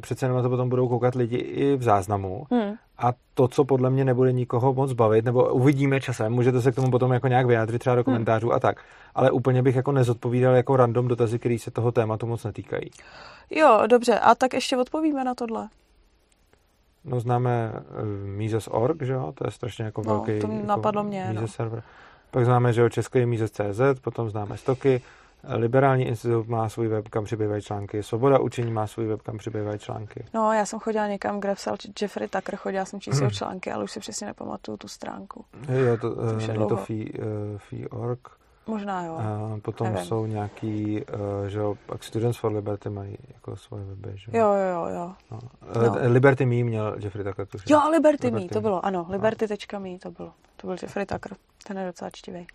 přece 0.00 0.24
jenom 0.26 0.36
na 0.36 0.42
to 0.42 0.48
potom 0.48 0.68
budou 0.68 0.88
koukat 0.88 1.14
lidi 1.14 1.36
i 1.36 1.76
v 1.76 1.82
záznamu 1.82 2.46
Hmm. 2.50 2.74
a 2.98 3.12
to, 3.34 3.48
co 3.48 3.64
podle 3.64 3.90
mě 3.90 4.04
nebude 4.04 4.32
nikoho 4.32 4.74
moc 4.74 4.92
bavit, 4.92 5.24
nebo 5.24 5.44
uvidíme 5.54 6.00
časem, 6.00 6.32
můžete 6.32 6.62
se 6.62 6.72
k 6.72 6.74
tomu 6.74 6.90
potom 6.90 7.12
jako 7.12 7.28
nějak 7.28 7.46
vyjádřit 7.46 7.78
třeba 7.78 7.96
do 7.96 8.04
komentářů 8.04 8.52
a 8.52 8.60
tak, 8.60 8.76
ale 9.14 9.30
úplně 9.30 9.62
bych 9.62 9.76
jako 9.76 9.92
nezodpovídal 9.92 10.54
jako 10.54 10.76
random 10.76 11.08
dotazy, 11.08 11.38
které 11.38 11.58
se 11.58 11.70
toho 11.70 11.92
tématu 11.92 12.26
moc 12.26 12.44
netýkají. 12.44 12.90
Jo, 13.50 13.82
dobře, 13.86 14.18
a 14.18 14.34
tak 14.34 14.54
ještě 14.54 14.76
odpovíme 14.76 15.24
na 15.24 15.34
tohle. 15.34 15.68
No 17.04 17.20
známe 17.20 17.72
uh, 17.72 18.28
Mises.org, 18.28 19.02
že 19.02 19.12
jo, 19.12 19.32
to 19.34 19.46
je 19.46 19.50
strašně 19.50 19.84
jako 19.84 20.02
No, 20.06 20.12
velký 20.12 20.26
to 20.40 20.46
jako 20.52 20.66
napadlo 20.66 21.04
mě, 21.04 21.26
no. 21.34 21.40
Mises 21.40 21.54
server. 21.56 21.82
Pak 22.30 22.44
známe, 22.44 22.72
že 22.72 22.80
jo, 22.80 22.88
český 22.88 23.26
Mises.cz, 23.26 23.80
potom 24.00 24.30
známe 24.30 24.56
Stoky, 24.56 25.00
Liberální 25.48 26.04
institut 26.06 26.48
má 26.48 26.68
svůj 26.68 26.88
web, 26.88 27.08
kam 27.08 27.24
přibývají 27.24 27.62
články, 27.62 28.02
Svoboda 28.02 28.38
učení 28.38 28.70
má 28.72 28.86
svůj 28.86 29.06
web, 29.06 29.22
kam 29.22 29.38
přibývají 29.38 29.78
články. 29.78 30.24
No, 30.34 30.52
já 30.52 30.66
jsem 30.66 30.78
chodila 30.78 31.06
někam, 31.08 31.40
kde 31.40 31.54
psal 31.54 31.76
Jeffrey 32.00 32.28
Tucker, 32.28 32.56
chodila 32.56 32.84
jsem 32.84 33.00
číst 33.00 33.14
Hmm. 33.14 33.22
jeho 33.22 33.30
články, 33.30 33.72
ale 33.72 33.84
už 33.84 33.92
si 33.92 34.00
přesně 34.00 34.26
nepamatuju 34.26 34.76
tu 34.76 34.88
stránku. 34.88 35.44
Jo, 35.68 35.96
to, 35.96 36.10
už 36.10 36.42
je 36.48 36.54
uh, 36.54 36.62
je 36.62 36.66
to 36.68 36.76
fee, 36.76 37.12
uh, 37.12 37.58
fee.org. 37.58 38.28
Možná 38.68 39.04
jo. 39.04 39.14
A 39.14 39.58
potom 39.62 39.86
nevím. 39.86 40.04
jsou 40.04 40.26
nějaký, 40.26 41.04
uh, 41.04 41.46
že 41.48 41.58
jo, 41.58 41.76
pak 41.86 42.04
Students 42.04 42.38
for 42.38 42.52
Liberty 42.52 42.90
mají 42.90 43.16
jako 43.34 43.56
svoje 43.56 43.84
weby, 43.84 44.12
že 44.14 44.30
Jo, 44.38 44.46
jo, 44.54 44.86
jo. 44.94 45.12
No. 45.30 45.38
No. 45.76 45.86
Uh, 45.88 45.96
Liberty 46.06 46.46
Me 46.46 46.54
měl 46.64 46.96
Jeffrey 46.98 47.24
Tucker, 47.24 47.46
tuším. 47.46 47.66
Jo, 47.76 47.90
Liberty, 47.90 48.30
Me, 48.30 48.36
Liberty 48.36 48.54
to 48.54 48.58
Me. 48.58 48.62
bylo, 48.62 48.86
ano, 48.86 49.06
Liberty.me, 49.10 49.98
to 49.98 50.10
bylo. 50.10 50.32
To 50.56 50.66
byl 50.66 50.76
Jeffrey 50.82 51.06
Tucker, 51.06 51.36
ten 51.66 51.78
je 51.78 51.86
docela 51.86 52.10
čtivý. 52.10 52.46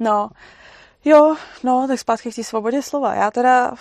No, 0.00 0.30
jo, 1.06 1.36
no, 1.64 1.88
tak 1.88 1.98
zpátky 1.98 2.32
k 2.32 2.34
té 2.34 2.44
svobodě 2.44 2.82
slova. 2.82 3.14
Já 3.14 3.30
teda, 3.30 3.74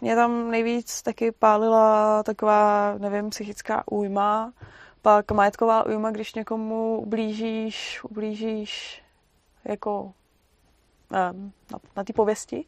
mě 0.00 0.14
tam 0.14 0.50
nejvíc 0.50 1.02
taky 1.02 1.32
pálila 1.32 2.22
taková, 2.22 2.94
nevím, 2.98 3.30
psychická 3.30 3.82
újma, 3.90 4.52
pak 5.02 5.30
majetková 5.32 5.86
újma, 5.86 6.10
když 6.10 6.34
někomu 6.34 6.98
ublížíš, 7.00 8.04
ublížíš 8.04 9.02
jako 9.64 10.12
na, 11.10 11.34
na 11.96 12.04
té 12.04 12.12
pověsti. 12.12 12.64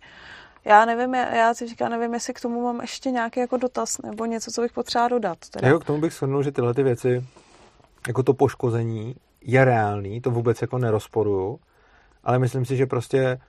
Já 0.64 0.84
nevím, 0.84 1.14
já, 1.14 1.34
já 1.34 1.54
si 1.54 1.66
říkám, 1.66 1.90
nevím, 1.90 2.14
jestli 2.14 2.34
k 2.34 2.40
tomu 2.40 2.62
mám 2.62 2.80
ještě 2.80 3.10
nějaký 3.10 3.40
jako 3.40 3.56
dotaz 3.56 3.98
nebo 4.02 4.24
něco, 4.24 4.50
co 4.50 4.62
bych 4.62 4.72
potřeba 4.72 5.08
dodat. 5.08 5.38
Teda. 5.50 5.68
Jako 5.68 5.80
k 5.80 5.84
tomu 5.84 6.00
bych 6.00 6.12
shrnul, 6.12 6.42
že 6.42 6.52
tyhle 6.52 6.74
ty 6.74 6.82
věci, 6.82 7.24
jako 8.08 8.22
to 8.22 8.34
poškození, 8.34 9.16
je 9.40 9.64
reálný, 9.64 10.20
to 10.20 10.30
vůbec 10.30 10.62
jako 10.62 10.78
nerozporuju, 10.78 11.60
ale 12.24 12.38
myslím 12.38 12.64
si, 12.64 12.76
že 12.76 12.86
prostě 12.86 13.40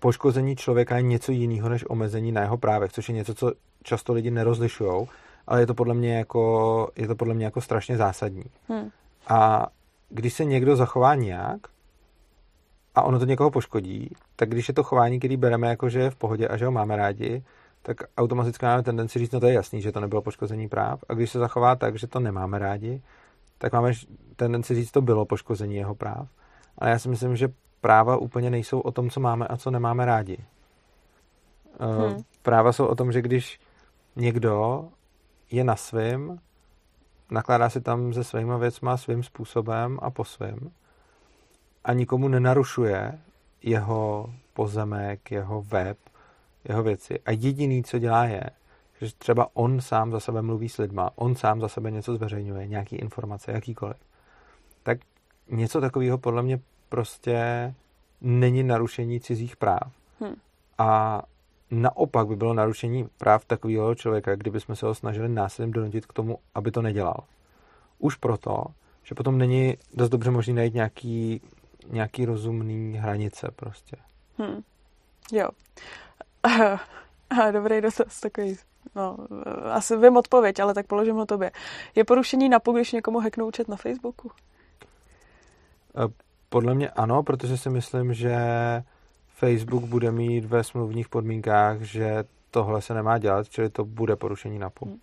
poškození 0.00 0.56
člověka 0.56 0.96
je 0.96 1.02
něco 1.02 1.32
jiného 1.32 1.68
než 1.68 1.84
omezení 1.90 2.32
na 2.32 2.40
jeho 2.40 2.58
právech, 2.58 2.92
což 2.92 3.08
je 3.08 3.14
něco, 3.14 3.34
co 3.34 3.52
často 3.82 4.12
lidi 4.12 4.30
nerozlišují, 4.30 5.06
ale 5.46 5.60
je 5.60 5.66
to 5.66 5.74
podle 5.74 5.94
mě 5.94 6.18
jako, 6.18 6.90
je 6.96 7.06
to 7.06 7.14
podle 7.14 7.34
mě 7.34 7.44
jako 7.44 7.60
strašně 7.60 7.96
zásadní. 7.96 8.44
Hm. 8.68 8.90
A 9.28 9.66
když 10.08 10.34
se 10.34 10.44
někdo 10.44 10.76
zachová 10.76 11.14
nějak 11.14 11.60
a 12.94 13.02
ono 13.02 13.18
to 13.18 13.24
někoho 13.24 13.50
poškodí, 13.50 14.10
tak 14.36 14.48
když 14.48 14.68
je 14.68 14.74
to 14.74 14.82
chování, 14.82 15.18
který 15.18 15.36
bereme 15.36 15.68
jako, 15.68 15.88
že 15.88 16.00
je 16.00 16.10
v 16.10 16.16
pohodě 16.16 16.48
a 16.48 16.56
že 16.56 16.64
ho 16.66 16.72
máme 16.72 16.96
rádi, 16.96 17.42
tak 17.82 17.96
automaticky 18.18 18.66
máme 18.66 18.82
tendenci 18.82 19.18
říct, 19.18 19.30
no 19.30 19.40
to 19.40 19.46
je 19.46 19.52
jasný, 19.52 19.82
že 19.82 19.92
to 19.92 20.00
nebylo 20.00 20.22
poškození 20.22 20.68
práv. 20.68 21.04
A 21.08 21.14
když 21.14 21.30
se 21.30 21.38
zachová 21.38 21.76
tak, 21.76 21.98
že 21.98 22.06
to 22.06 22.20
nemáme 22.20 22.58
rádi, 22.58 23.02
tak 23.58 23.72
máme 23.72 23.92
tendenci 24.36 24.74
říct, 24.74 24.90
to 24.90 25.02
bylo 25.02 25.24
poškození 25.24 25.76
jeho 25.76 25.94
práv. 25.94 26.28
Ale 26.78 26.90
já 26.90 26.98
si 26.98 27.08
myslím, 27.08 27.36
že 27.36 27.48
práva 27.80 28.16
úplně 28.16 28.50
nejsou 28.50 28.80
o 28.80 28.92
tom, 28.92 29.10
co 29.10 29.20
máme 29.20 29.46
a 29.46 29.56
co 29.56 29.70
nemáme 29.70 30.04
rádi. 30.04 30.38
Hmm. 31.80 31.96
Hmm. 31.96 32.22
Práva 32.42 32.72
jsou 32.72 32.86
o 32.86 32.94
tom, 32.94 33.12
že 33.12 33.22
když 33.22 33.60
někdo 34.16 34.84
je 35.50 35.64
na 35.64 35.76
svým, 35.76 36.40
nakládá 37.30 37.70
si 37.70 37.80
tam 37.80 38.12
se 38.12 38.24
svýma 38.24 38.56
věcma 38.56 38.96
svým 38.96 39.22
způsobem 39.22 39.98
a 40.02 40.10
po 40.10 40.24
svým 40.24 40.72
a 41.84 41.92
nikomu 41.92 42.28
nenarušuje 42.28 43.18
jeho 43.62 44.32
pozemek, 44.54 45.30
jeho 45.30 45.62
web, 45.62 45.98
jeho 46.68 46.82
věci. 46.82 47.20
A 47.26 47.30
jediný, 47.30 47.84
co 47.84 47.98
dělá, 47.98 48.24
je, 48.24 48.42
že 49.00 49.14
třeba 49.18 49.48
on 49.54 49.80
sám 49.80 50.10
za 50.10 50.20
sebe 50.20 50.42
mluví 50.42 50.68
s 50.68 50.78
lidma, 50.78 51.10
on 51.14 51.34
sám 51.34 51.60
za 51.60 51.68
sebe 51.68 51.90
něco 51.90 52.14
zveřejňuje, 52.14 52.66
nějaký 52.66 52.96
informace, 52.96 53.52
jakýkoliv. 53.52 53.96
Tak 54.82 54.98
něco 55.50 55.80
takového 55.80 56.18
podle 56.18 56.42
mě 56.42 56.60
prostě 56.90 57.74
není 58.20 58.62
narušení 58.62 59.20
cizích 59.20 59.56
práv. 59.56 59.92
Hm. 60.20 60.34
A 60.78 61.22
naopak 61.70 62.26
by 62.26 62.36
bylo 62.36 62.54
narušení 62.54 63.08
práv 63.18 63.44
takového 63.44 63.94
člověka, 63.94 64.36
kdyby 64.36 64.60
jsme 64.60 64.76
se 64.76 64.86
ho 64.86 64.94
snažili 64.94 65.28
násilím 65.28 65.72
donutit 65.72 66.06
k 66.06 66.12
tomu, 66.12 66.38
aby 66.54 66.70
to 66.70 66.82
nedělal. 66.82 67.24
Už 67.98 68.16
proto, 68.16 68.64
že 69.02 69.14
potom 69.14 69.38
není 69.38 69.76
dost 69.94 70.08
dobře 70.08 70.30
možný 70.30 70.54
najít 70.54 70.74
nějaký, 70.74 71.40
nějaký 71.90 72.24
rozumný 72.24 72.98
hranice 72.98 73.48
prostě. 73.56 73.96
Hm. 74.38 74.62
Jo. 75.32 75.48
Dobrý 77.52 77.80
dotaz, 77.80 78.20
takový. 78.20 78.56
No, 78.94 79.16
asi 79.70 79.96
vím 79.96 80.16
odpověď, 80.16 80.60
ale 80.60 80.74
tak 80.74 80.86
položím 80.86 81.16
ho 81.16 81.26
tobě. 81.26 81.50
Je 81.94 82.04
porušení 82.04 82.48
NAPu, 82.48 82.72
když 82.72 82.92
někomu 82.92 83.20
hacknou 83.20 83.48
účet 83.48 83.68
na 83.68 83.76
Facebooku? 83.76 84.30
Podle 86.52 86.74
mě 86.74 86.90
ano, 86.90 87.22
protože 87.22 87.58
si 87.58 87.70
myslím, 87.70 88.14
že 88.14 88.36
Facebook 89.28 89.84
bude 89.84 90.10
mít 90.10 90.44
ve 90.44 90.64
smluvních 90.64 91.08
podmínkách, 91.08 91.80
že 91.80 92.24
tohle 92.50 92.82
se 92.82 92.94
nemá 92.94 93.18
dělat, 93.18 93.48
čili 93.48 93.70
to 93.70 93.84
bude 93.84 94.16
porušení 94.16 94.58
NAPu. 94.58 94.86
Hm. 94.86 94.98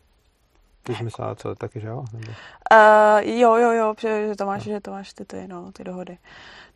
Ty 0.84 0.96
jsi 0.96 1.04
myslela 1.04 1.36
co, 1.36 1.56
taky, 1.56 1.80
že 1.80 1.88
jo? 1.88 2.06
Nebo... 2.14 2.28
Uh, 2.28 3.20
jo, 3.20 3.56
jo, 3.56 3.72
jo, 3.72 3.96
že, 4.00 4.36
to 4.38 4.46
máš, 4.46 4.64
že 4.64 4.80
to 4.80 4.92
máš 4.92 5.14
ty, 5.14 5.26
ty, 5.26 5.48
no, 5.48 5.72
ty 5.72 5.84
dohody. 5.84 6.18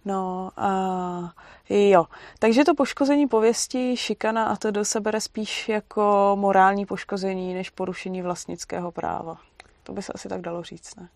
No, 0.05 0.51
uh, 0.57 1.29
jo. 1.69 2.05
Takže 2.39 2.63
to 2.63 2.75
poškození 2.75 3.27
pověsti, 3.27 3.97
šikana 3.97 4.45
a 4.45 4.55
to 4.55 4.71
do 4.71 4.85
se 4.85 4.99
bere 4.99 5.21
spíš 5.21 5.69
jako 5.69 6.35
morální 6.39 6.85
poškození, 6.85 7.53
než 7.53 7.69
porušení 7.69 8.21
vlastnického 8.21 8.91
práva. 8.91 9.37
To 9.83 9.93
by 9.93 10.01
se 10.01 10.13
asi 10.13 10.29
tak 10.29 10.41
dalo 10.41 10.63
říct, 10.63 10.95
ne? 10.95 11.09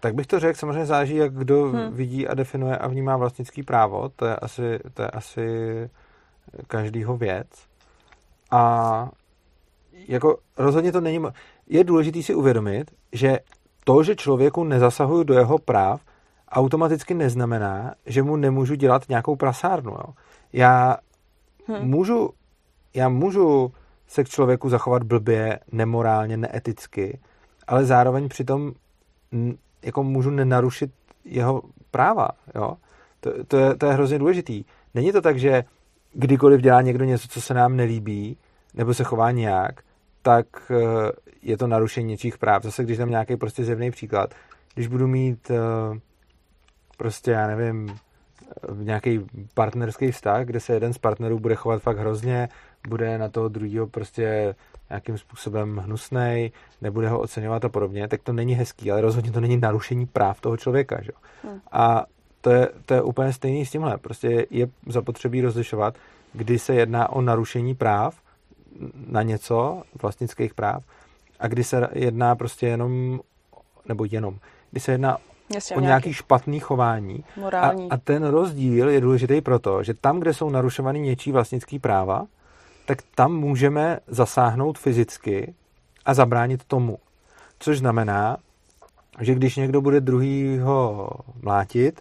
Tak 0.00 0.14
bych 0.14 0.26
to 0.26 0.40
řekl, 0.40 0.58
samozřejmě 0.58 0.86
záleží, 0.86 1.16
jak 1.16 1.34
kdo 1.34 1.64
Hm. 1.66 1.72
hmm. 1.76 1.94
vidí 1.94 2.28
a 2.28 2.34
definuje 2.34 2.78
a 2.78 2.88
vnímá 2.88 3.16
vlastnický 3.16 3.62
právo. 3.62 4.08
To 4.16 4.26
je 4.26 4.36
asi, 4.36 4.78
to 4.94 5.02
je 5.02 5.10
asi 5.10 5.46
každýho 6.66 7.16
věc. 7.16 7.48
A 8.50 9.08
jako 10.08 10.38
rozhodně 10.56 10.92
to 10.92 11.00
není... 11.00 11.20
Je 11.66 11.84
důležité 11.84 12.22
si 12.22 12.34
uvědomit, 12.34 12.90
že 13.12 13.38
to, 13.84 14.02
že 14.02 14.16
člověku 14.16 14.64
nezasahuju 14.64 15.22
do 15.24 15.34
jeho 15.34 15.58
práv, 15.58 16.00
automaticky 16.48 17.14
neznamená, 17.14 17.94
že 18.06 18.22
mu 18.22 18.36
nemůžu 18.36 18.74
dělat 18.74 19.08
nějakou 19.08 19.36
prasárnu. 19.36 19.92
Jo. 19.92 20.14
Já 20.52 20.96
Hm. 21.68 21.74
můžu, 21.80 22.30
já 22.94 23.08
můžu 23.08 23.72
se 24.06 24.24
k 24.24 24.28
člověku 24.28 24.68
zachovat 24.68 25.02
blbě, 25.02 25.58
nemorálně, 25.72 26.36
neeticky, 26.36 27.20
ale 27.66 27.84
zároveň 27.84 28.28
přitom 28.28 28.72
jako 29.82 30.02
můžu 30.02 30.30
nenarušit 30.30 30.90
jeho 31.24 31.62
práva. 31.90 32.28
Jo? 32.54 32.76
To, 33.20 33.44
to, 33.44 33.56
je, 33.56 33.76
to 33.76 33.86
je 33.86 33.92
hrozně 33.92 34.18
důležitý. 34.18 34.64
Není 34.94 35.12
to 35.12 35.20
tak, 35.20 35.38
že 35.38 35.64
kdykoliv 36.12 36.60
dělá 36.60 36.82
někdo 36.82 37.04
něco, 37.04 37.28
co 37.28 37.40
se 37.40 37.54
nám 37.54 37.76
nelíbí, 37.76 38.36
nebo 38.74 38.94
se 38.94 39.04
chová 39.04 39.30
nějak, 39.30 39.82
tak 40.22 40.46
eh, 40.70 41.12
je 41.42 41.56
to 41.56 41.66
narušení 41.66 42.08
něčích 42.08 42.38
práv. 42.38 42.62
Zase, 42.62 42.84
když 42.84 42.98
dám 42.98 43.10
nějaký 43.10 43.36
prostě 43.36 43.64
zjevný 43.64 43.90
příklad, 43.90 44.34
když 44.74 44.86
budu 44.86 45.06
mít 45.06 45.50
eh, 45.50 46.00
prostě, 46.96 47.30
já 47.30 47.46
nevím, 47.46 47.88
eh, 47.90 48.84
nějaký 48.84 49.20
partnerský 49.54 50.10
vztah, 50.10 50.44
kde 50.44 50.60
se 50.60 50.72
jeden 50.72 50.92
z 50.92 50.98
partnerů 50.98 51.38
bude 51.38 51.54
chovat 51.54 51.82
fakt 51.82 51.98
hrozně, 51.98 52.48
bude 52.88 53.18
na 53.18 53.28
toho 53.28 53.48
druhého 53.48 53.86
prostě 53.86 54.54
nějakým 54.90 55.18
způsobem 55.18 55.76
hnusnej, 55.76 56.50
nebude 56.80 57.08
ho 57.08 57.20
oceňovat 57.20 57.64
a 57.64 57.68
podobně, 57.68 58.08
tak 58.08 58.22
to 58.22 58.32
není 58.32 58.54
hezký, 58.54 58.90
ale 58.90 59.00
rozhodně 59.00 59.32
to 59.32 59.40
není 59.40 59.56
narušení 59.56 60.06
práv 60.06 60.40
toho 60.40 60.56
člověka. 60.56 61.02
Že? 61.02 61.12
Hmm. 61.44 61.60
A 61.72 62.04
to 62.40 62.50
je, 62.50 62.68
to 62.86 62.94
je 62.94 63.02
úplně 63.02 63.32
stejný 63.32 63.66
s 63.66 63.70
tímhle. 63.70 63.98
Prostě 63.98 64.46
je 64.50 64.68
zapotřebí 64.86 65.40
rozlišovat, 65.40 65.94
kdy 66.32 66.58
se 66.58 66.74
jedná 66.74 67.08
o 67.08 67.20
narušení 67.20 67.74
práv 67.74 68.20
na 69.06 69.22
něco, 69.22 69.82
vlastnických 70.02 70.54
práv, 70.54 70.84
a 71.40 71.48
kdy 71.48 71.64
se 71.64 71.88
jedná 71.92 72.34
prostě 72.34 72.66
jenom, 72.66 73.20
nebo 73.88 74.04
jenom, 74.10 74.38
kdy 74.70 74.80
se 74.80 74.92
jedná 74.92 75.18
Jasně, 75.54 75.76
o 75.76 75.80
nějaký 75.80 76.12
špatný 76.12 76.60
chování. 76.60 77.24
A, 77.36 77.40
morální. 77.40 77.90
a 77.90 77.96
ten 77.96 78.24
rozdíl 78.24 78.88
je 78.88 79.00
důležitý 79.00 79.40
proto, 79.40 79.82
že 79.82 79.94
tam, 79.94 80.20
kde 80.20 80.34
jsou 80.34 80.50
narušovány 80.50 81.00
něčí 81.00 81.32
vlastnický 81.32 81.78
práva, 81.78 82.26
tak 82.90 83.02
tam 83.14 83.32
můžeme 83.32 83.98
zasáhnout 84.06 84.78
fyzicky 84.78 85.54
a 86.04 86.14
zabránit 86.14 86.64
tomu. 86.64 86.98
Což 87.58 87.78
znamená, 87.78 88.36
že 89.20 89.34
když 89.34 89.56
někdo 89.56 89.80
bude 89.80 90.00
druhýho 90.00 91.10
mlátit, 91.42 92.00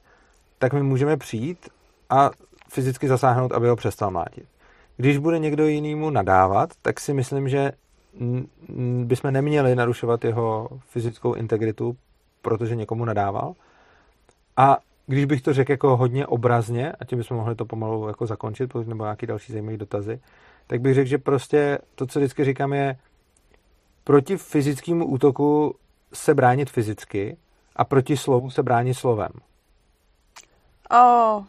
tak 0.60 0.74
my 0.74 0.84
můžeme 0.84 1.18
přijít 1.18 1.70
a 2.10 2.30
fyzicky 2.70 3.08
zasáhnout, 3.08 3.52
aby 3.52 3.70
ho 3.70 3.76
přestal 3.76 4.12
mlátit. 4.12 4.46
Když 4.98 5.18
bude 5.18 5.40
někdo 5.40 5.68
jinýmu 5.68 6.10
nadávat, 6.10 6.70
tak 6.82 7.00
si 7.00 7.14
myslím, 7.14 7.50
že 7.50 7.72
bychom 9.04 9.32
neměli 9.32 9.76
narušovat 9.76 10.26
jeho 10.26 10.70
fyzickou 10.86 11.34
integritu, 11.34 11.98
protože 12.42 12.76
někomu 12.76 13.06
nadával. 13.06 13.54
A 14.58 14.78
když 15.08 15.26
bych 15.26 15.42
to 15.42 15.54
řekl 15.54 15.72
jako 15.72 15.98
hodně 15.98 16.28
obrazně, 16.28 16.92
a 16.92 17.06
tím 17.06 17.18
bychom 17.18 17.38
mohli 17.38 17.56
to 17.56 17.66
pomalu 17.66 18.08
jako 18.08 18.26
zakončit, 18.26 18.76
nebo 18.76 19.04
nějaký 19.04 19.26
další 19.26 19.52
zajímavý 19.52 19.78
dotazy, 19.78 20.20
tak 20.70 20.82
bych 20.82 20.94
řekl, 20.96 21.10
že 21.10 21.18
prostě 21.18 21.78
to, 21.96 22.08
co 22.08 22.20
vždycky 22.20 22.46
říkám, 22.46 22.74
je 22.74 22.96
proti 24.04 24.38
fyzickému 24.38 25.06
útoku 25.06 25.76
se 26.14 26.34
bránit 26.34 26.70
fyzicky 26.70 27.38
a 27.76 27.86
proti 27.86 28.18
slovu 28.18 28.50
se 28.50 28.64
bránit 28.64 28.94
slovem. 28.94 29.30
Oh, 30.92 31.44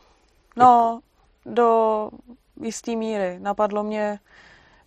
no, 0.56 1.00
do 1.46 2.08
jisté 2.62 2.96
míry. 2.96 3.38
Napadlo 3.38 3.82
mě, 3.82 4.18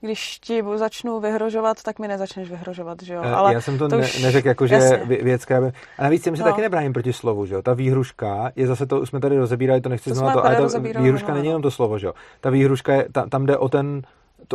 když 0.02 0.40
ti 0.40 0.64
začnu 0.76 1.20
vyhrožovat, 1.20 1.84
tak 1.84 2.00
mi 2.00 2.08
nezačneš 2.08 2.50
vyhrožovat, 2.50 3.02
že 3.04 3.14
jo? 3.14 3.22
Eh, 3.26 3.32
Ale 3.32 3.54
já 3.54 3.62
jsem 3.62 3.78
to, 3.78 3.88
to 3.88 3.98
ne, 3.98 4.04
už- 4.04 4.22
neřekl 4.22 4.48
jako, 4.48 4.68
že 4.68 4.76
jasně. 4.76 4.98
vě- 4.98 5.24
věc, 5.24 5.46
která 5.46 5.62
by... 5.62 5.72
A 5.98 6.04
navíc 6.04 6.24
tím 6.24 6.38
se 6.38 6.44
No. 6.44 6.50
taky 6.50 6.62
nebráním 6.62 6.94
proti 6.94 7.14
slovu, 7.14 7.46
že 7.46 7.56
jo? 7.56 7.62
Ta 7.62 7.74
výhruška 7.74 8.52
je 8.56 8.68
zase 8.68 8.86
to, 8.86 9.00
už 9.02 9.10
jsme 9.10 9.20
tady 9.20 9.38
rozebírali, 9.38 9.82
to 9.82 9.90
nechci 9.90 10.10
To 10.10 10.16
znova 10.16 10.34
to, 10.34 10.46
ale 10.46 10.56
tady 10.56 10.94
ta 10.94 11.00
výhruška 11.00 11.28
minule, 11.28 11.34
není 11.34 11.48
no. 11.48 11.50
jenom 11.52 11.62
to 11.62 11.72
slovo, 11.72 12.00
že 12.00 12.08
jo? 12.08 12.14
Ta 12.42 12.50
výhruška 12.50 12.94
je, 12.94 13.08
ta, 13.12 13.30
tam 13.30 13.46
jde 13.46 13.58
o 13.58 13.70
ten, 13.70 14.02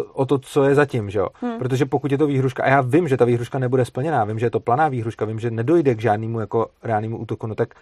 to, 0.03 0.13
o 0.13 0.27
to, 0.27 0.39
co 0.39 0.65
je 0.65 0.75
zatím, 0.75 1.11
že 1.11 1.19
jo? 1.19 1.29
Hmm. 1.41 1.59
Protože 1.59 1.87
pokud 1.87 2.13
je 2.13 2.19
to 2.19 2.27
výhruška, 2.27 2.63
a 2.63 2.69
já 2.69 2.81
vím, 2.81 3.09
že 3.09 3.17
ta 3.17 3.25
výhruška 3.25 3.59
nebude 3.59 3.85
splněná, 3.85 4.25
vím, 4.25 4.39
že 4.39 4.47
je 4.47 4.51
to 4.51 4.61
planá 4.61 4.89
výhruška, 4.89 5.25
vím, 5.25 5.41
že 5.41 5.51
nedojde 5.51 5.95
k 5.95 6.01
žádnému 6.01 6.41
jako 6.41 6.67
reálnému 6.83 7.19
útoku, 7.19 7.47
no 7.47 7.55
tak 7.55 7.75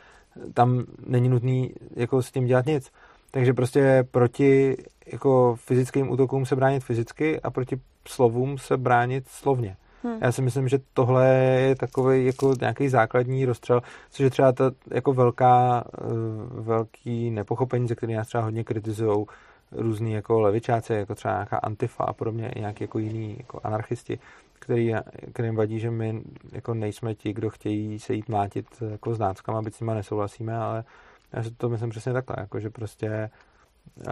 tam 0.54 0.84
není 1.06 1.28
nutný 1.28 1.74
jako 1.96 2.22
s 2.22 2.30
tím 2.30 2.46
dělat 2.46 2.66
nic. 2.66 2.90
Takže 3.30 3.54
prostě 3.54 4.06
proti 4.10 4.76
jako 5.12 5.56
fyzickým 5.58 6.10
útokům 6.10 6.46
se 6.46 6.56
bránit 6.56 6.84
fyzicky 6.84 7.40
a 7.40 7.50
proti 7.50 7.80
slovům 8.08 8.58
se 8.58 8.76
bránit 8.76 9.28
slovně. 9.28 9.76
Hmm. 10.02 10.18
Já 10.20 10.32
si 10.32 10.42
myslím, 10.42 10.68
že 10.68 10.78
tohle 10.94 11.28
je 11.28 11.74
takový 11.74 12.26
jako 12.26 12.54
nějaký 12.60 12.88
základní 12.88 13.44
rozstřel, 13.44 13.82
což 14.10 14.24
je 14.24 14.30
třeba 14.30 14.52
ta 14.52 14.70
jako 14.90 15.12
velká, 15.12 15.84
eh, 15.98 16.04
velký 16.50 17.30
nepochopení, 17.30 17.88
ze 17.88 17.94
který 17.94 18.14
nás 18.14 18.26
třeba 18.26 18.44
hodně 18.44 18.64
kritizují 18.64 19.26
různý 19.72 20.12
jako 20.12 20.40
levičáci, 20.40 20.92
jako 20.92 21.14
třeba 21.14 21.34
nějaká 21.34 21.56
antifa 21.58 22.04
a 22.04 22.12
podobně, 22.12 22.48
i 22.48 22.60
nějaký 22.60 22.84
jako 22.84 22.98
jiný 22.98 23.36
jako 23.38 23.60
anarchisti, 23.64 24.18
který, 24.58 24.94
kterým 25.32 25.56
vadí, 25.56 25.80
že 25.80 25.90
my 25.90 26.22
jako 26.52 26.74
nejsme 26.74 27.14
ti, 27.14 27.32
kdo 27.32 27.50
chtějí 27.50 27.98
se 27.98 28.14
jít 28.14 28.28
mlátit 28.28 28.66
jako 28.90 29.14
s 29.14 29.18
náckama, 29.18 29.62
byť 29.62 29.74
s 29.74 29.80
nima 29.80 29.94
nesouhlasíme, 29.94 30.56
ale 30.56 30.84
já 31.32 31.42
si 31.42 31.50
to 31.50 31.68
myslím 31.68 31.90
přesně 31.90 32.12
takhle, 32.12 32.36
jako 32.38 32.60
že 32.60 32.70
prostě 32.70 33.08
eh, 33.08 34.10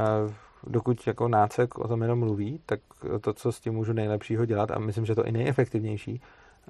dokud 0.67 1.07
jako 1.07 1.29
nácek 1.29 1.79
o 1.79 1.89
tom 1.89 2.03
jenom 2.03 2.19
mluví, 2.19 2.61
tak 2.67 2.81
to, 3.21 3.33
co 3.33 3.53
s 3.53 3.61
tím 3.61 3.73
můžu 3.73 3.93
nejlepšího 3.93 4.45
dělat, 4.45 4.71
a 4.71 4.79
myslím, 4.79 5.07
že 5.07 5.15
to 5.15 5.27
i 5.27 5.33
nejefektivnější, 5.33 6.21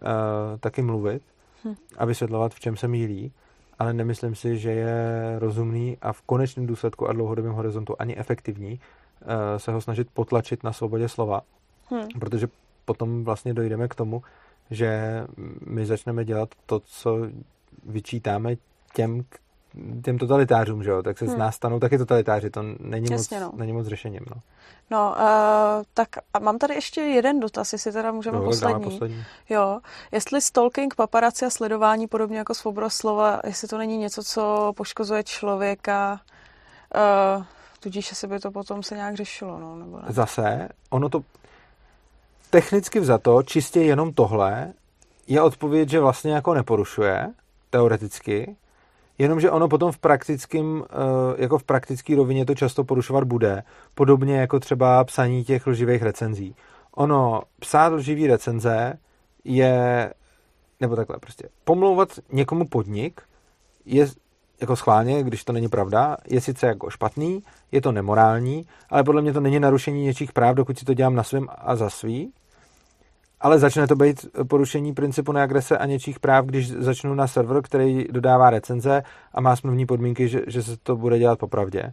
eh, 0.03 0.59
taky 0.59 0.83
mluvit 0.83 1.23
Hm. 1.65 1.75
a 1.99 2.05
vysvětlovat, 2.05 2.55
v 2.55 2.61
čem 2.61 2.77
se 2.77 2.89
mílí, 2.89 3.33
ale 3.79 3.93
nemyslím 3.93 4.35
si, 4.35 4.59
že 4.59 4.71
je 4.71 4.97
rozumný 5.39 5.99
a 6.03 6.13
v 6.13 6.23
konečném 6.23 6.67
důsledku 6.67 7.09
a 7.09 7.13
dlouhodobém 7.13 7.53
horizontu 7.53 7.97
ani 7.99 8.17
efektivní 8.17 8.81
eh, 9.23 9.59
se 9.59 9.73
ho 9.73 9.81
snažit 9.81 10.09
potlačit 10.15 10.65
na 10.65 10.73
svobodě 10.73 11.09
slova, 11.09 11.43
Hmm. 11.91 12.09
protože 12.21 12.49
potom 12.85 13.25
vlastně 13.25 13.55
dojdeme 13.55 13.89
k 13.89 13.95
tomu, 13.95 14.23
že 14.71 15.21
my 15.67 15.87
začneme 15.87 16.25
dělat 16.25 16.49
to, 16.67 16.81
co 16.81 17.19
vyčítáme 17.87 18.57
těm, 18.95 19.25
těm 20.05 20.19
totalitářům, 20.19 20.83
že 20.83 20.91
jo? 20.91 21.03
tak 21.03 21.19
se 21.19 21.27
z 21.27 21.29
Hmm. 21.29 21.39
nás 21.39 21.55
stanou 21.55 21.81
taky 21.81 21.99
totalitáři, 21.99 22.51
to 22.51 22.63
není, 22.81 23.07
Jasně, 23.11 23.41
moc, 23.41 23.53
no. 23.53 23.59
není 23.59 23.73
moc 23.73 23.87
řešením. 23.87 24.21
No. 24.35 24.41
No, 24.91 25.15
uh, 25.19 25.85
tak 25.95 26.09
a 26.35 26.39
mám 26.39 26.59
tady 26.59 26.75
ještě 26.75 27.01
jeden 27.01 27.41
dotaz, 27.41 27.73
jestli 27.73 27.93
teda 27.93 28.13
můžeme 28.13 28.37
dáme 28.39 28.49
poslední. 28.49 28.85
poslední. 28.85 29.25
Jo, 29.49 29.81
jestli 30.13 30.41
stalking, 30.41 30.95
paparaci 30.95 31.47
a 31.47 31.51
sledování 31.51 32.07
podobně 32.07 32.39
jako 32.39 32.55
svoboda 32.55 32.91
slova, 32.91 33.41
jestli 33.47 33.69
to 33.69 33.79
není 33.79 33.97
něco, 33.99 34.23
co 34.23 34.73
poškozuje 34.77 35.25
člověka, 35.25 36.21
uh, 37.37 37.45
tudíž 37.81 38.13
asi 38.13 38.27
by 38.27 38.41
to 38.41 38.51
potom 38.51 38.83
se 38.83 38.95
nějak 38.95 39.15
řešilo, 39.15 39.59
no, 39.59 39.77
nebo 39.77 39.97
ne? 39.97 40.05
Zase, 40.09 40.69
ono 40.91 41.09
to 41.09 41.21
technicky 42.51 43.01
vzato, 43.01 43.43
čistě 43.43 43.81
jenom 43.83 44.13
tohle, 44.13 44.73
je 45.27 45.43
odpověď, 45.43 45.89
že 45.89 46.01
vlastně 46.01 46.33
jako 46.33 46.55
neporušuje, 46.55 47.33
teoreticky, 47.71 48.57
jenomže 49.19 49.51
ono 49.51 49.69
potom 49.69 49.93
v 49.93 49.99
praktickém, 49.99 50.85
eh, 50.85 51.43
jako 51.43 51.59
v 51.59 51.65
praktické 51.65 52.17
rovině 52.17 52.47
to 52.47 52.55
často 52.55 52.85
porušovat 52.85 53.25
bude, 53.25 53.63
podobně 53.95 54.37
jako 54.37 54.61
třeba 54.61 55.05
psaní 55.05 55.45
těch 55.45 55.67
lživých 55.67 56.03
recenzí. 56.03 56.57
Ono, 56.97 57.43
psát 57.61 57.93
lživý 57.93 58.27
recenze 58.27 58.99
je, 59.45 60.15
nebo 60.81 60.97
takhle 60.97 61.19
prostě, 61.19 61.49
pomlouvat 61.65 62.09
někomu 62.33 62.69
podnik 62.69 63.23
je 63.85 64.07
jako 64.61 64.77
schválně, 64.77 65.23
když 65.23 65.45
to 65.45 65.53
není 65.53 65.69
pravda, 65.69 66.17
je 66.29 66.41
sice 66.41 66.67
jako 66.67 66.91
špatný, 66.91 67.43
je 67.73 67.81
to 67.81 67.93
nemorální, 67.93 68.67
ale 68.91 69.05
podle 69.05 69.23
mě 69.23 69.33
to 69.33 69.41
není 69.41 69.61
narušení 69.61 70.05
něčích 70.05 70.33
práv, 70.33 70.57
dokud 70.57 70.79
si 70.79 70.85
to 70.85 70.95
dělám 70.95 71.15
na 71.15 71.23
svém 71.23 71.49
a 71.59 71.77
za 71.77 71.91
svý. 71.91 72.33
Ale 73.45 73.59
začne 73.59 73.87
to 73.87 73.97
být 73.97 74.27
porušení 74.49 74.95
principu 74.95 75.33
neagrese 75.33 75.79
a 75.79 75.87
něčích 75.87 76.21
práv, 76.21 76.45
když 76.45 76.71
začnu 76.71 77.15
na 77.15 77.27
server, 77.27 77.63
který 77.63 78.07
dodává 78.11 78.51
recenze 78.51 79.03
a 79.35 79.41
má 79.41 79.57
smluvní 79.57 79.87
podmínky, 79.87 80.29
že, 80.29 80.43
že 80.47 80.63
se 80.63 80.77
to 80.83 80.97
bude 80.97 81.19
dělat 81.19 81.39
popravdě. 81.39 81.83
Uh, 81.85 81.93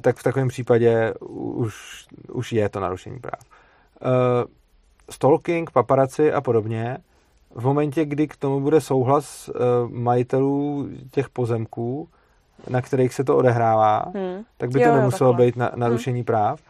tak 0.00 0.16
v 0.16 0.22
takovém 0.22 0.48
případě 0.48 1.14
už, 1.20 2.06
už 2.32 2.52
je 2.52 2.68
to 2.68 2.80
narušení 2.80 3.18
práv. 3.18 3.40
Uh, 3.42 4.08
stalking, 5.10 5.70
paparaci 5.70 6.32
a 6.32 6.40
podobně, 6.40 6.98
v 7.54 7.64
momentě, 7.64 8.04
kdy 8.04 8.28
k 8.28 8.36
tomu 8.36 8.60
bude 8.60 8.80
souhlas 8.80 9.48
uh, 9.48 9.54
majitelů 9.90 10.88
těch 11.10 11.28
pozemků, 11.28 12.08
na 12.68 12.82
kterých 12.82 13.14
se 13.14 13.24
to 13.24 13.36
odehrává, 13.36 14.04
Hmm. 14.14 14.44
tak 14.58 14.70
by 14.70 14.80
Jo, 14.80 14.88
to 14.88 14.94
jo, 14.94 15.00
nemuselo 15.00 15.32
takhle. 15.32 15.46
být 15.46 15.56
na, 15.56 15.70
narušení 15.76 16.24
práv. 16.24 16.60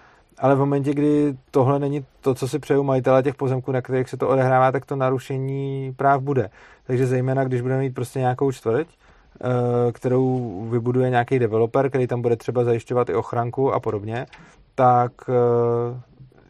Ale 0.43 0.55
v 0.55 0.59
momentě, 0.59 0.95
kdy 0.95 1.37
tohle 1.51 1.79
není 1.79 2.05
to, 2.21 2.35
co 2.35 2.49
si 2.49 2.59
přeju 2.59 2.83
majitele 2.83 3.23
těch 3.23 3.35
pozemků, 3.35 3.73
na 3.73 3.83
kterých 3.83 4.09
se 4.09 4.17
to 4.17 4.29
odehrává, 4.29 4.73
tak 4.73 4.87
to 4.87 4.97
narušení 4.97 5.93
práv 5.97 6.21
bude. 6.23 6.51
Takže 6.87 7.07
zejména, 7.07 7.45
když 7.45 7.61
budeme 7.61 7.81
mít 7.81 7.95
prostě 7.95 8.19
nějakou 8.19 8.53
čtvrť, 8.53 8.87
eh, 8.89 9.93
kterou 9.93 10.67
vybuduje 10.71 11.11
nějaký 11.11 11.39
developer, 11.39 11.89
který 11.89 12.07
tam 12.07 12.23
bude 12.23 12.37
třeba 12.37 12.65
zajišťovat 12.65 13.09
i 13.11 13.15
ochranku 13.15 13.73
a 13.73 13.81
podobně, 13.81 14.27
tak 14.75 15.13
eh, 15.29 16.01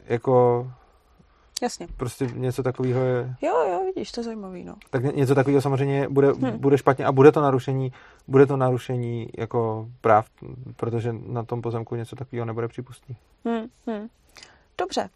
jako 0.07 0.67
Jasně. 1.63 1.87
prostě 1.97 2.27
něco 2.35 2.63
takového 2.63 3.01
je, 3.01 3.35
Jo, 3.43 3.55
jo, 3.73 3.81
vidíš, 3.95 4.13
to 4.13 4.21
je 4.21 4.25
zajímavý, 4.25 4.65
no. 4.65 4.75
tak 4.91 5.05
ně- 5.05 5.13
něco 5.15 5.35
takového 5.35 5.61
samozřejmě 5.61 6.09
bude, 6.09 6.33
Hm. 6.33 6.59
bude 6.59 6.79
špatně 6.79 7.05
a 7.05 7.13
bude 7.13 7.33
to 7.33 7.41
narušení, 7.43 7.93
bude 8.29 8.47
to 8.47 8.57
narušení 8.57 9.29
jako 9.39 9.89
práv, 10.01 10.27
protože 10.77 11.15
na 11.27 11.43
tom 11.45 11.63
pozemku 11.63 11.95
něco 11.97 12.17
takového 12.17 12.47
nebude 12.47 12.69
přípustný. 12.69 13.17
Hmm, 13.45 13.67
hmm. 13.87 14.09
Dobře, 14.79 15.09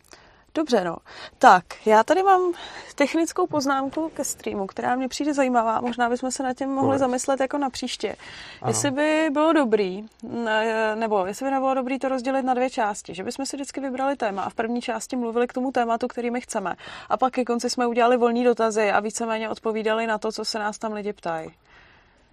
dobře, 0.54 0.84
no. 0.84 0.96
Tak, 1.38 1.64
já 1.86 2.04
tady 2.04 2.22
mám 2.22 2.52
technickou 2.94 3.46
poznámku 3.46 4.08
ke 4.14 4.24
streamu, 4.24 4.66
která 4.66 4.96
mě 4.96 5.08
přijde 5.08 5.34
zajímavá. 5.34 5.80
Možná 5.80 6.08
bychom 6.08 6.30
se 6.30 6.42
nad 6.42 6.54
tím 6.54 6.68
mohli 6.68 6.86
Pověz. 6.86 7.00
zamyslet 7.00 7.40
jako 7.40 7.58
na 7.58 7.70
příště. 7.70 8.16
Ano. 8.62 8.70
Jestli 8.70 8.90
by 8.90 9.28
bylo 9.32 9.52
dobrý, 9.52 10.04
ne- 10.22 10.96
nebo 10.96 11.26
jestli 11.26 11.44
by 11.44 11.50
nebylo 11.50 11.74
dobrý 11.74 11.98
to 11.98 12.08
rozdělit 12.08 12.42
na 12.42 12.54
dvě 12.54 12.70
části, 12.70 13.14
že 13.14 13.24
bychom 13.24 13.46
si 13.46 13.56
vždycky 13.56 13.80
vybrali 13.80 14.16
téma 14.16 14.42
a 14.42 14.50
v 14.50 14.54
první 14.54 14.80
části 14.80 15.16
mluvili 15.16 15.46
k 15.46 15.52
tomu 15.52 15.72
tématu, 15.72 16.08
který 16.08 16.30
my 16.30 16.40
chceme. 16.40 16.74
A 17.08 17.16
pak 17.16 17.32
ke 17.32 17.44
konci 17.44 17.70
jsme 17.70 17.86
udělali 17.86 18.16
volný 18.16 18.44
dotazy 18.44 18.90
a 18.90 19.00
víceméně 19.00 19.48
odpovídali 19.48 20.06
na 20.06 20.18
to, 20.18 20.32
co 20.32 20.44
se 20.44 20.58
nás 20.58 20.78
tam 20.78 20.92
lidi 20.92 21.12
ptají. 21.12 21.50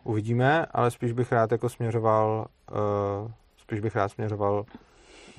Uvidíme, 0.03 0.65
ale 0.71 0.91
spíš 0.91 1.11
bych 1.11 1.31
rád 1.31 1.51
jako 1.51 1.69
směřoval, 1.69 2.47
uh, 2.71 3.31
spíš 3.57 3.79
bych 3.79 3.95
rád 3.95 4.09
směřoval 4.09 4.65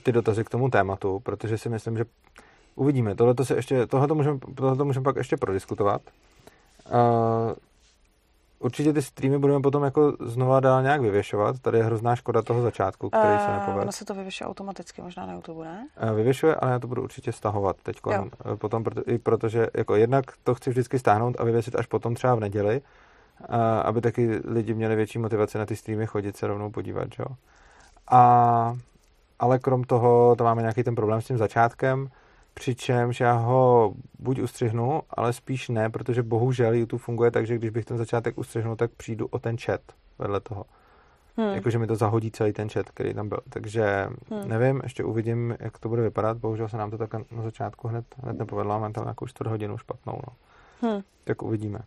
ty 0.05 0.13
dotazy 0.13 0.45
k 0.45 0.51
tomu 0.51 0.69
tématu, 0.71 1.21
protože 1.21 1.59
si 1.59 1.69
myslím, 1.69 1.97
že 1.97 2.05
uvidíme. 2.75 3.15
Tohle 3.15 3.35
to 3.35 3.45
se 3.45 3.55
ještě, 3.57 3.87
tohle 3.87 4.07
můžeme, 4.15 4.39
tohle 4.55 4.85
můžeme 4.85 5.05
pak 5.05 5.17
ještě 5.17 5.37
prodiskutovat. 5.37 6.03
Uh, 6.93 7.53
určitě 8.59 8.93
ty 8.93 9.03
streamy 9.03 9.39
budeme 9.39 9.61
potom 9.61 9.83
jako 9.85 10.17
znova 10.21 10.61
dál 10.61 10.83
nějak 10.83 11.01
vyvěšovat. 11.01 11.59
Tady 11.59 11.79
je 11.79 11.85
hrozná 11.85 12.17
škoda 12.17 12.43
toho 12.43 12.63
začátku, 12.63 13.11
který 13.11 13.39
se 13.39 13.47
Eh, 13.49 13.53
nepovedl. 13.53 13.81
ono 13.81 13.93
se 13.93 14.05
to 14.05 14.15
vyvěšuje 14.15 14.49
automaticky, 14.49 15.03
možná 15.03 15.27
na 15.27 15.33
YouTube, 15.33 15.65
ne? 15.65 15.89
Eh, 15.97 16.15
Vyvěšuje, 16.15 16.55
ale 16.55 16.73
já 16.73 16.79
to 16.79 16.87
budu 16.87 17.03
určitě 17.03 17.33
stahovat 17.33 17.77
teď. 17.83 17.97
Jo. 18.13 18.27
Potom, 18.57 18.85
proto, 18.85 19.03
i 19.07 19.19
protože 19.19 19.67
jako 19.75 19.97
jednak 19.97 20.25
to 20.45 20.55
chci 20.55 20.71
vždycky 20.71 20.99
stáhnout 20.99 21.37
a 21.41 21.45
vyvěsit 21.45 21.75
až 21.77 21.87
potom 21.87 22.15
třeba 22.15 22.35
v 22.35 22.41
neděli, 22.41 22.81
a 23.49 23.81
aby 23.81 24.01
taky 24.01 24.41
lidi 24.45 24.75
měli 24.75 24.97
větší 24.97 25.19
motivaci 25.19 25.59
na 25.59 25.67
ty 25.67 25.77
streamy 25.77 26.07
chodit 26.07 26.37
se 26.37 26.47
rovnou 26.47 26.71
podívat, 26.71 27.09
jo. 27.19 27.27
A, 28.11 28.77
ale 29.39 29.59
krom 29.59 29.85
toho, 29.85 30.37
to 30.37 30.45
máme 30.45 30.63
nějaký 30.63 30.83
ten 30.83 30.95
problém 30.95 31.21
s 31.21 31.27
tím 31.27 31.39
začátkem, 31.39 32.09
přičemž 32.55 33.21
já 33.21 33.33
ho 33.33 33.95
buď 34.19 34.41
ustřihnu, 34.41 35.03
ale 35.11 35.33
spíš 35.33 35.69
ne, 35.69 35.91
protože 35.91 36.23
bohužel 36.23 36.75
YouTube 36.75 37.03
funguje 37.03 37.31
tak, 37.31 37.47
že 37.47 37.55
když 37.55 37.71
bych 37.71 37.85
ten 37.85 37.99
začátek 37.99 38.39
ustřihnul, 38.39 38.77
tak 38.77 38.91
přijdu 38.91 39.27
o 39.27 39.39
ten 39.39 39.57
chat 39.59 39.81
vedle 40.19 40.41
toho. 40.41 40.65
Hmm. 41.37 41.55
Jakože 41.55 41.79
mi 41.79 41.87
to 41.87 41.97
zahodí 41.97 42.31
celý 42.31 42.53
ten 42.53 42.69
chat, 42.69 42.91
který 42.91 43.15
tam 43.15 43.29
byl. 43.29 43.39
Takže 43.49 44.09
Hmm. 44.31 44.49
nevím, 44.49 44.81
ještě 44.83 45.05
uvidím, 45.05 45.57
jak 45.61 45.79
to 45.79 45.89
bude 45.89 46.03
vypadat. 46.03 46.37
Bohužel 46.37 46.69
se 46.69 46.77
nám 46.77 46.91
to 46.91 46.99
tak 46.99 47.15
na 47.15 47.43
začátku 47.43 47.89
hned, 47.89 48.05
hned 48.23 48.39
nepovedlo, 48.39 48.81
máme 48.81 48.95
tam 48.95 49.05
nějakou 49.05 49.27
čtvrt 49.27 49.47
hodinu 49.47 49.79
špatnou. 49.79 50.13
No. 50.13 50.33
Hmm. 50.81 51.03
Tak 51.25 51.43
uvidíme. 51.43 51.79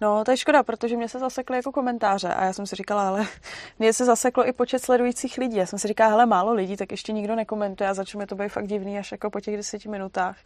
No, 0.00 0.24
to 0.24 0.30
je 0.30 0.36
škoda, 0.36 0.62
protože 0.62 0.96
mě 0.96 1.08
se 1.08 1.18
zasekly 1.18 1.56
jako 1.56 1.72
komentáře 1.72 2.34
a 2.34 2.44
já 2.44 2.52
jsem 2.52 2.66
si 2.66 2.76
říkala, 2.76 3.08
ale 3.08 3.26
mě 3.78 3.92
se 3.92 4.04
zaseklo 4.04 4.48
i 4.48 4.52
počet 4.52 4.78
sledujících 4.78 5.38
lidí. 5.38 5.56
Já 5.56 5.66
jsem 5.66 5.78
si 5.78 5.88
říkala, 5.88 6.10
hele, 6.10 6.26
málo 6.26 6.52
lidí, 6.52 6.76
tak 6.76 6.90
ještě 6.90 7.12
nikdo 7.12 7.34
nekomentuje 7.34 7.90
a 7.90 7.94
začne 7.94 8.18
mi 8.18 8.26
to 8.26 8.34
být 8.34 8.48
fakt 8.48 8.66
divný 8.66 8.98
až 8.98 9.12
jako 9.12 9.30
po 9.30 9.40
těch 9.40 9.56
deseti 9.56 9.88
minutách. 9.88 10.36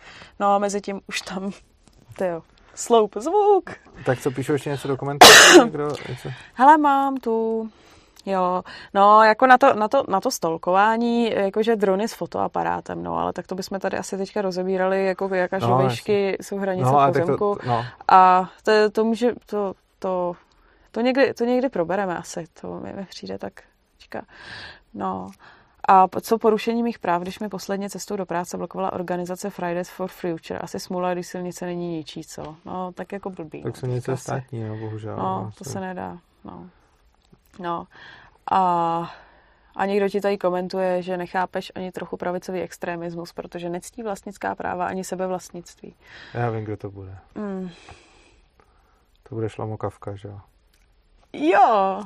No 0.40 0.54
a 0.54 0.58
mezi 0.58 0.80
tím 0.80 1.00
už 1.08 1.20
tam, 1.20 1.50
ty 2.18 2.26
jo, 2.26 2.42
sloup 2.74 3.16
zvuk. 3.18 3.70
Tak 4.04 4.20
co 4.20 4.30
píšu 4.30 4.52
ještě 4.52 4.70
něco 4.70 4.88
do 4.88 4.96
komentářů? 4.96 5.72
Hele, 6.54 6.78
mám 6.78 7.16
tu 7.16 7.68
Jo, 8.26 8.62
no 8.94 9.22
jako 9.22 9.46
na 9.46 9.58
to, 9.58 9.74
na 9.74 9.88
to, 9.88 10.04
na 10.08 10.20
to 10.20 10.30
stolkování, 10.30 11.30
jakože 11.30 11.76
drony 11.76 12.08
s 12.08 12.14
fotoaparátem, 12.14 13.02
no, 13.02 13.18
ale 13.18 13.32
tak 13.32 13.46
to 13.46 13.54
bychom 13.54 13.80
tady 13.80 13.98
asi 13.98 14.16
teďka 14.16 14.42
rozebírali, 14.42 15.06
jako 15.06 15.34
jaká 15.34 15.58
no, 15.58 15.78
výšky 15.78 16.36
jsou 16.40 16.58
hranice 16.58 16.90
no, 16.92 17.06
pozemku. 17.06 17.36
To, 17.36 17.68
no. 17.68 17.84
A 18.08 18.50
to, 18.62 18.90
to 18.90 19.04
může, 19.04 19.32
to, 19.46 19.74
to, 19.98 20.36
to, 20.90 21.00
někdy, 21.00 21.34
to 21.34 21.44
někdy 21.44 21.68
probereme 21.68 22.18
asi, 22.18 22.44
to 22.60 22.80
mi, 22.80 22.92
mi 22.92 23.04
přijde 23.04 23.38
tak, 23.38 23.52
teďka, 23.96 24.22
no. 24.94 25.30
A 25.88 26.08
co 26.20 26.38
porušení 26.38 26.82
mých 26.82 26.98
práv, 26.98 27.22
když 27.22 27.38
mi 27.38 27.48
posledně 27.48 27.90
cestou 27.90 28.16
do 28.16 28.26
práce 28.26 28.56
blokovala 28.56 28.92
organizace 28.92 29.50
Fridays 29.50 29.90
for 29.90 30.08
Future? 30.08 30.58
Asi 30.58 30.80
smůla, 30.80 31.14
když 31.14 31.26
silnice 31.26 31.66
není 31.66 31.96
ničí, 31.96 32.24
co? 32.24 32.56
No, 32.64 32.92
tak 32.92 33.12
jako 33.12 33.30
blbý. 33.30 33.62
Tak 33.62 33.74
no, 33.74 33.80
silnice 33.80 34.10
je 34.10 34.16
státní, 34.16 34.64
no, 34.64 34.76
bohužel. 34.76 35.16
No, 35.16 35.40
vlastně. 35.42 35.64
to 35.64 35.70
se 35.70 35.80
nedá, 35.80 36.18
no. 36.44 36.70
No. 37.58 37.86
A, 38.50 39.14
a 39.76 39.86
někdo 39.86 40.08
ti 40.08 40.20
tady 40.20 40.38
komentuje, 40.38 41.02
že 41.02 41.16
nechápeš 41.16 41.72
ani 41.74 41.92
trochu 41.92 42.16
pravicový 42.16 42.60
extremismus, 42.60 43.32
protože 43.32 43.68
nectí 43.68 44.02
vlastnická 44.02 44.54
práva 44.54 44.86
ani 44.86 45.04
sebevlastnictví. 45.04 45.94
Já 46.34 46.50
vím, 46.50 46.64
kdo 46.64 46.76
to 46.76 46.90
bude. 46.90 47.18
Mm. 47.34 47.70
To 49.28 49.34
bude 49.34 49.48
šlamokavka, 49.48 50.16
že 50.16 50.28
jo? 50.28 50.40
Jo. 51.36 52.02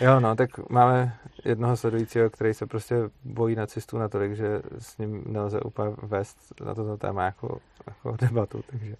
jo, 0.00 0.20
no, 0.20 0.36
tak 0.36 0.70
máme 0.70 1.16
jednoho 1.44 1.76
sledujícího, 1.76 2.30
který 2.30 2.54
se 2.54 2.66
prostě 2.66 2.96
bojí 3.24 3.56
nacistů 3.56 3.98
natolik, 3.98 4.32
že 4.32 4.62
s 4.78 4.98
ním 4.98 5.24
nelze 5.26 5.60
úplně 5.60 5.96
vést 6.02 6.60
na 6.60 6.74
toto 6.74 6.96
téma 6.96 7.24
jako, 7.24 7.58
jako 7.86 8.16
debatu, 8.16 8.64
takže, 8.70 8.96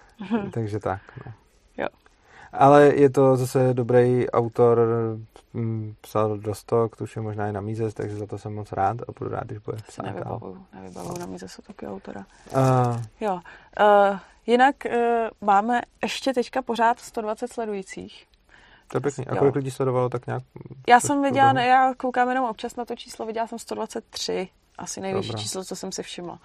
takže 0.50 0.78
tak, 0.78 1.00
no. 1.26 1.32
Jo. 2.52 2.58
Ale 2.58 2.94
je 2.94 3.10
to 3.10 3.36
zase 3.36 3.74
dobrý 3.74 4.30
autor, 4.30 4.78
mm, 5.54 5.94
psal 6.00 6.38
dostok, 6.38 6.96
tuším 6.96 7.22
možná 7.22 7.48
i 7.48 7.52
na 7.52 7.60
Mízes, 7.60 7.94
takže 7.94 8.16
za 8.16 8.26
to 8.26 8.38
jsem 8.38 8.54
moc 8.54 8.72
rád 8.72 8.96
a 9.08 9.12
budu 9.18 9.30
rád, 9.30 9.44
když 9.44 9.58
bude 9.58 9.76
psát. 9.88 10.02
Nevybavuju, 10.02 10.66
nevybavuju 10.74 11.18
na 11.18 11.26
Mízesu 11.26 11.62
taky 11.62 11.86
autora. 11.86 12.24
Uh, 12.52 13.02
jo. 13.20 13.40
Uh, 13.80 14.18
jinak 14.46 14.76
uh, 14.86 14.92
máme 15.40 15.80
ještě 16.02 16.34
teďka 16.34 16.62
pořád 16.62 17.00
120 17.00 17.52
sledujících. 17.52 18.26
To 18.88 18.96
je 18.96 19.00
pěkný. 19.00 19.26
A 19.26 19.36
kolik 19.36 19.54
lidí 19.54 19.70
sledovalo 19.70 20.08
tak 20.08 20.26
nějak? 20.26 20.42
Já 20.88 21.00
jsem 21.00 21.22
viděla, 21.22 21.52
ne, 21.52 21.66
já 21.66 21.94
koukám 21.94 22.28
jenom 22.28 22.44
občas 22.44 22.76
na 22.76 22.84
to 22.84 22.96
číslo, 22.96 23.26
viděla 23.26 23.46
jsem 23.46 23.58
123. 23.58 24.48
Asi 24.78 25.00
nejvyšší 25.00 25.28
Dobrá. 25.28 25.42
číslo, 25.42 25.64
co 25.64 25.76
jsem 25.76 25.92
si 25.92 26.02
všimla. 26.02 26.38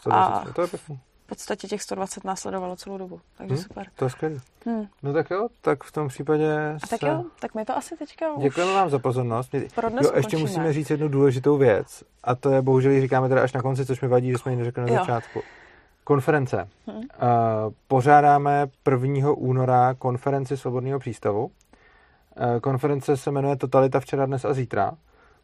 123. 0.00 0.50
A 0.50 0.52
to 0.52 0.62
je 0.62 0.68
pěkný. 0.68 1.00
V 1.30 1.36
podstatě 1.36 1.68
těch 1.68 1.82
120 1.82 2.24
následovalo 2.24 2.76
celou 2.76 2.98
dobu, 2.98 3.20
takže 3.36 3.54
hmm, 3.54 3.62
super. 3.62 3.86
To 3.96 4.04
je 4.04 4.10
skvělé. 4.10 4.36
Hmm. 4.66 4.86
No 5.02 5.12
tak 5.12 5.30
jo, 5.30 5.48
tak 5.60 5.84
v 5.84 5.92
tom 5.92 6.08
případě 6.08 6.78
A 6.82 6.86
tak 6.86 7.00
se... 7.00 7.08
jo, 7.08 7.24
tak 7.40 7.54
my 7.54 7.64
to 7.64 7.76
asi 7.76 7.96
teďka 7.96 8.26
Děkujeme 8.40 8.72
vám 8.72 8.90
za 8.90 8.98
pozornost. 8.98 9.54
Pro 9.74 9.88
dnes 9.88 10.06
jo, 10.06 10.12
ještě 10.16 10.36
musíme 10.36 10.72
říct 10.72 10.90
jednu 10.90 11.08
důležitou 11.08 11.56
věc 11.56 12.04
a 12.24 12.34
to 12.34 12.50
je, 12.50 12.62
bohužel 12.62 13.00
říkáme 13.00 13.28
teda 13.28 13.42
až 13.42 13.52
na 13.52 13.62
konci, 13.62 13.86
což 13.86 14.00
mi 14.00 14.08
vadí, 14.08 14.30
že 14.30 14.38
jsme 14.38 14.52
ji 14.52 14.58
neřekli 14.58 14.82
na 14.82 14.88
jo. 14.88 14.94
začátku. 14.94 15.42
Konference. 16.04 16.68
Hmm. 16.86 16.96
Uh, 16.96 17.02
pořádáme 17.88 18.66
1. 18.90 19.30
února 19.30 19.94
konferenci 19.94 20.56
Svobodného 20.56 20.98
přístavu 20.98 21.50
Eh, 22.36 22.60
konference 22.60 23.16
se 23.16 23.30
jmenuje 23.30 23.56
Totalita 23.56 24.00
včera, 24.00 24.26
dnes 24.26 24.44
a 24.44 24.52
zítra. 24.52 24.92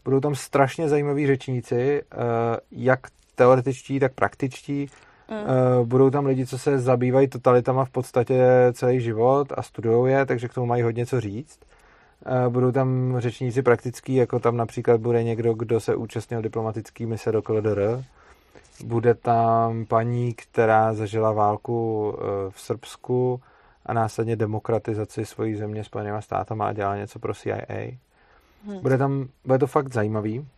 Budou 0.04 0.20
tam 0.20 0.34
strašně 0.34 0.88
zajímaví 0.88 1.26
řečníci, 1.26 2.02
eh, 2.02 2.16
jak 2.70 3.00
teoretičtí, 3.34 4.00
tak 4.00 4.14
praktičtí. 4.14 4.86
Mm. 5.30 5.88
Budou 5.88 6.10
tam 6.10 6.26
lidi, 6.26 6.46
co 6.46 6.58
se 6.58 6.78
zabývají 6.78 7.28
totalitama 7.28 7.84
v 7.84 7.90
podstatě 7.90 8.44
celý 8.72 9.00
život 9.00 9.52
a 9.56 9.62
studují 9.62 10.12
je, 10.12 10.26
takže 10.26 10.48
k 10.48 10.54
tomu 10.54 10.66
mají 10.66 10.82
hodně 10.82 11.06
co 11.06 11.20
říct. 11.20 11.60
Budou 12.48 12.72
tam 12.72 13.14
řečníci 13.18 13.62
praktický, 13.62 14.14
jako 14.14 14.38
tam 14.38 14.56
například 14.56 15.00
bude 15.00 15.22
někdo, 15.22 15.54
kdo 15.54 15.80
se 15.80 15.94
účastnil 15.94 16.42
diplomatický 16.42 17.06
mise 17.06 17.32
do 17.32 17.42
KLDR. 17.42 18.04
Bude 18.84 19.14
tam 19.14 19.84
paní, 19.84 20.34
která 20.34 20.94
zažila 20.94 21.32
válku 21.32 22.12
v 22.50 22.60
Srbsku, 22.60 23.40
a 23.86 23.92
následně 23.92 24.36
demokratizaci 24.36 25.26
svojí 25.26 25.54
země 25.54 25.84
Spojenými 25.84 26.22
státama 26.22 26.66
a 26.66 26.72
dělá 26.72 26.96
něco 26.96 27.18
pro 27.18 27.34
CIA. 27.34 27.98
Hmm. 28.66 28.80
Bude, 28.82 28.98
tam, 28.98 29.28
bude 29.44 29.58
to 29.58 29.66
fakt 29.66 29.92
zajímavý 29.92 30.48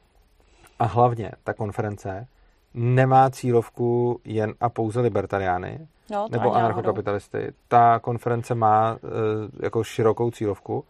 a 0.78 0.84
hlavně 0.84 1.32
ta 1.44 1.52
konference 1.52 2.26
nemá 2.74 3.30
cílovku 3.30 4.20
jen 4.24 4.54
a 4.60 4.68
pouze 4.68 5.00
libertariány 5.00 5.88
no, 6.10 6.28
nebo 6.30 6.54
anarchokapitalisty. 6.54 7.52
Ta 7.68 7.98
konference 7.98 8.54
má 8.54 8.92
uh, 8.92 9.08
jako 9.62 9.84
širokou 9.84 10.30
cílovku, 10.30 10.84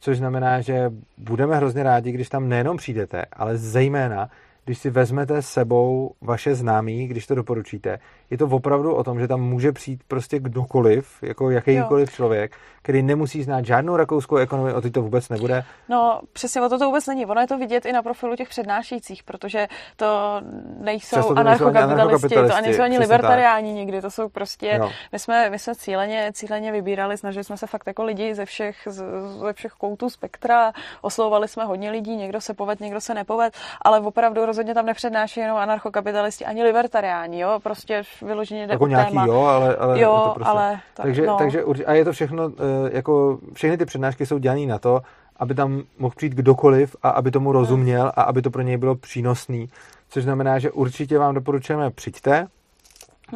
což 0.00 0.18
znamená, 0.18 0.60
že 0.60 0.90
budeme 1.18 1.56
hrozně 1.56 1.82
rádi, 1.82 2.12
když 2.12 2.28
tam 2.28 2.48
nejenom 2.48 2.76
přijdete, 2.76 3.24
ale 3.32 3.56
zejména, 3.56 4.28
když 4.64 4.78
si 4.78 4.90
vezmete 4.90 5.42
s 5.42 5.48
sebou 5.48 6.14
vaše 6.20 6.54
známí, 6.54 7.06
když 7.06 7.26
to 7.26 7.34
doporučíte, 7.34 7.98
je 8.30 8.38
to 8.38 8.46
opravdu 8.46 8.94
o 8.94 9.04
tom, 9.04 9.20
že 9.20 9.28
tam 9.28 9.40
může 9.40 9.72
přijít 9.72 10.00
prostě 10.08 10.38
kdokoliv, 10.38 11.22
jako 11.22 11.50
jakýkoliv 11.50 12.08
jo. 12.08 12.16
člověk, 12.16 12.56
který 12.82 13.02
nemusí 13.02 13.42
znát 13.42 13.66
žádnou 13.66 13.96
rakouskou 13.96 14.36
ekonomii, 14.36 14.74
o 14.74 14.80
ty 14.80 14.90
to 14.90 15.02
vůbec 15.02 15.28
nebude. 15.28 15.64
No, 15.88 16.20
přesně 16.32 16.62
o 16.62 16.68
to 16.68 16.78
to 16.78 16.86
vůbec 16.86 17.06
není. 17.06 17.26
Ono 17.26 17.40
je 17.40 17.46
to 17.46 17.58
vidět 17.58 17.86
i 17.86 17.92
na 17.92 18.02
profilu 18.02 18.36
těch 18.36 18.48
přednášejících, 18.48 19.22
protože 19.22 19.68
to 19.96 20.40
nejsou 20.78 21.36
anarchokapitalisti, 21.36 22.34
to 22.34 22.54
ani 22.54 22.74
jsou 22.74 22.82
ani 22.82 22.98
libertariáni 22.98 23.72
nikdy, 23.72 24.00
to 24.00 24.10
jsou 24.10 24.28
prostě, 24.28 24.80
my 25.12 25.18
jsme, 25.18 25.50
my 25.50 25.58
jsme 25.58 25.74
cíleně, 25.74 26.30
cíleně 26.34 26.72
vybírali, 26.72 27.16
snažili 27.16 27.44
jsme 27.44 27.56
se 27.56 27.66
fakt 27.66 27.86
jako 27.86 28.04
lidi 28.04 28.34
ze 28.34 28.44
všech, 28.44 28.76
ze 28.86 29.52
všech 29.52 29.72
koutů 29.72 30.10
spektra, 30.10 30.72
oslovovali 31.00 31.48
jsme 31.48 31.64
hodně 31.64 31.90
lidí, 31.90 32.16
někdo 32.16 32.40
se 32.40 32.54
poved, 32.54 32.80
někdo 32.80 33.00
se 33.00 33.14
nepoved, 33.14 33.54
ale 33.82 34.00
opravdu 34.00 34.46
rozhodně 34.52 34.74
tam 34.74 34.86
nepřednáší 34.86 35.40
jenom 35.40 35.56
anarchokapitalisti, 35.56 36.44
ani 36.44 36.62
libertariáni, 36.62 37.40
jo, 37.40 37.60
prostě 37.62 38.02
vyloženě 38.22 38.66
jde 38.66 38.72
jako 38.72 38.86
nějaký, 38.86 39.10
téma. 39.10 39.26
jo, 39.26 39.40
ale, 39.40 39.76
ale 39.76 40.00
jo, 40.00 40.22
to 40.24 40.34
prostě... 40.34 40.50
ale 40.50 40.80
tak, 40.94 41.06
takže, 41.06 41.26
no. 41.26 41.36
takže 41.38 41.64
a 41.86 41.92
je 41.92 42.04
to 42.04 42.12
všechno, 42.12 42.48
eh, 42.48 42.90
jako 42.92 43.38
všechny 43.52 43.78
ty 43.78 43.84
přednášky 43.84 44.26
jsou 44.26 44.38
dělané 44.38 44.66
na 44.66 44.78
to, 44.78 45.02
aby 45.36 45.54
tam 45.54 45.82
mohl 45.98 46.14
přijít 46.16 46.34
kdokoliv 46.34 46.96
a 47.02 47.10
aby 47.10 47.30
tomu 47.30 47.52
rozuměl 47.52 48.12
a 48.16 48.22
aby 48.22 48.42
to 48.42 48.50
pro 48.50 48.62
něj 48.62 48.76
bylo 48.76 48.94
přínosný. 48.94 49.68
Což 50.08 50.24
znamená, 50.24 50.58
že 50.58 50.70
určitě 50.70 51.18
vám 51.18 51.34
doporučujeme 51.34 51.90
přijďte 51.90 52.46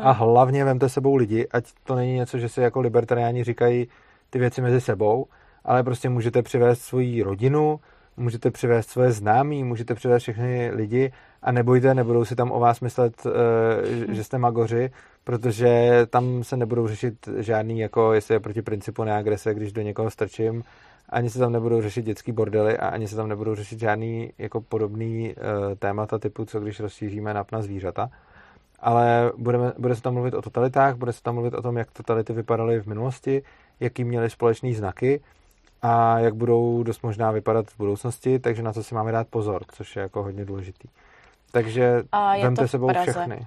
a 0.02 0.10
hmm. 0.10 0.20
hlavně 0.20 0.64
vemte 0.64 0.88
sebou 0.88 1.16
lidi, 1.16 1.48
ať 1.52 1.64
to 1.84 1.94
není 1.94 2.14
něco, 2.14 2.38
že 2.38 2.48
si 2.48 2.60
jako 2.60 2.80
libertariáni 2.80 3.44
říkají 3.44 3.88
ty 4.30 4.38
věci 4.38 4.62
mezi 4.62 4.80
sebou, 4.80 5.26
ale 5.64 5.82
prostě 5.82 6.08
můžete 6.08 6.42
přivést 6.42 6.82
svoji 6.82 7.22
rodinu, 7.22 7.80
můžete 8.16 8.50
přivést 8.50 8.90
svoje 8.90 9.12
známí, 9.12 9.64
můžete 9.64 9.94
přivést 9.94 10.22
všechny 10.22 10.70
lidi 10.74 11.12
a 11.42 11.52
nebojte, 11.52 11.94
nebudou 11.94 12.24
si 12.24 12.36
tam 12.36 12.52
o 12.52 12.60
vás 12.60 12.80
myslet, 12.80 13.26
eh, 13.26 14.14
že 14.14 14.24
jste 14.24 14.38
magoři, 14.38 14.90
protože 15.24 16.00
tam 16.10 16.44
se 16.44 16.56
nebudou 16.56 16.88
řešit 16.88 17.28
žádný, 17.36 17.78
jako 17.78 18.12
jestli 18.12 18.34
je 18.34 18.40
proti 18.40 18.62
principu 18.62 19.04
neagrese, 19.04 19.54
když 19.54 19.72
do 19.72 19.82
někoho 19.82 20.10
strčím, 20.10 20.62
ani 21.08 21.30
se 21.30 21.38
tam 21.38 21.52
nebudou 21.52 21.82
řešit 21.82 22.04
dětský 22.04 22.32
bordely 22.32 22.78
a 22.78 22.88
ani 22.88 23.08
se 23.08 23.16
tam 23.16 23.28
nebudou 23.28 23.54
řešit 23.54 23.80
žádný 23.80 24.32
jako 24.38 24.60
podobný 24.60 25.34
uh, 25.34 25.74
témata 25.78 26.18
typu, 26.18 26.44
co 26.44 26.60
když 26.60 26.80
rozšíříme 26.80 27.34
nap 27.34 27.52
na 27.52 27.62
zvířata. 27.62 28.10
Ale 28.80 29.32
budeme, 29.36 29.72
bude 29.78 29.94
se 29.94 30.02
tam 30.02 30.14
mluvit 30.14 30.34
o 30.34 30.42
totalitách, 30.42 30.96
bude 30.96 31.12
se 31.12 31.22
tam 31.22 31.34
mluvit 31.34 31.54
o 31.54 31.62
tom, 31.62 31.76
jak 31.76 31.90
totality 31.90 32.32
vypadaly 32.32 32.80
v 32.80 32.86
minulosti, 32.86 33.42
jaký 33.80 34.04
měly 34.04 34.30
společný 34.30 34.74
znaky 34.74 35.20
a 35.82 36.18
jak 36.18 36.34
budou 36.34 36.82
dost 36.82 37.02
možná 37.02 37.30
vypadat 37.30 37.66
v 37.70 37.78
budoucnosti, 37.78 38.38
takže 38.38 38.62
na 38.62 38.72
to 38.72 38.82
si 38.82 38.94
máme 38.94 39.12
dát 39.12 39.28
pozor, 39.28 39.62
což 39.72 39.96
je 39.96 40.02
jako 40.02 40.22
hodně 40.22 40.44
důležitý. 40.44 40.88
Takže 41.50 42.02
vemte 42.42 42.68
sebou 42.68 42.88
všechny. 43.02 43.46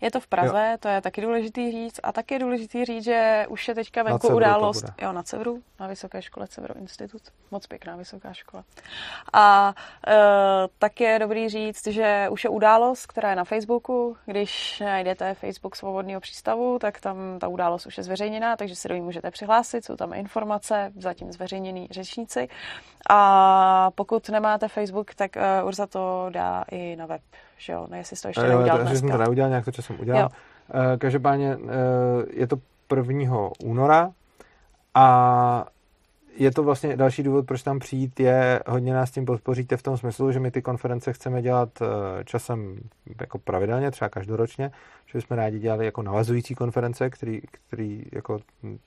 Je 0.00 0.10
to 0.10 0.20
v 0.20 0.26
Praze, 0.26 0.68
jo. 0.70 0.76
to 0.80 0.88
je 0.88 1.00
taky 1.00 1.20
důležitý 1.20 1.72
říct. 1.72 2.00
A 2.02 2.12
taky 2.12 2.34
je 2.34 2.38
důležitý 2.38 2.84
říct, 2.84 3.04
že 3.04 3.46
už 3.48 3.68
je 3.68 3.74
teďka 3.74 4.02
venku 4.02 4.28
událost. 4.28 4.84
Jo, 5.02 5.12
na 5.12 5.22
Cevru, 5.22 5.62
na 5.80 5.86
Vysoké 5.86 6.22
škole 6.22 6.46
Cevro 6.46 6.76
Institut. 6.76 7.22
Moc 7.50 7.66
pěkná 7.66 7.96
vysoká 7.96 8.32
škola. 8.32 8.64
A 9.32 9.74
e, 10.06 10.14
tak 10.78 11.00
je 11.00 11.18
dobrý 11.18 11.48
říct, 11.48 11.86
že 11.86 12.28
už 12.30 12.44
je 12.44 12.50
událost, 12.50 13.06
která 13.06 13.30
je 13.30 13.36
na 13.36 13.44
Facebooku. 13.44 14.16
Když 14.26 14.80
najdete 14.80 15.34
Facebook 15.34 15.76
Svobodného 15.76 16.20
přístavu, 16.20 16.78
tak 16.78 17.00
tam 17.00 17.38
ta 17.38 17.48
událost 17.48 17.86
už 17.86 17.98
je 17.98 18.04
zveřejněná, 18.04 18.56
takže 18.56 18.76
se 18.76 18.88
do 18.88 18.94
ní 18.94 19.00
můžete 19.00 19.30
přihlásit. 19.30 19.84
Jsou 19.84 19.96
tam 19.96 20.12
informace, 20.12 20.92
zatím 20.96 21.32
zveřejněný 21.32 21.88
řečníci. 21.90 22.48
A 23.10 23.90
pokud 23.94 24.28
nemáte 24.28 24.68
Facebook, 24.68 25.14
tak 25.14 25.36
uh, 25.36 25.68
Urza 25.68 25.86
to 25.86 26.26
dá 26.30 26.64
i 26.70 26.96
na 26.96 27.06
web 27.06 27.22
že 27.60 27.72
jo, 27.72 27.86
ne, 27.90 27.98
jestli 27.98 28.16
to 28.16 28.28
ještě 28.28 28.42
neudělal 28.42 28.78
dneska. 28.78 28.98
jsem 28.98 29.08
to 29.08 29.18
neudělal, 29.18 29.48
nějak 29.50 29.64
to 29.64 29.70
časem 29.72 30.00
udělal. 30.00 30.22
Jo. 30.22 30.28
Eh, 30.74 30.96
každopádně 30.96 31.58
eh, 31.62 32.40
je 32.40 32.46
to 32.46 32.56
1. 32.96 33.50
února 33.64 34.10
a 34.94 35.66
je 36.36 36.50
to 36.50 36.62
vlastně 36.62 36.96
další 36.96 37.22
důvod, 37.22 37.46
proč 37.46 37.62
tam 37.62 37.78
přijít, 37.78 38.20
je 38.20 38.60
hodně 38.66 38.94
nás 38.94 39.10
tím 39.10 39.24
podpoříte 39.24 39.76
v 39.76 39.82
tom 39.82 39.96
smyslu, 39.96 40.32
že 40.32 40.40
my 40.40 40.50
ty 40.50 40.62
konference 40.62 41.12
chceme 41.12 41.42
dělat 41.42 41.68
eh, 41.82 42.24
časem 42.24 42.76
jako 43.20 43.38
pravidelně, 43.38 43.90
třeba 43.90 44.08
každoročně, 44.08 44.70
že 45.06 45.18
bychom 45.18 45.36
rádi 45.36 45.58
dělali 45.58 45.84
jako 45.84 46.02
navazující 46.02 46.54
konference, 46.54 47.10
který, 47.10 47.40
který, 47.68 48.04
jako 48.12 48.38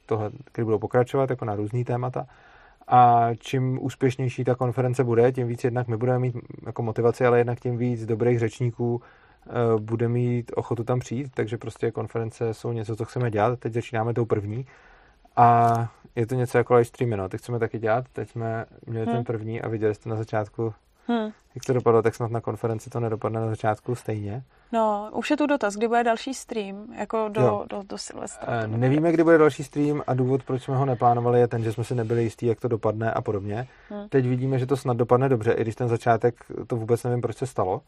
tohle, 0.05 0.31
který 0.45 0.65
budou 0.65 0.79
pokračovat 0.79 1.29
jako 1.29 1.45
na 1.45 1.55
různý 1.55 1.83
témata 1.83 2.27
a 2.87 3.29
čím 3.39 3.79
úspěšnější 3.81 4.43
ta 4.43 4.55
konference 4.55 5.03
bude, 5.03 5.31
tím 5.31 5.47
víc 5.47 5.63
jednak 5.63 5.87
my 5.87 5.97
budeme 5.97 6.19
mít 6.19 6.35
jako 6.65 6.81
motivaci, 6.81 7.25
ale 7.25 7.37
jednak 7.37 7.59
tím 7.59 7.77
víc 7.77 8.05
dobrých 8.05 8.39
řečníků 8.39 9.01
eh, 9.01 9.51
bude 9.79 10.07
mít 10.07 10.51
ochotu 10.55 10.83
tam 10.83 10.99
přijít, 10.99 11.31
takže 11.33 11.57
prostě 11.57 11.91
konference 11.91 12.53
jsou 12.53 12.71
něco, 12.71 12.95
co 12.95 13.05
chceme 13.05 13.31
dělat. 13.31 13.59
Teď 13.59 13.73
začínáme 13.73 14.13
tou 14.13 14.25
první 14.25 14.65
a 15.35 15.73
je 16.15 16.25
to 16.25 16.35
něco 16.35 16.57
jako 16.57 16.73
live 16.73 16.85
streamy, 16.85 17.17
no. 17.17 17.29
Teď 17.29 17.41
chceme 17.41 17.59
taky 17.59 17.79
dělat, 17.79 18.05
teď 18.13 18.29
jsme 18.29 18.65
měli 18.85 19.05
hmm. 19.05 19.15
ten 19.15 19.23
první 19.23 19.61
a 19.61 19.69
viděli 19.69 19.95
jste 19.95 20.09
na 20.09 20.15
začátku, 20.15 20.73
hmm. 21.07 21.31
jak 21.55 21.65
to 21.67 21.73
dopadlo, 21.73 22.01
tak 22.01 22.15
snad 22.15 22.31
na 22.31 22.41
konferenci 22.41 22.89
to 22.89 22.99
nedopadne 22.99 23.39
na 23.39 23.47
začátku 23.47 23.95
stejně. 23.95 24.43
No, 24.71 25.09
už 25.13 25.29
je 25.29 25.37
tu 25.37 25.45
dotaz, 25.45 25.75
kdy 25.75 25.87
bude 25.87 26.03
další 26.03 26.33
stream, 26.33 26.93
jako 26.97 27.29
do, 27.29 27.41
do, 27.41 27.65
do, 27.69 27.83
do 27.89 27.97
Silvestra. 27.97 28.53
E, 28.53 28.67
nevíme, 28.67 29.11
kdy 29.11 29.23
bude 29.23 29.37
další 29.37 29.63
stream 29.63 30.03
a 30.07 30.13
důvod, 30.13 30.43
proč 30.43 30.63
jsme 30.63 30.75
ho 30.75 30.85
neplánovali, 30.85 31.39
je 31.39 31.47
ten, 31.47 31.63
že 31.63 31.73
jsme 31.73 31.83
si 31.83 31.95
nebyli 31.95 32.23
jistí, 32.23 32.45
jak 32.45 32.59
to 32.59 32.67
dopadne 32.67 33.11
a 33.11 33.21
podobně. 33.21 33.67
Hmm. 33.89 34.09
Teď 34.09 34.27
vidíme, 34.27 34.59
že 34.59 34.65
to 34.65 34.77
snad 34.77 34.97
dopadne 34.97 35.29
dobře, 35.29 35.51
i 35.51 35.61
když 35.61 35.75
ten 35.75 35.87
začátek, 35.87 36.35
to 36.67 36.75
vůbec 36.75 37.03
nevím, 37.03 37.21
proč 37.21 37.37
se 37.37 37.47
stalo. 37.47 37.81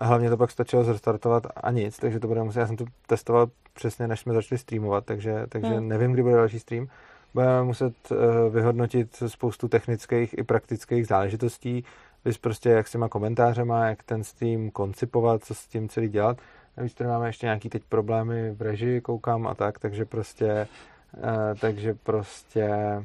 Hlavně 0.00 0.30
to 0.30 0.36
pak 0.36 0.50
stačilo 0.50 0.84
zrestartovat 0.84 1.46
a 1.56 1.70
nic, 1.70 1.98
takže 1.98 2.20
to 2.20 2.28
bude 2.28 2.42
muset, 2.42 2.60
já 2.60 2.66
jsem 2.66 2.76
to 2.76 2.84
testoval 3.06 3.46
přesně, 3.74 4.08
než 4.08 4.20
jsme 4.20 4.34
začali 4.34 4.58
streamovat, 4.58 5.04
takže, 5.04 5.46
takže 5.48 5.68
hmm. 5.68 5.88
nevím, 5.88 6.12
kdy 6.12 6.22
bude 6.22 6.34
další 6.34 6.58
stream. 6.58 6.86
Budeme 7.34 7.62
muset 7.62 7.94
uh, 8.10 8.18
vyhodnotit 8.50 9.22
spoustu 9.26 9.68
technických 9.68 10.38
i 10.38 10.42
praktických 10.42 11.06
záležitostí, 11.06 11.84
vys 12.24 12.38
prostě 12.38 12.70
jak 12.70 12.88
s 12.88 12.92
těma 12.92 13.08
komentářema, 13.08 13.86
jak 13.86 14.02
ten 14.02 14.24
stream 14.24 14.70
koncipovat, 14.70 15.44
co 15.44 15.54
s 15.54 15.66
tím 15.66 15.88
celý 15.88 16.08
dělat. 16.08 16.38
Navíc 16.76 16.94
tady 16.94 17.10
máme 17.10 17.28
ještě 17.28 17.46
nějaký 17.46 17.68
teď 17.68 17.82
problémy 17.88 18.50
v 18.50 18.62
režii, 18.62 19.00
koukám 19.00 19.46
a 19.46 19.54
tak, 19.54 19.78
takže 19.78 20.04
prostě, 20.04 20.68
uh, 21.16 21.22
takže 21.60 21.94
prostě 21.94 22.68
uh, 22.98 23.04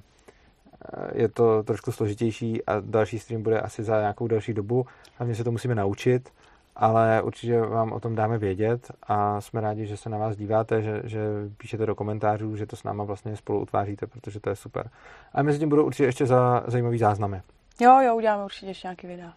je 1.14 1.30
to 1.30 1.64
trošku 1.64 1.92
složitější 1.92 2.66
a 2.66 2.80
další 2.80 3.20
stream 3.20 3.44
bude 3.44 3.62
asi 3.62 3.84
za 3.84 4.00
nějakou 4.00 4.28
další 4.28 4.54
dobu. 4.54 4.86
Hlavně 5.18 5.36
se 5.36 5.44
to 5.44 5.52
musíme 5.52 5.76
naučit 5.76 6.30
ale 6.76 7.22
určitě 7.22 7.62
vám 7.62 7.92
o 7.92 8.00
tom 8.00 8.16
dáme 8.16 8.38
vědět 8.38 8.92
a 9.08 9.42
jsme 9.42 9.62
rádi, 9.62 9.86
že 9.86 9.98
se 9.98 10.10
na 10.10 10.18
vás 10.18 10.36
díváte, 10.36 10.82
že, 10.82 11.02
že 11.04 11.20
píšete 11.58 11.86
do 11.86 11.96
komentářů, 11.96 12.56
že 12.56 12.66
to 12.66 12.76
s 12.76 12.84
náma 12.84 13.04
vlastně 13.04 13.36
spolu 13.36 13.62
utváříte, 13.62 14.08
protože 14.08 14.40
to 14.40 14.50
je 14.50 14.56
super. 14.56 14.90
A 15.34 15.44
mezi 15.44 15.60
tím 15.60 15.70
budou 15.70 15.86
určitě 15.86 16.04
ještě 16.04 16.26
za 16.26 16.64
zajímavý 16.68 16.98
záznamy. 16.98 17.42
Jo, 17.80 18.00
jo, 18.02 18.16
uděláme 18.16 18.44
určitě 18.44 18.66
ještě 18.66 18.88
nějaký 18.88 19.08
videa. 19.08 19.34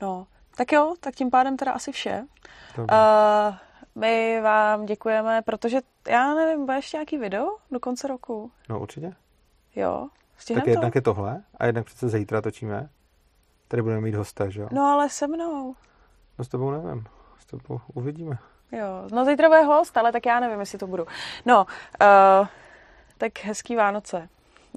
No, 0.00 0.26
tak 0.56 0.72
jo, 0.72 0.94
tak 1.00 1.14
tím 1.14 1.30
pádem 1.30 1.56
teda 1.56 1.72
asi 1.72 1.92
vše. 1.92 2.26
Uh, 2.78 2.86
my 3.94 4.40
vám 4.40 4.86
děkujeme, 4.86 5.42
protože 5.42 5.80
já 6.08 6.34
nevím, 6.34 6.66
bude 6.66 6.76
ještě 6.78 6.96
nějaký 6.96 7.18
video 7.18 7.46
do 7.70 7.80
konce 7.80 8.08
roku? 8.08 8.52
No 8.68 8.80
určitě. 8.80 9.14
Jo, 9.76 10.08
Tak 10.54 10.64
to? 10.64 10.70
jednak 10.70 10.94
je 10.94 11.00
tohle 11.02 11.42
a 11.56 11.66
jednak 11.66 11.86
přece 11.86 12.08
zítra 12.08 12.40
točíme. 12.40 12.88
Tady 13.68 13.82
budeme 13.82 14.00
mít 14.00 14.14
hosta, 14.14 14.48
že 14.48 14.60
jo? 14.60 14.68
No 14.72 14.82
ale 14.82 15.08
se 15.08 15.26
mnou. 15.26 15.74
No 16.38 16.44
s 16.44 16.48
tebou 16.48 16.70
nevím. 16.70 17.04
S 17.38 17.46
tebou 17.46 17.80
uvidíme. 17.94 18.38
Jo, 18.72 19.08
no 19.12 19.24
zítra 19.24 19.48
bude 19.48 19.62
host, 19.62 19.96
ale 19.96 20.12
tak 20.12 20.26
já 20.26 20.40
nevím, 20.40 20.60
jestli 20.60 20.78
to 20.78 20.86
budu. 20.86 21.06
No, 21.46 21.66
uh, 22.40 22.46
tak 23.18 23.38
hezký 23.44 23.76
Vánoce. 23.76 24.28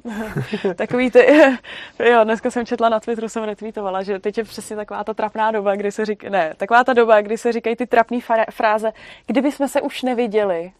Takový 0.76 1.12
ty, 1.12 1.28
jo, 2.12 2.24
dneska 2.24 2.52
jsem 2.52 2.66
četla 2.66 2.90
na 2.90 3.00
Twitteru, 3.00 3.30
jsem 3.30 3.44
retweetovala, 3.44 4.04
že 4.04 4.20
teď 4.20 4.38
je 4.38 4.44
přesně 4.44 4.76
taková 4.76 5.04
ta 5.04 5.14
trapná 5.14 5.52
doba, 5.52 5.76
kdy 5.76 5.92
se 5.92 6.06
říká, 6.06 6.30
ne, 6.30 6.54
taková 6.58 6.84
ta 6.84 6.94
doba, 6.94 7.22
kdy 7.22 7.38
se 7.38 7.52
říkají 7.52 7.76
ty 7.76 7.88
trapné 7.88 8.20
fráze, 8.52 8.92
kdyby 9.28 9.52
jsme 9.52 9.68
se 9.68 9.82
už 9.82 10.02
neviděli, 10.02 10.72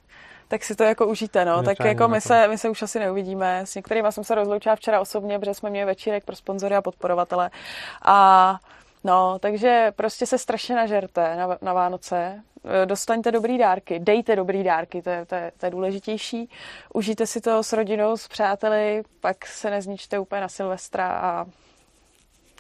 tak 0.48 0.64
si 0.64 0.76
to 0.76 0.84
jako 0.84 1.08
užijte, 1.08 1.46
no. 1.46 1.64
tak 1.64 1.80
jako 1.80 2.08
my 2.08 2.22
se, 2.22 2.48
my 2.48 2.58
se 2.58 2.70
už 2.70 2.82
asi 2.82 3.00
neuvidíme. 3.00 3.62
S 3.66 3.76
některými 3.76 4.12
jsem 4.12 4.24
se 4.24 4.36
rozloučila 4.36 4.76
včera 4.76 5.02
osobně, 5.02 5.40
protože 5.40 5.54
jsme 5.54 5.70
měli 5.70 5.86
večírek 5.86 6.24
pro 6.24 6.36
sponzory 6.36 6.76
a 6.76 6.82
podporovatele. 6.82 7.50
A 8.02 8.58
No, 9.06 9.40
takže 9.40 9.94
prostě 9.96 10.26
se 10.26 10.38
strašně 10.38 10.76
nažerte 10.76 11.36
na, 11.36 11.58
na 11.62 11.74
Vánoce, 11.74 12.44
dostaňte 12.86 13.32
dobrý 13.32 13.58
dárky, 13.58 14.00
dejte 14.00 14.36
dobrý 14.36 14.64
dárky, 14.64 15.02
to 15.02 15.10
je, 15.10 15.26
to, 15.26 15.36
je, 15.36 15.52
to 15.58 15.66
je 15.66 15.70
důležitější. 15.70 16.50
Užijte 16.94 17.28
si 17.28 17.42
to 17.42 17.64
s 17.64 17.74
rodinou, 17.74 18.18
s 18.18 18.28
přáteli, 18.28 19.04
pak 19.20 19.46
se 19.46 19.70
nezničte 19.70 20.20
úplně 20.20 20.42
na 20.42 20.48
Silvestra 20.48 21.08
a, 21.08 21.46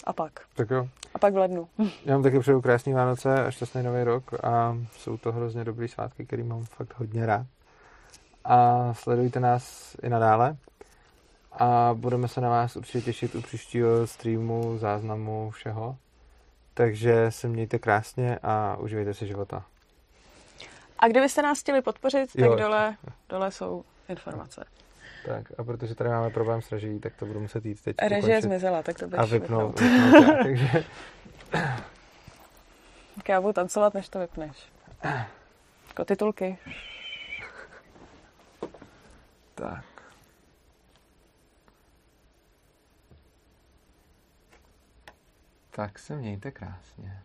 a 0.03 0.13
pak. 0.13 0.31
Tak 0.55 0.69
jo. 0.69 0.87
A 1.13 1.19
pak 1.19 1.33
v 1.33 1.37
lednu. 1.37 1.67
Já 2.05 2.13
mám 2.13 2.23
taky 2.23 2.39
přeju 2.39 2.61
krásný 2.61 2.93
Vánoce 2.93 3.45
a 3.45 3.51
šťastný 3.51 3.83
nový 3.83 4.03
rok 4.03 4.33
a 4.43 4.77
jsou 4.97 5.17
to 5.17 5.31
hrozně 5.31 5.63
dobrý 5.63 5.87
svátky, 5.87 6.25
který 6.25 6.43
mám 6.43 6.65
fakt 6.65 6.93
hodně 6.97 7.25
rád. 7.25 7.45
A 8.45 8.93
sledujte 8.93 9.39
nás 9.39 9.95
i 10.03 10.09
nadále 10.09 10.57
a 11.51 11.93
budeme 11.93 12.27
se 12.27 12.41
na 12.41 12.49
vás 12.49 12.75
určitě 12.75 13.01
těšit 13.01 13.35
u 13.35 13.41
příštího 13.41 14.07
streamu, 14.07 14.77
záznamu, 14.77 15.49
všeho. 15.49 15.97
Takže 16.73 17.31
se 17.31 17.47
mějte 17.47 17.79
krásně 17.79 18.39
a 18.43 18.77
uživejte 18.79 19.13
si 19.13 19.27
života. 19.27 19.65
A 20.99 21.07
kdybyste 21.07 21.41
nás 21.41 21.59
chtěli 21.59 21.81
podpořit, 21.81 22.33
tak 22.33 22.45
jo. 22.45 22.55
Dole, 22.55 22.95
dole 23.29 23.51
jsou 23.51 23.83
informace. 24.09 24.65
Tak 25.25 25.51
a 25.57 25.63
protože 25.63 25.95
tady 25.95 26.09
máme 26.09 26.29
problém 26.29 26.61
s 26.61 26.71
režií, 26.71 26.99
tak 26.99 27.15
to 27.15 27.25
budu 27.25 27.39
muset 27.39 27.65
jít 27.65 27.81
teď 27.81 27.95
Režie 28.07 28.41
zmizela, 28.41 28.83
tak 28.83 28.99
to 28.99 29.05
A 29.17 29.25
vypnout, 29.25 29.79
vypnout 29.79 30.27
já, 30.27 30.33
takže... 30.43 30.83
Tak 33.15 33.29
já 33.29 33.41
budu 33.41 33.53
tancovat, 33.53 33.93
než 33.93 34.09
to 34.09 34.19
vypneš. 34.19 34.69
Jako 35.87 36.05
titulky. 36.05 36.57
Tak. 39.55 39.85
Tak 45.71 45.99
se 45.99 46.15
mějte 46.15 46.51
krásně. 46.51 47.21